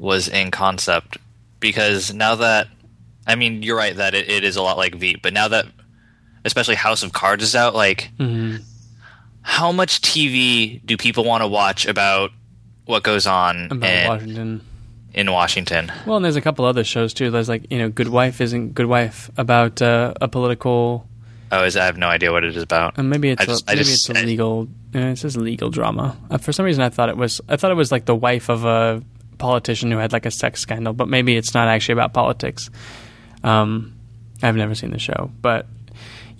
was 0.00 0.26
in 0.28 0.50
concept 0.50 1.18
because 1.60 2.12
now 2.12 2.34
that 2.36 2.66
I 3.26 3.34
mean 3.36 3.62
you're 3.62 3.76
right 3.76 3.94
that 3.96 4.14
it, 4.14 4.28
it 4.30 4.42
is 4.44 4.56
a 4.56 4.62
lot 4.62 4.76
like 4.78 4.94
Veep, 4.96 5.20
but 5.22 5.32
now 5.32 5.46
that 5.48 5.66
especially 6.44 6.74
House 6.74 7.02
of 7.02 7.12
Cards 7.12 7.44
is 7.44 7.54
out, 7.54 7.74
like 7.74 8.10
how 9.42 9.72
much 9.72 10.00
TV 10.00 10.80
do 10.84 10.96
people 10.96 11.24
want 11.24 11.42
to 11.42 11.46
watch 11.48 11.86
about 11.86 12.30
what 12.86 13.02
goes 13.02 13.26
on 13.26 13.66
About 13.70 13.88
in, 13.90 14.08
Washington. 14.08 14.60
in 15.14 15.32
Washington? 15.32 15.92
Well, 16.06 16.16
and 16.16 16.24
there's 16.24 16.36
a 16.36 16.40
couple 16.40 16.64
other 16.64 16.84
shows 16.84 17.14
too. 17.14 17.30
There's 17.30 17.48
like 17.48 17.70
you 17.70 17.78
know, 17.78 17.88
Good 17.88 18.08
Wife 18.08 18.40
isn't 18.40 18.74
Good 18.74 18.86
Wife 18.86 19.30
about 19.36 19.80
uh, 19.82 20.14
a 20.20 20.28
political 20.28 21.06
Oh, 21.52 21.64
is 21.64 21.76
I 21.76 21.84
have 21.86 21.96
no 21.98 22.06
idea 22.06 22.30
what 22.30 22.44
it 22.44 22.56
is 22.56 22.62
about. 22.62 22.96
And 22.96 23.10
maybe 23.10 23.28
it's 23.30 23.42
I 23.42 23.44
just- 23.46 23.66
a, 23.68 23.72
I 23.72 23.74
maybe 23.74 23.84
just- 23.84 24.08
it's 24.08 24.18
a 24.20 24.24
legal. 24.24 24.68
Uh, 24.94 24.98
it 25.00 25.16
says 25.18 25.36
legal 25.36 25.68
drama. 25.70 26.16
Uh, 26.30 26.38
for 26.38 26.52
some 26.52 26.64
reason, 26.64 26.82
I 26.82 26.88
thought 26.90 27.08
it 27.08 27.16
was. 27.16 27.40
I 27.48 27.56
thought 27.56 27.70
it 27.70 27.74
was 27.74 27.90
like 27.92 28.04
the 28.06 28.14
wife 28.14 28.48
of 28.48 28.64
a 28.64 29.02
politician 29.40 29.90
who 29.90 29.98
had 29.98 30.12
like 30.12 30.26
a 30.26 30.30
sex 30.30 30.60
scandal, 30.60 30.92
but 30.92 31.08
maybe 31.08 31.36
it's 31.36 31.54
not 31.54 31.66
actually 31.66 31.94
about 31.94 32.12
politics. 32.14 32.70
Um, 33.42 33.94
I've 34.42 34.56
never 34.56 34.74
seen 34.74 34.90
the 34.90 34.98
show, 34.98 35.30
but 35.40 35.66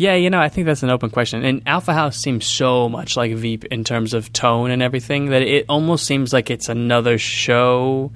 yeah, 0.01 0.15
you 0.15 0.31
know, 0.31 0.41
I 0.41 0.49
think 0.49 0.67
that's 0.67 0.83
an 0.83 0.89
open 0.89 1.11
question. 1.11 1.45
And 1.45 1.63
Alpha 1.67 1.93
House 1.93 2.17
seems 2.17 2.47
so 2.47 2.89
much 2.89 3.19
like 3.19 3.35
Veep 3.35 3.67
in 3.67 3.85
terms 3.85 4.15
of 4.15 4.33
tone 4.33 4.71
and 4.71 4.83
everything 4.83 5.27
that 5.27 5.43
it 5.43 5.67
almost 5.69 6.07
seems 6.07 6.33
like 6.33 6.49
it's 6.49 6.71
another 6.71 7.19
show 7.19 8.11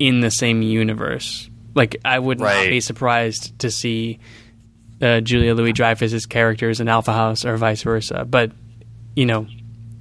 in 0.00 0.18
the 0.18 0.32
same 0.32 0.62
universe. 0.62 1.48
Like 1.76 1.96
I 2.04 2.18
would 2.18 2.40
not 2.40 2.64
be 2.64 2.80
surprised 2.80 3.56
to 3.60 3.70
see 3.70 4.18
uh, 5.00 5.20
Julia 5.20 5.54
Louis 5.54 5.72
Dreyfus's 5.72 6.26
characters 6.26 6.80
in 6.80 6.88
Alpha 6.88 7.12
House 7.12 7.44
or 7.44 7.56
vice 7.56 7.82
versa. 7.82 8.24
But 8.28 8.50
you 9.14 9.26
know, 9.26 9.46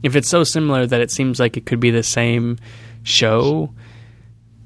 if 0.02 0.16
it's 0.16 0.28
so 0.30 0.44
similar 0.44 0.88
that 0.88 1.02
it 1.02 1.12
seems 1.12 1.40
like 1.40 1.56
it 1.56 1.68
could 1.68 1.80
be 1.80 1.92
the 1.92 2.02
same 2.02 2.58
show, 3.04 3.72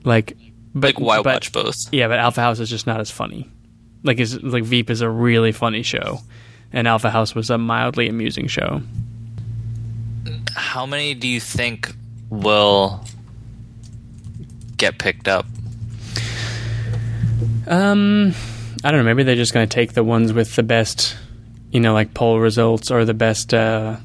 like, 0.06 0.38
but 0.74 0.96
Like, 0.96 1.00
why 1.00 1.18
but- 1.22 1.34
watch 1.36 1.52
both? 1.52 1.76
Yeah, 1.92 2.08
but 2.08 2.20
Alpha 2.20 2.42
House 2.42 2.60
is 2.60 2.70
just 2.70 2.88
not 2.88 3.00
as 3.02 3.12
funny. 3.12 3.50
Like, 4.04 4.20
is 4.20 4.42
like 4.44 4.64
Veep 4.64 4.90
is 4.90 5.02
a 5.02 5.10
really 5.10 5.52
funny 5.52 5.82
show, 5.84 6.20
and 6.72 6.88
Alpha 6.88 7.10
House 7.10 7.34
was 7.36 7.50
a 7.50 7.58
mildly 7.58 8.08
amusing 8.08 8.48
show. 8.48 8.82
How 10.56 10.86
many 10.86 11.14
do 11.14 11.28
you 11.28 11.40
think 11.40 11.94
will 12.30 13.04
get 14.78 14.98
picked 15.00 15.28
up? 15.28 15.46
Um, 17.68 18.34
I 18.84 18.92
don't 18.92 19.00
know. 19.00 19.04
Maybe 19.06 19.24
they're 19.24 19.36
just 19.36 19.54
going 19.54 19.68
to 19.68 19.74
take 19.74 19.94
the 19.94 20.04
ones 20.04 20.34
with 20.34 20.56
the 20.56 20.64
best, 20.64 21.16
you 21.72 21.80
know, 21.80 21.94
like 21.94 22.14
poll 22.14 22.40
results 22.40 22.92
or 22.92 23.06
the 23.06 23.14
best. 23.14 23.54
Uh, 23.54 23.98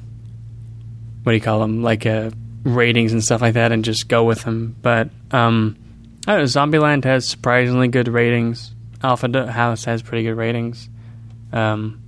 what 1.22 1.32
do 1.32 1.36
you 1.36 1.42
call 1.42 1.60
them? 1.60 1.82
Like 1.82 2.06
uh, 2.06 2.30
ratings 2.64 3.12
and 3.12 3.22
stuff 3.22 3.42
like 3.42 3.54
that, 3.54 3.72
and 3.72 3.84
just 3.84 4.08
go 4.08 4.24
with 4.24 4.42
them. 4.44 4.76
But 4.80 5.10
um, 5.30 5.76
I 6.30 6.36
don't 6.36 6.42
know. 6.42 6.44
Zombieland 6.44 7.02
has 7.06 7.28
surprisingly 7.28 7.88
good 7.88 8.06
ratings. 8.06 8.72
Alpha 9.02 9.50
House 9.50 9.84
has 9.86 10.00
pretty 10.00 10.22
good 10.22 10.36
ratings. 10.36 10.88
Um, 11.52 12.00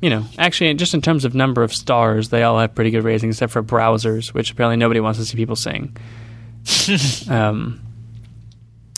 you 0.00 0.10
know, 0.10 0.24
actually, 0.36 0.74
just 0.74 0.94
in 0.94 1.00
terms 1.00 1.24
of 1.24 1.32
number 1.32 1.62
of 1.62 1.72
stars, 1.72 2.30
they 2.30 2.42
all 2.42 2.58
have 2.58 2.74
pretty 2.74 2.90
good 2.90 3.04
ratings, 3.04 3.36
except 3.36 3.52
for 3.52 3.62
browsers, 3.62 4.34
which 4.34 4.50
apparently 4.50 4.78
nobody 4.78 4.98
wants 4.98 5.20
to 5.20 5.24
see 5.24 5.36
people 5.36 5.54
sing. 5.54 5.96
um, 7.30 7.80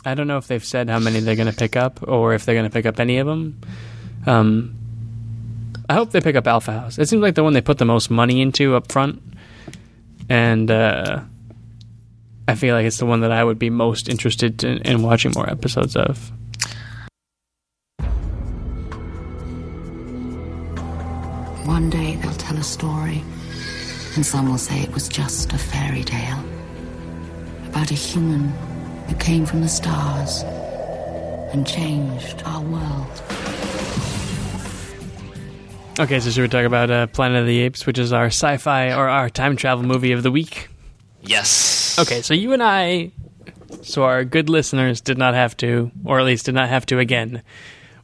I 0.07 0.15
don't 0.15 0.27
know 0.27 0.39
if 0.39 0.47
they've 0.47 0.65
said 0.65 0.89
how 0.89 0.99
many 0.99 1.21
they're 1.21 1.37
going 1.37 1.53
to 1.53 1.57
pick 1.57 1.77
up 1.77 2.01
or 2.09 2.33
if 2.33 2.47
they're 2.47 2.55
going 2.55 2.71
to 2.71 2.73
pick 2.73 2.87
up 2.87 3.01
any 3.01 3.19
of 3.19 3.27
them. 3.27 3.61
Um, 4.27 4.79
I 5.91 5.93
hope 5.93 6.13
they 6.13 6.23
pick 6.23 6.37
up 6.37 6.47
Alpha 6.47 6.73
House. 6.73 6.99
It 6.99 7.07
seems 7.11 7.21
like 7.21 7.35
the 7.35 7.45
one 7.45 7.53
they 7.53 7.61
put 7.61 7.77
the 7.77 7.85
most 7.85 8.11
money 8.11 8.41
into 8.41 8.77
up 8.77 8.91
front, 8.91 9.23
and 10.31 10.71
uh, 10.71 11.21
I 12.51 12.57
feel 12.57 12.75
like 12.75 12.85
it's 12.85 12.99
the 12.99 13.07
one 13.07 13.21
that 13.21 13.31
I 13.31 13.45
would 13.45 13.61
be 13.61 13.71
most 13.71 14.09
interested 14.09 14.65
in, 14.65 14.79
in 14.79 15.03
watching 15.03 15.31
more 15.37 15.49
episodes 15.49 15.95
of. 15.95 16.33
One 21.65 21.91
day 21.91 22.17
they'll 22.17 22.33
tell 22.33 22.57
a 22.57 22.65
story, 22.65 23.23
and 24.17 24.27
some 24.27 24.49
will 24.49 24.59
say 24.59 24.81
it 24.81 24.93
was 24.93 25.09
just 25.09 25.53
a 25.53 25.59
fairy 25.59 26.03
tale 26.03 26.43
about 27.69 27.93
a 27.93 27.95
human 27.95 28.49
who 29.07 29.15
came 29.15 29.47
from 29.47 29.61
the 29.61 29.69
stars 29.69 30.43
and 31.53 31.65
changed 31.65 32.43
our 32.45 32.63
world. 32.63 33.23
Okay, 36.01 36.19
so 36.19 36.31
should 36.31 36.43
we 36.43 36.49
talk 36.49 36.65
about 36.65 36.91
uh, 36.91 37.07
Planet 37.07 37.43
of 37.43 37.47
the 37.47 37.61
Apes, 37.61 37.87
which 37.87 37.99
is 38.01 38.13
our 38.13 38.27
sci-fi 38.27 38.93
or 38.93 39.09
our 39.09 39.31
time 39.31 39.55
travel 39.55 39.85
movie 39.85 40.11
of 40.11 40.25
the 40.25 40.33
week? 40.33 40.69
Yes. 41.23 41.80
Okay, 41.99 42.23
so 42.23 42.35
you 42.35 42.53
and 42.53 42.62
I, 42.62 43.12
so 43.83 44.05
our 44.05 44.25
good 44.25 44.49
listeners 44.49 45.01
did 45.01 45.19
not 45.19 45.35
have 45.35 45.57
to, 45.59 45.91
or 46.05 46.19
at 46.21 46.27
least 46.27 46.47
did 46.47 46.55
not 46.55 46.69
have 46.69 46.87
to 46.87 46.99
again, 46.99 47.43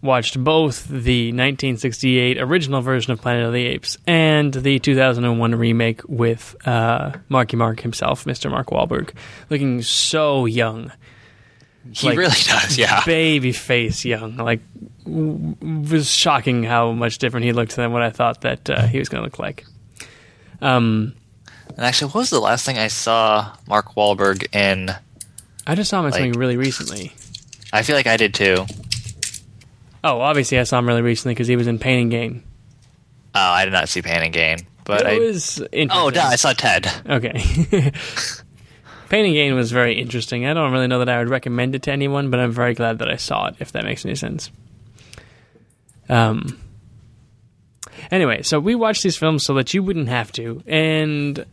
watched 0.02 0.42
both 0.42 0.86
the 0.88 1.28
1968 1.32 2.38
original 2.38 2.80
version 2.80 3.12
of 3.12 3.20
Planet 3.20 3.44
of 3.46 3.52
the 3.52 3.64
Apes 3.66 3.96
and 4.06 4.52
the 4.54 4.78
2001 4.78 5.54
remake 5.54 6.02
with 6.08 6.54
uh, 6.66 7.12
Marky 7.28 7.56
Mark 7.56 7.80
himself, 7.80 8.24
Mr. 8.24 8.50
Mark 8.50 8.68
Wahlberg, 8.68 9.12
looking 9.50 9.82
so 9.82 10.44
young, 10.46 10.92
He 11.92 12.08
like- 12.08 12.18
really 12.18 12.30
does. 12.44 12.76
Yeah. 12.78 13.02
baby 13.04 13.52
face 13.52 14.04
young. 14.04 14.36
Like, 14.36 14.60
w- 15.04 15.56
was 15.90 16.10
shocking 16.10 16.62
how 16.62 16.92
much 16.92 17.18
different 17.18 17.44
he 17.46 17.52
looked 17.52 17.74
than 17.74 17.90
what 17.92 18.02
I 18.02 18.10
thought 18.10 18.42
that 18.42 18.68
uh, 18.70 18.86
he 18.86 18.98
was 18.98 19.08
going 19.08 19.20
to 19.22 19.24
look 19.24 19.38
like. 19.38 19.64
Um, 20.60 21.14
And 21.76 21.84
actually, 21.84 22.08
what 22.12 22.20
was 22.20 22.30
the 22.30 22.40
last 22.40 22.64
thing 22.64 22.78
I 22.78 22.88
saw 22.88 23.52
Mark 23.68 23.94
Wahlberg 23.94 24.54
in? 24.54 24.90
I 25.66 25.74
just 25.74 25.90
saw 25.90 26.00
him 26.00 26.06
in 26.06 26.10
Like- 26.12 26.20
something 26.22 26.40
really 26.40 26.56
recently. 26.56 27.12
I 27.72 27.82
feel 27.82 27.96
like 27.96 28.06
I 28.06 28.16
did 28.16 28.32
too. 28.32 28.64
Oh, 30.02 30.20
obviously 30.20 30.58
I 30.58 30.62
saw 30.62 30.78
him 30.78 30.86
really 30.86 31.02
recently 31.02 31.34
because 31.34 31.48
he 31.48 31.56
was 31.56 31.66
in 31.66 31.78
Pain 31.78 32.00
and 32.00 32.10
Gain. 32.10 32.42
Oh, 33.34 33.40
I 33.40 33.64
did 33.64 33.72
not 33.72 33.88
see 33.88 34.00
Pain 34.02 34.22
and 34.22 34.32
Gain, 34.32 34.58
but 34.84 35.02
it 35.02 35.06
I. 35.06 35.18
was 35.18 35.58
interesting. 35.72 35.90
Oh, 35.90 36.08
no, 36.08 36.22
I 36.22 36.36
saw 36.36 36.52
Ted. 36.52 36.88
Okay. 37.08 37.32
Pain 39.08 39.24
and 39.26 39.34
Gain 39.34 39.54
was 39.54 39.70
very 39.72 39.98
interesting. 40.00 40.46
I 40.46 40.54
don't 40.54 40.72
really 40.72 40.86
know 40.86 41.00
that 41.00 41.08
I 41.08 41.18
would 41.18 41.28
recommend 41.28 41.74
it 41.74 41.82
to 41.82 41.92
anyone, 41.92 42.30
but 42.30 42.40
I'm 42.40 42.52
very 42.52 42.72
glad 42.74 43.00
that 43.00 43.08
I 43.10 43.16
saw 43.16 43.48
it, 43.48 43.56
if 43.58 43.72
that 43.72 43.84
makes 43.84 44.04
any 44.06 44.14
sense. 44.14 44.50
Um. 46.08 46.58
Anyway, 48.10 48.42
so 48.42 48.60
we 48.60 48.74
watched 48.74 49.02
these 49.02 49.16
films 49.16 49.44
so 49.44 49.54
that 49.54 49.74
you 49.74 49.82
wouldn't 49.82 50.08
have 50.08 50.30
to, 50.32 50.62
and 50.66 51.44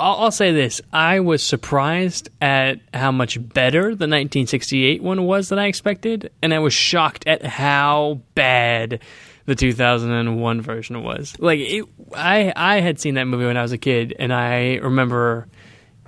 I'll, 0.00 0.16
I'll 0.16 0.30
say 0.30 0.52
this: 0.52 0.80
I 0.92 1.20
was 1.20 1.42
surprised 1.42 2.30
at 2.40 2.80
how 2.94 3.12
much 3.12 3.36
better 3.52 3.82
the 3.82 4.08
1968 4.08 5.02
one 5.02 5.26
was 5.26 5.50
than 5.50 5.58
I 5.58 5.66
expected, 5.66 6.32
and 6.42 6.54
I 6.54 6.58
was 6.58 6.72
shocked 6.72 7.26
at 7.26 7.44
how 7.44 8.20
bad 8.34 9.00
the 9.44 9.54
2001 9.54 10.60
version 10.62 11.02
was. 11.02 11.34
Like, 11.38 11.60
it, 11.60 11.84
I 12.14 12.52
I 12.56 12.80
had 12.80 12.98
seen 12.98 13.14
that 13.14 13.24
movie 13.24 13.44
when 13.44 13.56
I 13.56 13.62
was 13.62 13.72
a 13.72 13.78
kid, 13.78 14.14
and 14.18 14.32
I 14.32 14.76
remember, 14.76 15.46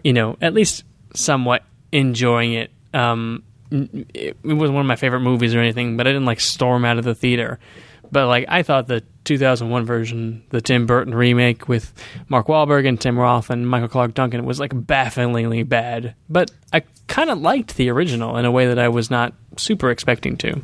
you 0.02 0.14
know, 0.14 0.36
at 0.40 0.54
least 0.54 0.84
somewhat 1.14 1.62
enjoying 1.92 2.54
it. 2.54 2.70
Um, 2.94 3.42
it, 3.70 4.36
it 4.42 4.54
wasn't 4.54 4.74
one 4.74 4.84
of 4.84 4.86
my 4.86 4.96
favorite 4.96 5.20
movies 5.20 5.54
or 5.54 5.60
anything, 5.60 5.96
but 5.96 6.06
I 6.06 6.10
didn't 6.10 6.26
like 6.26 6.40
storm 6.40 6.84
out 6.84 6.98
of 6.98 7.04
the 7.04 7.14
theater. 7.14 7.58
But 8.12 8.28
like 8.28 8.44
I 8.48 8.62
thought 8.62 8.86
the 8.86 9.02
2001 9.24 9.84
version, 9.86 10.44
the 10.50 10.60
Tim 10.60 10.86
Burton 10.86 11.14
remake 11.14 11.66
with 11.66 11.92
Mark 12.28 12.46
Wahlberg 12.46 12.86
and 12.86 13.00
Tim 13.00 13.18
Roth 13.18 13.48
and 13.50 13.68
Michael 13.68 13.88
Clarke 13.88 14.14
Duncan 14.14 14.44
was 14.44 14.60
like 14.60 14.72
bafflingly 14.74 15.62
bad. 15.62 16.14
But 16.28 16.50
I 16.72 16.82
kind 17.08 17.30
of 17.30 17.40
liked 17.40 17.76
the 17.76 17.88
original 17.88 18.36
in 18.36 18.44
a 18.44 18.50
way 18.50 18.66
that 18.66 18.78
I 18.78 18.88
was 18.88 19.10
not 19.10 19.32
super 19.56 19.90
expecting 19.90 20.36
to. 20.38 20.62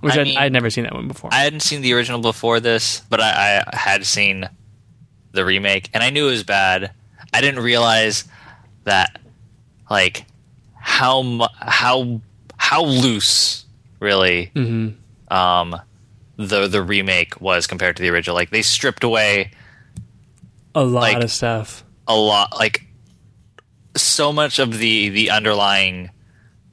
Which 0.00 0.16
I 0.16 0.20
I 0.20 0.24
mean, 0.24 0.36
I'd 0.36 0.52
never 0.52 0.70
seen 0.70 0.84
that 0.84 0.94
one 0.94 1.08
before. 1.08 1.30
I 1.32 1.38
hadn't 1.44 1.60
seen 1.60 1.82
the 1.82 1.94
original 1.94 2.20
before 2.20 2.60
this, 2.60 3.00
but 3.08 3.20
I, 3.20 3.62
I 3.66 3.76
had 3.76 4.04
seen 4.04 4.48
the 5.32 5.44
remake, 5.44 5.90
and 5.94 6.02
I 6.02 6.10
knew 6.10 6.28
it 6.28 6.32
was 6.32 6.44
bad. 6.44 6.92
I 7.32 7.40
didn't 7.40 7.62
realize 7.62 8.24
that, 8.84 9.18
like, 9.90 10.26
how 10.74 11.48
how 11.58 12.20
how 12.58 12.84
loose 12.84 13.64
really 13.98 14.52
um, 15.28 15.80
the 16.36 16.66
the 16.68 16.82
remake 16.82 17.40
was 17.40 17.66
compared 17.66 17.96
to 17.96 18.02
the 18.02 18.10
original. 18.10 18.34
Like, 18.34 18.50
they 18.50 18.62
stripped 18.62 19.04
away 19.04 19.52
a 20.74 20.84
lot 20.84 21.00
like- 21.00 21.22
of 21.24 21.30
stuff. 21.30 21.84
a 22.08 22.16
lot, 22.16 22.56
like 22.58 22.84
so 23.96 24.32
much 24.32 24.58
of 24.58 24.78
the 24.78 25.08
the 25.10 25.30
underlying 25.30 26.10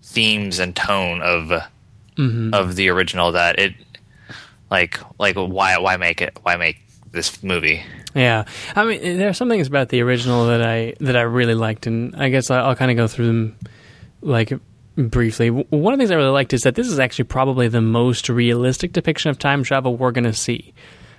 themes 0.03 0.59
and 0.59 0.75
tone 0.75 1.21
of 1.21 1.49
mm-hmm. 2.17 2.53
of 2.53 2.75
the 2.75 2.89
original 2.89 3.31
that 3.33 3.59
it 3.59 3.73
like 4.69 4.99
like 5.19 5.35
why 5.35 5.77
why 5.77 5.97
make 5.97 6.21
it 6.21 6.37
why 6.41 6.57
make 6.57 6.81
this 7.11 7.43
movie 7.43 7.83
Yeah, 8.15 8.45
I 8.75 8.83
mean, 8.85 9.17
there 9.17 9.29
are 9.29 9.33
some 9.33 9.47
things 9.49 9.67
about 9.67 9.89
the 9.89 10.01
original 10.01 10.47
that 10.47 10.61
I 10.61 10.95
that 10.99 11.15
I 11.15 11.21
really 11.21 11.55
liked, 11.55 11.87
and 11.87 12.15
I 12.15 12.29
guess 12.29 12.49
I'll, 12.49 12.69
I'll 12.69 12.75
kind 12.75 12.91
of 12.91 12.97
go 12.97 13.07
through 13.07 13.27
them 13.27 13.57
like 14.21 14.51
briefly. 15.09 15.49
One 15.49 15.93
of 15.93 15.97
the 15.97 16.01
things 16.03 16.11
I 16.11 16.15
really 16.15 16.29
liked 16.29 16.53
is 16.53 16.61
that 16.63 16.75
this 16.75 16.87
is 16.87 16.99
actually 16.99 17.25
probably 17.25 17.67
the 17.67 17.81
most 17.81 18.29
realistic 18.29 18.93
depiction 18.93 19.29
of 19.29 19.39
time 19.39 19.63
travel 19.63 19.95
we're 19.95 20.11
going 20.11 20.23
to 20.25 20.33
see. 20.33 20.73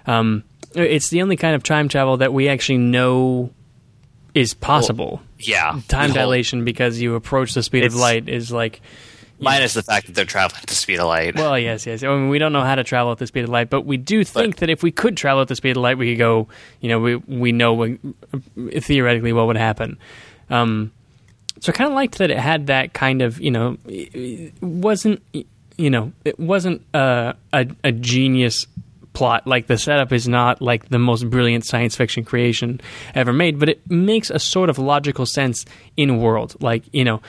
Um, 0.06 0.44
it's 0.74 1.10
the 1.10 1.22
only 1.22 1.36
kind 1.36 1.54
of 1.54 1.62
time 1.62 1.88
travel 1.88 2.16
that 2.18 2.32
we 2.32 2.48
actually 2.48 2.78
know 2.78 3.50
is 4.34 4.54
possible. 4.54 5.20
yeah 5.38 5.78
time 5.88 6.10
whole- 6.10 6.14
dilation 6.14 6.64
because 6.64 7.00
you 7.00 7.14
approach 7.14 7.52
the 7.54 7.62
speed 7.62 7.84
of 7.84 7.94
light 7.94 8.28
is 8.30 8.50
like 8.50 8.80
minus 9.38 9.74
the 9.74 9.82
fact 9.82 10.06
that 10.06 10.14
they're 10.14 10.24
traveling 10.24 10.60
at 10.62 10.68
the 10.68 10.74
speed 10.74 10.98
of 10.98 11.06
light 11.06 11.34
Well, 11.34 11.58
yes, 11.58 11.84
yes. 11.84 12.02
I 12.02 12.06
mean, 12.08 12.30
we 12.30 12.38
don't 12.38 12.52
know 12.54 12.62
how 12.62 12.76
to 12.76 12.84
travel 12.84 13.12
at 13.12 13.18
the 13.18 13.26
speed 13.26 13.44
of 13.44 13.50
light, 13.50 13.68
but 13.68 13.82
we 13.82 13.96
do 13.98 14.24
think 14.24 14.56
that 14.56 14.70
if 14.70 14.82
we 14.82 14.90
could 14.90 15.16
travel 15.16 15.42
at 15.42 15.48
the 15.48 15.56
speed 15.56 15.72
of 15.72 15.78
light, 15.82 15.98
we 15.98 16.12
could 16.12 16.18
go. 16.18 16.48
You 16.80 16.88
know, 16.88 17.00
we 17.00 17.16
we 17.16 17.52
know 17.52 17.74
what, 17.74 17.90
theoretically 18.82 19.32
what 19.32 19.46
would 19.48 19.56
happen. 19.56 19.98
Um, 20.48 20.92
so 21.62 21.70
I 21.70 21.76
kind 21.76 21.88
of 21.88 21.94
liked 21.94 22.18
that 22.18 22.32
it 22.32 22.38
had 22.38 22.66
that 22.66 22.92
kind 22.92 23.22
of 23.22 23.40
you 23.40 23.52
know, 23.52 23.78
wasn't. 24.60 25.22
You 25.78 25.90
know, 25.90 26.12
it 26.24 26.38
wasn't 26.38 26.82
a, 26.92 27.34
a, 27.52 27.66
a 27.82 27.92
genius 27.92 28.66
plot. 29.12 29.46
Like 29.46 29.68
the 29.68 29.78
setup 29.78 30.12
is 30.12 30.26
not 30.26 30.60
like 30.60 30.88
the 30.88 30.98
most 30.98 31.30
brilliant 31.30 31.64
science 31.64 31.94
fiction 31.94 32.24
creation 32.24 32.80
ever 33.14 33.32
made, 33.32 33.60
but 33.60 33.68
it 33.68 33.88
makes 33.88 34.28
a 34.28 34.40
sort 34.40 34.70
of 34.70 34.78
logical 34.78 35.24
sense 35.24 35.64
in 35.96 36.18
world. 36.18 36.56
Like 36.60 36.82
you 36.92 37.04
know, 37.04 37.22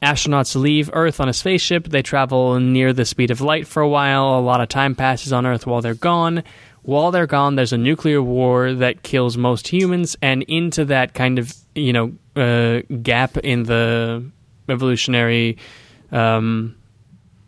astronauts 0.00 0.56
leave 0.56 0.88
Earth 0.94 1.20
on 1.20 1.28
a 1.28 1.34
spaceship. 1.34 1.88
They 1.88 2.00
travel 2.00 2.58
near 2.58 2.94
the 2.94 3.04
speed 3.04 3.30
of 3.30 3.42
light 3.42 3.66
for 3.66 3.82
a 3.82 3.88
while. 3.88 4.38
A 4.38 4.40
lot 4.40 4.62
of 4.62 4.70
time 4.70 4.94
passes 4.94 5.30
on 5.30 5.44
Earth 5.44 5.66
while 5.66 5.82
they're 5.82 5.94
gone. 5.94 6.42
While 6.84 7.10
they're 7.10 7.26
gone, 7.26 7.56
there's 7.56 7.74
a 7.74 7.78
nuclear 7.78 8.22
war 8.22 8.72
that 8.72 9.02
kills 9.02 9.36
most 9.36 9.68
humans, 9.68 10.16
and 10.22 10.42
into 10.44 10.86
that 10.86 11.12
kind 11.12 11.38
of 11.38 11.52
you 11.74 11.92
know 11.92 12.14
uh, 12.36 12.80
gap 13.02 13.36
in 13.38 13.64
the 13.64 14.24
evolutionary, 14.68 15.58
um, 16.10 16.76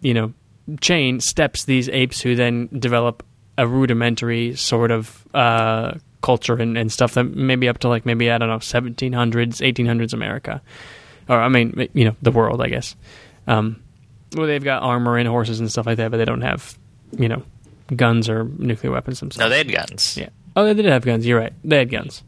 you 0.01 0.15
know, 0.15 0.33
chain 0.81 1.21
steps 1.21 1.65
these 1.65 1.89
apes 1.89 2.21
who 2.21 2.35
then 2.35 2.69
develop 2.79 3.25
a 3.57 3.67
rudimentary 3.67 4.57
sort 4.57 4.91
of 4.91 5.27
uh, 5.35 5.95
culture 6.23 6.55
and, 6.55 6.77
and 6.77 6.91
stuff 6.91 7.15
that 7.15 7.25
maybe 7.25 7.69
up 7.69 7.79
to 7.79 7.89
like 7.89 8.07
maybe 8.07 8.31
I 8.31 8.39
don't 8.39 8.49
know 8.49 8.57
1700s, 8.59 9.11
1800s 9.13 10.13
America, 10.13 10.63
or 11.29 11.41
I 11.41 11.49
mean 11.49 11.89
you 11.93 12.07
know 12.07 12.17
the 12.23 12.33
world 12.33 12.61
I 12.63 12.69
guess. 12.69 12.97
Um, 13.47 13.83
well, 14.35 14.47
they've 14.47 14.65
got 14.65 14.83
armor 14.83 15.17
and 15.17 15.29
horses 15.29 15.61
and 15.61 15.71
stuff 15.71 15.87
like 15.87 15.99
that, 15.99 16.11
but 16.11 16.17
they 16.17 16.25
don't 16.25 16.41
have 16.41 16.77
you 17.13 17.29
know 17.29 17.43
guns 17.95 18.29
or 18.29 18.45
nuclear 18.45 18.93
weapons 18.93 19.21
themselves. 19.21 19.39
No, 19.39 19.49
they 19.49 19.59
had 19.59 19.71
guns. 19.71 20.17
yeah. 20.17 20.31
Oh, 20.57 20.65
they 20.65 20.75
did 20.75 20.87
have 20.87 21.05
guns. 21.05 21.27
You're 21.27 21.39
right. 21.39 21.53
They 21.65 21.79
had 21.79 21.91
guns. 21.91 22.23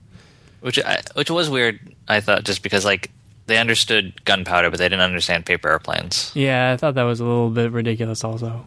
Which 0.67 0.79
I, 0.81 1.01
which 1.15 1.31
was 1.31 1.49
weird. 1.49 1.79
I 2.09 2.21
thought 2.21 2.45
just 2.45 2.63
because 2.63 2.85
like 2.85 3.11
they 3.47 3.57
understood 3.59 4.25
gunpowder, 4.25 4.69
but 4.71 4.79
they 4.79 4.87
didn't 4.89 5.01
understand 5.03 5.47
paper 5.47 5.69
airplanes. 5.71 6.33
Yeah, 6.35 6.73
I 6.73 6.77
thought 6.77 6.97
that 6.97 7.05
was 7.05 7.21
a 7.21 7.25
little 7.25 7.51
bit 7.51 7.71
ridiculous. 7.71 8.25
Also, 8.25 8.67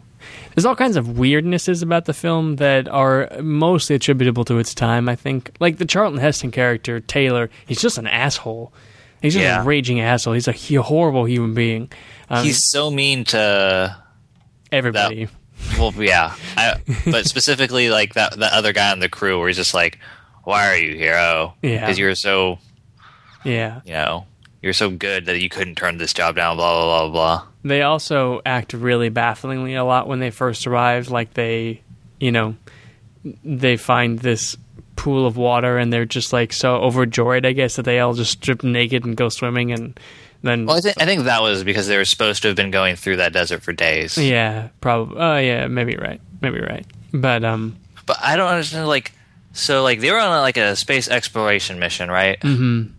there's 0.54 0.64
all 0.64 0.74
kinds 0.74 0.96
of 0.96 1.06
weirdnesses 1.06 1.82
about 1.82 2.06
the 2.06 2.14
film 2.14 2.56
that 2.56 2.88
are 2.88 3.28
mostly 3.42 3.94
attributable 3.96 4.44
to 4.46 4.58
its 4.58 4.72
time. 4.74 5.08
I 5.08 5.16
think, 5.16 5.50
like 5.60 5.76
the 5.76 5.84
Charlton 5.84 6.18
Heston 6.18 6.50
character 6.50 6.98
Taylor, 7.00 7.50
he's 7.66 7.80
just 7.82 7.98
an 7.98 8.06
asshole. 8.06 8.72
He's 9.20 9.34
just 9.34 9.42
Yeah. 9.42 9.60
a 9.60 9.64
raging 9.64 10.00
asshole. 10.00 10.32
He's 10.32 10.48
a 10.48 10.82
horrible 10.82 11.26
human 11.26 11.52
being. 11.52 11.92
Um, 12.30 12.42
He's 12.44 12.64
so 12.70 12.90
mean 12.90 13.24
to 13.24 13.94
everybody. 14.72 15.28
well, 15.78 15.92
yeah, 15.98 16.34
I, 16.56 16.76
but 17.10 17.26
specifically 17.26 17.90
like 17.90 18.14
that 18.14 18.38
that 18.38 18.52
other 18.54 18.72
guy 18.72 18.92
on 18.92 19.00
the 19.00 19.10
crew 19.10 19.38
where 19.38 19.48
he's 19.48 19.56
just 19.58 19.74
like, 19.74 19.98
"Why 20.44 20.68
are 20.68 20.76
you 20.76 20.96
here? 20.96 21.16
Oh, 21.16 21.54
Yeah. 21.62 21.80
because 21.80 21.98
you're 21.98 22.14
so 22.14 22.58
Yeah. 23.44 23.80
you 23.84 23.92
know 23.92 24.26
you're 24.62 24.72
so 24.74 24.90
good 24.90 25.24
that 25.26 25.40
you 25.40 25.48
couldn't 25.48 25.76
turn 25.76 25.98
this 25.98 26.12
job 26.12 26.36
down." 26.36 26.56
Blah 26.56 26.74
blah 26.84 27.08
blah 27.08 27.12
blah. 27.12 27.42
They 27.62 27.82
also 27.82 28.40
act 28.46 28.72
really 28.72 29.10
bafflingly 29.10 29.74
a 29.74 29.84
lot 29.84 30.08
when 30.08 30.18
they 30.20 30.30
first 30.30 30.66
arrive. 30.66 31.10
Like 31.10 31.34
they, 31.34 31.82
you 32.18 32.32
know, 32.32 32.56
they 33.44 33.76
find 33.76 34.18
this 34.18 34.56
pool 34.96 35.26
of 35.26 35.36
water 35.36 35.78
and 35.78 35.92
they're 35.92 36.04
just 36.06 36.32
like 36.32 36.52
so 36.52 36.76
overjoyed, 36.76 37.44
I 37.46 37.52
guess, 37.52 37.76
that 37.76 37.82
they 37.84 38.00
all 38.00 38.14
just 38.14 38.32
strip 38.32 38.62
naked 38.62 39.04
and 39.04 39.16
go 39.16 39.28
swimming 39.28 39.72
and 39.72 39.98
then. 40.42 40.64
Well, 40.66 40.76
I 40.76 40.80
think 40.80 40.96
I 41.00 41.04
think 41.04 41.24
that 41.24 41.42
was 41.42 41.64
because 41.64 41.86
they 41.86 41.96
were 41.98 42.04
supposed 42.06 42.42
to 42.42 42.48
have 42.48 42.56
been 42.56 42.70
going 42.70 42.96
through 42.96 43.16
that 43.16 43.32
desert 43.34 43.62
for 43.62 43.72
days. 43.74 44.16
yeah, 44.16 44.68
probably. 44.80 45.16
Oh, 45.18 45.36
yeah, 45.38 45.66
maybe 45.68 45.96
right. 45.96 46.20
Maybe 46.40 46.60
right. 46.60 46.86
But 47.12 47.44
um, 47.44 47.76
But 48.06 48.18
I 48.22 48.36
don't 48.36 48.48
understand. 48.48 48.88
Like, 48.88 49.12
so 49.52 49.82
like 49.82 50.00
they 50.00 50.10
were 50.10 50.18
on 50.18 50.30
like 50.40 50.56
a 50.56 50.76
space 50.76 51.08
exploration 51.08 51.78
mission, 51.78 52.10
right? 52.10 52.40
Mm-hmm. 52.40 52.92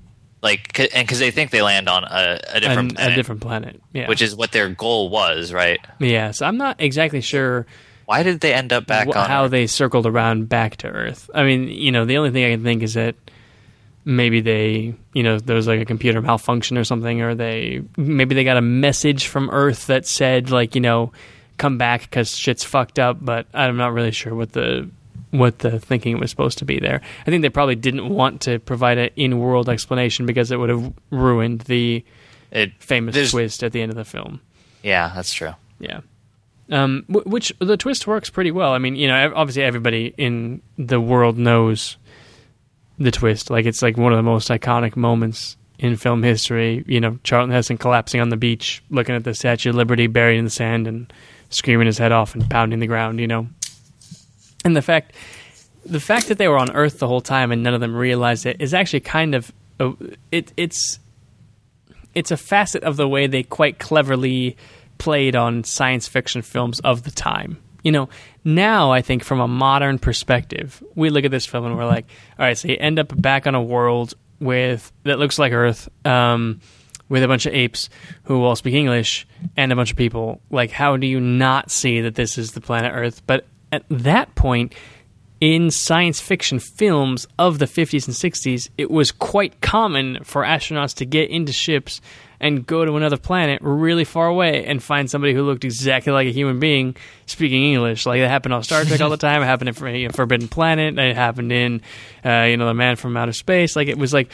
Like, 0.43 0.75
c- 0.75 0.89
and 0.93 1.05
because 1.05 1.19
they 1.19 1.29
think 1.29 1.51
they 1.51 1.61
land 1.61 1.87
on 1.87 2.03
a, 2.03 2.39
a 2.51 2.57
a, 2.57 2.59
different 2.59 2.91
a 2.93 2.95
planet, 2.95 3.15
different 3.15 3.41
planet. 3.41 3.81
Yeah, 3.93 4.07
which 4.07 4.21
is 4.23 4.35
what 4.35 4.51
their 4.51 4.69
goal 4.69 5.09
was, 5.09 5.53
right? 5.53 5.79
yeah. 5.99 6.31
So 6.31 6.45
I'm 6.47 6.57
not 6.57 6.81
exactly 6.81 7.21
sure 7.21 7.67
Why 8.05 8.23
did 8.23 8.39
they 8.39 8.51
end 8.53 8.73
up 8.73 8.87
back 8.87 9.07
wh- 9.07 9.15
on 9.15 9.27
how 9.29 9.45
Earth? 9.45 9.51
they 9.51 9.67
circled 9.67 10.07
around 10.07 10.49
back 10.49 10.77
to 10.77 10.87
Earth. 10.87 11.29
I 11.35 11.43
mean, 11.43 11.67
you 11.67 11.91
know, 11.91 12.05
the 12.05 12.17
only 12.17 12.31
thing 12.31 12.43
I 12.45 12.55
can 12.55 12.63
think 12.63 12.81
is 12.81 12.95
that 12.95 13.15
maybe 14.03 14.41
they, 14.41 14.95
you 15.13 15.21
know, 15.21 15.37
there 15.37 15.55
was 15.55 15.67
like 15.67 15.79
a 15.79 15.85
computer 15.85 16.21
malfunction 16.23 16.75
or 16.75 16.83
something, 16.83 17.21
or 17.21 17.35
they 17.35 17.83
maybe 17.95 18.33
they 18.33 18.43
got 18.43 18.57
a 18.57 18.61
message 18.61 19.27
from 19.27 19.49
Earth 19.51 19.85
that 19.87 20.07
said 20.07 20.49
like, 20.49 20.73
you 20.73 20.81
know, 20.81 21.11
come 21.57 21.77
back 21.77 22.01
because 22.01 22.35
shit's 22.35 22.63
fucked 22.63 22.97
up. 22.97 23.17
But 23.21 23.45
I'm 23.53 23.77
not 23.77 23.93
really 23.93 24.09
sure 24.11 24.33
what 24.33 24.53
the 24.53 24.89
what 25.31 25.59
the 25.59 25.79
thinking 25.79 26.19
was 26.19 26.29
supposed 26.29 26.57
to 26.59 26.65
be 26.65 26.79
there. 26.79 27.01
I 27.21 27.29
think 27.29 27.41
they 27.41 27.49
probably 27.49 27.75
didn't 27.75 28.09
want 28.09 28.41
to 28.41 28.59
provide 28.59 28.97
an 28.97 29.09
in-world 29.15 29.69
explanation 29.69 30.25
because 30.25 30.51
it 30.51 30.57
would 30.57 30.69
have 30.69 30.93
ruined 31.09 31.61
the 31.61 32.03
It, 32.51 32.73
famous 32.79 33.31
twist 33.31 33.63
at 33.63 33.71
the 33.71 33.81
end 33.81 33.91
of 33.91 33.95
the 33.95 34.05
film. 34.05 34.41
Yeah, 34.83 35.11
that's 35.15 35.33
true. 35.33 35.53
Yeah. 35.79 36.01
Um, 36.69 37.05
which 37.07 37.51
the 37.59 37.75
twist 37.77 38.07
works 38.07 38.29
pretty 38.29 38.51
well. 38.51 38.71
I 38.71 38.77
mean, 38.77 38.95
you 38.95 39.07
know, 39.07 39.33
obviously 39.35 39.63
everybody 39.63 40.13
in 40.17 40.61
the 40.77 41.01
world 41.01 41.37
knows 41.37 41.97
the 42.97 43.11
twist. 43.11 43.49
Like 43.49 43.65
it's 43.65 43.81
like 43.81 43.97
one 43.97 44.13
of 44.13 44.17
the 44.17 44.23
most 44.23 44.49
iconic 44.49 44.95
moments 44.95 45.57
in 45.79 45.97
film 45.97 46.23
history. 46.23 46.83
You 46.87 47.01
know, 47.01 47.19
Charlton 47.23 47.51
Heston 47.51 47.77
collapsing 47.77 48.21
on 48.21 48.29
the 48.29 48.37
beach, 48.37 48.83
looking 48.89 49.15
at 49.15 49.23
the 49.23 49.33
Statue 49.33 49.71
of 49.71 49.75
Liberty 49.75 50.07
buried 50.07 50.37
in 50.37 50.45
the 50.45 50.51
sand, 50.51 50.87
and 50.87 51.11
screaming 51.49 51.87
his 51.87 51.97
head 51.97 52.11
off 52.11 52.35
and 52.35 52.49
pounding 52.49 52.79
the 52.79 52.87
ground. 52.87 53.19
You 53.19 53.27
know, 53.27 53.47
and 54.63 54.75
the 54.75 54.81
fact 54.81 55.13
the 55.85 55.99
fact 55.99 56.27
that 56.27 56.37
they 56.37 56.47
were 56.47 56.57
on 56.57 56.71
Earth 56.71 56.99
the 56.99 57.07
whole 57.07 57.21
time 57.21 57.51
and 57.51 57.63
none 57.63 57.73
of 57.73 57.81
them 57.81 57.95
realized 57.95 58.45
it 58.45 58.57
is 58.59 58.73
actually 58.73 58.99
kind 58.99 59.35
of 59.35 59.51
a, 59.79 59.93
it. 60.31 60.53
It's 60.57 60.99
it's 62.13 62.31
a 62.31 62.37
facet 62.37 62.83
of 62.83 62.97
the 62.97 63.07
way 63.07 63.27
they 63.27 63.43
quite 63.43 63.79
cleverly 63.79 64.57
played 64.97 65.35
on 65.35 65.63
science 65.63 66.07
fiction 66.07 66.41
films 66.41 66.79
of 66.81 67.03
the 67.03 67.11
time. 67.11 67.57
You 67.83 67.91
know, 67.91 68.09
now 68.43 68.91
I 68.91 69.01
think 69.01 69.23
from 69.23 69.39
a 69.39 69.47
modern 69.47 69.97
perspective, 69.97 70.83
we 70.93 71.09
look 71.09 71.25
at 71.25 71.31
this 71.31 71.47
film 71.47 71.65
and 71.65 71.75
we're 71.75 71.87
like, 71.87 72.05
all 72.37 72.45
right, 72.45 72.57
so 72.57 72.67
you 72.67 72.77
end 72.79 72.99
up 72.99 73.19
back 73.19 73.47
on 73.47 73.55
a 73.55 73.61
world 73.61 74.13
with 74.39 74.91
that 75.03 75.17
looks 75.17 75.39
like 75.39 75.51
Earth, 75.51 75.89
um, 76.05 76.61
with 77.09 77.23
a 77.23 77.27
bunch 77.27 77.45
of 77.45 77.53
apes 77.53 77.89
who 78.23 78.43
all 78.43 78.55
speak 78.55 78.75
English 78.75 79.27
and 79.57 79.71
a 79.71 79.75
bunch 79.75 79.91
of 79.91 79.97
people. 79.97 80.41
Like, 80.51 80.69
how 80.69 80.95
do 80.97 81.07
you 81.07 81.19
not 81.19 81.71
see 81.71 82.01
that 82.01 82.15
this 82.15 82.37
is 82.37 82.51
the 82.51 82.61
planet 82.61 82.91
Earth? 82.93 83.21
But 83.25 83.47
at 83.71 83.83
that 83.89 84.33
point, 84.35 84.73
in 85.41 85.71
science 85.71 86.21
fiction 86.21 86.59
films 86.59 87.25
of 87.39 87.57
the 87.57 87.65
50s 87.65 88.05
and 88.05 88.15
60s, 88.15 88.69
it 88.77 88.91
was 88.91 89.11
quite 89.11 89.59
common 89.59 90.23
for 90.23 90.43
astronauts 90.43 90.95
to 90.95 91.05
get 91.05 91.31
into 91.31 91.51
ships 91.51 91.99
and 92.39 92.65
go 92.65 92.85
to 92.85 92.95
another 92.95 93.17
planet 93.17 93.59
really 93.61 94.03
far 94.03 94.27
away 94.27 94.65
and 94.65 94.81
find 94.81 95.09
somebody 95.09 95.33
who 95.33 95.43
looked 95.43 95.63
exactly 95.63 96.13
like 96.13 96.27
a 96.27 96.31
human 96.31 96.59
being 96.59 96.95
speaking 97.25 97.63
English. 97.63 98.05
Like 98.05 98.19
that 98.21 98.29
happened 98.29 98.53
on 98.53 98.63
Star 98.63 98.83
Trek 98.83 99.01
all 99.01 99.09
the 99.09 99.17
time. 99.29 99.41
It 99.41 99.45
happened 99.45 99.69
in 99.69 99.95
you 99.95 100.07
know, 100.07 100.11
Forbidden 100.11 100.47
Planet. 100.47 100.97
It 100.97 101.15
happened 101.15 101.51
in, 101.51 101.81
uh, 102.23 102.47
you 102.49 102.57
know, 102.57 102.67
The 102.67 102.73
Man 102.73 102.95
from 102.95 103.17
Outer 103.17 103.33
Space. 103.33 103.75
Like 103.75 103.87
it 103.87 103.97
was 103.97 104.13
like 104.13 104.31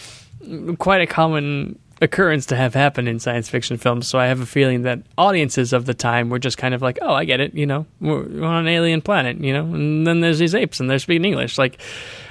quite 0.78 1.02
a 1.02 1.08
common 1.08 1.80
occurrence 2.02 2.46
to 2.48 2.56
have 2.56 2.74
happen 2.74 3.08
in 3.08 3.20
science 3.20 3.50
fiction 3.50 3.78
films. 3.78 4.08
So 4.08 4.20
I 4.20 4.28
have 4.28 4.40
a 4.40 4.46
feeling 4.46 4.84
that 4.84 5.00
audiences 5.18 5.74
of 5.74 5.86
the 5.86 5.94
time 5.94 6.30
were 6.30 6.40
just 6.40 6.58
kind 6.58 6.74
of 6.74 6.82
like, 6.82 7.00
oh, 7.02 7.14
I 7.14 7.26
get 7.26 7.40
it. 7.40 7.54
You 7.54 7.66
know, 7.66 7.86
we're 8.00 8.44
on 8.44 8.56
an 8.56 8.68
alien 8.68 9.02
planet. 9.02 9.38
You 9.38 9.54
know, 9.54 9.64
and 9.64 10.06
then 10.06 10.22
there's 10.22 10.40
these 10.40 10.54
apes 10.56 10.80
and 10.80 10.90
they're 10.90 11.00
speaking 11.00 11.26
English. 11.26 11.58
Like, 11.58 11.80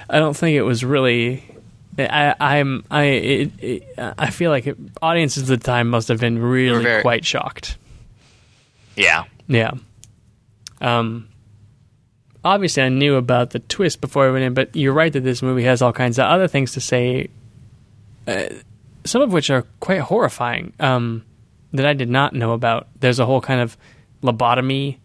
I 0.09 0.19
don't 0.19 0.37
think 0.37 0.57
it 0.57 0.63
was 0.63 0.85
really. 0.85 1.45
I, 1.99 2.35
I'm 2.39 2.85
I 2.91 3.03
it, 3.05 3.51
it, 3.59 3.95
I 3.99 4.31
feel 4.31 4.51
like 4.51 4.67
it, 4.67 4.77
audiences 5.01 5.45
of 5.49 5.59
the 5.59 5.65
time 5.65 5.89
must 5.89 6.09
have 6.09 6.21
been 6.21 6.39
really 6.39 6.83
very- 6.83 7.03
quite 7.03 7.25
shocked. 7.25 7.79
Yeah, 8.97 9.25
Yeah. 9.49 9.73
Um. 10.81 11.29
Obviously, 12.45 12.85
I 12.85 12.91
knew 12.91 13.17
about 13.17 13.51
the 13.51 13.59
twist 13.59 14.01
before 14.01 14.29
I 14.29 14.31
went 14.31 14.45
in, 14.45 14.55
but 14.55 14.77
you're 14.77 14.93
right 14.93 15.13
that 15.13 15.25
this 15.25 15.43
movie 15.43 15.65
has 15.65 15.83
all 15.83 15.93
kinds 15.93 16.17
of 16.17 16.27
other 16.27 16.47
things 16.47 16.75
to 16.75 16.81
say, 16.81 17.29
uh, 18.29 18.45
some 19.07 19.23
of 19.23 19.33
which 19.33 19.49
are 19.51 19.63
quite 19.81 20.01
horrifying. 20.01 20.73
Um, 20.81 21.25
that 21.73 21.85
I 21.87 21.93
did 21.95 22.09
not 22.09 22.33
know 22.33 22.53
about. 22.53 22.87
There's 23.01 23.19
a 23.19 23.27
whole 23.27 23.41
kind 23.41 23.61
of 23.61 23.77
lobotomy 24.23 24.99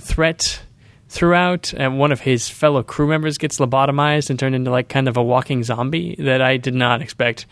threat 0.00 0.62
throughout, 1.08 1.74
and 1.74 1.98
one 1.98 2.12
of 2.12 2.20
his 2.20 2.48
fellow 2.48 2.82
crew 2.82 3.06
members 3.08 3.38
gets 3.38 3.58
lobotomized 3.58 4.30
and 4.30 4.38
turned 4.38 4.54
into 4.54 4.70
like 4.70 4.88
kind 4.88 5.08
of 5.08 5.16
a 5.16 5.22
walking 5.22 5.62
zombie 5.64 6.14
that 6.18 6.40
I 6.40 6.56
did 6.56 6.74
not 6.74 7.02
expect 7.02 7.40
to 7.40 7.46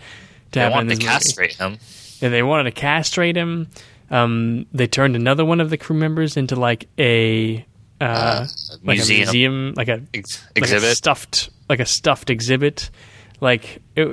they 0.52 0.60
happen. 0.60 0.72
want 0.76 0.90
in 0.92 0.98
to 0.98 1.04
this 1.04 1.04
movie. 1.04 1.12
castrate 1.12 1.54
him. 1.54 1.78
Yeah, 2.20 2.28
they 2.30 2.42
wanted 2.42 2.64
to 2.64 2.70
castrate 2.72 3.36
him. 3.36 3.68
Um, 4.10 4.66
they 4.72 4.86
turned 4.86 5.16
another 5.16 5.44
one 5.44 5.60
of 5.60 5.68
the 5.70 5.76
crew 5.76 5.96
members 5.96 6.36
into 6.36 6.56
like 6.56 6.88
a 6.98 7.66
uh, 8.00 8.46
like 8.84 8.96
museum. 8.96 9.16
a 9.20 9.24
museum, 9.24 9.74
like 9.76 9.88
a 9.88 10.02
Ex- 10.14 10.42
like 10.58 10.70
a 10.70 10.80
stuffed, 10.94 11.50
like 11.68 11.80
a 11.80 11.86
stuffed 11.86 12.30
exhibit. 12.30 12.90
Like 13.40 13.80
it 13.94 14.08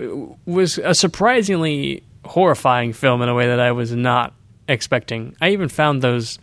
was 0.46 0.78
a 0.78 0.94
surprisingly 0.94 2.04
horrifying 2.26 2.94
film 2.94 3.22
in 3.22 3.30
a 3.30 3.34
way 3.34 3.48
that 3.48 3.60
I 3.60 3.72
was 3.72 3.92
not 3.92 4.34
expecting. 4.68 5.36
I 5.42 5.50
even 5.50 5.70
found 5.70 6.02
those 6.02 6.40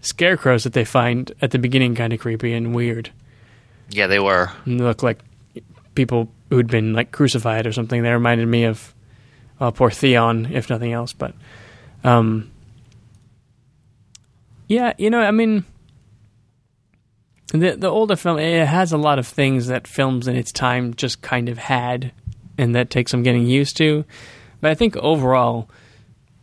scarecrows 0.00 0.64
that 0.64 0.72
they 0.72 0.84
find 0.84 1.32
at 1.42 1.50
the 1.50 1.58
beginning 1.58 1.94
kind 1.94 2.12
of 2.12 2.20
creepy 2.20 2.52
and 2.54 2.74
weird. 2.74 3.10
yeah, 3.90 4.06
they 4.06 4.18
were. 4.18 4.50
And 4.64 4.78
they 4.78 4.84
look 4.84 5.02
like 5.02 5.20
people 5.94 6.28
who'd 6.50 6.68
been 6.68 6.92
like 6.92 7.12
crucified 7.12 7.66
or 7.66 7.72
something. 7.72 8.02
They 8.02 8.12
reminded 8.12 8.46
me 8.48 8.64
of 8.64 8.94
uh, 9.60 9.70
poor 9.70 9.90
Theon, 9.90 10.46
if 10.52 10.70
nothing 10.70 10.92
else. 10.92 11.12
But 11.12 11.34
um, 12.04 12.50
Yeah, 14.68 14.92
you 14.98 15.10
know, 15.10 15.20
I 15.20 15.30
mean, 15.30 15.64
the 17.48 17.76
the 17.76 17.88
older 17.88 18.16
film 18.16 18.38
it 18.38 18.66
has 18.66 18.92
a 18.92 18.98
lot 18.98 19.18
of 19.18 19.26
things 19.26 19.66
that 19.68 19.86
films 19.86 20.28
in 20.28 20.36
its 20.36 20.52
time 20.52 20.94
just 20.94 21.22
kind 21.22 21.48
of 21.48 21.58
had, 21.58 22.12
and 22.56 22.74
that 22.74 22.90
takes 22.90 23.10
some 23.10 23.22
getting 23.22 23.46
used 23.46 23.76
to. 23.78 24.04
But 24.60 24.70
I 24.70 24.74
think 24.74 24.96
overall 24.96 25.68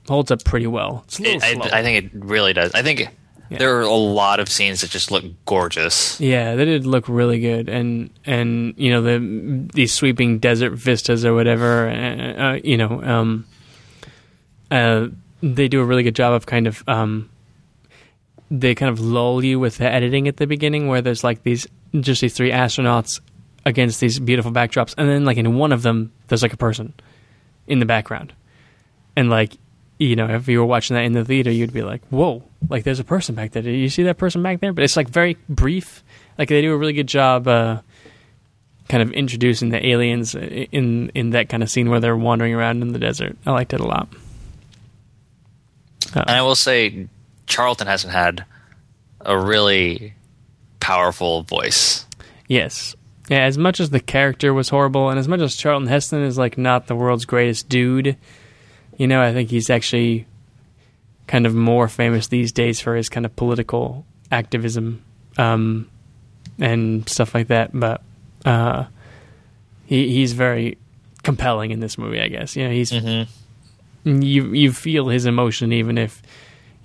holds 0.07 0.31
up 0.31 0.43
pretty 0.43 0.67
well. 0.67 1.03
It's 1.07 1.19
a 1.19 1.23
little 1.23 1.37
It, 1.37 1.53
slow. 1.53 1.61
I, 1.71 1.79
I 1.79 1.83
think 1.83 2.05
it 2.05 2.11
really 2.13 2.53
does. 2.53 2.73
I 2.73 2.81
think 2.81 3.09
there 3.49 3.77
are 3.77 3.81
a 3.81 3.89
lot 3.89 4.39
of 4.39 4.49
scenes 4.49 4.81
that 4.81 4.89
just 4.89 5.11
look 5.11 5.23
gorgeous. 5.45 6.19
Yeah, 6.19 6.55
they 6.55 6.65
did 6.65 6.85
look 6.85 7.07
really 7.07 7.39
good, 7.39 7.69
and 7.69 8.09
and 8.25 8.73
you 8.77 8.91
know 8.91 9.01
the 9.01 9.67
these 9.73 9.93
sweeping 9.93 10.39
desert 10.39 10.71
vistas 10.73 11.23
or 11.25 11.33
whatever, 11.35 11.89
uh, 11.89 12.33
uh, 12.53 12.59
you 12.63 12.77
know, 12.77 13.03
um, 13.03 13.45
uh, 14.71 15.07
they 15.43 15.67
do 15.67 15.81
a 15.81 15.85
really 15.85 16.03
good 16.03 16.15
job 16.15 16.33
of 16.33 16.45
kind 16.47 16.65
of 16.65 16.83
um, 16.87 17.29
they 18.59 18.75
kind 18.75 18.89
of 18.89 18.99
lull 18.99 19.43
you 19.43 19.59
with 19.59 19.77
the 19.77 19.89
editing 19.89 20.27
at 20.27 20.37
the 20.37 20.47
beginning, 20.47 20.87
where 20.87 21.01
there's 21.01 21.23
like 21.23 21.43
these 21.43 21.67
just 21.99 22.21
these 22.21 22.33
three 22.33 22.51
astronauts 22.51 23.19
against 23.65 23.99
these 23.99 24.19
beautiful 24.19 24.51
backdrops, 24.51 24.93
and 24.97 25.09
then 25.09 25.25
like 25.25 25.37
in 25.37 25.55
one 25.55 25.71
of 25.71 25.81
them, 25.81 26.11
there's 26.27 26.43
like 26.43 26.53
a 26.53 26.57
person 26.57 26.93
in 27.67 27.79
the 27.79 27.85
background, 27.85 28.33
and 29.15 29.29
like 29.29 29.53
you 29.97 30.15
know, 30.15 30.27
if 30.27 30.47
you 30.47 30.59
were 30.59 30.65
watching 30.65 30.95
that 30.95 31.05
in 31.05 31.13
the 31.13 31.23
theater, 31.23 31.51
you'd 31.51 31.73
be 31.73 31.81
like, 31.81 32.01
"Whoa!" 32.09 32.43
Like, 32.67 32.83
there's 32.83 32.99
a 32.99 33.05
person 33.05 33.35
back 33.35 33.51
there. 33.51 33.61
Did 33.61 33.77
you 33.77 33.89
see 33.89 34.03
that 34.03 34.17
person 34.17 34.43
back 34.43 34.59
there? 34.59 34.73
But 34.73 34.83
it's 34.83 34.97
like 34.97 35.07
very 35.07 35.37
brief. 35.47 36.03
Like 36.37 36.49
they 36.49 36.61
do 36.61 36.73
a 36.73 36.77
really 36.77 36.93
good 36.93 37.07
job, 37.07 37.47
uh, 37.47 37.79
kind 38.89 39.01
of 39.01 39.11
introducing 39.11 39.69
the 39.69 39.85
aliens 39.85 40.35
in 40.35 41.09
in 41.09 41.29
that 41.31 41.49
kind 41.49 41.63
of 41.63 41.69
scene 41.69 41.89
where 41.89 41.99
they're 41.99 42.17
wandering 42.17 42.53
around 42.53 42.81
in 42.81 42.91
the 42.91 42.99
desert. 42.99 43.37
I 43.45 43.51
liked 43.51 43.73
it 43.73 43.79
a 43.79 43.87
lot. 43.87 44.09
And 46.13 46.29
I 46.29 46.41
will 46.41 46.55
say, 46.55 47.07
Charlton 47.47 47.87
Heston 47.87 48.11
had 48.11 48.45
a 49.21 49.37
really 49.37 50.13
powerful 50.79 51.43
voice. 51.43 52.05
Yes. 52.47 52.95
Yeah, 53.29 53.43
as 53.43 53.57
much 53.57 53.79
as 53.79 53.89
the 53.89 53.99
character 53.99 54.53
was 54.53 54.69
horrible, 54.69 55.09
and 55.09 55.17
as 55.17 55.27
much 55.27 55.41
as 55.41 55.55
Charlton 55.55 55.87
Heston 55.87 56.21
is 56.21 56.37
like 56.37 56.57
not 56.57 56.87
the 56.87 56.95
world's 56.95 57.25
greatest 57.25 57.67
dude, 57.67 58.17
you 58.97 59.07
know, 59.07 59.21
I 59.21 59.33
think 59.33 59.49
he's 59.49 59.69
actually 59.69 60.27
kind 61.27 61.47
of 61.47 61.55
more 61.55 61.87
famous 61.87 62.27
these 62.27 62.51
days 62.51 62.79
for 62.79 62.95
his 62.95 63.09
kind 63.09 63.25
of 63.25 63.35
political 63.35 64.05
activism 64.31 65.03
um, 65.37 65.89
and 66.59 67.09
stuff 67.09 67.33
like 67.33 67.47
that. 67.47 67.71
But 67.73 68.01
uh, 68.45 68.85
he 69.87 70.09
he's 70.09 70.33
very 70.33 70.77
compelling 71.23 71.71
in 71.71 71.79
this 71.79 71.97
movie, 71.97 72.21
I 72.21 72.27
guess. 72.27 72.55
You 72.55 72.65
know, 72.65 72.71
he's 72.71 72.91
you 74.03 74.53
you 74.53 74.71
feel 74.71 75.07
his 75.07 75.25
emotion 75.25 75.73
even 75.73 75.97
if 75.97 76.21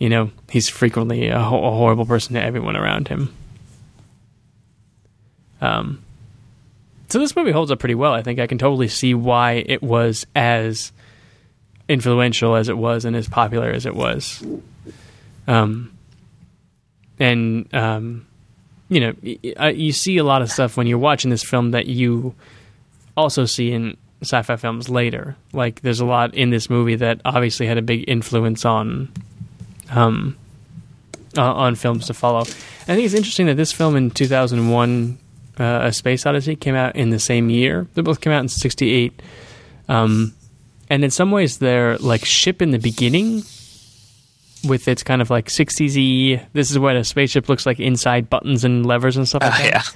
you 0.00 0.08
know 0.08 0.32
he's 0.50 0.68
frequently 0.68 1.28
a, 1.28 1.38
ho- 1.38 1.64
a 1.64 1.70
horrible 1.70 2.04
person 2.06 2.34
to 2.34 2.42
everyone 2.42 2.76
around 2.76 3.06
him. 3.06 3.32
Um, 5.60 6.02
so 7.08 7.20
this 7.20 7.36
movie 7.36 7.52
holds 7.52 7.70
up 7.70 7.78
pretty 7.78 7.94
well. 7.94 8.12
I 8.12 8.22
think 8.22 8.40
I 8.40 8.48
can 8.48 8.58
totally 8.58 8.88
see 8.88 9.14
why 9.14 9.64
it 9.66 9.82
was 9.82 10.26
as 10.34 10.90
influential 11.88 12.56
as 12.56 12.68
it 12.68 12.76
was 12.76 13.04
and 13.04 13.14
as 13.14 13.28
popular 13.28 13.70
as 13.70 13.86
it 13.86 13.94
was. 13.94 14.44
Um, 15.46 15.92
and 17.18 17.72
um, 17.74 18.26
you 18.88 19.00
know, 19.00 19.14
uh, 19.60 19.66
you 19.66 19.92
see 19.92 20.16
a 20.16 20.24
lot 20.24 20.42
of 20.42 20.50
stuff 20.50 20.76
when 20.76 20.88
you're 20.88 20.98
watching 20.98 21.30
this 21.30 21.44
film 21.44 21.70
that 21.70 21.86
you 21.86 22.34
also 23.16 23.44
see 23.44 23.70
in 23.70 23.96
sci-fi 24.22 24.56
films 24.56 24.88
later. 24.88 25.36
Like, 25.52 25.80
there's 25.80 26.00
a 26.00 26.04
lot 26.04 26.34
in 26.34 26.50
this 26.50 26.68
movie 26.68 26.96
that 26.96 27.20
obviously 27.24 27.66
had 27.66 27.78
a 27.78 27.82
big 27.82 28.04
influence 28.08 28.64
on, 28.64 29.12
um, 29.90 30.36
uh, 31.36 31.52
on 31.52 31.74
films 31.74 32.06
to 32.06 32.14
follow. 32.14 32.40
I 32.40 32.44
think 32.94 33.04
it's 33.04 33.14
interesting 33.14 33.46
that 33.46 33.56
this 33.56 33.72
film 33.72 33.96
in 33.96 34.10
2001, 34.10 35.18
uh, 35.58 35.80
A 35.84 35.92
Space 35.92 36.26
Odyssey, 36.26 36.56
came 36.56 36.74
out 36.74 36.96
in 36.96 37.10
the 37.10 37.18
same 37.18 37.50
year. 37.50 37.86
They 37.94 38.02
both 38.02 38.20
came 38.20 38.32
out 38.32 38.40
in 38.40 38.48
'68. 38.48 39.20
Um, 39.88 40.34
and 40.88 41.04
in 41.04 41.10
some 41.10 41.30
ways, 41.30 41.58
they're 41.58 41.98
like 41.98 42.24
ship 42.24 42.62
in 42.62 42.70
the 42.70 42.78
beginning, 42.78 43.42
with 44.64 44.88
its 44.88 45.02
kind 45.02 45.22
of 45.22 45.30
like 45.30 45.46
60s 45.46 46.42
This 46.52 46.70
is 46.70 46.78
what 46.78 46.96
a 46.96 47.04
spaceship 47.04 47.48
looks 47.48 47.64
like 47.66 47.80
inside 47.80 48.28
buttons 48.28 48.64
and 48.64 48.84
levers 48.84 49.16
and 49.16 49.26
stuff 49.26 49.42
like 49.42 49.54
Uh, 49.54 49.58
that 49.58 49.94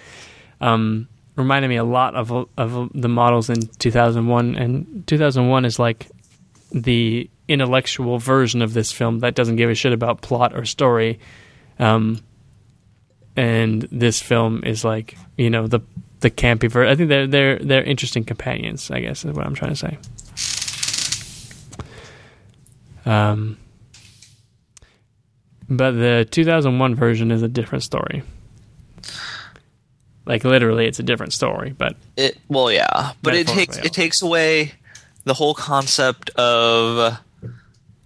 yeah. 0.60 0.72
um, 0.72 1.08
reminded 1.36 1.68
me 1.68 1.76
a 1.76 1.84
lot 1.84 2.14
of 2.14 2.30
of 2.56 2.90
the 2.94 3.08
models 3.08 3.50
in 3.50 3.66
2001, 3.78 4.56
and 4.56 5.06
2001 5.06 5.64
is 5.64 5.78
like 5.78 6.06
the 6.72 7.28
intellectual 7.48 8.18
version 8.18 8.62
of 8.62 8.72
this 8.72 8.90
film 8.92 9.20
that 9.20 9.34
doesn't 9.34 9.56
give 9.56 9.70
a 9.70 9.74
shit 9.74 9.92
about 9.92 10.22
plot 10.22 10.54
or 10.54 10.64
story. 10.64 11.20
Um, 11.78 12.20
and 13.36 13.82
this 13.90 14.20
film 14.22 14.62
is 14.64 14.84
like 14.84 15.16
you 15.36 15.50
know 15.50 15.66
the 15.66 15.80
the 16.20 16.30
campy 16.30 16.70
version. 16.70 16.92
I 16.92 16.96
think 16.96 17.08
they're 17.08 17.26
they're 17.26 17.58
they're 17.58 17.82
interesting 17.82 18.24
companions. 18.24 18.90
I 18.90 19.00
guess 19.00 19.24
is 19.24 19.32
what 19.32 19.46
I'm 19.46 19.54
trying 19.54 19.74
to 19.74 19.76
say. 19.76 19.98
Um, 23.06 23.58
but 25.68 25.92
the 25.92 26.26
2001 26.30 26.94
version 26.94 27.30
is 27.30 27.42
a 27.42 27.48
different 27.48 27.84
story. 27.84 28.22
Like 30.26 30.44
literally, 30.44 30.86
it's 30.86 30.98
a 30.98 31.02
different 31.02 31.32
story. 31.32 31.74
But 31.76 31.96
It 32.16 32.38
well, 32.48 32.72
yeah, 32.72 33.12
but 33.22 33.34
it 33.34 33.46
takes 33.46 33.76
it 33.76 33.92
takes 33.92 34.22
away 34.22 34.72
the 35.24 35.34
whole 35.34 35.54
concept 35.54 36.30
of 36.30 37.18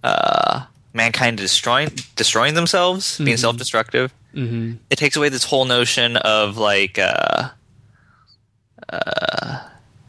uh, 0.03 0.65
mankind 0.93 1.37
destroying 1.37 1.91
destroying 2.15 2.53
themselves, 2.53 3.17
being 3.17 3.37
self 3.37 3.57
destructive. 3.57 4.13
Mm-hmm. 4.33 4.73
It 4.89 4.97
takes 4.97 5.15
away 5.15 5.29
this 5.29 5.43
whole 5.43 5.65
notion 5.65 6.17
of 6.17 6.57
like 6.57 6.99
uh, 6.99 7.49
uh, 8.89 9.59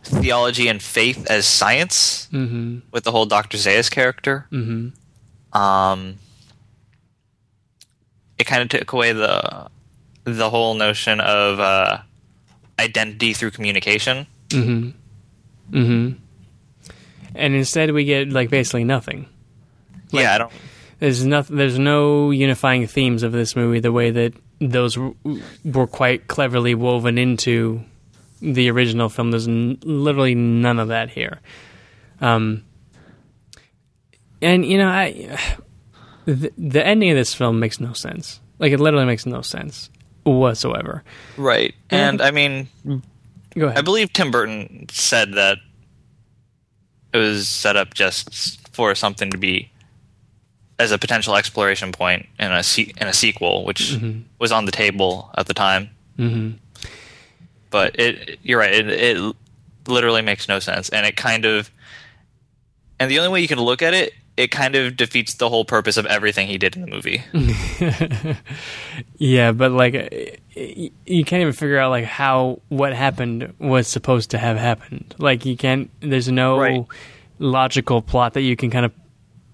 theology 0.02 0.68
and 0.68 0.82
faith 0.82 1.26
as 1.30 1.46
science 1.46 2.28
mm-hmm. 2.32 2.80
with 2.92 3.04
the 3.04 3.10
whole 3.10 3.26
Doctor 3.26 3.56
Zaius 3.56 3.90
character. 3.90 4.46
Mm-hmm. 4.52 5.58
Um, 5.58 6.18
it 8.38 8.44
kind 8.46 8.62
of 8.62 8.68
took 8.68 8.92
away 8.92 9.12
the 9.12 9.68
the 10.24 10.50
whole 10.50 10.74
notion 10.74 11.20
of 11.20 11.60
uh, 11.60 11.98
identity 12.78 13.32
through 13.32 13.50
communication. 13.52 14.26
and 17.34 17.54
instead 17.54 17.92
we 17.92 18.04
get 18.04 18.30
like 18.30 18.50
basically 18.50 18.84
nothing. 18.84 19.26
Yeah, 20.12 20.34
I 20.34 20.38
don't. 20.38 20.52
There's 20.98 21.24
nothing. 21.24 21.56
There's 21.56 21.78
no 21.78 22.30
unifying 22.30 22.86
themes 22.86 23.22
of 23.22 23.32
this 23.32 23.56
movie 23.56 23.80
the 23.80 23.92
way 23.92 24.10
that 24.10 24.34
those 24.60 24.98
were 24.98 25.86
quite 25.86 26.28
cleverly 26.28 26.74
woven 26.74 27.16
into 27.16 27.82
the 28.42 28.70
original 28.70 29.08
film. 29.08 29.30
There's 29.30 29.48
n- 29.48 29.78
literally 29.82 30.34
none 30.34 30.78
of 30.78 30.88
that 30.88 31.10
here. 31.10 31.40
Um, 32.20 32.64
and 34.42 34.64
you 34.66 34.78
know, 34.78 34.88
I 34.88 35.38
the, 36.26 36.52
the 36.58 36.86
ending 36.86 37.10
of 37.10 37.16
this 37.16 37.34
film 37.34 37.60
makes 37.60 37.80
no 37.80 37.92
sense. 37.92 38.40
Like 38.58 38.72
it 38.72 38.80
literally 38.80 39.06
makes 39.06 39.24
no 39.24 39.40
sense 39.42 39.90
whatsoever. 40.24 41.02
Right. 41.38 41.74
And 41.88 42.20
I 42.20 42.30
mean, 42.30 42.68
Go 43.56 43.66
ahead. 43.66 43.78
I 43.78 43.82
believe 43.82 44.12
Tim 44.12 44.30
Burton 44.30 44.86
said 44.90 45.32
that 45.34 45.58
it 47.12 47.18
was 47.18 47.48
set 47.48 47.76
up 47.76 47.94
just 47.94 48.68
for 48.74 48.94
something 48.94 49.30
to 49.30 49.38
be 49.38 49.70
as 50.80 50.90
a 50.92 50.98
potential 50.98 51.36
exploration 51.36 51.92
point 51.92 52.26
in 52.38 52.50
a 52.50 52.62
se- 52.62 52.92
in 53.00 53.06
a 53.06 53.12
sequel, 53.12 53.64
which 53.64 53.96
was 54.38 54.50
on 54.50 54.64
the 54.64 54.72
table 54.72 55.30
at 55.36 55.46
the 55.46 55.54
time. 55.54 55.90
Mm-hmm. 56.18 56.56
But 57.70 57.98
it, 58.00 58.38
you're 58.42 58.58
right. 58.58 58.72
It, 58.72 58.88
it 58.88 59.36
literally 59.86 60.22
makes 60.22 60.48
no 60.48 60.58
sense, 60.58 60.88
and 60.88 61.06
it 61.06 61.16
kind 61.16 61.44
of, 61.44 61.70
and 62.98 63.10
the 63.10 63.18
only 63.18 63.30
way 63.30 63.40
you 63.40 63.48
can 63.48 63.60
look 63.60 63.82
at 63.82 63.94
it, 63.94 64.12
it 64.36 64.50
kind 64.50 64.74
of 64.74 64.96
defeats 64.96 65.34
the 65.34 65.48
whole 65.48 65.64
purpose 65.64 65.96
of 65.96 66.06
everything 66.06 66.46
he 66.48 66.56
did 66.58 66.74
in 66.76 66.82
the 66.82 66.88
movie. 66.88 67.22
Yeah, 69.18 69.52
but 69.52 69.72
like 69.72 69.94
uh, 69.94 70.08
you 71.06 71.24
can't 71.24 71.40
even 71.42 71.52
figure 71.52 71.78
out 71.78 71.90
like 71.90 72.04
how 72.06 72.60
what 72.68 72.92
happened 72.94 73.52
was 73.58 73.86
supposed 73.86 74.30
to 74.30 74.38
have 74.38 74.56
happened. 74.56 75.14
Like 75.18 75.44
you 75.44 75.56
can't. 75.56 75.90
There's 76.00 76.28
no 76.30 76.58
Right. 76.58 76.86
logical 77.38 78.02
plot 78.02 78.34
that 78.34 78.42
you 78.42 78.56
can 78.56 78.70
kind 78.70 78.84
of 78.86 78.92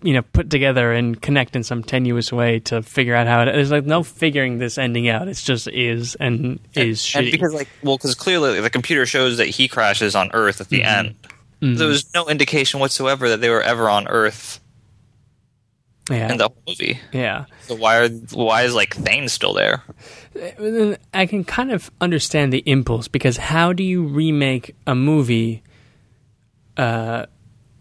you 0.06 0.14
know 0.14 0.22
put 0.22 0.48
together 0.50 0.92
and 0.92 1.20
connect 1.20 1.56
in 1.56 1.62
some 1.64 1.82
tenuous 1.82 2.32
way 2.32 2.60
to 2.60 2.80
figure 2.82 3.14
out 3.14 3.26
how 3.26 3.42
it. 3.42 3.46
There's 3.46 3.70
like 3.70 3.84
no 3.84 4.02
figuring 4.02 4.58
this 4.58 4.78
ending 4.78 5.08
out. 5.08 5.28
It's 5.28 5.42
just 5.42 5.66
is 5.68 6.14
and 6.14 6.60
is 6.74 7.02
shitty. 7.02 7.18
And 7.24 7.30
because 7.32 7.52
like 7.52 7.68
well, 7.82 7.96
because 7.98 8.14
clearly 8.14 8.60
the 8.60 8.70
computer 8.70 9.04
shows 9.04 9.36
that 9.38 9.48
he 9.48 9.68
crashes 9.68 10.14
on 10.14 10.30
Earth 10.32 10.60
at 10.60 10.68
the 10.68 10.80
Mm-hmm. 10.82 11.06
end. 11.62 11.78
There 11.78 11.88
was 11.88 12.12
no 12.14 12.28
indication 12.28 12.80
whatsoever 12.80 13.28
that 13.30 13.40
they 13.40 13.48
were 13.50 13.62
ever 13.62 13.88
on 13.90 14.06
Earth 14.08 14.60
yeah, 16.10 16.30
in 16.30 16.38
the 16.38 16.44
whole 16.48 16.62
movie. 16.68 17.00
yeah. 17.12 17.46
So 17.62 17.74
why 17.74 17.96
are 17.98 18.08
why 18.32 18.62
is 18.62 18.74
like 18.74 18.94
Thade 18.94 19.28
still 19.30 19.54
there? 19.54 19.82
I 21.12 21.26
can 21.26 21.42
kind 21.44 21.72
of 21.72 21.90
understand 22.00 22.52
the 22.52 22.62
impulse 22.66 23.08
because 23.08 23.38
how 23.38 23.72
do 23.72 23.82
you 23.82 24.04
remake 24.04 24.76
a 24.86 24.94
movie? 24.94 25.62
Uh, 26.76 27.26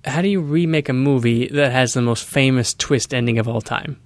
how 0.06 0.22
do 0.22 0.30
you 0.30 0.40
remake 0.40 0.90
a 0.90 0.94
movie 0.94 1.48
that 1.48 1.72
has 1.72 1.94
the 1.94 2.02
most 2.02 2.24
famous 2.26 2.74
twist 2.74 3.14
ending 3.14 3.40
of 3.40 3.48
all 3.48 3.62
time? 3.62 4.00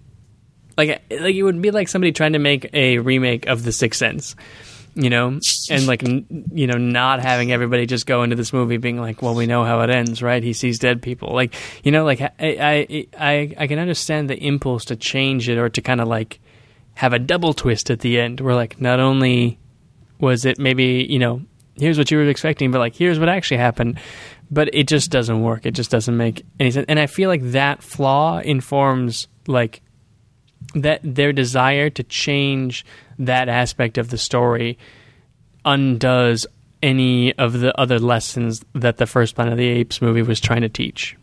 like 0.80 1.04
like 1.12 1.36
it 1.36 1.44
would 1.44 1.62
be 1.62 1.72
like 1.72 1.90
somebody 1.90 2.14
trying 2.14 2.34
to 2.34 2.40
make 2.40 2.70
a 2.74 3.00
remake 3.00 3.48
of 3.48 3.64
The 3.64 3.74
Sixth 3.74 4.00
Sense, 4.00 4.36
you 4.96 5.10
know, 5.10 5.40
and 5.70 5.88
like 5.88 6.02
you 6.04 6.68
know 6.68 6.78
not 6.78 7.20
having 7.20 7.52
everybody 7.52 7.86
just 7.86 8.06
go 8.06 8.24
into 8.24 8.38
this 8.38 8.54
movie 8.54 8.78
being 8.78 9.00
like, 9.00 9.22
well, 9.22 9.36
we 9.36 9.46
know 9.46 9.66
how 9.66 9.82
it 9.82 9.90
ends, 9.90 10.24
right? 10.24 10.42
He 10.42 10.54
sees 10.54 10.80
dead 10.80 11.02
people, 11.02 11.34
like 11.34 11.54
you 11.84 11.92
know, 11.92 12.06
like 12.06 12.22
I 12.22 12.32
I 12.40 13.08
I, 13.18 13.56
I 13.58 13.68
can 13.68 13.78
understand 13.78 14.30
the 14.30 14.38
impulse 14.38 14.86
to 14.86 14.96
change 14.96 15.50
it 15.50 15.58
or 15.58 15.68
to 15.68 15.82
kind 15.82 16.00
of 16.00 16.08
like 16.08 16.40
have 16.96 17.12
a 17.12 17.20
double 17.20 17.54
twist 17.54 17.92
at 17.92 18.00
the 18.00 18.18
end, 18.18 18.40
where 18.40 18.56
like 18.56 18.80
not 18.80 19.02
only 19.02 19.60
was 20.22 20.46
it 20.46 20.60
maybe 20.60 21.06
you 21.10 21.20
know 21.20 21.42
here's 21.76 21.98
what 21.98 22.10
you 22.10 22.18
were 22.18 22.28
expecting, 22.28 22.72
but 22.72 22.80
like 22.80 22.96
here's 22.96 23.20
what 23.20 23.28
actually 23.28 23.58
happened. 23.58 24.00
But 24.52 24.74
it 24.74 24.88
just 24.88 25.12
doesn't 25.12 25.42
work. 25.42 25.66
It 25.66 25.72
just 25.72 25.92
doesn't 25.92 26.16
make 26.16 26.44
any 26.60 26.72
sense. 26.72 26.86
And 26.90 27.00
I 27.00 27.06
feel 27.06 27.30
like 27.30 27.44
that 27.52 27.84
flaw 27.84 28.40
informs 28.40 29.28
like 29.48 29.82
that 30.74 31.02
their 31.04 31.34
desire 31.34 31.90
to 31.92 32.04
change 32.04 32.86
that 33.20 33.50
aspect 33.50 33.98
of 33.98 34.10
the 34.10 34.18
story 34.18 34.78
undoes 35.66 36.48
any 36.82 37.38
of 37.38 37.60
the 37.60 37.78
other 37.80 38.00
lessons 38.00 38.64
that 38.74 38.98
the 38.98 39.06
first 39.06 39.36
Planet 39.36 39.54
of 39.54 39.58
the 39.58 39.68
Apes 39.68 40.02
movie 40.02 40.22
was 40.22 40.40
trying 40.40 40.62
to 40.62 40.70
teach. 40.70 41.16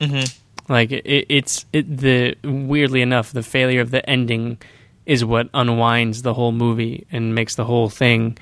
Mm-hmm. 0.00 0.72
Like 0.72 0.90
it, 0.90 1.26
it's 1.28 1.66
it, 1.72 1.96
the 1.98 2.36
weirdly 2.42 3.02
enough, 3.02 3.32
the 3.32 3.42
failure 3.42 3.80
of 3.80 3.90
the 3.90 4.08
ending 4.08 4.58
is 5.04 5.24
what 5.24 5.48
unwinds 5.52 6.22
the 6.22 6.34
whole 6.34 6.52
movie 6.52 7.06
and 7.10 7.34
makes 7.34 7.56
the 7.56 7.64
whole 7.64 7.88
thing 7.88 8.38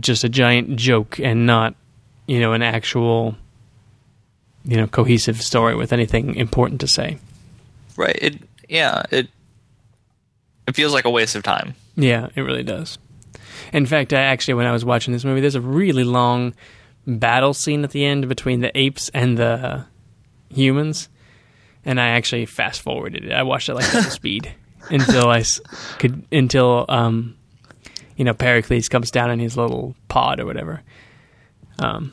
just 0.00 0.24
a 0.24 0.28
giant 0.28 0.76
joke 0.76 1.18
and 1.18 1.46
not, 1.46 1.74
you 2.26 2.40
know, 2.40 2.52
an 2.52 2.62
actual, 2.62 3.36
you 4.64 4.76
know, 4.76 4.86
cohesive 4.86 5.40
story 5.42 5.74
with 5.74 5.92
anything 5.92 6.34
important 6.36 6.80
to 6.80 6.88
say. 6.88 7.18
Right. 7.96 8.18
It 8.20 8.42
yeah, 8.68 9.02
it 9.10 9.28
it 10.66 10.74
feels 10.74 10.92
like 10.92 11.04
a 11.04 11.10
waste 11.10 11.36
of 11.36 11.42
time. 11.42 11.74
Yeah, 11.96 12.28
it 12.34 12.40
really 12.40 12.62
does. 12.62 12.98
In 13.72 13.86
fact, 13.86 14.12
I 14.12 14.20
actually, 14.20 14.54
when 14.54 14.66
I 14.66 14.72
was 14.72 14.84
watching 14.84 15.12
this 15.12 15.24
movie, 15.24 15.40
there's 15.40 15.54
a 15.54 15.60
really 15.60 16.04
long 16.04 16.54
battle 17.06 17.54
scene 17.54 17.84
at 17.84 17.90
the 17.90 18.04
end 18.04 18.28
between 18.28 18.60
the 18.60 18.76
apes 18.76 19.10
and 19.10 19.36
the 19.36 19.84
humans, 20.48 21.08
and 21.84 22.00
I 22.00 22.08
actually 22.08 22.46
fast 22.46 22.82
forwarded 22.82 23.24
it. 23.24 23.32
I 23.32 23.42
watched 23.42 23.68
it 23.68 23.74
like 23.74 23.90
double 23.90 24.10
speed 24.10 24.52
until 24.90 25.28
I 25.28 25.44
could 25.98 26.24
until 26.32 26.86
um, 26.88 27.36
you 28.16 28.24
know 28.24 28.34
Pericles 28.34 28.88
comes 28.88 29.10
down 29.10 29.30
in 29.30 29.38
his 29.38 29.56
little 29.56 29.94
pod 30.08 30.40
or 30.40 30.46
whatever. 30.46 30.82
Um, 31.78 32.12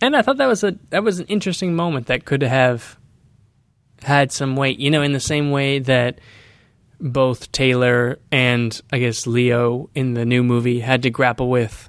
and 0.00 0.16
I 0.16 0.22
thought 0.22 0.36
that 0.36 0.46
was 0.46 0.62
a 0.62 0.76
that 0.90 1.02
was 1.02 1.20
an 1.20 1.26
interesting 1.26 1.74
moment 1.74 2.06
that 2.06 2.24
could 2.24 2.42
have 2.42 2.98
had 4.02 4.32
some 4.32 4.56
weight. 4.56 4.78
You 4.78 4.90
know, 4.90 5.02
in 5.02 5.12
the 5.12 5.20
same 5.20 5.50
way 5.50 5.78
that 5.80 6.20
both 7.00 7.50
Taylor 7.52 8.18
and 8.30 8.80
I 8.92 8.98
guess 8.98 9.26
Leo 9.26 9.90
in 9.94 10.14
the 10.14 10.24
new 10.24 10.42
movie 10.42 10.80
had 10.80 11.02
to 11.02 11.10
grapple 11.10 11.48
with. 11.48 11.88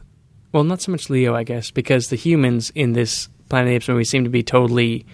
Well, 0.51 0.63
not 0.63 0.81
so 0.81 0.91
much 0.91 1.09
Leo, 1.09 1.35
I 1.35 1.43
guess, 1.43 1.71
because 1.71 2.07
the 2.07 2.15
humans 2.15 2.71
in 2.73 2.93
this 2.93 3.29
Planet 3.49 3.73
Apes 3.73 3.89
movie 3.89 4.05
seem 4.05 4.23
to 4.23 4.29
be 4.29 4.43
totally 4.43 5.05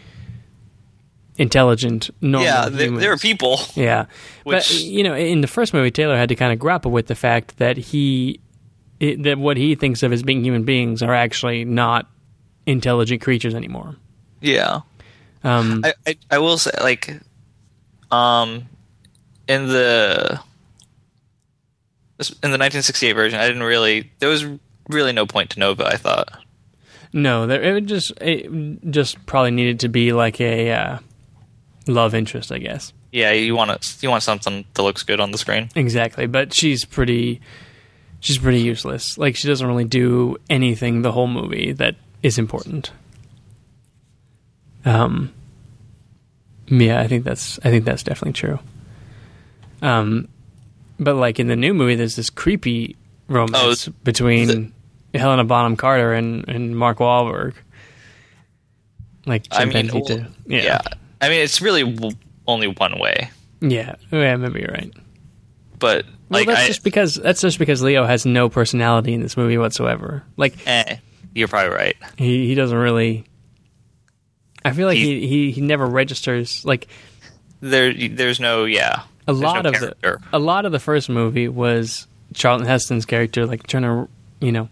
intelligent, 1.37 2.09
normal 2.21 2.45
yeah, 2.45 2.69
they, 2.69 3.07
are 3.07 3.17
people. 3.17 3.59
Yeah, 3.75 4.05
but 4.45 4.71
you 4.71 5.03
know, 5.03 5.15
in 5.15 5.41
the 5.41 5.47
first 5.47 5.73
movie, 5.73 5.91
Taylor 5.91 6.15
had 6.15 6.29
to 6.29 6.35
kind 6.35 6.53
of 6.53 6.59
grapple 6.59 6.91
with 6.91 7.07
the 7.07 7.15
fact 7.15 7.57
that 7.57 7.77
he 7.77 8.39
it, 9.03 9.23
that 9.23 9.37
what 9.37 9.57
he 9.57 9.75
thinks 9.75 10.01
of 10.01 10.13
as 10.13 10.23
being 10.23 10.43
human 10.43 10.63
beings 10.63 11.03
are 11.03 11.13
actually 11.13 11.65
not 11.65 12.09
intelligent 12.65 13.21
creatures 13.21 13.53
anymore. 13.53 13.97
Yeah. 14.39 14.81
Um, 15.43 15.81
I, 15.83 15.93
I 16.07 16.15
I 16.31 16.37
will 16.37 16.57
say 16.57 16.71
like 16.81 17.19
um 18.11 18.69
in 19.49 19.67
the 19.67 20.39
in 22.19 22.51
the 22.51 22.57
1968 22.57 23.11
version 23.11 23.39
I 23.39 23.47
didn't 23.47 23.63
really 23.63 24.09
there 24.19 24.29
was 24.29 24.45
really 24.87 25.11
no 25.11 25.25
point 25.25 25.49
to 25.51 25.59
Nova 25.59 25.85
I 25.85 25.97
thought. 25.97 26.29
No, 27.11 27.45
there, 27.45 27.61
it 27.61 27.73
would 27.73 27.87
just 27.87 28.13
it 28.21 28.89
just 28.89 29.23
probably 29.25 29.51
needed 29.51 29.81
to 29.81 29.89
be 29.89 30.13
like 30.13 30.39
a 30.39 30.71
uh, 30.71 30.97
love 31.87 32.15
interest, 32.15 32.51
I 32.51 32.57
guess. 32.57 32.93
Yeah, 33.11 33.31
you 33.31 33.53
want 33.53 33.69
it, 33.69 33.97
you 34.01 34.09
want 34.09 34.23
something 34.23 34.65
that 34.73 34.81
looks 34.81 35.03
good 35.03 35.19
on 35.19 35.31
the 35.31 35.37
screen. 35.37 35.69
Exactly, 35.75 36.25
but 36.25 36.53
she's 36.53 36.85
pretty 36.85 37.41
she's 38.23 38.37
pretty 38.39 38.61
useless. 38.61 39.17
Like 39.17 39.35
she 39.35 39.47
doesn't 39.47 39.67
really 39.67 39.83
do 39.85 40.37
anything 40.49 41.01
the 41.03 41.11
whole 41.11 41.27
movie 41.27 41.73
that 41.73 41.95
is 42.23 42.37
important. 42.39 42.91
Um 44.85 45.31
yeah, 46.67 46.99
I 46.99 47.07
think 47.07 47.23
that's 47.25 47.59
I 47.59 47.69
think 47.69 47.85
that's 47.85 48.03
definitely 48.03 48.33
true. 48.33 48.59
Um 49.81 50.27
but 50.99 51.15
like 51.15 51.39
in 51.39 51.47
the 51.47 51.55
new 51.55 51.73
movie 51.73 51.95
there's 51.95 52.15
this 52.15 52.29
creepy 52.29 52.95
romance 53.27 53.87
Oh, 53.87 53.93
between 54.03 54.73
Helena 55.13 55.43
Bonham 55.43 55.75
Carter 55.75 56.13
and, 56.13 56.47
and 56.47 56.77
Mark 56.77 56.97
Wahlberg. 56.99 57.53
Like 59.25 59.45
I 59.51 59.65
mean, 59.65 59.89
well, 59.93 60.03
to- 60.05 60.27
yeah. 60.47 60.81
I 61.21 61.29
mean 61.29 61.41
it's 61.41 61.61
really 61.61 61.83
w- 61.83 62.15
only 62.47 62.67
one 62.67 62.99
way, 62.99 63.29
Yeah, 63.61 63.95
yeah, 64.11 64.35
maybe 64.35 64.59
you're 64.61 64.71
right. 64.73 64.91
But 65.83 66.05
Well, 66.05 66.39
like 66.39 66.47
that's 66.47 66.61
I 66.61 66.67
just 66.67 66.83
because 66.83 67.15
that's 67.15 67.41
just 67.41 67.59
because 67.59 67.81
Leo 67.83 68.05
has 68.05 68.25
no 68.25 68.47
personality 68.47 69.13
in 69.13 69.21
this 69.21 69.35
movie 69.35 69.57
whatsoever. 69.57 70.23
Like 70.37 70.55
eh, 70.65 70.95
you're 71.35 71.49
probably 71.49 71.75
right. 71.75 71.95
he 72.17 72.47
he 72.47 72.55
doesn't 72.55 72.77
really. 72.77 73.25
I 74.63 74.71
feel 74.71 74.87
like 74.87 74.97
He- 74.97 75.19
he, 75.19 75.27
he, 75.27 75.51
he 75.51 75.61
never 75.61 75.85
registers 75.85 76.63
like 76.63 76.87
There 77.59 77.93
there's 77.93 78.39
no 78.39 78.63
yeah. 78.63 79.03
a 79.27 79.33
lot 79.33 79.63
no 79.63 79.69
of 79.71 79.75
character. 79.75 80.21
the 80.31 80.37
a 80.37 80.39
lot 80.39 80.65
of 80.65 80.71
the 80.71 80.79
first 80.79 81.09
movie 81.09 81.49
was 81.49 82.07
Charlton 82.33 82.65
Heston's 82.65 83.05
character 83.05 83.45
like 83.45 83.67
trying 83.67 83.83
to 83.83 84.07
you 84.39 84.51
know 84.53 84.69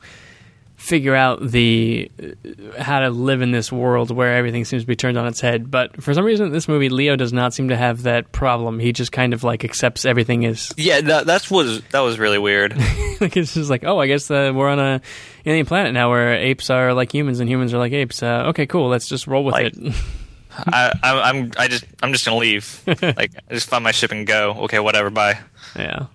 figure 0.81 1.15
out 1.15 1.39
the 1.47 2.11
uh, 2.21 2.81
how 2.81 2.99
to 3.01 3.09
live 3.11 3.41
in 3.41 3.51
this 3.51 3.71
world 3.71 4.09
where 4.09 4.35
everything 4.35 4.65
seems 4.65 4.81
to 4.83 4.87
be 4.87 4.95
turned 4.95 5.17
on 5.17 5.27
its 5.27 5.39
head. 5.39 5.69
But 5.69 6.01
for 6.01 6.13
some 6.13 6.25
reason, 6.25 6.47
in 6.47 6.51
this 6.51 6.67
movie, 6.67 6.89
Leo 6.89 7.15
does 7.15 7.31
not 7.31 7.53
seem 7.53 7.69
to 7.69 7.77
have 7.77 8.03
that 8.03 8.31
problem. 8.31 8.79
He 8.79 8.91
just 8.91 9.11
kind 9.11 9.33
of 9.33 9.43
like 9.43 9.63
accepts 9.63 10.05
everything 10.05 10.43
as 10.45 10.73
Yeah, 10.77 10.99
that 11.01 11.25
that's 11.27 11.49
was 11.51 11.81
that 11.91 11.99
was 12.01 12.17
really 12.19 12.39
weird. 12.39 12.75
like 13.21 13.37
it's 13.37 13.53
just 13.53 13.69
like, 13.69 13.83
oh, 13.83 13.99
I 13.99 14.07
guess 14.07 14.29
uh, 14.31 14.51
we're 14.53 14.67
on 14.69 14.79
a 14.79 15.01
alien 15.45 15.65
planet 15.67 15.93
now 15.93 16.09
where 16.09 16.33
apes 16.33 16.69
are 16.69 16.93
like 16.93 17.13
humans 17.13 17.39
and 17.39 17.49
humans 17.49 17.73
are 17.73 17.77
like 17.77 17.93
apes. 17.93 18.21
Uh, 18.23 18.45
okay, 18.47 18.65
cool. 18.65 18.89
Let's 18.89 19.07
just 19.07 19.27
roll 19.27 19.43
with 19.45 19.53
Like- 19.53 19.73
it. 19.77 19.93
I, 20.57 20.91
I'm 21.01 21.17
I'm 21.45 21.51
I 21.57 21.67
just 21.69 21.85
I'm 22.03 22.11
just 22.11 22.25
gonna 22.25 22.37
leave. 22.37 22.81
like 22.87 23.31
I 23.49 23.53
just 23.53 23.69
find 23.69 23.83
my 23.83 23.91
ship 23.91 24.11
and 24.11 24.27
go. 24.27 24.51
Okay, 24.63 24.79
whatever. 24.79 25.09
Bye. 25.09 25.39
yeah. 25.77 26.07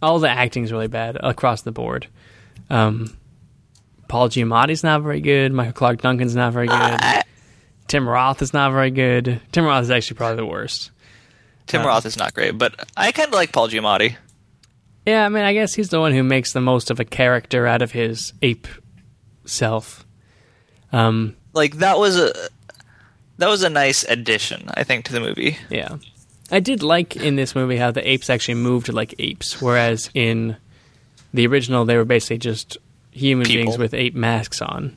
All 0.00 0.18
the 0.20 0.30
acting's 0.30 0.72
really 0.72 0.86
bad 0.86 1.18
across 1.22 1.62
the 1.62 1.72
board. 1.72 2.06
Um, 2.70 3.16
Paul 4.08 4.28
Giamatti's 4.28 4.82
not 4.82 5.02
very 5.02 5.20
good. 5.20 5.52
Michael 5.52 5.72
Clarke 5.74 6.00
Duncan's 6.02 6.34
not 6.34 6.52
very 6.52 6.66
good. 6.66 7.00
Tim 7.86 8.08
Roth 8.08 8.42
is 8.42 8.52
not 8.52 8.72
very 8.72 8.90
good. 8.90 9.40
Tim 9.52 9.64
Roth 9.64 9.82
is 9.84 9.90
actually 9.90 10.16
probably 10.16 10.36
the 10.36 10.46
worst. 10.46 10.90
Tim 11.66 11.82
Uh, 11.82 11.86
Roth 11.86 12.06
is 12.06 12.16
not 12.18 12.34
great, 12.34 12.56
but 12.58 12.74
I 12.96 13.12
kind 13.12 13.28
of 13.28 13.34
like 13.34 13.52
Paul 13.52 13.68
Giamatti. 13.68 14.16
Yeah, 15.06 15.24
I 15.24 15.28
mean, 15.28 15.44
I 15.44 15.52
guess 15.54 15.74
he's 15.74 15.88
the 15.90 16.00
one 16.00 16.12
who 16.12 16.22
makes 16.22 16.52
the 16.52 16.60
most 16.60 16.90
of 16.90 17.00
a 17.00 17.04
character 17.04 17.66
out 17.66 17.80
of 17.82 17.92
his 17.92 18.32
ape 18.42 18.66
self. 19.46 20.04
Um, 20.92 21.36
Like 21.54 21.76
that 21.78 21.98
was 21.98 22.18
a 22.18 22.32
that 23.38 23.48
was 23.48 23.62
a 23.62 23.70
nice 23.70 24.02
addition, 24.04 24.68
I 24.74 24.84
think, 24.84 25.04
to 25.06 25.12
the 25.12 25.20
movie. 25.20 25.56
Yeah. 25.70 25.96
I 26.50 26.60
did 26.60 26.82
like 26.82 27.14
in 27.16 27.36
this 27.36 27.54
movie 27.54 27.76
how 27.76 27.90
the 27.90 28.06
apes 28.10 28.28
actually 28.30 28.54
moved 28.54 28.92
like 28.92 29.14
apes, 29.18 29.60
whereas 29.62 30.10
in 30.14 30.56
the 31.34 31.46
original 31.46 31.84
they 31.84 31.96
were 31.96 32.04
basically 32.06 32.38
just 32.38 32.78
human 33.18 33.46
People. 33.46 33.64
beings 33.64 33.78
with 33.78 33.92
ape 33.94 34.14
masks 34.14 34.62
on. 34.62 34.96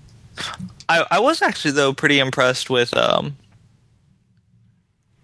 I 0.88 1.06
I 1.12 1.20
was 1.20 1.42
actually 1.42 1.72
though 1.72 1.94
pretty 1.94 2.20
impressed 2.20 2.70
with 2.70 2.96
um 2.96 3.36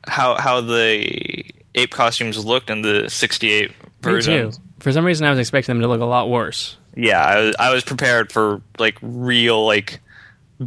how 0.08 0.36
how 0.36 0.62
the 0.62 1.44
ape 1.76 1.92
costumes 1.92 2.44
looked 2.44 2.70
in 2.70 2.82
the 2.82 3.10
'68 3.10 3.70
Me 3.70 3.76
version. 4.02 4.52
too. 4.52 4.58
For 4.80 4.92
some 4.92 5.06
reason 5.06 5.26
I 5.26 5.30
was 5.32 5.40
expecting 5.40 5.74
them 5.76 5.82
to 5.82 5.88
look 5.88 6.02
a 6.02 6.06
lot 6.06 6.30
worse. 6.30 6.78
Yeah, 6.96 7.22
I 7.24 7.40
was, 7.42 7.56
I 7.60 7.74
was 7.74 7.84
prepared 7.84 8.32
for 8.32 8.62
like 8.80 8.98
real 9.02 9.66
like 9.66 10.00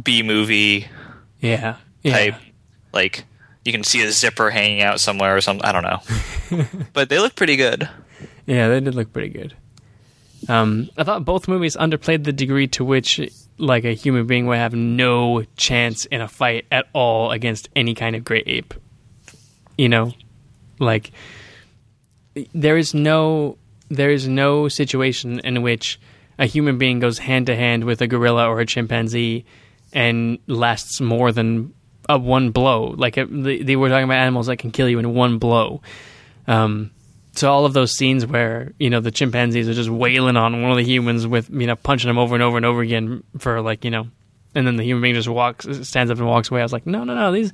B 0.03 0.23
movie 0.23 0.87
Yeah. 1.39 1.75
Yeah. 2.03 2.13
type. 2.13 2.35
Like 2.93 3.25
you 3.65 3.71
can 3.71 3.83
see 3.83 4.03
a 4.03 4.11
zipper 4.11 4.49
hanging 4.49 4.81
out 4.81 4.99
somewhere 4.99 5.35
or 5.35 5.41
something. 5.41 5.65
I 5.65 5.71
don't 5.71 5.83
know, 5.83 6.65
but 6.93 7.09
they 7.09 7.19
look 7.19 7.35
pretty 7.35 7.55
good. 7.55 7.87
Yeah, 8.45 8.67
they 8.69 8.79
did 8.79 8.95
look 8.95 9.13
pretty 9.13 9.29
good. 9.29 9.53
Um, 10.49 10.89
I 10.97 11.03
thought 11.03 11.25
both 11.25 11.47
movies 11.47 11.75
underplayed 11.75 12.23
the 12.23 12.33
degree 12.33 12.67
to 12.69 12.83
which, 12.83 13.19
like, 13.57 13.85
a 13.85 13.93
human 13.93 14.25
being 14.25 14.47
would 14.47 14.57
have 14.57 14.73
no 14.73 15.43
chance 15.55 16.05
in 16.05 16.21
a 16.21 16.27
fight 16.27 16.65
at 16.71 16.87
all 16.93 17.31
against 17.31 17.69
any 17.75 17.93
kind 17.93 18.15
of 18.15 18.23
great 18.23 18.47
ape. 18.47 18.73
You 19.77 19.89
know, 19.89 20.13
like 20.81 21.11
there 22.53 22.77
is 22.77 22.93
no 22.93 23.57
there 23.89 24.09
is 24.09 24.27
no 24.27 24.67
situation 24.67 25.39
in 25.39 25.61
which 25.61 25.99
a 26.39 26.45
human 26.45 26.77
being 26.77 26.99
goes 26.99 27.19
hand 27.19 27.45
to 27.47 27.55
hand 27.55 27.83
with 27.83 28.01
a 28.01 28.07
gorilla 28.07 28.47
or 28.47 28.59
a 28.59 28.65
chimpanzee 28.65 29.45
and 29.93 30.39
lasts 30.47 31.01
more 31.01 31.31
than 31.31 31.73
a 32.07 32.17
one 32.17 32.51
blow. 32.51 32.95
Like 32.97 33.15
they, 33.15 33.75
were 33.75 33.89
talking 33.89 34.05
about 34.05 34.17
animals 34.17 34.47
that 34.47 34.57
can 34.57 34.71
kill 34.71 34.87
you 34.87 34.97
in 34.97 35.13
one 35.13 35.39
blow. 35.39 35.81
Um, 36.47 36.91
so 37.33 37.51
all 37.51 37.65
of 37.65 37.73
those 37.73 37.95
scenes 37.95 38.25
where 38.25 38.73
you 38.79 38.89
know 38.89 38.99
the 38.99 39.11
chimpanzees 39.11 39.69
are 39.69 39.73
just 39.73 39.89
wailing 39.89 40.37
on 40.37 40.61
one 40.61 40.71
of 40.71 40.77
the 40.77 40.83
humans 40.83 41.25
with 41.25 41.49
you 41.49 41.67
know 41.67 41.75
punching 41.75 42.07
them 42.07 42.17
over 42.17 42.35
and 42.35 42.43
over 42.43 42.57
and 42.57 42.65
over 42.65 42.81
again 42.81 43.23
for 43.37 43.61
like 43.61 43.85
you 43.85 43.91
know, 43.91 44.07
and 44.53 44.67
then 44.67 44.75
the 44.75 44.83
human 44.83 45.01
being 45.01 45.15
just 45.15 45.29
walks 45.29 45.65
stands 45.87 46.11
up 46.11 46.17
and 46.17 46.27
walks 46.27 46.51
away. 46.51 46.61
I 46.61 46.63
was 46.63 46.73
like, 46.73 46.85
no, 46.85 47.03
no, 47.03 47.15
no, 47.15 47.31
these 47.31 47.53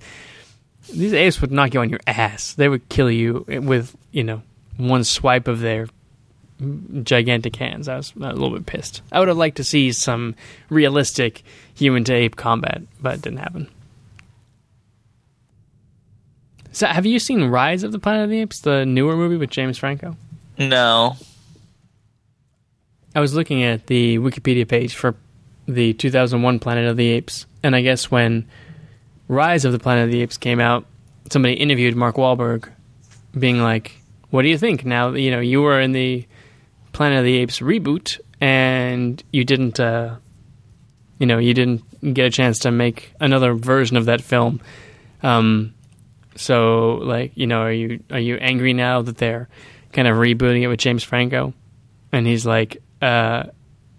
these 0.91 1.13
apes 1.13 1.41
would 1.41 1.51
knock 1.51 1.73
you 1.73 1.81
on 1.81 1.89
your 1.89 1.99
ass. 2.07 2.53
They 2.53 2.69
would 2.69 2.87
kill 2.89 3.11
you 3.11 3.45
with 3.47 3.95
you 4.11 4.23
know 4.23 4.41
one 4.77 5.03
swipe 5.03 5.47
of 5.47 5.59
their 5.59 5.87
gigantic 7.03 7.55
hands. 7.55 7.87
I 7.87 7.97
was 7.97 8.13
a 8.15 8.19
little 8.19 8.51
bit 8.51 8.65
pissed. 8.65 9.01
I 9.11 9.19
would 9.19 9.27
have 9.27 9.37
liked 9.37 9.57
to 9.57 9.63
see 9.63 9.91
some 9.91 10.35
realistic 10.69 11.43
human 11.75 12.03
to 12.05 12.13
ape 12.13 12.35
combat, 12.35 12.81
but 13.01 13.15
it 13.15 13.21
didn't 13.21 13.39
happen. 13.39 13.69
So, 16.77 16.85
have 16.85 17.07
you 17.07 17.17
seen 17.17 17.45
Rise 17.45 17.81
of 17.81 17.91
the 17.91 17.97
Planet 17.97 18.25
of 18.25 18.29
the 18.29 18.39
Apes, 18.39 18.59
the 18.59 18.85
newer 18.85 19.15
movie 19.15 19.35
with 19.35 19.49
James 19.49 19.79
Franco? 19.79 20.15
No. 20.59 21.15
I 23.15 23.19
was 23.19 23.33
looking 23.33 23.63
at 23.63 23.87
the 23.87 24.19
Wikipedia 24.19 24.67
page 24.67 24.93
for 24.93 25.15
the 25.67 25.93
2001 25.93 26.59
Planet 26.59 26.85
of 26.85 26.95
the 26.95 27.07
Apes, 27.07 27.47
and 27.63 27.75
I 27.75 27.81
guess 27.81 28.11
when 28.11 28.47
Rise 29.27 29.65
of 29.65 29.71
the 29.71 29.79
Planet 29.79 30.05
of 30.05 30.11
the 30.11 30.21
Apes 30.21 30.37
came 30.37 30.59
out, 30.59 30.85
somebody 31.31 31.55
interviewed 31.55 31.95
Mark 31.95 32.17
Wahlberg, 32.17 32.69
being 33.33 33.59
like, 33.59 33.93
"What 34.29 34.43
do 34.43 34.47
you 34.47 34.57
think 34.59 34.85
now? 34.85 35.15
You 35.15 35.31
know, 35.31 35.39
you 35.39 35.63
were 35.63 35.81
in 35.81 35.93
the 35.93 36.27
Planet 36.93 37.17
of 37.17 37.25
the 37.25 37.37
Apes 37.37 37.59
reboot, 37.59 38.19
and 38.39 39.23
you 39.31 39.43
didn't, 39.43 39.79
uh, 39.79 40.17
you 41.17 41.25
know, 41.25 41.39
you 41.39 41.55
didn't 41.55 42.13
get 42.13 42.27
a 42.27 42.29
chance 42.29 42.59
to 42.59 42.69
make 42.69 43.13
another 43.19 43.55
version 43.55 43.97
of 43.97 44.05
that 44.05 44.21
film. 44.21 44.61
Um, 45.23 45.73
so, 46.37 46.95
like, 46.95 47.31
you 47.35 47.47
know, 47.47 47.61
are 47.61 47.71
you 47.71 48.03
are 48.11 48.19
you 48.19 48.35
angry 48.37 48.73
now 48.73 49.01
that 49.01 49.17
they're 49.17 49.49
kind 49.93 50.07
of 50.07 50.17
rebooting 50.17 50.61
it 50.61 50.67
with 50.67 50.79
James 50.79 51.03
Franco?" 51.03 51.53
And 52.11 52.25
he's 52.25 52.45
like, 52.45 52.77
uh, 53.01 53.43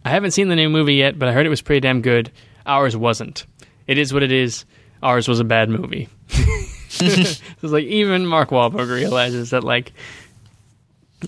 "I 0.04 0.10
haven't 0.10 0.30
seen 0.30 0.48
the 0.48 0.56
new 0.56 0.68
movie 0.68 0.94
yet, 0.94 1.18
but 1.18 1.28
I 1.28 1.32
heard 1.32 1.46
it 1.46 1.50
was 1.50 1.62
pretty 1.62 1.80
damn 1.80 2.02
good. 2.02 2.30
Ours 2.66 2.96
wasn't. 2.96 3.46
It 3.86 3.98
is 3.98 4.12
what 4.12 4.22
it 4.22 4.32
is." 4.32 4.64
ours 5.02 5.28
was 5.28 5.40
a 5.40 5.44
bad 5.44 5.68
movie. 5.68 6.08
it's 6.30 7.42
like 7.62 7.84
even 7.84 8.26
Mark 8.26 8.50
Wahlberg 8.50 8.90
realizes 8.90 9.50
that 9.50 9.64
like 9.64 9.92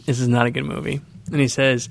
this 0.06 0.20
is 0.20 0.28
not 0.28 0.46
a 0.46 0.50
good 0.50 0.64
movie, 0.64 1.00
and 1.30 1.40
he 1.40 1.48
says 1.48 1.88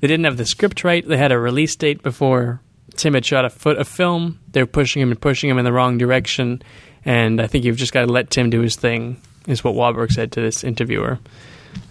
they 0.00 0.06
didn't 0.06 0.24
have 0.24 0.36
the 0.36 0.46
script 0.46 0.84
right. 0.84 1.06
They 1.06 1.16
had 1.16 1.32
a 1.32 1.38
release 1.38 1.74
date 1.76 2.02
before 2.02 2.60
Tim 2.96 3.14
had 3.14 3.24
shot 3.24 3.44
a 3.44 3.50
foot 3.50 3.78
of 3.78 3.88
film. 3.88 4.40
They're 4.52 4.66
pushing 4.66 5.02
him 5.02 5.10
and 5.10 5.20
pushing 5.20 5.50
him 5.50 5.58
in 5.58 5.64
the 5.64 5.72
wrong 5.72 5.98
direction, 5.98 6.62
and 7.08 7.40
I 7.40 7.46
think 7.46 7.64
you've 7.64 7.78
just 7.78 7.94
got 7.94 8.04
to 8.04 8.12
let 8.12 8.28
Tim 8.28 8.50
do 8.50 8.60
his 8.60 8.76
thing. 8.76 9.20
Is 9.46 9.64
what 9.64 9.74
Wahlberg 9.74 10.12
said 10.12 10.30
to 10.32 10.42
this 10.42 10.62
interviewer. 10.62 11.18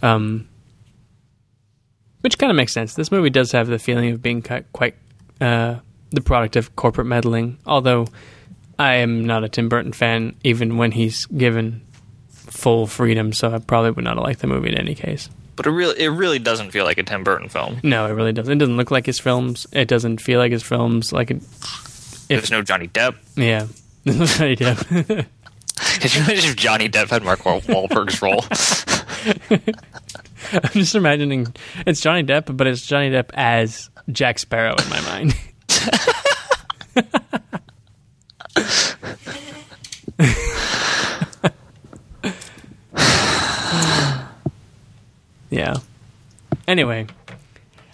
Um, 0.03 0.47
which 2.21 2.37
kind 2.37 2.51
of 2.51 2.55
makes 2.55 2.71
sense. 2.71 2.93
This 2.93 3.11
movie 3.11 3.31
does 3.31 3.51
have 3.53 3.65
the 3.67 3.79
feeling 3.79 4.11
of 4.11 4.21
being 4.21 4.43
quite, 4.73 4.95
uh, 5.41 5.77
the 6.11 6.21
product 6.21 6.55
of 6.55 6.75
corporate 6.75 7.07
meddling, 7.07 7.57
although 7.65 8.05
I 8.77 8.95
am 8.97 9.25
not 9.25 9.43
a 9.43 9.49
Tim 9.49 9.69
Burton 9.69 9.91
fan, 9.91 10.35
even 10.43 10.77
when 10.77 10.91
he's 10.91 11.25
given 11.25 11.81
full 12.29 12.85
freedom. 12.85 13.33
So 13.33 13.51
I 13.53 13.57
probably 13.57 13.91
would 13.91 14.03
not 14.05 14.17
have 14.17 14.23
liked 14.23 14.41
the 14.41 14.47
movie 14.47 14.69
in 14.69 14.77
any 14.77 14.93
case. 14.93 15.29
But 15.55 15.65
it 15.65 15.71
really, 15.71 15.99
it 15.99 16.09
really 16.09 16.37
doesn't 16.37 16.69
feel 16.69 16.85
like 16.85 16.99
a 16.99 17.03
Tim 17.03 17.23
Burton 17.23 17.49
film. 17.49 17.79
No, 17.81 18.05
it 18.05 18.11
really 18.11 18.33
doesn't. 18.33 18.53
It 18.53 18.59
doesn't 18.59 18.77
look 18.77 18.91
like 18.91 19.07
his 19.07 19.19
films. 19.19 19.65
It 19.71 19.87
doesn't 19.87 20.21
feel 20.21 20.37
like 20.39 20.51
his 20.51 20.61
films. 20.61 21.11
Like 21.11 21.31
it, 21.31 21.41
There's 22.27 22.51
no 22.51 22.61
Johnny 22.61 22.87
Depp. 22.87 23.15
yeah, 23.35 23.65
Johnny 24.05 24.55
Depp. 24.55 25.25
Could 26.01 26.15
you 26.15 26.21
imagine 26.21 26.49
if 26.49 26.55
Johnny 26.55 26.89
Depp 26.89 27.09
had 27.09 27.23
Mark 27.23 27.45
Wahl- 27.45 27.61
Wahlberg's 27.61 28.21
role? 28.21 28.43
I'm 30.53 30.71
just 30.71 30.95
imagining 30.95 31.53
it's 31.85 32.01
Johnny 32.01 32.23
Depp, 32.23 32.55
but 32.55 32.67
it's 32.67 32.85
Johnny 32.85 33.09
Depp 33.11 33.29
as 33.33 33.89
Jack 34.11 34.39
Sparrow 34.39 34.75
in 34.75 34.89
my 34.89 35.01
mind. 35.01 35.35
yeah. 45.49 45.75
Anyway, 46.67 47.07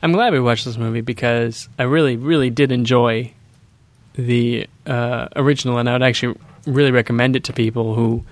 I'm 0.01 0.11
glad 0.11 0.33
we 0.33 0.39
watched 0.39 0.65
this 0.65 0.77
movie 0.77 1.01
because 1.01 1.69
I 1.77 1.83
really, 1.83 2.17
really 2.17 2.49
did 2.49 2.71
enjoy 2.71 3.31
the 4.15 4.67
uh, 4.85 5.27
original, 5.35 5.77
and 5.77 5.89
I 5.89 5.93
would 5.93 6.03
actually 6.03 6.37
really 6.65 6.91
recommend 6.91 7.35
it 7.35 7.43
to 7.45 7.53
people 7.53 7.95
who 7.95 8.23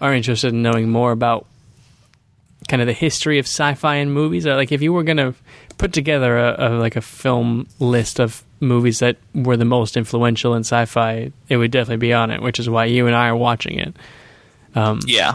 are 0.00 0.14
interested 0.14 0.52
in 0.52 0.62
knowing 0.62 0.88
more 0.88 1.12
about 1.12 1.46
kind 2.68 2.80
of 2.82 2.86
the 2.86 2.92
history 2.92 3.38
of 3.38 3.46
sci-fi 3.46 3.96
and 3.96 4.12
movies. 4.12 4.46
Or 4.46 4.54
like, 4.54 4.72
if 4.72 4.82
you 4.82 4.92
were 4.92 5.02
going 5.02 5.16
to 5.16 5.34
put 5.78 5.92
together 5.92 6.38
a, 6.38 6.56
a 6.58 6.68
like 6.78 6.96
a 6.96 7.00
film 7.00 7.66
list 7.78 8.20
of 8.20 8.44
movies 8.60 8.98
that 8.98 9.16
were 9.34 9.56
the 9.56 9.64
most 9.64 9.96
influential 9.96 10.54
in 10.54 10.60
sci-fi, 10.60 11.32
it 11.48 11.56
would 11.56 11.70
definitely 11.70 11.96
be 11.96 12.12
on 12.12 12.30
it. 12.30 12.42
Which 12.42 12.58
is 12.58 12.68
why 12.68 12.86
you 12.86 13.06
and 13.06 13.16
I 13.16 13.28
are 13.28 13.36
watching 13.36 13.78
it. 13.78 13.96
Um, 14.74 15.00
yeah. 15.06 15.34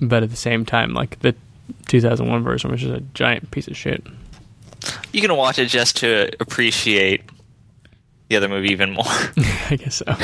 but 0.00 0.22
at 0.22 0.30
the 0.30 0.36
same 0.36 0.66
time, 0.66 0.92
like 0.92 1.18
the 1.20 1.34
2001 1.86 2.42
version, 2.42 2.70
which 2.70 2.82
is 2.82 2.90
a 2.90 3.00
giant 3.14 3.50
piece 3.50 3.68
of 3.68 3.76
shit. 3.76 4.04
You 5.12 5.20
can 5.22 5.34
watch 5.34 5.58
it 5.58 5.66
just 5.66 5.96
to 5.98 6.30
appreciate 6.40 7.22
the 8.28 8.36
other 8.36 8.48
movie 8.48 8.68
even 8.68 8.92
more. 8.92 9.04
I 9.06 9.76
guess 9.78 9.96
so. 9.96 10.04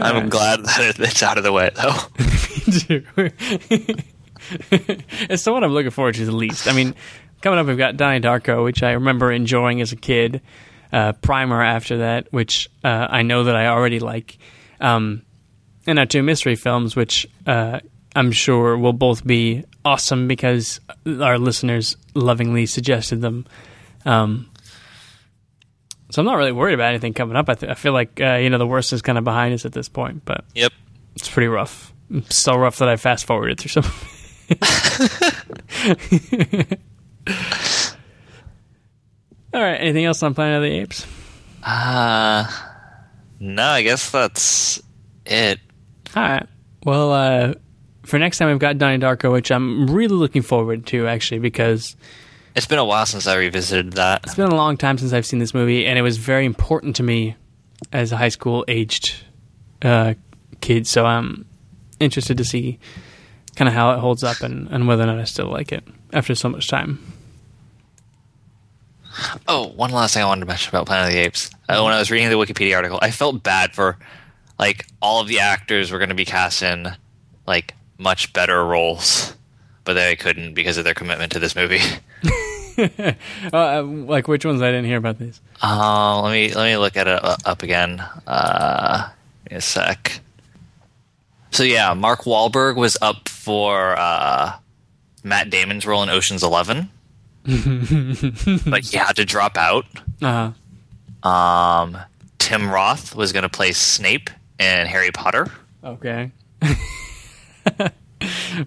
I'm 0.00 0.28
glad 0.28 0.64
that 0.64 0.94
it's 0.98 1.22
out 1.24 1.38
of 1.38 1.44
the 1.44 1.52
way, 1.52 1.70
though. 1.74 1.94
it's 4.70 5.44
the 5.44 5.52
one 5.52 5.64
I'm 5.64 5.72
looking 5.72 5.90
forward 5.90 6.14
to 6.16 6.24
the 6.24 6.34
least. 6.34 6.68
I 6.68 6.72
mean, 6.72 6.94
coming 7.42 7.58
up, 7.58 7.66
we've 7.66 7.76
got 7.76 7.96
Donnie 7.96 8.20
Darko, 8.20 8.62
which 8.62 8.84
I 8.84 8.92
remember 8.92 9.32
enjoying 9.32 9.80
as 9.80 9.90
a 9.92 9.96
kid. 9.96 10.40
Uh, 10.92 11.12
Primer 11.12 11.62
after 11.62 11.98
that, 11.98 12.32
which 12.32 12.70
uh, 12.82 13.08
I 13.10 13.22
know 13.22 13.44
that 13.44 13.56
I 13.56 13.66
already 13.66 13.98
like. 13.98 14.38
Um, 14.80 15.22
and 15.86 15.98
our 15.98 16.06
two 16.06 16.22
mystery 16.22 16.54
films, 16.54 16.96
which 16.96 17.26
uh, 17.46 17.80
I'm 18.14 18.32
sure 18.32 18.78
will 18.78 18.92
both 18.92 19.26
be 19.26 19.64
awesome 19.84 20.28
because 20.28 20.80
our 21.06 21.38
listeners 21.38 21.96
lovingly 22.14 22.66
suggested 22.66 23.20
them. 23.20 23.46
Um, 24.04 24.50
so 26.10 26.22
I'm 26.22 26.26
not 26.26 26.36
really 26.36 26.52
worried 26.52 26.74
about 26.74 26.90
anything 26.90 27.14
coming 27.14 27.36
up. 27.36 27.48
I, 27.48 27.54
th- 27.54 27.70
I 27.70 27.74
feel 27.74 27.92
like 27.92 28.20
uh, 28.20 28.34
you 28.36 28.50
know 28.50 28.58
the 28.58 28.66
worst 28.66 28.92
is 28.92 29.02
kind 29.02 29.18
of 29.18 29.24
behind 29.24 29.54
us 29.54 29.64
at 29.64 29.72
this 29.72 29.88
point, 29.88 30.24
but 30.24 30.44
Yep. 30.54 30.72
it's 31.16 31.28
pretty 31.28 31.48
rough. 31.48 31.92
So 32.30 32.56
rough 32.56 32.78
that 32.78 32.88
I 32.88 32.96
fast 32.96 33.26
forwarded 33.26 33.58
through 33.60 33.82
some. 33.82 33.84
All 39.54 39.62
right. 39.62 39.76
Anything 39.76 40.04
else 40.04 40.22
on 40.22 40.34
Planet 40.34 40.56
of 40.56 40.62
the 40.62 40.78
Apes? 40.80 41.06
Uh, 41.62 42.46
no, 43.40 43.62
I 43.64 43.82
guess 43.82 44.10
that's 44.10 44.80
it. 45.26 45.58
All 46.14 46.22
right. 46.22 46.46
Well, 46.84 47.12
uh, 47.12 47.54
for 48.04 48.18
next 48.18 48.38
time, 48.38 48.48
we've 48.48 48.58
got 48.58 48.78
Donnie 48.78 48.98
Darko, 48.98 49.32
which 49.32 49.50
I'm 49.50 49.90
really 49.90 50.14
looking 50.16 50.42
forward 50.42 50.86
to, 50.86 51.06
actually, 51.06 51.40
because 51.40 51.96
It's 52.54 52.66
been 52.66 52.78
a 52.78 52.84
while 52.84 53.06
since 53.06 53.26
I 53.26 53.36
revisited 53.36 53.92
that. 53.94 54.22
it's 54.24 54.34
been 54.34 54.50
a 54.50 54.54
long 54.54 54.76
time 54.76 54.98
since 54.98 55.12
I've 55.12 55.26
seen 55.26 55.38
this 55.38 55.54
movie, 55.54 55.86
and 55.86 55.98
it 55.98 56.02
was 56.02 56.16
very 56.16 56.44
important 56.44 56.96
to 56.96 57.02
me 57.02 57.36
as 57.92 58.12
a 58.12 58.16
high 58.16 58.28
school 58.30 58.64
aged 58.68 59.14
uh, 59.82 60.14
kid. 60.60 60.86
So 60.86 61.06
I'm 61.06 61.44
interested 62.00 62.38
to 62.38 62.44
see 62.44 62.78
kind 63.56 63.68
of 63.68 63.74
how 63.74 63.92
it 63.92 63.98
holds 63.98 64.22
up 64.22 64.40
and, 64.40 64.68
and 64.68 64.86
whether 64.86 65.02
or 65.02 65.06
not 65.06 65.18
I 65.18 65.24
still 65.24 65.48
like 65.48 65.72
it 65.72 65.84
after 66.12 66.34
so 66.34 66.48
much 66.48 66.68
time. 66.68 66.98
Oh, 69.48 69.68
one 69.68 69.90
last 69.90 70.14
thing 70.14 70.22
I 70.22 70.26
wanted 70.26 70.42
to 70.42 70.46
mention 70.46 70.70
about 70.70 70.86
Planet 70.86 71.08
of 71.08 71.12
the 71.12 71.18
Apes. 71.20 71.50
Uh, 71.68 71.82
when 71.82 71.92
I 71.92 71.98
was 71.98 72.10
reading 72.10 72.28
the 72.28 72.36
Wikipedia 72.36 72.76
article, 72.76 72.98
I 73.02 73.10
felt 73.10 73.42
bad 73.42 73.74
for 73.74 73.98
like 74.58 74.86
all 75.02 75.20
of 75.20 75.28
the 75.28 75.40
actors 75.40 75.90
were 75.90 75.98
going 75.98 76.08
to 76.10 76.14
be 76.14 76.24
cast 76.24 76.62
in 76.62 76.94
like 77.46 77.74
much 77.98 78.32
better 78.32 78.64
roles, 78.64 79.34
but 79.88 79.94
they 79.94 80.14
couldn't 80.16 80.52
because 80.52 80.76
of 80.76 80.84
their 80.84 80.92
commitment 80.92 81.32
to 81.32 81.38
this 81.38 81.56
movie. 81.56 81.80
Uh, 83.52 83.82
like 83.82 84.28
which 84.28 84.44
ones 84.44 84.62
I 84.62 84.66
didn't 84.66 84.84
hear 84.84 84.98
about 84.98 85.18
these? 85.18 85.40
Uh, 85.60 86.20
let 86.22 86.30
me 86.30 86.54
let 86.54 86.66
me 86.66 86.76
look 86.76 86.96
at 86.96 87.08
it 87.08 87.24
uh, 87.24 87.36
up 87.44 87.64
again. 87.64 87.98
Uh, 88.24 89.08
a 89.50 89.60
sec. 89.60 90.20
So 91.50 91.64
yeah, 91.64 91.92
Mark 91.94 92.20
Wahlberg 92.20 92.76
was 92.76 92.96
up 93.02 93.28
for 93.28 93.98
uh, 93.98 94.52
Matt 95.24 95.50
Damon's 95.50 95.86
role 95.86 96.04
in 96.04 96.08
Ocean's 96.08 96.44
Eleven, 96.44 96.88
but 97.44 98.84
he 98.84 98.96
had 98.96 99.16
to 99.16 99.24
drop 99.24 99.56
out. 99.56 99.86
Uh 100.22 100.52
Um, 101.28 101.98
Tim 102.38 102.70
Roth 102.70 103.16
was 103.16 103.32
going 103.32 103.42
to 103.42 103.48
play 103.48 103.72
Snape 103.72 104.30
in 104.60 104.86
Harry 104.86 105.10
Potter. 105.10 105.48
Okay. 105.82 106.30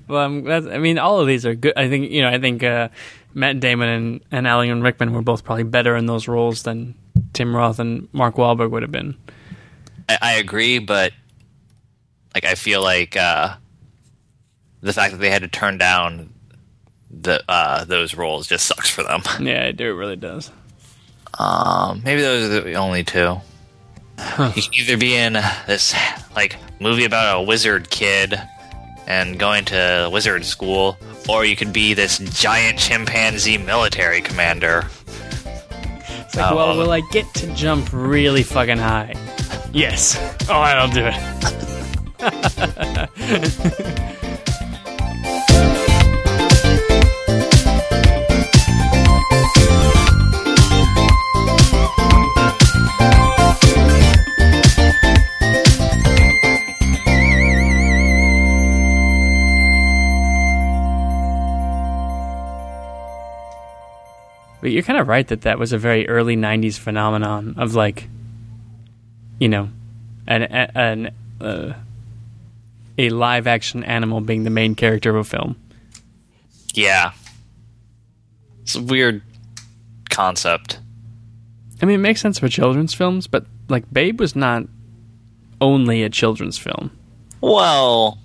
Well, 0.08 0.20
um, 0.22 0.44
that's, 0.44 0.66
I 0.68 0.78
mean, 0.78 0.98
all 0.98 1.20
of 1.20 1.28
these 1.28 1.46
are 1.46 1.56
good. 1.56 1.74
I 1.76 1.90
think 1.90 2.12
you 2.12 2.22
know. 2.22 2.30
I 2.30 2.40
think 2.40 2.64
uh, 2.64 2.90
Matt 3.34 3.60
Damon 3.60 3.90
and, 3.90 4.22
and 4.32 4.48
Alan 4.48 4.82
Rickman 4.82 5.14
were 5.14 5.22
both 5.22 5.44
probably 5.44 5.64
better 5.64 5.96
in 5.96 6.06
those 6.06 6.28
roles 6.28 6.64
than 6.64 6.96
Tim 7.34 7.56
Roth 7.56 7.80
and 7.80 8.08
Mark 8.14 8.36
Wahlberg 8.36 8.72
would 8.72 8.82
have 8.82 8.92
been. 8.92 9.16
I, 10.10 10.18
I 10.22 10.34
agree, 10.34 10.80
but 10.80 11.14
like 12.34 12.46
I 12.46 12.56
feel 12.56 12.82
like 12.82 13.16
uh, 13.16 13.56
the 14.82 14.94
fact 14.94 15.14
that 15.14 15.20
they 15.20 15.30
had 15.30 15.42
to 15.42 15.48
turn 15.48 15.78
down 15.78 16.34
the 17.10 17.44
uh, 17.48 17.86
those 17.86 18.16
roles 18.16 18.48
just 18.48 18.66
sucks 18.66 18.90
for 18.90 19.04
them. 19.04 19.22
Yeah, 19.40 19.66
it, 19.66 19.82
it 19.82 19.94
really 19.94 20.16
does. 20.16 20.52
Um, 21.38 22.02
maybe 22.04 22.22
those 22.22 22.50
are 22.50 22.62
the 22.62 22.74
only 22.74 23.04
two. 23.04 23.38
You 24.38 24.52
can 24.62 24.74
either 24.76 24.98
be 24.98 25.16
in 25.16 25.34
this 25.66 25.96
like 26.36 26.58
movie 26.80 27.06
about 27.06 27.40
a 27.40 27.42
wizard 27.42 27.90
kid 27.90 28.40
and 29.12 29.38
going 29.38 29.66
to 29.66 30.10
wizard 30.14 30.46
school, 30.46 30.98
or 31.28 31.44
you 31.44 31.58
could 31.58 31.74
be 31.74 31.94
this 31.94 32.18
giant 32.18 32.80
chimpanzee 32.80 33.58
military 33.58 34.22
commander. 34.22 34.86
It's 36.08 36.38
like, 36.38 36.50
Oh, 36.50 36.56
well, 36.56 36.70
well, 36.70 36.78
will 36.78 36.92
I 36.92 37.02
get 37.12 37.26
to 37.36 37.54
jump 37.54 37.90
really 37.92 38.42
fucking 38.44 38.78
high? 38.78 39.14
Yes. 39.74 40.16
All 40.50 40.62
right, 40.62 40.78
I'll 40.78 40.88
do 40.90 41.10
it. 41.12 41.16
But 64.62 64.72
you're 64.72 64.84
kind 64.84 65.00
of 65.00 65.08
right 65.08 65.28
that 65.28 65.42
that 65.42 65.58
was 65.60 65.74
a 65.74 65.78
very 65.78 66.08
early 66.08 66.38
'90s 66.38 66.78
phenomenon 66.78 67.56
of 67.58 67.74
like, 67.74 68.08
you 69.40 69.50
know, 69.50 69.70
an 70.28 70.44
an 70.44 71.12
uh, 71.42 71.74
a 72.98 73.10
live 73.10 73.48
action 73.48 73.84
animal 73.84 74.22
being 74.22 74.44
the 74.44 74.52
main 74.52 74.76
character 74.76 75.10
of 75.10 75.16
a 75.16 75.24
film. 75.24 75.56
Yeah, 76.74 77.12
it's 78.62 78.76
a 78.76 78.82
weird 78.82 79.24
concept. 80.10 80.80
I 81.82 81.86
mean, 81.86 81.96
it 81.96 82.04
makes 82.04 82.22
sense 82.22 82.38
for 82.38 82.48
children's 82.48 82.94
films, 82.94 83.26
but 83.26 83.46
like 83.68 83.92
Babe 83.92 84.20
was 84.20 84.36
not 84.36 84.64
only 85.60 86.04
a 86.04 86.10
children's 86.10 86.60
film. 86.60 86.92
Well, 87.42 88.20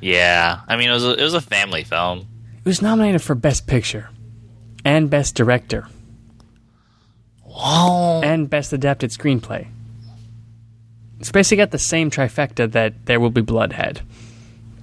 yeah. 0.00 0.60
I 0.66 0.76
mean, 0.76 0.88
it 0.88 0.92
was 0.94 1.04
a, 1.04 1.12
it 1.12 1.22
was 1.22 1.34
a 1.34 1.40
family 1.42 1.84
film. 1.84 2.20
It 2.20 2.64
was 2.64 2.80
nominated 2.80 3.20
for 3.20 3.34
Best 3.34 3.66
Picture 3.66 4.08
and 4.84 5.10
Best 5.10 5.34
Director 5.34 5.86
Whoa. 7.44 8.20
and 8.22 8.48
Best 8.48 8.72
Adapted 8.72 9.10
Screenplay. 9.10 9.66
It's 11.20 11.30
basically 11.30 11.58
got 11.58 11.70
the 11.70 11.78
same 11.78 12.10
trifecta 12.10 12.70
that 12.72 13.06
There 13.06 13.20
Will 13.20 13.30
Be 13.30 13.42
Blood 13.42 13.72
had. 13.72 14.00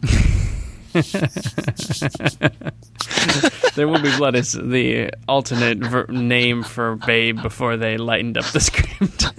there 3.75 3.87
Will 3.87 4.01
Be 4.01 4.15
Blood 4.15 4.35
is 4.35 4.53
the 4.53 5.11
alternate 5.27 5.79
ver- 5.79 6.07
name 6.07 6.63
for 6.63 6.95
Babe 6.95 7.41
before 7.41 7.75
they 7.75 7.97
lightened 7.97 8.37
up 8.37 8.45
the 8.45 8.59
script. 8.59 9.25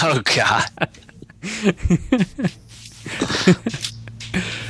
Oh 0.00 0.22
God. 0.24 0.64